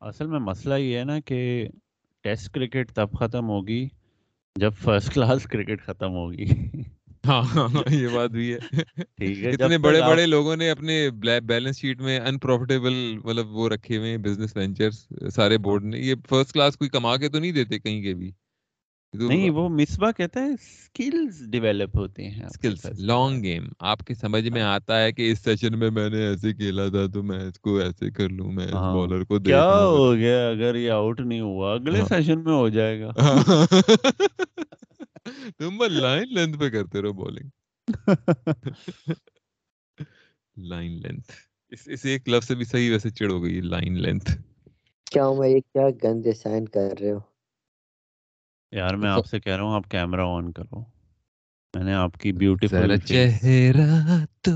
اصل 0.00 0.26
میں 0.26 0.38
مسئلہ 0.38 0.74
یہ 0.74 0.98
ہے 0.98 1.04
نا 1.04 1.20
کہ 1.20 1.68
ٹیسٹ 2.22 2.50
کرکٹ 2.50 2.92
تب 2.92 3.12
ختم 3.18 3.48
ہوگی 3.48 3.88
جب 4.56 4.72
فرسٹ 4.72 5.14
کلاس 5.14 5.44
کرکٹ 5.44 5.82
ختم 5.82 6.10
ہوگی۔ 6.10 6.44
ہاں, 7.26 7.68
یہ 7.92 8.08
بات 8.08 8.30
بھی 8.30 8.54
ہے۔ 8.54 8.58
اتنے 9.52 9.78
بڑے 9.78 10.00
بڑے 10.00 10.26
لوگوں 10.26 10.56
نے 10.56 10.70
اپنے 10.70 11.10
بیلنس 11.44 11.78
شیٹ 11.78 12.00
میں 12.00 12.20
انپروفیٹیبل 12.20 13.18
مطلب 13.24 13.50
وہ 13.50 13.68
رکھے 13.68 13.96
ہوئے 13.96 14.18
بزنس 14.18 14.56
وینچرز 14.56 15.06
سارے 15.34 15.58
بورڈ 15.58 15.84
نے 15.84 15.98
یہ 15.98 16.14
فرسٹ 16.28 16.52
کلاس 16.52 16.76
کوئی 16.76 16.90
کما 16.90 17.16
کے 17.16 17.28
تو 17.28 17.38
نہیں 17.38 17.52
دیتے 17.52 17.78
کہیں 17.78 18.02
کے 18.02 18.14
بھی۔ 18.14 18.30
نہیں 19.14 19.50
وہ 19.50 19.68
مصباح 19.68 20.10
کہتا 20.10 20.40
ہے 20.40 20.54
سکلز 20.62 21.40
ڈیولپ 21.50 21.96
ہوتے 21.96 22.28
ہیں 22.28 22.48
سکلز 22.48 22.84
لانگ 23.00 23.42
گیم 23.42 23.68
آپ 23.90 24.00
کے 24.00 24.14
سمجھ 24.14 24.48
میں 24.48 24.62
ہاں۔ 24.62 24.74
آتا 24.74 25.00
ہے 25.00 25.12
کہ 25.12 25.30
اس 25.30 25.38
سیشن 25.38 25.78
میں 25.78 25.90
میں 25.90 26.08
نے 26.10 26.26
ایسے 26.26 26.52
کھیلا 26.52 26.88
تھا 26.88 27.06
تو 27.06 27.22
میں 27.22 27.38
اس 27.38 27.58
کو 27.60 27.76
ایسے 27.76 28.10
کر 28.10 28.28
لوں 28.28 28.50
میں 28.52 28.66
اس 28.66 28.72
بولر 28.72 29.24
کو 29.24 29.38
کیا 29.38 29.62
ہو 29.76 30.14
گیا؟ 30.14 30.48
اگر 30.48 30.74
یہ 30.74 30.90
آؤٹ 30.90 31.20
نہیں 31.20 31.40
ہوا 31.40 31.72
اگلے 31.74 32.02
سیشن 32.08 32.44
میں 32.44 32.52
ہو 32.52 32.68
جائے 32.68 33.00
گا۔ 33.00 33.10
تم 35.58 35.82
لائن 35.90 36.34
لینتھ 36.34 36.58
پہ 36.58 36.68
کرتے 36.68 37.02
رہو 37.02 37.12
بالنگ 37.12 37.48
لائن 40.56 40.92
لینتھ 40.92 41.32
اس 41.72 41.82
اس 41.86 42.04
ایک 42.04 42.28
لفظ 42.28 42.46
سے 42.48 42.54
بھی 42.54 42.64
صحیح 42.64 42.90
ویسے 42.90 43.10
چڑ 43.10 43.30
ہو 43.30 43.42
گئی 43.42 43.60
لائن 43.62 44.00
لینتھ 44.02 44.30
کیا 45.06 45.30
میں 45.32 45.48
یہ 45.48 45.60
کیا 45.72 45.88
گندے 46.04 46.32
سائن 46.32 46.68
کر 46.68 46.88
رہے 47.00 47.10
ہو؟ 47.10 47.18
یار 48.72 48.94
میں 48.94 49.10
آپ 49.10 49.26
سے 49.26 49.40
کہہ 49.40 49.56
رہا 49.56 49.62
ہوں 49.62 49.74
آپ 49.74 49.90
کیمرہ 49.90 50.20
آن 50.20 50.52
کرو۔ 50.52 50.80
میں 51.74 51.84
نے 51.84 51.94
آپ 51.94 52.16
کی 52.18 52.32
بیوٹیفل 52.32 52.96
چہرہ 52.96 54.24
تو 54.40 54.52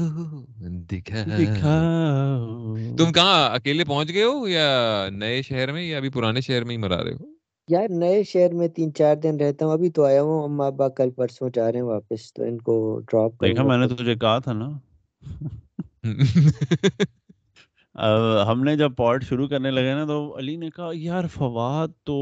تم 2.96 3.12
کہاں 3.12 3.54
اکیلے 3.54 3.84
پہنچ 3.84 4.08
گئے 4.08 4.24
ہو 4.24 4.48
یا 4.48 4.66
نئے 5.12 5.42
شہر 5.42 5.72
میں 5.72 5.82
یا 5.82 5.96
ابھی 5.96 6.08
پرانے 6.08 6.40
شہر 6.40 6.64
میں 6.64 6.76
ہی 6.76 6.80
مرا 6.80 7.04
رہے 7.04 7.12
ہو؟ 7.12 7.32
یار 7.68 7.88
نئے 7.90 8.22
شہر 8.22 8.54
میں 8.54 8.68
تین 8.68 8.94
چار 8.94 9.16
دن 9.16 9.36
رہتا 9.40 9.66
ہوں 9.66 9.72
ابھی 9.72 9.90
تو 9.90 10.04
آیا 10.04 10.22
ہوں۔ 10.22 10.42
اما 10.44 10.66
ابا 10.66 10.88
کل 10.88 11.10
پرسوں 11.10 11.50
جا 11.54 11.72
رہے 11.72 11.78
ہیں 11.78 11.86
واپس 11.86 12.34
تو 12.34 12.42
ان 12.42 12.58
کو 12.58 13.00
ڈراپ 13.00 13.32
دیکھا 13.32 13.62
میں 13.62 13.78
نے 13.78 13.88
تجھے 13.88 14.14
کہا 14.14 14.38
تھا 14.38 14.52
نا۔ 14.52 14.70
ہم 18.46 18.62
نے 18.64 18.76
جب 18.76 18.92
پوڈ 18.96 19.24
شروع 19.24 19.48
کرنے 19.48 19.70
لگے 19.70 19.94
نا 19.94 20.04
تو 20.04 20.38
علی 20.38 20.56
نے 20.56 20.70
کہا 20.70 20.90
یار 20.94 21.24
فواد 21.26 21.88
تو 22.04 22.16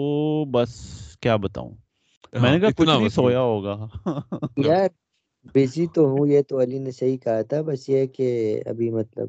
بس 0.44 1.00
کیا 1.20 1.36
بتاؤں؟ 1.36 1.76
میں 2.32 2.50
نے 2.50 2.60
کہا 2.60 2.68
کچھ 2.76 2.88
نہیں 2.88 3.08
سویا 3.08 3.40
ہوگا۔ 3.40 3.76
یار 4.56 4.88
بزی 5.54 5.86
تو 5.86 6.06
ہوں 6.06 6.26
یہ 6.26 6.42
تو 6.42 6.62
علی 6.62 6.78
نے 6.78 6.90
صحیح 6.90 7.18
کہا 7.18 7.42
تھا 7.42 7.60
بس 7.60 7.88
یہ 7.88 8.06
کہ 8.06 8.60
ابھی 8.66 8.90
مطلب 8.90 9.28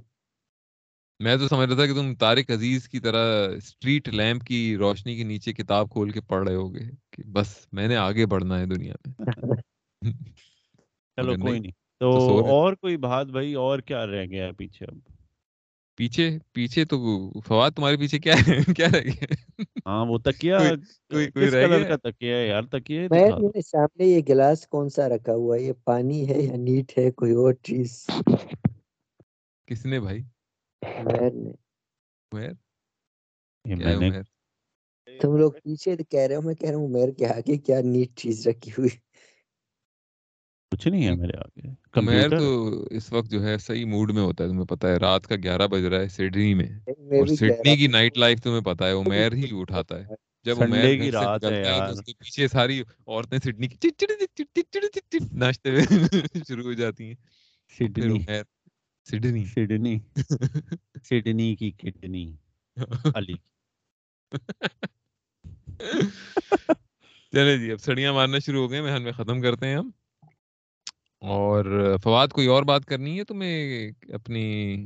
میں 1.19 1.35
تو 1.37 1.47
سمجھ 1.47 1.67
رہا 1.69 1.75
تھا 1.75 1.85
کہ 1.85 1.93
تم 1.93 2.15
طارق 2.15 2.49
عزیز 2.49 2.89
کی 2.89 2.99
طرح 2.99 3.47
اسٹریٹ 3.55 4.09
لیمپ 4.09 4.43
کی 4.43 4.77
روشنی 4.77 5.15
کے 5.15 5.23
نیچے 5.23 5.53
کتاب 5.53 5.89
کھول 5.89 6.09
کے 6.09 6.21
پڑھ 6.21 6.47
رہے 6.47 6.55
ہوگے 6.55 6.79
کہ 7.11 7.23
بس 7.31 7.67
میں 7.71 7.87
نے 7.87 7.95
آگے 7.95 8.25
بڑھنا 8.25 8.59
ہے 8.59 8.65
دنیا 8.65 8.93
میں۔ 9.05 9.13
چلو 11.17 11.35
کوئی 11.37 11.59
نہیں 11.59 11.71
تو 11.99 12.09
اور 12.45 12.73
کوئی 12.73 12.97
بات 12.97 13.27
بھائی 13.27 13.53
اور 13.53 13.79
کیا 13.79 14.05
رہ 14.07 14.25
گیا 14.25 14.45
ہے 14.45 14.51
پیچھے 14.51 14.85
اب؟ 14.85 14.97
پیچھے 16.01 16.39
پیچھے 16.53 16.85
تو 16.85 16.97
فواد 17.41 17.71
تمہارے 17.71 17.97
پیچھے 17.97 18.19
کیا 18.19 18.33
ہے؟ 18.33 18.57
کیا 18.77 18.87
رہ 18.93 19.01
گیا؟ 19.01 19.25
ہاں 19.87 20.05
وہ 20.05 20.17
تکیا 20.17 20.59
کوئی 21.11 21.31
کوئی 21.31 21.49
رہ 21.51 21.67
گیا؟ 21.67 21.87
کا 21.87 22.09
تکیا 22.09 22.37
ہے 22.37 22.47
یار؟ 22.47 22.63
تکیا 22.63 23.01
میں 23.11 23.29
دو۔ 23.29 23.39
میرے 23.39 23.61
سامنے 23.61 24.05
یہ 24.05 24.21
گلاس 24.29 24.67
کون 24.67 24.89
سا 24.89 25.09
رکھا 25.09 25.33
ہوا 25.33 25.55
ہے؟ 25.55 25.61
یہ 25.61 25.73
پانی 25.83 26.29
ہے 26.29 26.41
یا 26.41 26.55
نیٹ 26.55 26.97
ہے؟ 26.97 27.11
کوئی 27.11 27.31
اور 27.31 27.53
چیز؟ 27.53 28.05
کس 29.67 29.85
نے 29.85 29.99
بھائی؟ 29.99 30.21
عمیر 30.81 31.31
نے۔ 31.31 31.51
ہے 32.31 32.49
میں 33.65 33.95
عمیر؟ 33.95 34.21
تم 35.21 35.37
لوگ 35.37 35.51
پیچھے 35.51 35.95
کہہ 36.09 36.19
رہے 36.19 36.35
ہو 36.35 36.41
میں 36.41 36.55
کہہ 36.55 36.69
رہا 36.69 36.77
ہوں 36.77 36.87
عمیر 36.87 37.11
کے 37.11 37.27
آگے 37.27 37.57
کیا 37.57 37.81
نیٹ 37.81 38.15
چیز 38.15 38.47
رکھی 38.47 38.71
ہوئی 38.77 38.89
کچھ 40.71 40.87
نہیں 40.87 41.05
ہے 41.05 41.15
میرے 41.15 41.37
آگے۔ 41.37 41.67
کمپیوٹر 41.91 42.39
تو 42.39 42.49
اس 42.91 43.11
وقت 43.13 43.31
جو 43.31 43.43
ہے 43.43 43.57
صحیح 43.57 43.85
موڈ 43.85 44.11
میں 44.11 44.21
ہوتا 44.21 44.43
ہے 44.43 44.49
تمہیں 44.49 44.65
پتا 44.65 44.87
ہے 44.87 44.97
رات 44.97 45.27
کا 45.27 45.35
گیارہ 45.35 45.67
بج 45.67 45.85
رہا 45.85 45.99
ہے 45.99 46.07
سڈنی 46.07 46.53
میں۔ 46.53 46.67
میں 46.99 47.19
اور 47.19 47.27
سڈنی 47.27 47.77
کی 47.77 47.87
نائٹ 47.87 48.17
لائف 48.17 48.41
تمہیں 48.41 48.61
پتا 48.61 48.87
ہے 48.87 48.91
عمیر 48.93 49.33
ہی 49.33 49.47
اٹھاتا 49.51 49.99
ہے۔ 49.99 50.15
جب 50.45 50.63
عمیر 50.63 50.95
کی 51.01 51.11
رات 51.11 51.43
ہے 51.43 51.61
اس 51.91 52.01
کے 52.01 52.13
پیچھے 52.13 52.47
ساری 52.47 52.79
عورتیں 52.81 53.37
سڈنی 53.37 53.67
کی 53.67 53.77
چٹ 53.77 53.99
چٹ 53.99 54.11
چٹ 54.19 54.47
چٹ 54.55 54.69
چٹ 54.73 54.83
چٹ 54.93 55.11
چٹ 55.11 55.33
ناچتے 55.33 55.69
ہوئے 55.69 55.83
شروع 56.47 56.63
ہو 56.63 56.73
جاتی 56.73 57.07
ہیں۔ 57.07 57.15
سڈنی۔ 57.71 58.19
سڈنی۔ 59.05 59.45
سڈنی۔ 59.45 59.95
سڈنی 61.03 61.55
کی 61.55 61.71
کڈنی 61.71 62.25
علی۔ 63.15 63.33
چلے 67.33 67.57
جی 67.57 67.71
اب 67.71 67.81
سڑیاں 67.81 68.13
مارنا 68.13 68.39
شروع 68.39 68.61
ہو 68.61 68.71
گئے 68.71 68.81
میں 68.81 69.11
ختم 69.11 69.41
کرتے 69.41 69.67
ہیں 69.67 69.75
ہم۔ 69.75 69.89
اور 71.21 71.65
فواد 72.03 72.27
کوئی 72.27 72.47
اور 72.47 72.63
بات 72.63 72.85
کرنی 72.85 73.17
ہے 73.19 73.23
تمہیں 73.23 73.91
اپنی 74.13 74.85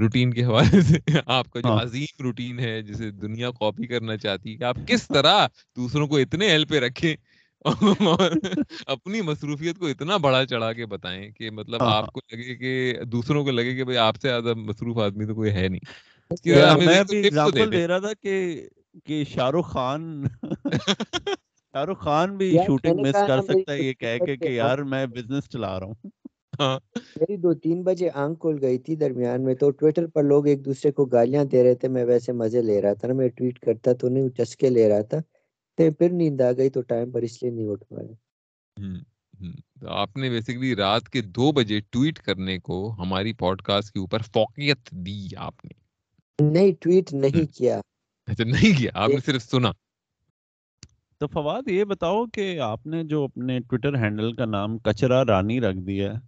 روٹین 0.00 0.32
کے 0.32 0.44
حوالے 0.44 0.80
سے؟ 0.80 0.98
آپ 1.26 1.50
کا 1.50 1.60
جو 1.60 1.68
ہاں۔ 1.68 1.82
عظیم 1.82 2.22
روٹین 2.22 2.58
ہے 2.58 2.82
جسے 2.82 3.10
دنیا 3.10 3.50
کاپی 3.50 3.86
کرنا 3.86 4.16
چاہتی 4.16 4.58
ہے 4.60 4.64
آپ 4.64 4.76
کس 4.86 5.08
طرح 5.08 5.46
دوسروں 5.76 6.06
کو 6.06 6.16
اتنے 6.16 6.46
ایل 6.46 6.64
پہ 6.64 6.78
رکھیں 6.78 7.14
اور 7.64 8.30
اپنی 8.86 9.20
مصروفیت 9.20 9.78
کو 9.78 9.86
اتنا 9.86 10.16
بڑا 10.16 10.46
چڑھا 10.46 10.72
کے 10.72 10.86
بتائیں 10.86 11.30
کہ 11.30 11.50
مطلب 11.50 11.82
ہاں 11.82 11.96
آپ 11.96 12.12
کو 12.12 12.20
لگے 12.32 12.54
کہ 12.54 12.94
دوسروں 13.04 13.44
کو 13.44 13.50
لگے 13.50 13.74
کہ 13.74 13.84
بھائی 13.84 13.98
آپ 13.98 14.16
سے 14.16 14.28
زیادہ 14.28 14.54
مصروف 14.54 14.98
آدمی 14.98 15.26
تو 15.26 15.34
کوئی 15.34 15.50
ہے 15.50 15.68
نہیں۔ 15.68 15.80
میں 16.86 17.02
دے 17.66 17.86
رہا 17.86 17.98
تھا 17.98 18.12
کہ 19.06 19.24
شاہ 19.34 19.50
رخ 19.50 19.72
خان 19.72 20.24
شاہ 21.74 21.84
رخ 21.84 21.98
خان 21.98 22.36
بھی 22.36 22.56
شوٹنگ 22.66 23.00
مس 23.00 23.16
کر 23.26 23.40
سکتا 23.42 23.72
ہے 23.72 23.82
یہ 23.82 23.92
کہہ 23.92 24.24
کے 24.26 24.36
کہ 24.36 24.48
یار 24.48 24.78
میں 24.86 25.06
بزنس 25.06 25.48
چلا 25.48 25.78
رہا 25.80 25.86
ہوں۔ 25.86 25.94
ہاں۔ 26.60 26.78
میری 27.16 27.36
دو 27.36 27.54
تین 27.54 27.82
بجے 27.82 28.08
آنکھ 28.14 28.40
کھل 28.40 28.58
گئی 28.62 28.78
تھی 28.78 28.96
درمیان 28.96 29.44
میں 29.44 29.54
تو 29.54 29.70
ٹویٹر 29.70 30.06
پر 30.06 30.22
لوگ 30.22 30.46
ایک 30.46 30.64
دوسرے 30.64 30.92
کو 30.92 31.04
گالیاں 31.04 31.44
دے 31.44 31.62
رہے 31.62 31.74
تھے 31.74 31.88
میں 31.88 32.04
ویسے 32.04 32.32
مزے 32.32 32.62
لے 32.62 32.80
رہا 32.82 32.94
تھا 32.94 33.08
نا 33.08 33.14
میں 33.14 33.28
ٹویٹ 33.28 33.58
کرتا 33.58 33.92
تو 33.92 34.08
نہیں 34.08 34.28
چسکے 34.28 34.70
لے 34.70 34.88
رہا 34.88 35.00
تھا 35.00 35.18
تو 35.78 35.90
پھر 35.98 36.10
نیند 36.10 36.40
آ 36.40 36.52
گئی 36.52 36.70
تو 36.70 36.80
ٹائم 36.82 37.10
پر 37.10 37.22
اس 37.22 37.42
لیے 37.42 37.52
نہیں 37.52 37.68
اٹھ 37.68 37.84
پایا۔ 37.88 38.12
آپ 39.88 40.16
نے 40.16 40.30
بیسیکلی 40.30 40.76
رات 40.76 41.08
کے 41.08 41.20
دو 41.20 41.52
بجے 41.52 41.80
ٹویٹ 41.90 42.18
کرنے 42.18 42.58
کو 42.58 42.94
ہماری 42.98 43.32
پوڈ 43.32 43.62
کاسٹ 43.62 43.92
کے 43.92 44.00
اوپر 44.00 44.22
فوقیت 44.22 44.90
دی 44.90 45.28
آپ 45.36 45.64
نے۔ 45.64 45.72
نہیں 46.38 46.72
ٹویٹ 46.80 47.12
نہیں 47.12 47.56
کیا۔ 47.56 47.80
اچھا 48.26 48.44
نہیں 48.44 48.78
کیا 48.78 48.90
آپ 48.94 49.08
نے 49.08 49.20
صرف 49.26 49.42
سنا۔ 49.42 49.72
تو 51.22 51.28
فواد 51.28 51.68
یہ 51.68 51.84
بتاؤ 51.84 52.24
کہ 52.26 52.44
آپ 52.62 52.86
نے 52.86 53.02
جو 53.04 53.24
اپنے 53.24 53.58
ٹویٹر 53.60 53.96
ہینڈل 53.96 54.32
کا 54.34 54.44
نام 54.46 54.78
کچرا 54.80 55.24
رانی 55.24 55.60
رکھ 55.60 55.78
دیا 55.78 56.12
ہے 56.12 56.18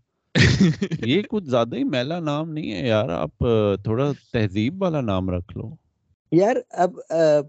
یہ 1.04 1.22
کچھ 1.28 1.44
زیادہ 1.44 1.76
ہی 1.76 1.84
میلا 1.86 2.18
نام 2.20 2.50
نہیں 2.50 2.72
ہے 2.72 2.86
یار 2.88 3.08
آپ 3.10 3.44
تھوڑا 3.84 4.12
تہذیب 4.32 4.82
والا 4.82 5.00
نام 5.02 5.30
رکھ 5.30 5.56
لو۔ 5.58 5.70
یار 6.32 6.56
اب 6.78 6.92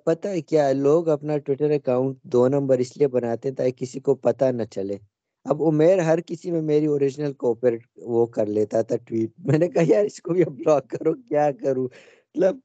پتہ 0.05 0.27
ہے 0.27 0.41
کیا 0.43 0.71
لوگ 0.73 1.09
اپنا 1.09 1.37
ٹویٹر 1.39 1.71
اکاؤنٹ 1.71 2.17
دو 2.33 2.47
نمبر 2.49 2.79
اس 2.79 2.97
لیے 2.97 3.07
بناتے 3.09 3.49
ہیں 3.49 3.55
تاکہ 3.55 3.71
کسی 3.77 3.99
کو 3.99 4.15
پتہ 4.17 4.45
نہ 4.51 4.63
چلے۔ 4.71 4.97
اب 5.45 5.63
عمیر 5.63 5.99
ہر 5.99 6.21
کسی 6.21 6.51
میں 6.51 6.61
میری 6.63 6.85
اوریجنل 6.85 7.33
کوپر 7.35 7.75
وہ 8.07 8.25
کر 8.27 8.45
لیتا 8.47 8.81
تھا 8.81 8.95
ٹویٹ 9.05 9.31
میں 9.45 9.59
نے 9.59 9.67
کہا 9.69 9.83
یار 9.87 10.05
اس 10.05 10.21
کو 10.21 10.33
بھی 10.33 10.45
بلاک 10.47 10.89
کرو 10.89 11.13
کیا 11.21 11.51
کروں؟ 11.61 11.85
مطلب 11.85 12.57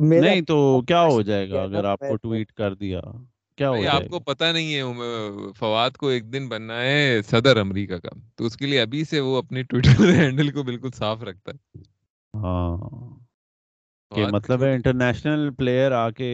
نہیں 0.00 0.40
تو 0.42 0.56
کیا 0.80 1.02
ہو 1.02 1.20
جائے 1.22 1.50
گا 1.50 1.62
اگر 1.62 1.84
آپ 1.84 1.98
کو 2.00 2.16
ٹویٹ 2.16 2.52
کر 2.52 2.74
دیا؟ 2.74 3.00
کیا 3.58 3.70
ہو 3.70 3.86
آپ 3.90 4.08
کو 4.10 4.18
پتہ 4.20 4.44
نہیں 4.44 4.74
ہے 4.74 4.82
فواد 5.58 5.90
کو 5.90 6.08
ایک 6.08 6.32
دن 6.32 6.48
بننا 6.48 6.80
ہے 6.82 7.20
صدر 7.30 7.56
امریکہ 7.56 7.98
کا 7.98 8.08
تو 8.36 8.46
اس 8.46 8.56
کے 8.56 8.66
لیے 8.66 8.80
ابھی 8.80 9.04
سے 9.04 9.20
وہ 9.20 9.36
اپنی 9.38 9.62
ٹویٹر 9.62 9.84
ہینڈل 10.20 10.50
کو 10.50 10.62
بالکل 10.62 10.90
صاف 10.94 11.22
رکھتا 11.22 11.52
ہے۔ 11.52 11.82
ہاں 12.34 12.76
کہ 14.12 14.26
مطلب 14.26 14.62
ہے 14.62 14.72
انٹرنیشنل 14.74 15.50
پلیئر 15.50 15.92
آ 15.92 16.10
کے 16.10 16.30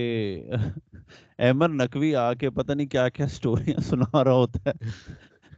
احمد 1.38 1.70
نقوی 1.72 2.14
آ 2.14 2.32
کے 2.34 2.50
پتہ 2.50 2.72
نہیں 2.72 2.86
کیا 2.86 3.08
کیا 3.08 3.28
سٹوریاں 3.28 3.80
سنا 3.80 4.24
رہا 4.24 4.32
ہوتا 4.32 4.70
ہے 4.70 4.86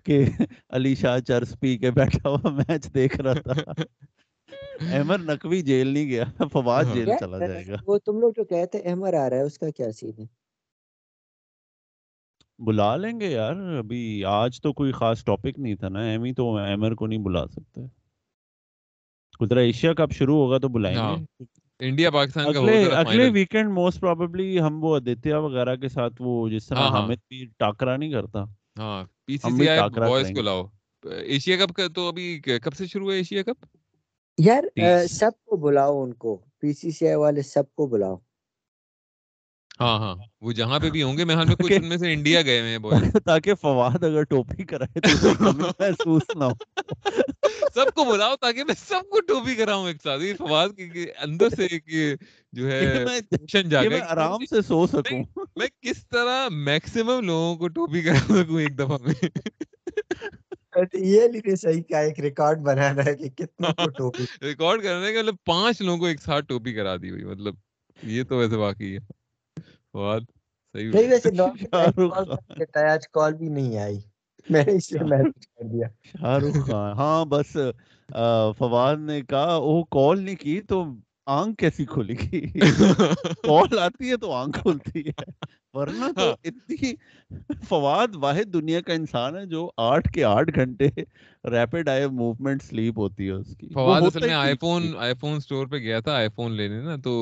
کہ 0.04 0.24
علی 0.68 0.94
شاہ 0.94 1.18
چرس 1.18 1.54
پی 1.60 1.76
کے 1.78 1.90
بیٹھا 1.90 2.28
ہوا 2.28 2.50
میچ 2.58 2.94
دیکھ 2.94 3.20
رہا 3.20 3.34
تھا۔ 3.34 3.82
احمد 4.78 5.24
نقوی 5.24 5.60
جیل 5.62 5.88
نہیں 5.88 6.08
گیا 6.08 6.24
فواد 6.52 6.84
ہاں۔ 6.84 6.94
جیل 6.94 7.08
چلا 7.20 7.38
جائے 7.40 7.66
گا۔ 7.66 7.76
وہ 7.86 7.98
تم 7.98 8.20
لوگ 8.20 8.32
جو 8.36 8.44
کہتے 8.44 8.78
ہیں 8.78 8.90
احمر 8.90 9.14
آ 9.16 9.28
رہا 9.30 9.36
ہے 9.36 9.42
اس 9.42 9.58
کا 9.58 9.70
کیا 9.70 9.90
سین 9.92 10.12
ہے؟ 10.18 10.26
بلا 12.58 12.94
لیں 12.96 13.18
گے 13.20 13.26
یار 13.28 13.56
ابھی 13.78 14.00
آج 14.28 14.60
تو 14.60 14.72
کوئی 14.72 14.92
خاص 14.92 15.24
ٹاپک 15.24 15.58
نہیں 15.58 15.74
تھا 15.74 15.88
نا۔ 15.88 16.00
ایمی 16.02 16.32
تو 16.32 16.56
ایمر 16.58 16.94
کو 16.94 17.06
نہیں 17.06 17.18
بلا 17.18 17.46
سکتے۔ 17.48 17.80
قدرہ 19.40 19.60
ایشیا 19.60 19.92
کب 19.94 20.12
شروع 20.12 20.36
ہوگا 20.36 20.58
تو 20.58 20.68
بلائیں 20.68 20.96
ہاں۔ 20.96 21.16
گے 21.16 21.44
انڈیا 21.80 22.10
پاکستان 22.10 22.44
کا 22.44 22.58
اگلے 22.60 22.82
اگلے 22.96 23.28
ویکنڈ 23.30 23.70
موسٹ 23.70 24.00
پروبیبلی 24.00 24.60
ہم 24.60 24.82
وہ 24.84 24.96
ادتیہ 24.96 25.34
وغیرہ 25.44 25.76
کے 25.76 25.88
ساتھ 25.88 26.20
وہ 26.20 26.48
جس 26.48 26.66
طرح 26.66 26.78
ہاں 26.78 26.88
ہاں۔ 26.88 27.00
حامد 27.00 27.18
بھی 27.28 27.44
ٹاکرا 27.58 27.96
نہیں 27.96 28.12
کرتا۔ 28.12 28.44
ہاں 28.76 28.98
پی 29.26 29.36
سی 29.38 29.50
سی 29.52 29.68
آئی 29.68 29.80
بوائز 29.96 30.30
کو 30.30 30.42
لاؤ۔ 30.42 30.62
ایشیا 31.04 31.56
کپ 31.56 31.74
کا 31.74 31.86
تو 31.88 32.08
ابھی 32.08 32.26
کب 32.62 32.74
سے 32.74 32.86
شروع 32.86 33.10
ہے 33.12 33.16
ایشیا 33.16 33.42
کپ 33.42 33.64
یار 34.38 34.64
سب 35.10 35.30
کو 35.44 35.56
بلاؤ 35.58 36.02
ان 36.02 36.12
کو 36.16 36.30
پی 36.60 36.72
سی 36.72 36.90
سی 36.90 37.06
آئی 37.06 37.16
والے 37.16 37.42
سب 37.44 37.74
کو 37.74 37.86
بلاؤ۔ 37.88 38.16
ہاں 39.80 39.98
ہاں 39.98 40.14
وہ 40.40 40.52
جہاں 40.52 40.78
پہ 40.80 40.90
بھی 40.90 41.02
ہوں 41.02 41.16
گے 41.18 41.24
محل 41.24 41.46
میں 41.46 41.56
کچھ 41.56 41.72
تاکہ 41.72 41.76
ان 41.76 41.88
میں 41.88 41.96
سے 41.96 42.12
انڈیا 42.12 42.42
گئے 42.42 42.60
ہوئے 42.60 42.72
ہیں 42.72 42.78
تاکہ 43.26 43.54
فواد 43.56 44.04
اگر 44.04 44.22
ٹوپی 44.24 44.64
کرائے 44.64 45.00
تو 45.00 45.14
محسوس 45.80 46.34
نہ 46.34 46.44
ہو۔ 46.44 46.54
سب 47.74 47.92
کو 47.94 48.04
بلاؤ 48.04 48.36
تاکہ 48.36 48.64
میں 48.64 48.74
سب 48.78 49.08
کو 49.10 49.20
ٹوپی 49.22 49.54
کراؤں 49.54 49.86
ایک 49.86 50.02
ساتھ۔ 50.02 50.22
یہ 50.22 50.34
فواد 50.38 50.68
کی 50.76 51.06
اندر 51.18 51.48
سے 51.50 51.66
ایک 51.66 51.88
جو 52.52 52.70
ہے 52.70 53.04
میں 53.04 53.20
ٹینشن 53.30 53.68
میں 53.84 54.00
آرام 54.08 54.44
سے 54.44 54.62
سو 54.62 54.86
سکوں۔ 54.86 55.22
میں 55.56 55.66
کس 55.82 56.06
طرح 56.08 56.48
میکسیمم 56.64 57.20
لوگوں 57.22 57.54
کو 57.56 57.68
ٹوپی 57.70 58.02
کرا 58.02 58.18
سکوں 58.28 58.60
ایک 58.60 58.78
دفعہ 58.78 58.98
میں؟ 59.02 59.14
یہ 60.94 61.28
لیے 61.28 61.56
صحیح 61.56 61.82
ایک 61.96 62.20
ریکارڈ 62.20 62.58
بنانا 62.58 63.04
ہے 63.04 63.14
کہ 63.14 63.46
کو 63.46 63.58
ٹوپی۔ 63.98 64.24
ریکارڈ 64.42 64.82
کرنے 64.82 65.12
کا 65.12 65.20
مطلب 65.20 65.34
پانچ 65.44 65.80
لوگوں 65.82 65.98
کو 65.98 66.06
ایک 66.06 66.20
ساتھ 66.20 66.44
ٹوپی 66.46 66.72
کرا 66.74 66.96
دی 66.96 67.10
ہوئی 67.10 67.24
مطلب 67.24 67.54
یہ 68.02 68.22
تو 68.22 68.36
ویسے 68.36 68.56
واقعی 68.56 68.96
ہے۔ 68.96 68.98
فواد 69.92 70.20
صحیح 70.74 70.90
نہیں 70.94 71.08
ویسے 71.08 71.30
ہے 72.76 72.90
آج 72.90 73.08
کال 73.08 73.34
بھی 73.34 73.48
نہیں 73.48 73.78
آئی۔ 73.78 73.98
میں 74.50 74.64
نے 74.64 74.72
میسج 75.04 75.46
کر 75.46 75.64
دیا۔ 75.64 75.88
شاہ 76.04 76.38
رخ 76.38 76.66
خان۔ 76.66 76.92
ہاں 76.92 77.24
بس 77.24 77.56
فواد 78.58 78.96
نے 78.96 79.20
کہا 79.22 79.56
وہ 79.56 79.82
کال 79.90 80.22
نہیں 80.22 80.36
کی 80.36 80.60
تو 80.60 80.84
آنکھ 81.28 81.56
کیسی 81.58 81.84
کھلے 81.84 82.14
گی؟ 82.14 82.40
کال 83.42 83.78
آتی 83.78 84.10
ہے 84.10 84.16
تو 84.16 84.32
آنکھ 84.32 84.58
کھلتی 84.58 85.00
ہے۔ 85.00 85.30
ورنہ 85.74 86.04
تو 86.16 86.34
اتنی 86.44 86.92
فواد 87.68 88.14
واحد 88.14 88.52
دنیا 88.52 88.80
کا 88.80 88.92
انسان 88.92 89.36
ہے 89.36 89.44
جو 89.46 89.70
آٹھ 89.76 90.12
کے 90.12 90.24
آٹھ 90.24 90.50
گھنٹے 90.54 90.88
ریپڈ 91.44 91.88
آئی 91.88 92.06
موومنٹ 92.12 92.62
سلیپ 92.62 92.98
ہوتی 92.98 93.26
ہے 93.26 93.32
اس 93.32 93.56
کی۔ 93.56 93.68
فواد 93.74 94.02
اصل 94.02 94.20
میں 94.20 94.34
آئی 94.34 94.54
فون 94.60 94.94
آئی 94.98 95.14
فون 95.14 95.36
اسٹور 95.36 95.66
پہ 95.66 95.76
گیا 95.76 96.00
تھا 96.00 96.14
آئی 96.14 96.28
فون 96.36 96.52
لینے 96.52 96.80
نا 96.82 96.96
تو 96.96 97.12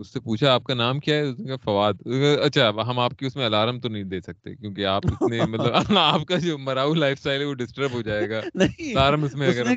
اس 0.00 0.12
سے 0.12 0.20
پوچھا 0.20 0.52
آپ 0.54 0.64
کا 0.64 0.74
نام 0.74 1.00
کیا 1.00 1.14
ہے؟ 1.14 1.20
اس 1.20 1.38
نے 1.38 1.46
کہا 1.46 1.56
فواد۔ 1.64 2.06
اچھا 2.44 2.68
ہم 2.88 2.98
آپ 2.98 3.18
کی 3.18 3.26
اس 3.26 3.36
میں 3.36 3.44
الارم 3.44 3.80
تو 3.80 3.88
نہیں 3.88 4.04
دے 4.04 4.20
سکتے 4.20 4.54
کیونکہ 4.54 4.86
آپ 4.86 5.06
اتنے 5.06 5.40
مطلب 5.48 5.74
آپ 5.98 6.26
کا 6.26 6.38
جو 6.38 6.58
مراؤ 6.58 6.94
لائف 6.94 7.18
سٹائل 7.18 7.40
ہے 7.40 7.46
وہ 7.46 7.54
ڈسٹرب 7.54 7.92
ہو 7.92 8.02
جائے 8.02 8.28
گا۔ 8.30 8.40
الارم 8.54 9.24
اس 9.24 9.34
میں 9.34 9.48
اگر 9.48 9.72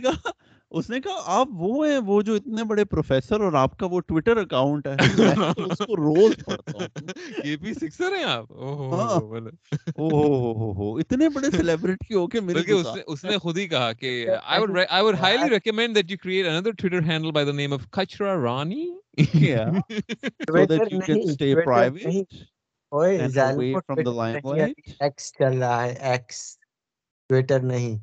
اس 0.72 0.89
نے 0.89 0.99
کہا 0.99 1.22
آپ 1.34 1.47
وہ 1.51 1.88
ہیں 1.88 1.97
وہ 2.05 2.22
جو 2.22 2.34
اتنے 2.36 2.63
بڑے 2.63 2.84
پروفیسر 2.86 3.41
اور 3.41 3.53
آپ 3.53 3.78
کا 3.78 3.88
وہ 3.91 3.99
ٹویٹر 3.99 4.38
اکاؤنٹ 4.38 4.88
ہے 4.88 4.95
اس 5.65 5.78
کو 5.78 5.95
روز 5.95 6.34
پڑھتا 6.45 6.72
ہوں۔ 6.74 6.88
کے 7.43 7.55
پی 7.57 7.74
سکسر 7.74 8.15
ہیں 8.15 8.24
آپ؟ 8.24 8.51
ہاں۔ 8.51 9.20
اوہ 9.97 10.99
اتنے 10.99 11.30
بڑے 11.30 11.51
سیلیبریٹی 11.51 12.15
ہو 12.15 12.26
کے 12.28 12.39
میرے 12.39 12.72
اس 12.72 12.88
نے 12.95 13.01
اس 13.07 13.24
نے 13.24 13.38
خود 13.38 13.57
ہی 13.57 13.68
کہا 13.68 13.91
کہ 13.93 14.11
I 14.55 14.59
would 14.59 14.78
I 14.89 15.01
would 15.01 15.15
highly 15.15 15.49
recommend 15.49 15.95
that 15.95 16.11
you 16.11 16.18
create 16.18 16.51
another 16.51 16.74
Twitter 16.74 17.01
handle 17.01 17.32
by 17.32 17.45
the 17.45 17.57
name 17.61 17.78
of 17.80 17.89
Kachra 17.91 18.36
Rani. 18.43 18.86
Yeah. 19.34 19.80
so 19.89 20.65
that 20.65 20.78
Twitter 20.78 20.88
you 20.89 21.01
can 21.01 21.28
stay 21.30 21.53
Twitter 21.53 21.63
private 21.63 22.38
and 22.91 23.38
away 23.38 23.74
from 23.82 24.03
the 24.03 24.13
limelight. 24.13 24.93
X 24.99 25.32
چل 25.34 25.57
رہا 25.57 25.84
ہے 25.84 25.95
x 26.11 26.45
Twitter 27.30 27.59
نہیں 27.65 27.97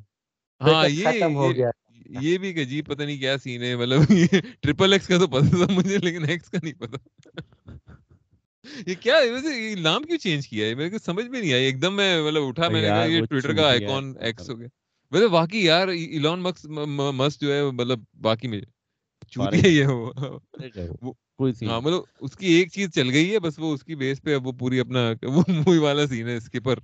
ہاں 0.61 0.87
یہ 0.89 1.05
ختم 1.05 1.35
ہو 1.35 1.51
گیا 1.51 1.69
یہ 2.09 2.37
بھی 2.37 2.47
ایک 2.47 2.57
عجیب 2.57 2.85
پتہ 2.85 3.03
نہیں 3.03 3.17
کیا 3.17 3.37
سین 3.37 3.63
ہے 3.63 3.75
مطلب 3.75 3.99
یہ 4.09 4.25
ٹریپل 4.61 4.93
ایکس 4.93 5.07
کا 5.07 5.17
تو 5.17 5.27
پتہ 5.27 5.45
تھا 5.45 5.73
مجھے 5.73 5.97
لیکن 5.97 6.29
ایکس 6.29 6.49
کا 6.49 6.57
نہیں 6.63 6.73
پتا 6.73 6.97
یہ 8.87 8.95
کیا 8.99 9.15
ہے؟ 9.15 9.25
یہ 9.57 9.75
نام 9.75 10.03
کیوں 10.03 10.17
چینج 10.17 10.47
کیا 10.47 10.67
ہے؟ 10.67 10.75
میرے 10.75 10.89
کو 10.89 10.97
سمجھ 11.05 11.25
میں 11.25 11.41
نہیں 11.41 11.53
آئی۔ 11.53 11.63
ایک 11.63 11.81
دم 11.81 11.95
میں 11.95 12.21
مطلب 12.21 12.43
اٹھا 12.47 12.69
میں 12.69 12.81
نے 12.81 12.87
کہا 12.87 13.03
یہ 13.05 13.25
ٹویٹر 13.25 13.53
کا 13.53 13.67
آئیکن 13.67 14.13
ایکس۔ 14.19 14.49
ہو 14.49 14.59
گیا۔ 14.59 14.67
ویسے 15.11 15.25
واقعی 15.25 15.65
یار 15.65 15.87
ایلون 15.87 16.39
مکس 16.39 16.65
مست 17.13 17.41
جو 17.41 17.53
ہے 17.53 17.71
مطلب 17.71 17.99
باقی 18.21 18.47
میں 18.47 18.61
ہی 19.65 19.81
ہے 19.81 19.87
وہ۔ 19.87 20.11
وہ- 21.01 21.13
ہاں 21.69 21.81
مطلب 21.81 22.01
اس 22.19 22.35
کی 22.35 22.47
ایک 22.47 22.71
چیز 22.71 22.89
چل 22.95 23.09
گئی 23.09 23.33
ہے 23.33 23.39
بس 23.39 23.53
وہ 23.57 23.73
اس 23.73 23.83
کی 23.83 23.95
بیس 23.95 24.21
پہ 24.21 24.35
اب 24.35 24.47
وہ 24.47 24.51
پوری 24.51 24.79
اپنا 24.79 25.13
وہ 25.23 25.43
مووی 25.49 25.77
والا 25.77 26.07
سین 26.07 26.27
ہے 26.27 26.35
اسکپر 26.35 26.77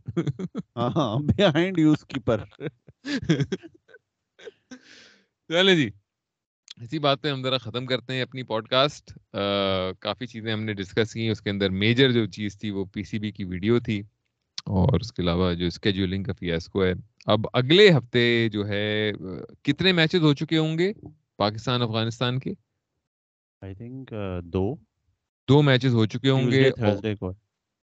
ہاں 0.75 1.19
بیہائنڈ 1.19 1.79
یو 1.79 1.93
کیپر 2.07 2.37
چلے 5.51 5.75
جی۔ 5.75 5.89
اسی 6.81 6.99
بات 6.99 7.21
پہ 7.21 7.31
ہم 7.31 7.41
ذرا 7.43 7.57
ختم 7.57 7.85
کرتے 7.85 8.13
ہیں 8.13 8.21
اپنی 8.21 8.43
پوڈ 8.43 8.67
کاسٹ 8.67 9.11
کافی 9.99 10.27
چیزیں 10.27 10.53
ہم 10.53 10.63
نے 10.63 10.73
ڈسکس 10.73 11.13
کی 11.13 11.27
اس 11.29 11.41
کے 11.41 11.49
اندر 11.49 11.69
میجر 11.69 12.11
جو 12.11 12.25
چیز 12.25 12.57
تھی 12.59 12.69
وہ 12.69 12.85
پی 12.85 13.03
سی 13.03 13.19
بی 13.19 13.31
کی 13.31 13.43
ویڈیو 13.43 13.79
تھی 13.79 13.99
اور 14.65 14.99
اس 14.99 15.11
کے 15.13 15.21
علاوہ 15.21 15.53
جو 15.53 15.65
اسکیجولنگ 15.65 16.23
کا 16.23 16.33
فیاسکو 16.33 16.85
ہے۔ 16.85 16.93
اب 17.25 17.47
اگلے 17.53 17.89
ہفتے 17.89 18.49
جو 18.49 18.67
ہے 18.67 19.11
کتنے 19.63 19.91
میچز 19.91 20.21
ہو 20.21 20.33
چکے 20.33 20.57
ہوں 20.57 20.77
گے 20.77 20.91
پاکستان 21.37 21.81
افغانستان 21.81 22.39
کے؟ 22.39 22.53
I 23.61 23.75
think 23.75 24.13
do. 24.43 24.75
Do 25.47 25.61
matches 25.61 25.93
ہو 25.93 26.05
چکے 26.05 26.29
ہوں 26.29 26.51
گے 26.51 26.69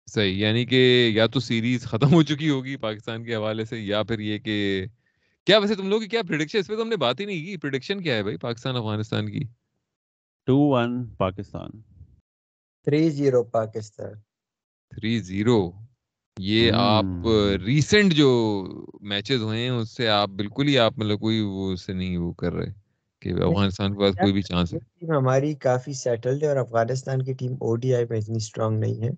صحیح 0.09 0.37
یعنی 0.37 0.65
کہ 0.65 1.11
یا 1.15 1.27
تو 1.27 1.41
سیریز 1.41 1.85
ختم 1.85 2.13
ہو 2.13 2.23
چکی 2.23 2.49
ہوگی 2.51 2.77
پاکستان 2.77 3.25
کے 3.25 3.35
حوالے 3.35 3.65
سے 3.65 3.81
یا 3.81 4.03
پھر 4.03 4.19
یہ 4.19 4.39
کہ 4.39 4.87
کیا 5.49 5.59
ویسے 5.59 5.75
تم 5.75 5.89
لوگ 5.89 6.01
کی 6.01 6.07
کیا 6.07 6.23
پریڈکشن 6.23 6.59
اس 6.59 6.67
پہ 6.67 6.77
تو 6.77 6.83
ہم 6.83 6.89
نے 6.89 6.97
بات 6.97 7.21
ہی 7.21 7.25
نہیں 7.25 7.45
کی 7.45 7.57
پریڈکشن 7.57 8.03
کیا 8.03 8.15
ہے 8.15 8.23
بھائی 8.23 8.37
پاکستان 8.37 8.77
افغانستان 8.77 9.31
کی؟ 9.31 9.41
Two 10.47 10.57
one 10.69 11.07
Pakistan. 11.17 11.71
Three 12.87 13.11
zero 13.11 13.45
Pakistan. 13.45 14.13
Three 14.91 15.19
zero. 15.19 15.71
یہ 16.39 16.73
آپ۔ 16.75 17.27
ریسنٹ 17.67 18.13
جو 18.13 18.31
میچز 19.01 19.43
ہوئے 19.43 19.61
ہیں 19.61 19.71
اس 19.71 19.97
سے 19.97 20.09
آپ 20.09 20.29
بالکل 20.29 20.69
ہی 20.69 20.79
آپ 20.79 20.99
مطلب 20.99 21.21
کوئی 21.21 21.41
وہ 21.41 21.77
سے 21.77 21.93
نہیں 21.93 22.17
وہ 22.17 22.33
کر 22.33 22.53
رہے 22.53 22.73
کہ 23.23 23.33
افغانستان 23.33 23.93
کے 23.93 23.99
پاس 23.99 24.15
کوئی 24.15 24.33
بھی 24.33 24.43
چانس 24.43 24.75
ہے۔ 24.75 24.79
ہماری 25.17 25.55
کافی 25.55 25.93
سیٹلڈ 25.93 26.43
ہے 26.43 26.49
اور 26.49 26.57
افغانستان 26.57 27.23
کی 27.23 27.33
ٹیم 27.33 27.53
او 27.53 27.77
ڈی 27.77 27.95
آئی 27.95 28.05
میں 28.11 28.19
اتنی 28.19 28.37
اسٹرانگ 28.37 28.79
نہیں 28.79 29.03
ہے۔ 29.03 29.11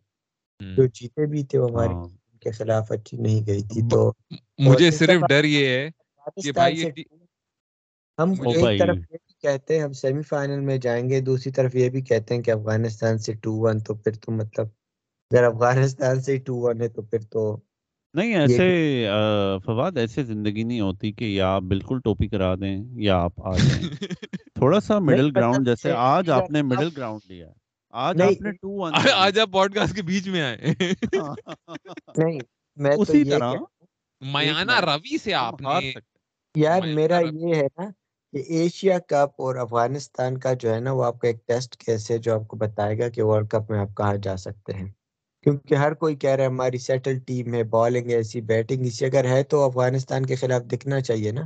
جو 0.60 0.86
جیتے 0.86 1.26
بھی 1.26 1.44
تھے 1.44 1.58
وہ 1.58 1.68
ہماری 1.70 1.94
ہاں۔ 1.94 2.08
کے 2.40 2.50
خلاف 2.50 2.92
اچھی 2.92 3.18
نہیں 3.18 3.46
گئی 3.46 3.62
تھی 3.62 3.82
تو 3.90 4.12
مجھے 4.58 4.90
صرف 4.90 5.20
ڈر 5.28 5.44
یہ 5.44 5.66
ہے 5.66 5.88
پاکستان 6.30 6.72
یہ 6.72 6.82
سے 6.82 7.02
ہم 8.18 8.30
مجھے- 8.30 8.52
ایک 8.52 8.60
بھائی۔ 8.60 8.78
طرف 8.78 8.96
یہ 8.96 9.16
بھی 9.16 9.34
کہتے 9.42 9.76
ہیں 9.76 9.82
ہم 9.82 9.92
سیمی 9.92 10.22
فائنل 10.22 10.60
میں 10.60 10.78
جائیں 10.78 11.08
گے 11.10 11.20
دوسری 11.20 11.52
طرف 11.52 11.74
یہ 11.74 11.88
بھی 11.88 12.00
کہتے 12.00 12.34
ہیں 12.34 12.42
کہ 12.42 12.50
افغانستان 12.50 13.18
سے 13.18 13.32
ٹو 13.32 13.52
ون 13.58 13.78
تو 13.78 13.94
پھر 13.94 14.12
تو 14.14 14.32
مطلب 14.32 14.66
اگر 15.30 15.44
افغانستان 15.44 16.20
سے 16.20 16.36
ٹو 16.36 16.56
ون 16.56 16.80
ہے 16.80 16.88
تو 16.88 17.02
پھر 17.02 17.22
تو 17.22 17.56
نہیں 18.14 18.34
ایسے 18.34 19.06
فواد 19.64 19.92
ایسے 19.96 20.22
زندگی 20.24 20.62
نہیں 20.62 20.80
ہوتی 20.80 21.12
کہ 21.12 21.24
یا 21.24 21.48
آپ 21.48 21.62
بالکل 21.62 22.00
ٹوپی 22.00 22.28
کرا 22.28 22.54
دیں 22.54 22.76
یا 22.96 23.16
آپ 23.16 23.40
آ 23.40 23.56
جائیں۔ 23.56 23.82
تھوڑا 24.54 24.80
سا 24.80 24.98
مڈل 24.98 25.26
مطلب 25.26 25.36
گراؤنڈ 25.36 25.66
جیسے 25.66 25.92
آج 25.92 26.30
آپ 26.30 26.50
نے 26.50 26.62
مڈل 26.62 26.88
گراؤنڈ 26.96 27.30
لیا 27.30 27.48
آج 27.94 28.22
آپ 28.22 28.40
نے 28.42 28.50
ٹو 28.52 28.70
ون 28.70 28.92
آج 29.14 29.38
آپ 29.38 29.48
پوڈ 29.52 29.74
کاسٹ 29.74 29.94
کے 29.94 30.02
بیچ 30.02 30.28
میں 30.28 30.42
آئے 30.42 30.56
نہیں 32.18 32.38
میں 32.76 32.96
تو 32.96 33.02
اسی 33.02 33.24
طرح 33.24 33.52
میانہ 34.22 34.80
روی 34.80 35.18
سے 35.18 35.34
آپ 35.34 35.62
نے 35.62 35.92
یار 36.54 36.82
میرا 36.88 37.18
یہ 37.20 37.54
ہے 37.54 37.66
نا 37.76 37.84
کہ 38.34 38.42
ایشیا 38.50 38.98
کپ 39.08 39.40
اور 39.42 39.56
افغانستان 39.56 40.38
کا 40.38 40.52
جو 40.54 40.72
ہے 40.74 40.80
نا 40.80 40.92
وہ 40.92 41.04
آپ 41.04 41.18
کا 41.20 41.28
ایک 41.28 41.46
ٹیسٹ 41.46 41.76
کیس 41.76 42.10
ہے 42.10 42.18
جو 42.18 42.34
آپ 42.34 42.46
کو 42.48 42.56
بتائے 42.56 42.98
گا 42.98 43.08
کہ 43.08 43.22
ورلڈ 43.22 43.48
کپ 43.50 43.70
میں 43.70 43.78
آپ 43.78 43.96
کہاں 43.96 44.16
جا 44.22 44.36
سکتے 44.36 44.72
ہیں۔ 44.72 44.88
کیونکہ 45.46 45.74
ہر 45.74 45.94
کوئی 45.94 46.16
کہہ 46.16 46.30
رہا 46.30 46.44
ہے 46.44 46.48
ہماری 46.48 46.78
سیٹل 46.78 47.18
ٹیم 47.26 47.54
ہے 47.54 47.62
بالنگ 47.66 48.10
ایسی 48.10 48.40
بیٹنگ 48.46 48.86
اسی 48.86 49.04
اگر 49.04 49.24
ہے 49.24 49.42
تو 49.44 49.62
افغانستان 49.64 50.26
کے 50.26 50.34
خلاف 50.36 50.62
دکھنا 50.72 51.00
چاہیے 51.00 51.32
نا 51.32 51.44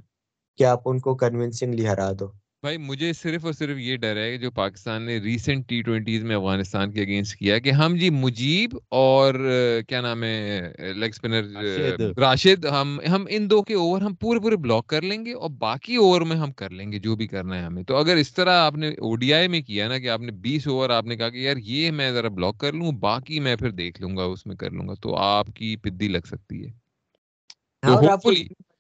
کہ 0.59 0.65
آپ 0.65 0.89
ان 0.89 1.01
کو 1.01 1.15
کنونسنگلی 1.17 1.87
ہرا 1.89 2.11
دو۔ 2.21 2.29
بھائی 2.65 2.77
مجھے 2.79 3.13
صرف 3.13 3.45
اور 3.45 3.53
صرف 3.53 3.79
یہ 3.79 3.97
ڈر 3.97 4.17
ہے 4.17 4.31
کہ 4.31 4.37
جو 4.39 4.51
پاکستان 4.51 5.03
نے 5.03 5.17
ریسنٹ 5.19 5.69
ٹی 5.69 5.81
ٹوینٹیز 5.83 6.23
میں 6.25 6.37
افغانستان 6.37 6.93
کے 6.93 7.03
اگینسٹ 7.03 7.37
کیا 7.37 7.59
کہ 7.59 7.71
ہم 7.71 7.97
جی 7.97 8.09
مجیب 8.11 8.77
اور 8.95 9.35
کیا 9.89 10.01
نام 10.01 10.23
ہے 10.23 10.61
لیگ 10.95 11.09
اسپنر 11.09 11.43
راشد۔ 11.55 12.01
راشد 12.19 12.65
ہم 12.71 12.99
ہم 13.11 13.25
ان 13.29 13.51
دو 13.51 13.63
کے 13.63 13.75
اوور 13.75 14.03
ہم 14.03 14.15
پورے 14.15 14.41
پورے 14.41 14.57
بلاک 14.57 14.87
کر 14.87 15.03
لیں 15.03 15.25
گے 15.27 15.33
اور 15.33 15.51
باقی 15.59 15.97
اوور 15.97 16.21
میں 16.21 16.37
ہم 16.37 16.53
کر 16.53 16.71
لیں 16.71 16.91
گے 16.93 16.99
جو 16.99 17.17
بھی 17.17 17.27
کرنا 17.27 17.59
ہے 17.59 17.63
ہمیں 17.63 17.83
تو 17.83 17.97
اگر 17.97 18.17
اس 18.17 18.33
طرح 18.35 18.61
آپ 18.61 18.77
نے 18.77 18.89
او 18.99 19.15
ڈی 19.17 19.33
آئی 19.35 19.49
میں 19.49 19.61
کیا 19.63 19.89
نا 19.89 19.99
کہ 19.99 20.09
آپ 20.09 20.21
نے 20.21 20.33
بیس 20.41 20.67
اوور 20.69 20.91
آپ 20.91 21.05
نے 21.05 21.17
کہا 21.17 21.29
کہ 21.29 21.39
یار 21.39 21.57
یہ 21.65 21.91
میں 21.91 22.11
ذرا 22.13 22.29
بلاک 22.31 22.59
کر 22.59 22.73
لوں 22.73 22.93
باقی 23.01 23.41
میں 23.41 23.57
پھر 23.57 23.71
دیکھ 23.75 24.01
لوں 24.03 24.17
گا 24.17 24.25
اس 24.25 24.47
میں 24.47 24.57
کر 24.57 24.71
لوں 24.71 24.89
گا 24.89 24.95
تو 25.03 25.17
آپ 25.25 25.47
کی 25.55 25.77
پدی 25.77 26.09
لگ 26.09 26.27
سکتی 26.27 26.65
ہے 26.67 26.73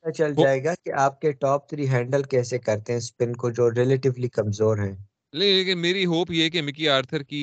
پتہ 0.05 0.11
چل 0.13 0.35
جائے 0.35 0.65
گا 0.65 0.75
کہ 0.85 0.93
آپ 0.93 1.21
کے 1.21 1.33
ٹاپ 1.33 1.69
تھری 1.69 1.89
ہینڈل 1.89 2.23
کیسے 2.23 2.59
کرتے 2.59 2.93
ہیں 2.93 2.99
اسپن 2.99 3.33
کو 3.33 3.51
جو 3.51 3.71
ریلیٹیولی 3.71 4.29
کمزور 4.29 4.79
ہیں۔ 4.79 4.93
لیکن 5.33 5.79
میری 5.79 6.05
ہوپ 6.07 6.31
یہ 6.31 6.43
ہے 6.43 6.51
کہ 6.51 6.63
مکی 6.63 6.89
آرتھر 6.89 7.23
کی 7.23 7.41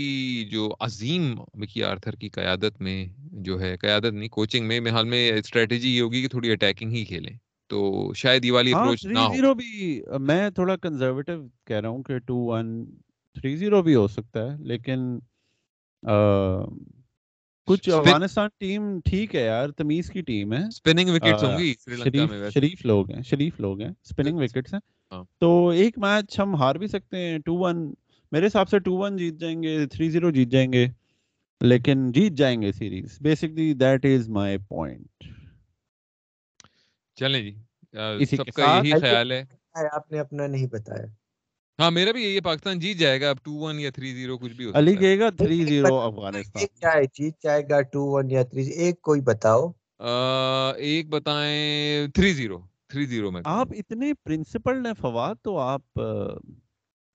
جو 0.51 0.73
عظیم 0.79 1.23
مکی 1.53 1.83
آرتھر 1.83 2.15
کی 2.15 2.29
قیادت 2.29 2.81
میں 2.81 3.05
جو 3.41 3.59
ہے 3.61 3.75
قیادت 3.77 4.13
نہیں 4.13 4.29
کوچنگ 4.29 4.67
میں 4.67 4.79
میرے 4.79 4.93
حال 4.93 5.05
میں 5.05 5.31
اسٹریٹجی 5.31 5.95
یہ 5.95 6.01
ہوگی 6.01 6.21
کہ 6.21 6.27
تھوڑی 6.27 6.51
اٹیکنگ 6.51 6.91
ہی 6.91 7.05
کھیلیں۔ 7.05 7.35
تو 7.69 7.79
شاید 8.15 8.45
یہ 8.45 8.51
والی 8.51 8.71
ہاں 8.73 8.79
اپروچ 8.79 9.01
تھری 9.01 9.13
نہ 9.13 9.19
ہو۔ 9.19 9.33
زیرو 9.33 9.53
بھی 9.53 10.01
میں 10.21 10.49
تھوڑا 10.49 10.75
کنزرویٹو 10.77 11.33
کہہ 11.65 11.75
رہا 11.75 11.89
ہوں 11.89 12.03
کہ 12.03 12.17
ٹو 12.19 12.35
ون 12.45 12.67
تھری 13.35 13.55
زیرو 13.55 13.81
بھی 13.81 13.95
ہو 13.95 14.07
سکتا 14.07 14.51
ہے 14.51 14.57
لیکن 14.63 15.19
کچھ 17.67 17.89
افغانستان 17.89 18.49
ٹیم 18.57 18.99
ٹھیک 19.05 19.35
ہے 19.35 19.45
یار 19.45 19.69
تمیز 19.69 20.09
کی 20.09 20.21
ٹیم 20.21 20.53
ہے۔ 20.53 20.67
اسپننگ 20.67 21.09
وکٹس 21.09 21.43
ہوں 21.43 21.57
گی 21.59 21.73
سری 21.79 21.95
لنکا 21.95 22.03
شریف 22.05 22.29
میں 22.29 22.39
ویسے۔ 22.39 22.59
شریف 22.59 22.85
لوگ 22.85 23.11
ہیں 23.11 23.21
شریف 23.23 23.59
لوگ 23.59 23.81
ہیں 23.81 23.89
اسپننگ 23.89 24.37
وکٹس 24.37 24.73
ہیں۔ 24.73 24.81
ہاں۔ 25.11 25.23
تو 25.39 25.67
ایک 25.69 25.97
میچ 25.97 26.39
ہم 26.39 26.55
ہار 26.55 26.75
بھی 26.75 26.87
سکتے 26.87 27.17
ہیں 27.17 27.39
ٹو 27.39 27.57
ون 27.57 27.93
میرے 28.31 28.47
حساب 28.47 28.69
سے 28.69 28.79
ٹو 28.79 28.97
ون 28.97 29.17
جیت 29.17 29.33
جائیں 29.33 29.63
گے 29.63 29.85
تھری 29.87 30.09
زیرو 30.09 30.31
جیت 30.31 30.47
جائیں 30.47 30.73
گے 30.73 30.87
لیکن 31.61 32.11
جیت 32.11 32.33
جائیں 32.33 32.61
گے 32.61 32.71
series 32.71 33.17
basically 33.21 33.73
that 33.73 34.05
is 34.05 34.29
my 34.29 34.57
point 34.57 35.23
چلیں 37.17 37.41
جی 37.41 37.55
سب 38.25 38.45
کے 38.45 38.51
کا 38.51 38.63
ساتھ- 38.63 38.85
یہی 38.85 38.99
خیال 38.99 39.31
ہے۔ 39.31 39.43
آپ 39.91 40.11
نے 40.11 40.19
اپنا 40.19 40.47
نہیں 40.47 40.67
بتایا۔ 40.67 41.05
ہاں 41.81 41.91
میرا 41.91 42.11
بھی 42.11 42.23
یہی 42.23 42.35
ہے 42.35 42.41
پاکستان 42.41 42.79
جیت 42.79 42.97
جائے 42.97 43.21
گا 43.21 43.29
اب 43.29 43.37
ٹو 43.43 43.51
ون 43.53 43.79
یا 43.79 43.89
تھری 43.91 44.13
زیرو 44.13 44.37
کچھ 44.37 44.53
بھی 44.53 44.65
ہو 44.65 44.71
علی 44.73 44.91
سکتا 44.91 45.01
ہے۔ 45.01 45.05
کہے 45.05 45.19
گا 45.19 45.29
تھری 45.29 45.59
ایک 45.59 45.67
زیرو 45.67 45.87
بتا- 45.87 46.07
افغانستان۔ 46.07 46.61
ایک 46.61 46.73
کیا 46.73 46.93
ہے 46.93 47.03
جیت 47.13 47.43
جائے 47.43 47.63
گا 47.69 47.81
ٹو 47.81 48.05
ون 48.05 48.31
یا 48.31 48.43
تھری 48.43 48.67
ایک 48.77 49.01
کوئی 49.01 49.21
بتاؤ۔ 49.21 49.71
ایک 50.77 51.09
بتائیں 51.09 52.07
تھری 52.07 52.33
زیرو 52.33 52.57
تھری 52.87 53.05
زیرو 53.05 53.31
میں 53.31 53.41
آپ 53.45 53.67
اتنے 53.71 54.13
پرنسپل 54.23 54.85
ہیں 54.85 54.93
فواد 54.93 55.35
تو 55.43 55.57
آپ 55.57 55.99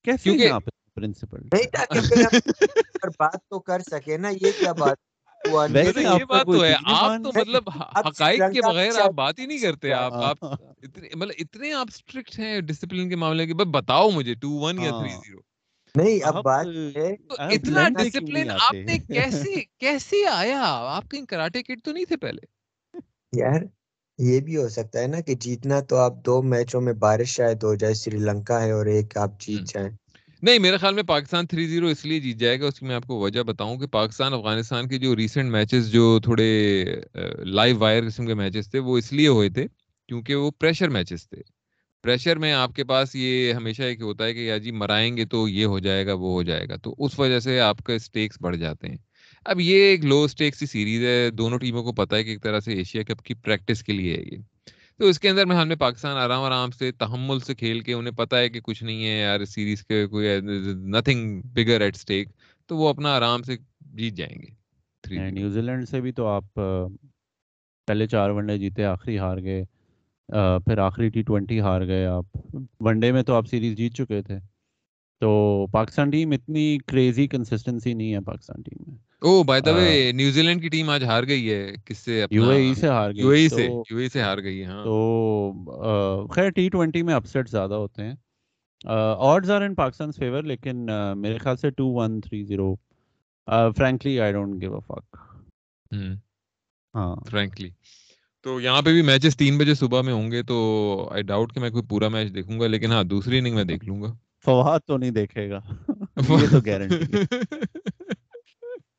کیسے 0.04 0.30
ہیں 0.30 0.48
آپ 0.48 0.62
پرنسپل 0.94 1.40
نہیں 1.52 1.66
تاکہ 1.66 1.98
ہم 1.98 2.04
بات 3.18 3.48
تو 3.50 3.60
کر 3.60 3.80
سکے 3.80 4.16
نا 4.16 4.28
یہ 4.28 4.52
کیا 4.52 4.72
بات؟ 4.72 4.96
ویسے 5.52 6.02
یہ 6.02 6.24
بات 6.24 6.46
تو 6.46 6.62
ہے 6.64 6.74
آپ 6.84 7.10
تو؟ 7.24 7.30
مطلب 7.30 7.68
حقائق 7.98 8.40
کے 8.52 8.60
بغیر 8.62 9.00
آپ 9.00 9.12
بات 9.14 9.38
ہی 9.38 9.46
نہیں 9.46 9.58
کرتے 9.58 9.92
آپ 9.94 10.12
آپ 10.22 10.44
مطلب 10.44 11.30
اتنے 11.38 11.72
آپ 11.72 11.86
اسٹرکٹ 11.88 12.38
ہیں 12.38 12.60
ڈسپلن 12.62 13.08
کے 13.08 13.16
معاملے 13.16 13.46
کے 13.46 13.54
بتاؤ 13.54 14.10
مجھے 14.10 14.34
ٹو 14.34 14.50
ون 14.58 14.80
یا 14.80 14.90
تھری 14.90 15.12
ہاں۔ 15.12 15.20
زیرو 15.26 15.40
نہیں 15.94 16.18
اب 16.24 16.42
بات 16.44 16.66
ہے 16.96 17.10
اتنا 17.54 17.88
ڈسپلن 17.98 18.50
آپ؟ 18.50 18.74
نے 18.86 18.98
کیسے 19.06 19.54
کیسے 19.78 20.26
آیا 20.26 20.60
آپ 20.88 21.10
کہیں 21.10 21.24
کراٹے 21.26 21.62
کٹ 21.62 21.84
تو 21.84 21.92
نہیں 21.92 22.04
تھے 22.04 22.16
پہلے 22.16 23.00
یار 23.32 23.60
یہ 24.18 24.40
بھی 24.40 24.56
ہو 24.56 24.68
سکتا 24.68 25.00
ہے 25.00 25.06
نا 25.06 25.20
کہ 25.20 25.34
جیتنا 25.34 25.80
تو 25.80 25.96
آپ 25.96 26.12
دو 26.26 26.40
میچوں 26.42 26.80
میں 26.80 26.92
بارش 26.98 27.30
شاید 27.30 27.62
ہو 27.62 27.74
جائے 27.74 27.94
سری 27.94 28.18
لنکا 28.18 28.62
ہے 28.62 28.70
اور 28.70 28.86
ایک 28.86 29.16
آپ۔ 29.16 29.40
جیت 29.40 29.72
جائیں 29.74 29.88
نہیں، 30.46 30.58
میرے 30.58 30.76
خیال 30.76 30.94
میں 30.94 31.02
پاکستان 31.02 31.46
تھری 31.46 31.66
زیرو 31.66 31.86
اس 31.86 32.04
لیے 32.04 32.20
جیت 32.20 32.36
جائے 32.36 32.60
گا، 32.60 32.66
اس 32.66 32.78
کی 32.80 32.86
میں 32.86 32.94
آپ 32.94 33.06
کو 33.06 33.20
وجہ 33.20 33.42
بتاؤں 33.42 33.78
کہ 33.78 33.86
پاکستان، 33.86 34.34
افغانستان 34.34 34.88
کے 34.88 34.98
جو 34.98 35.16
ریسنٹ 35.16 35.50
میچز 35.50 35.90
جو 35.92 36.20
تھوڑے 36.24 36.84
لائیو 37.38 37.78
وائر 37.78 38.06
قسم 38.06 38.26
کے 38.26 38.34
میچز 38.34 38.70
تھے، 38.70 38.78
وہ 38.78 38.98
اس 38.98 39.12
لیے 39.12 39.28
ہوئے 39.28 39.48
تھے 39.48 39.66
کیونکہ 40.08 40.34
وہ 40.34 40.50
پریشر 40.58 40.88
میچز 40.88 41.28
تھے۔ 41.28 41.42
پریشر 42.02 42.36
میں 42.36 42.52
آپ 42.52 42.72
کے 42.72 42.84
پاس 42.84 43.14
یہ 43.14 43.52
ہمیشہ 43.52 43.82
ایک 43.82 44.00
ہوتا 44.00 44.24
ہے 44.24 44.34
کہ 44.34 44.38
یا 44.38 44.58
جی 44.58 44.70
مرائیں 44.70 45.16
گے 45.16 45.24
تو 45.24 45.48
یہ 45.48 45.64
ہو 45.64 45.78
جائے 45.78 46.06
گا، 46.06 46.12
وہ 46.12 46.32
ہو 46.32 46.42
جائے 46.42 46.68
گا، 46.68 46.76
تو 46.76 46.94
اس 46.98 47.18
وجہ 47.18 47.40
سے 47.40 47.60
آپ 47.60 47.78
کے 47.78 47.94
اسٹیکس 47.94 48.36
بڑھ 48.40 48.56
جاتے 48.56 48.88
ہیں۔ 48.88 48.96
اب 49.44 49.60
یہ 49.60 49.76
ایک 49.76 50.04
لو 50.04 50.22
اسٹیکس 50.24 50.58
کی 50.58 50.66
سیریز 50.66 51.04
ہے، 51.04 51.30
دونوں 51.30 51.58
ٹیموں 51.58 51.82
کو 51.82 51.92
پتا 51.92 52.16
ہے 52.16 52.24
کہ 52.24 52.30
ایک 52.30 52.42
طرح 52.42 52.60
سے 52.60 52.72
ایشیا 52.72 53.02
کپ 53.02 53.22
کی 53.22 53.34
پریکٹس 53.34 53.82
کے 53.82 53.92
لیے 53.92 54.16
ہے 54.16 54.22
یہ۔ 54.22 54.36
تو 54.98 55.04
اس 55.04 55.18
کے 55.20 55.28
اندر 55.28 55.46
میں 55.46 55.56
حال 55.56 55.68
میں 55.68 55.76
پاکستان 55.76 56.16
آرام 56.16 56.42
آرام 56.42 56.70
سے 56.70 56.92
تحمل 56.92 57.40
سے 57.40 57.54
کھیل 57.54 57.80
کے 57.80 57.92
انہیں 57.92 58.14
پتا 58.14 58.38
ہے 58.38 58.48
کہ 58.48 58.60
کچھ 58.60 58.84
نہیں 58.84 59.04
ہے 59.04 59.18
یار 59.20 59.44
سیریز 59.44 59.86
کے 59.86 60.06
کوئی 60.06 60.28
نتھنگ 60.74 61.40
بگر 61.42 61.80
ایٹ 61.80 61.94
اسٹیک 61.94 62.28
تو 62.66 62.76
وہ 62.76 62.88
اپنا 62.88 63.16
آرام 63.16 63.42
سے 63.42 63.56
جیت 63.80 64.14
جائیں 64.14 64.42
گے۔ 64.42 64.54
نیوزی 65.30 65.60
لینڈ 65.60 65.88
سے 65.88 66.00
بھی 66.00 66.12
تو 66.12 66.26
آپ 66.26 66.44
پہلے 67.86 68.06
چار 68.06 68.30
ون 68.30 68.46
ڈے 68.46 68.58
جیتے 68.58 68.84
آخری 68.84 69.18
ہار 69.18 69.38
گئے 69.42 69.64
پھر 70.64 70.78
آخری 70.78 71.08
ٹی 71.08 71.22
ٹوینٹی 71.22 71.60
ہار 71.60 71.86
گئے 71.86 72.06
آپ۔ 72.06 72.26
ون 72.80 73.00
ڈے 73.00 73.12
میں 73.12 73.22
تو 73.22 73.34
آپ 73.34 73.46
سیریز 73.46 73.76
جیت 73.76 73.94
چکے 73.94 74.22
تھے۔ 74.22 74.38
تو 75.20 75.66
پاکستان 75.72 76.10
ٹیم 76.10 76.30
اتنی 76.30 76.78
کریزی 76.86 77.26
کنسسٹنسی 77.28 77.94
نہیں 77.94 78.14
ہے 78.14 78.20
پاکستان 78.20 78.62
ٹیم 78.62 78.82
میں۔ 78.86 79.05
او 79.22 79.42
by 79.42 79.60
the 79.60 79.72
way 79.72 80.12
New 80.12 80.42
Zealand 80.42 80.62
کی 80.62 80.68
ٹیم 80.68 80.90
آج 80.90 81.04
ہار 81.04 81.22
گئی 81.28 81.50
ہے 81.50 81.72
کس 81.84 81.98
سے 81.98 82.24
یو 82.30 82.48
اے 82.50 82.56
ای 82.58 82.74
سے 82.74 82.88
ہار 82.88 83.10
گئی 83.10 83.20
یو 83.20 83.28
اے 83.28 83.38
ای 83.38 83.48
سے 83.48 83.66
یو 83.90 83.98
اے 83.98 84.08
سے 84.08 84.22
ہار 84.22 84.38
گئی 84.38 84.64
ہاں۔ 84.64 84.82
تو 84.84 86.28
خیر 86.34 86.50
ٹی 86.50 86.68
ٹوینٹی 86.68 87.02
میں 87.02 87.14
اپسیٹ 87.14 87.48
زیادہ 87.48 87.74
ہوتے 87.74 88.02
ہیں۔ 88.04 88.14
Odds 88.84 89.50
are 89.50 89.62
in 89.62 89.74
Pakistan 89.74 90.10
favour 90.12 90.42
لیکن 90.42 90.86
میرے 91.16 91.38
خیال 91.38 91.56
سے 91.56 91.70
two 91.70 91.86
one 91.92 92.20
three 92.20 92.42
zero 92.44 92.74
frankly 93.76 94.18
I 94.20 94.32
don't 94.32 94.60
give 94.62 94.74
a 94.74 94.80
fuck 94.86 95.16
ہاں۔ 96.94 97.14
فرینکلی 97.30 97.70
تو 98.44 98.60
یہاں 98.60 98.82
پہ 98.82 98.92
بھی 98.92 99.02
میچز 99.02 99.36
تین 99.36 99.58
بجے 99.58 99.74
صبح 99.74 100.02
میں 100.02 100.12
ہوں 100.12 100.30
گے 100.30 100.42
تو 100.42 100.56
آئی 101.12 101.22
ڈاؤٹ 101.22 101.54
کہ 101.54 101.60
میں 101.60 101.70
کوئی 101.70 101.84
پورا 101.88 102.08
میچ 102.08 102.34
دیکھوں 102.34 102.60
گا 102.60 102.66
لیکن 102.66 102.92
ہاں 102.92 103.02
دوسری 103.04 103.38
اننگ 103.38 103.54
میں 103.54 103.64
دیکھ 103.64 103.84
لوں 103.84 104.02
گا۔ 104.02 104.12
فواد 104.44 104.80
تو 104.86 104.96
نہیں 104.96 105.10
دیکھے 105.10 105.50
گا۔ 105.50 105.60
یہ 106.42 106.50
تو 106.50 106.60
گارنٹی 106.66 106.96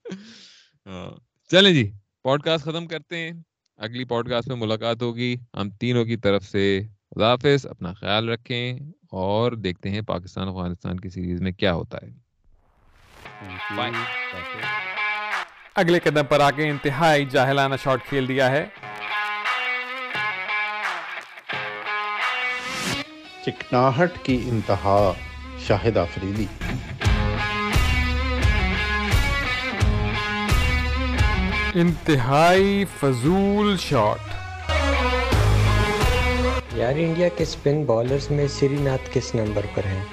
چلیں 1.52 1.72
جی 1.72 1.92
پوڈ 2.24 2.44
کاسٹ 2.44 2.66
ختم 2.66 2.88
کرتے 2.88 3.18
ہیں۔ 3.18 3.32
اگلی 3.78 4.06
پوڈ 4.06 4.30
کاسٹ 4.30 4.48
میں 4.48 4.56
ملاقات 4.56 5.02
ہوگی۔ 5.02 5.36
ہم 5.54 5.70
تینوں 5.70 6.06
کی 6.06 6.18
طرف 6.18 6.44
سے 6.44 6.82
خدا 7.16 7.32
حافظ 7.32 7.66
اپنا 7.66 7.94
خیال 7.94 8.30
رکھیں 8.30 8.80
اور 9.12 9.52
دیکھتے 9.52 9.90
ہیں 9.90 10.02
پاکستان 10.02 10.48
افغانستان 10.48 11.00
کی 11.00 11.10
سیریز 11.10 11.42
میں 11.42 11.52
کیا 11.52 11.74
ہوتا 11.74 11.98
ہے۔ 11.98 12.10
اگلے 15.76 16.00
قدم 16.00 16.26
پر 16.30 16.40
آ 16.40 16.52
کے 16.52 16.70
انتہائی 16.70 17.26
جاہلانہ 17.26 17.76
شاٹ 17.84 18.06
کھیل 18.10 18.28
دیا 18.28 18.52
ہے۔ 18.52 18.66
چکناہٹ 23.46 24.12
کی 24.24 24.42
انتہا 24.46 25.12
شاہد 25.68 25.98
آفریدی 25.98 26.46
انتہائی 31.80 32.86
فضول 33.00 33.78
شاٹ۔ 33.78 34.20
یار 36.74 36.94
انڈیا 36.96 37.28
کے 37.28 37.44
اسپن 37.44 37.84
بالرز 37.86 38.32
میں 38.32 38.48
سری 38.48 38.78
ناتھ 38.80 39.10
کس 39.14 39.36
نمبر 39.36 39.66
پر 39.76 39.86
ہیں؟ 39.86 40.04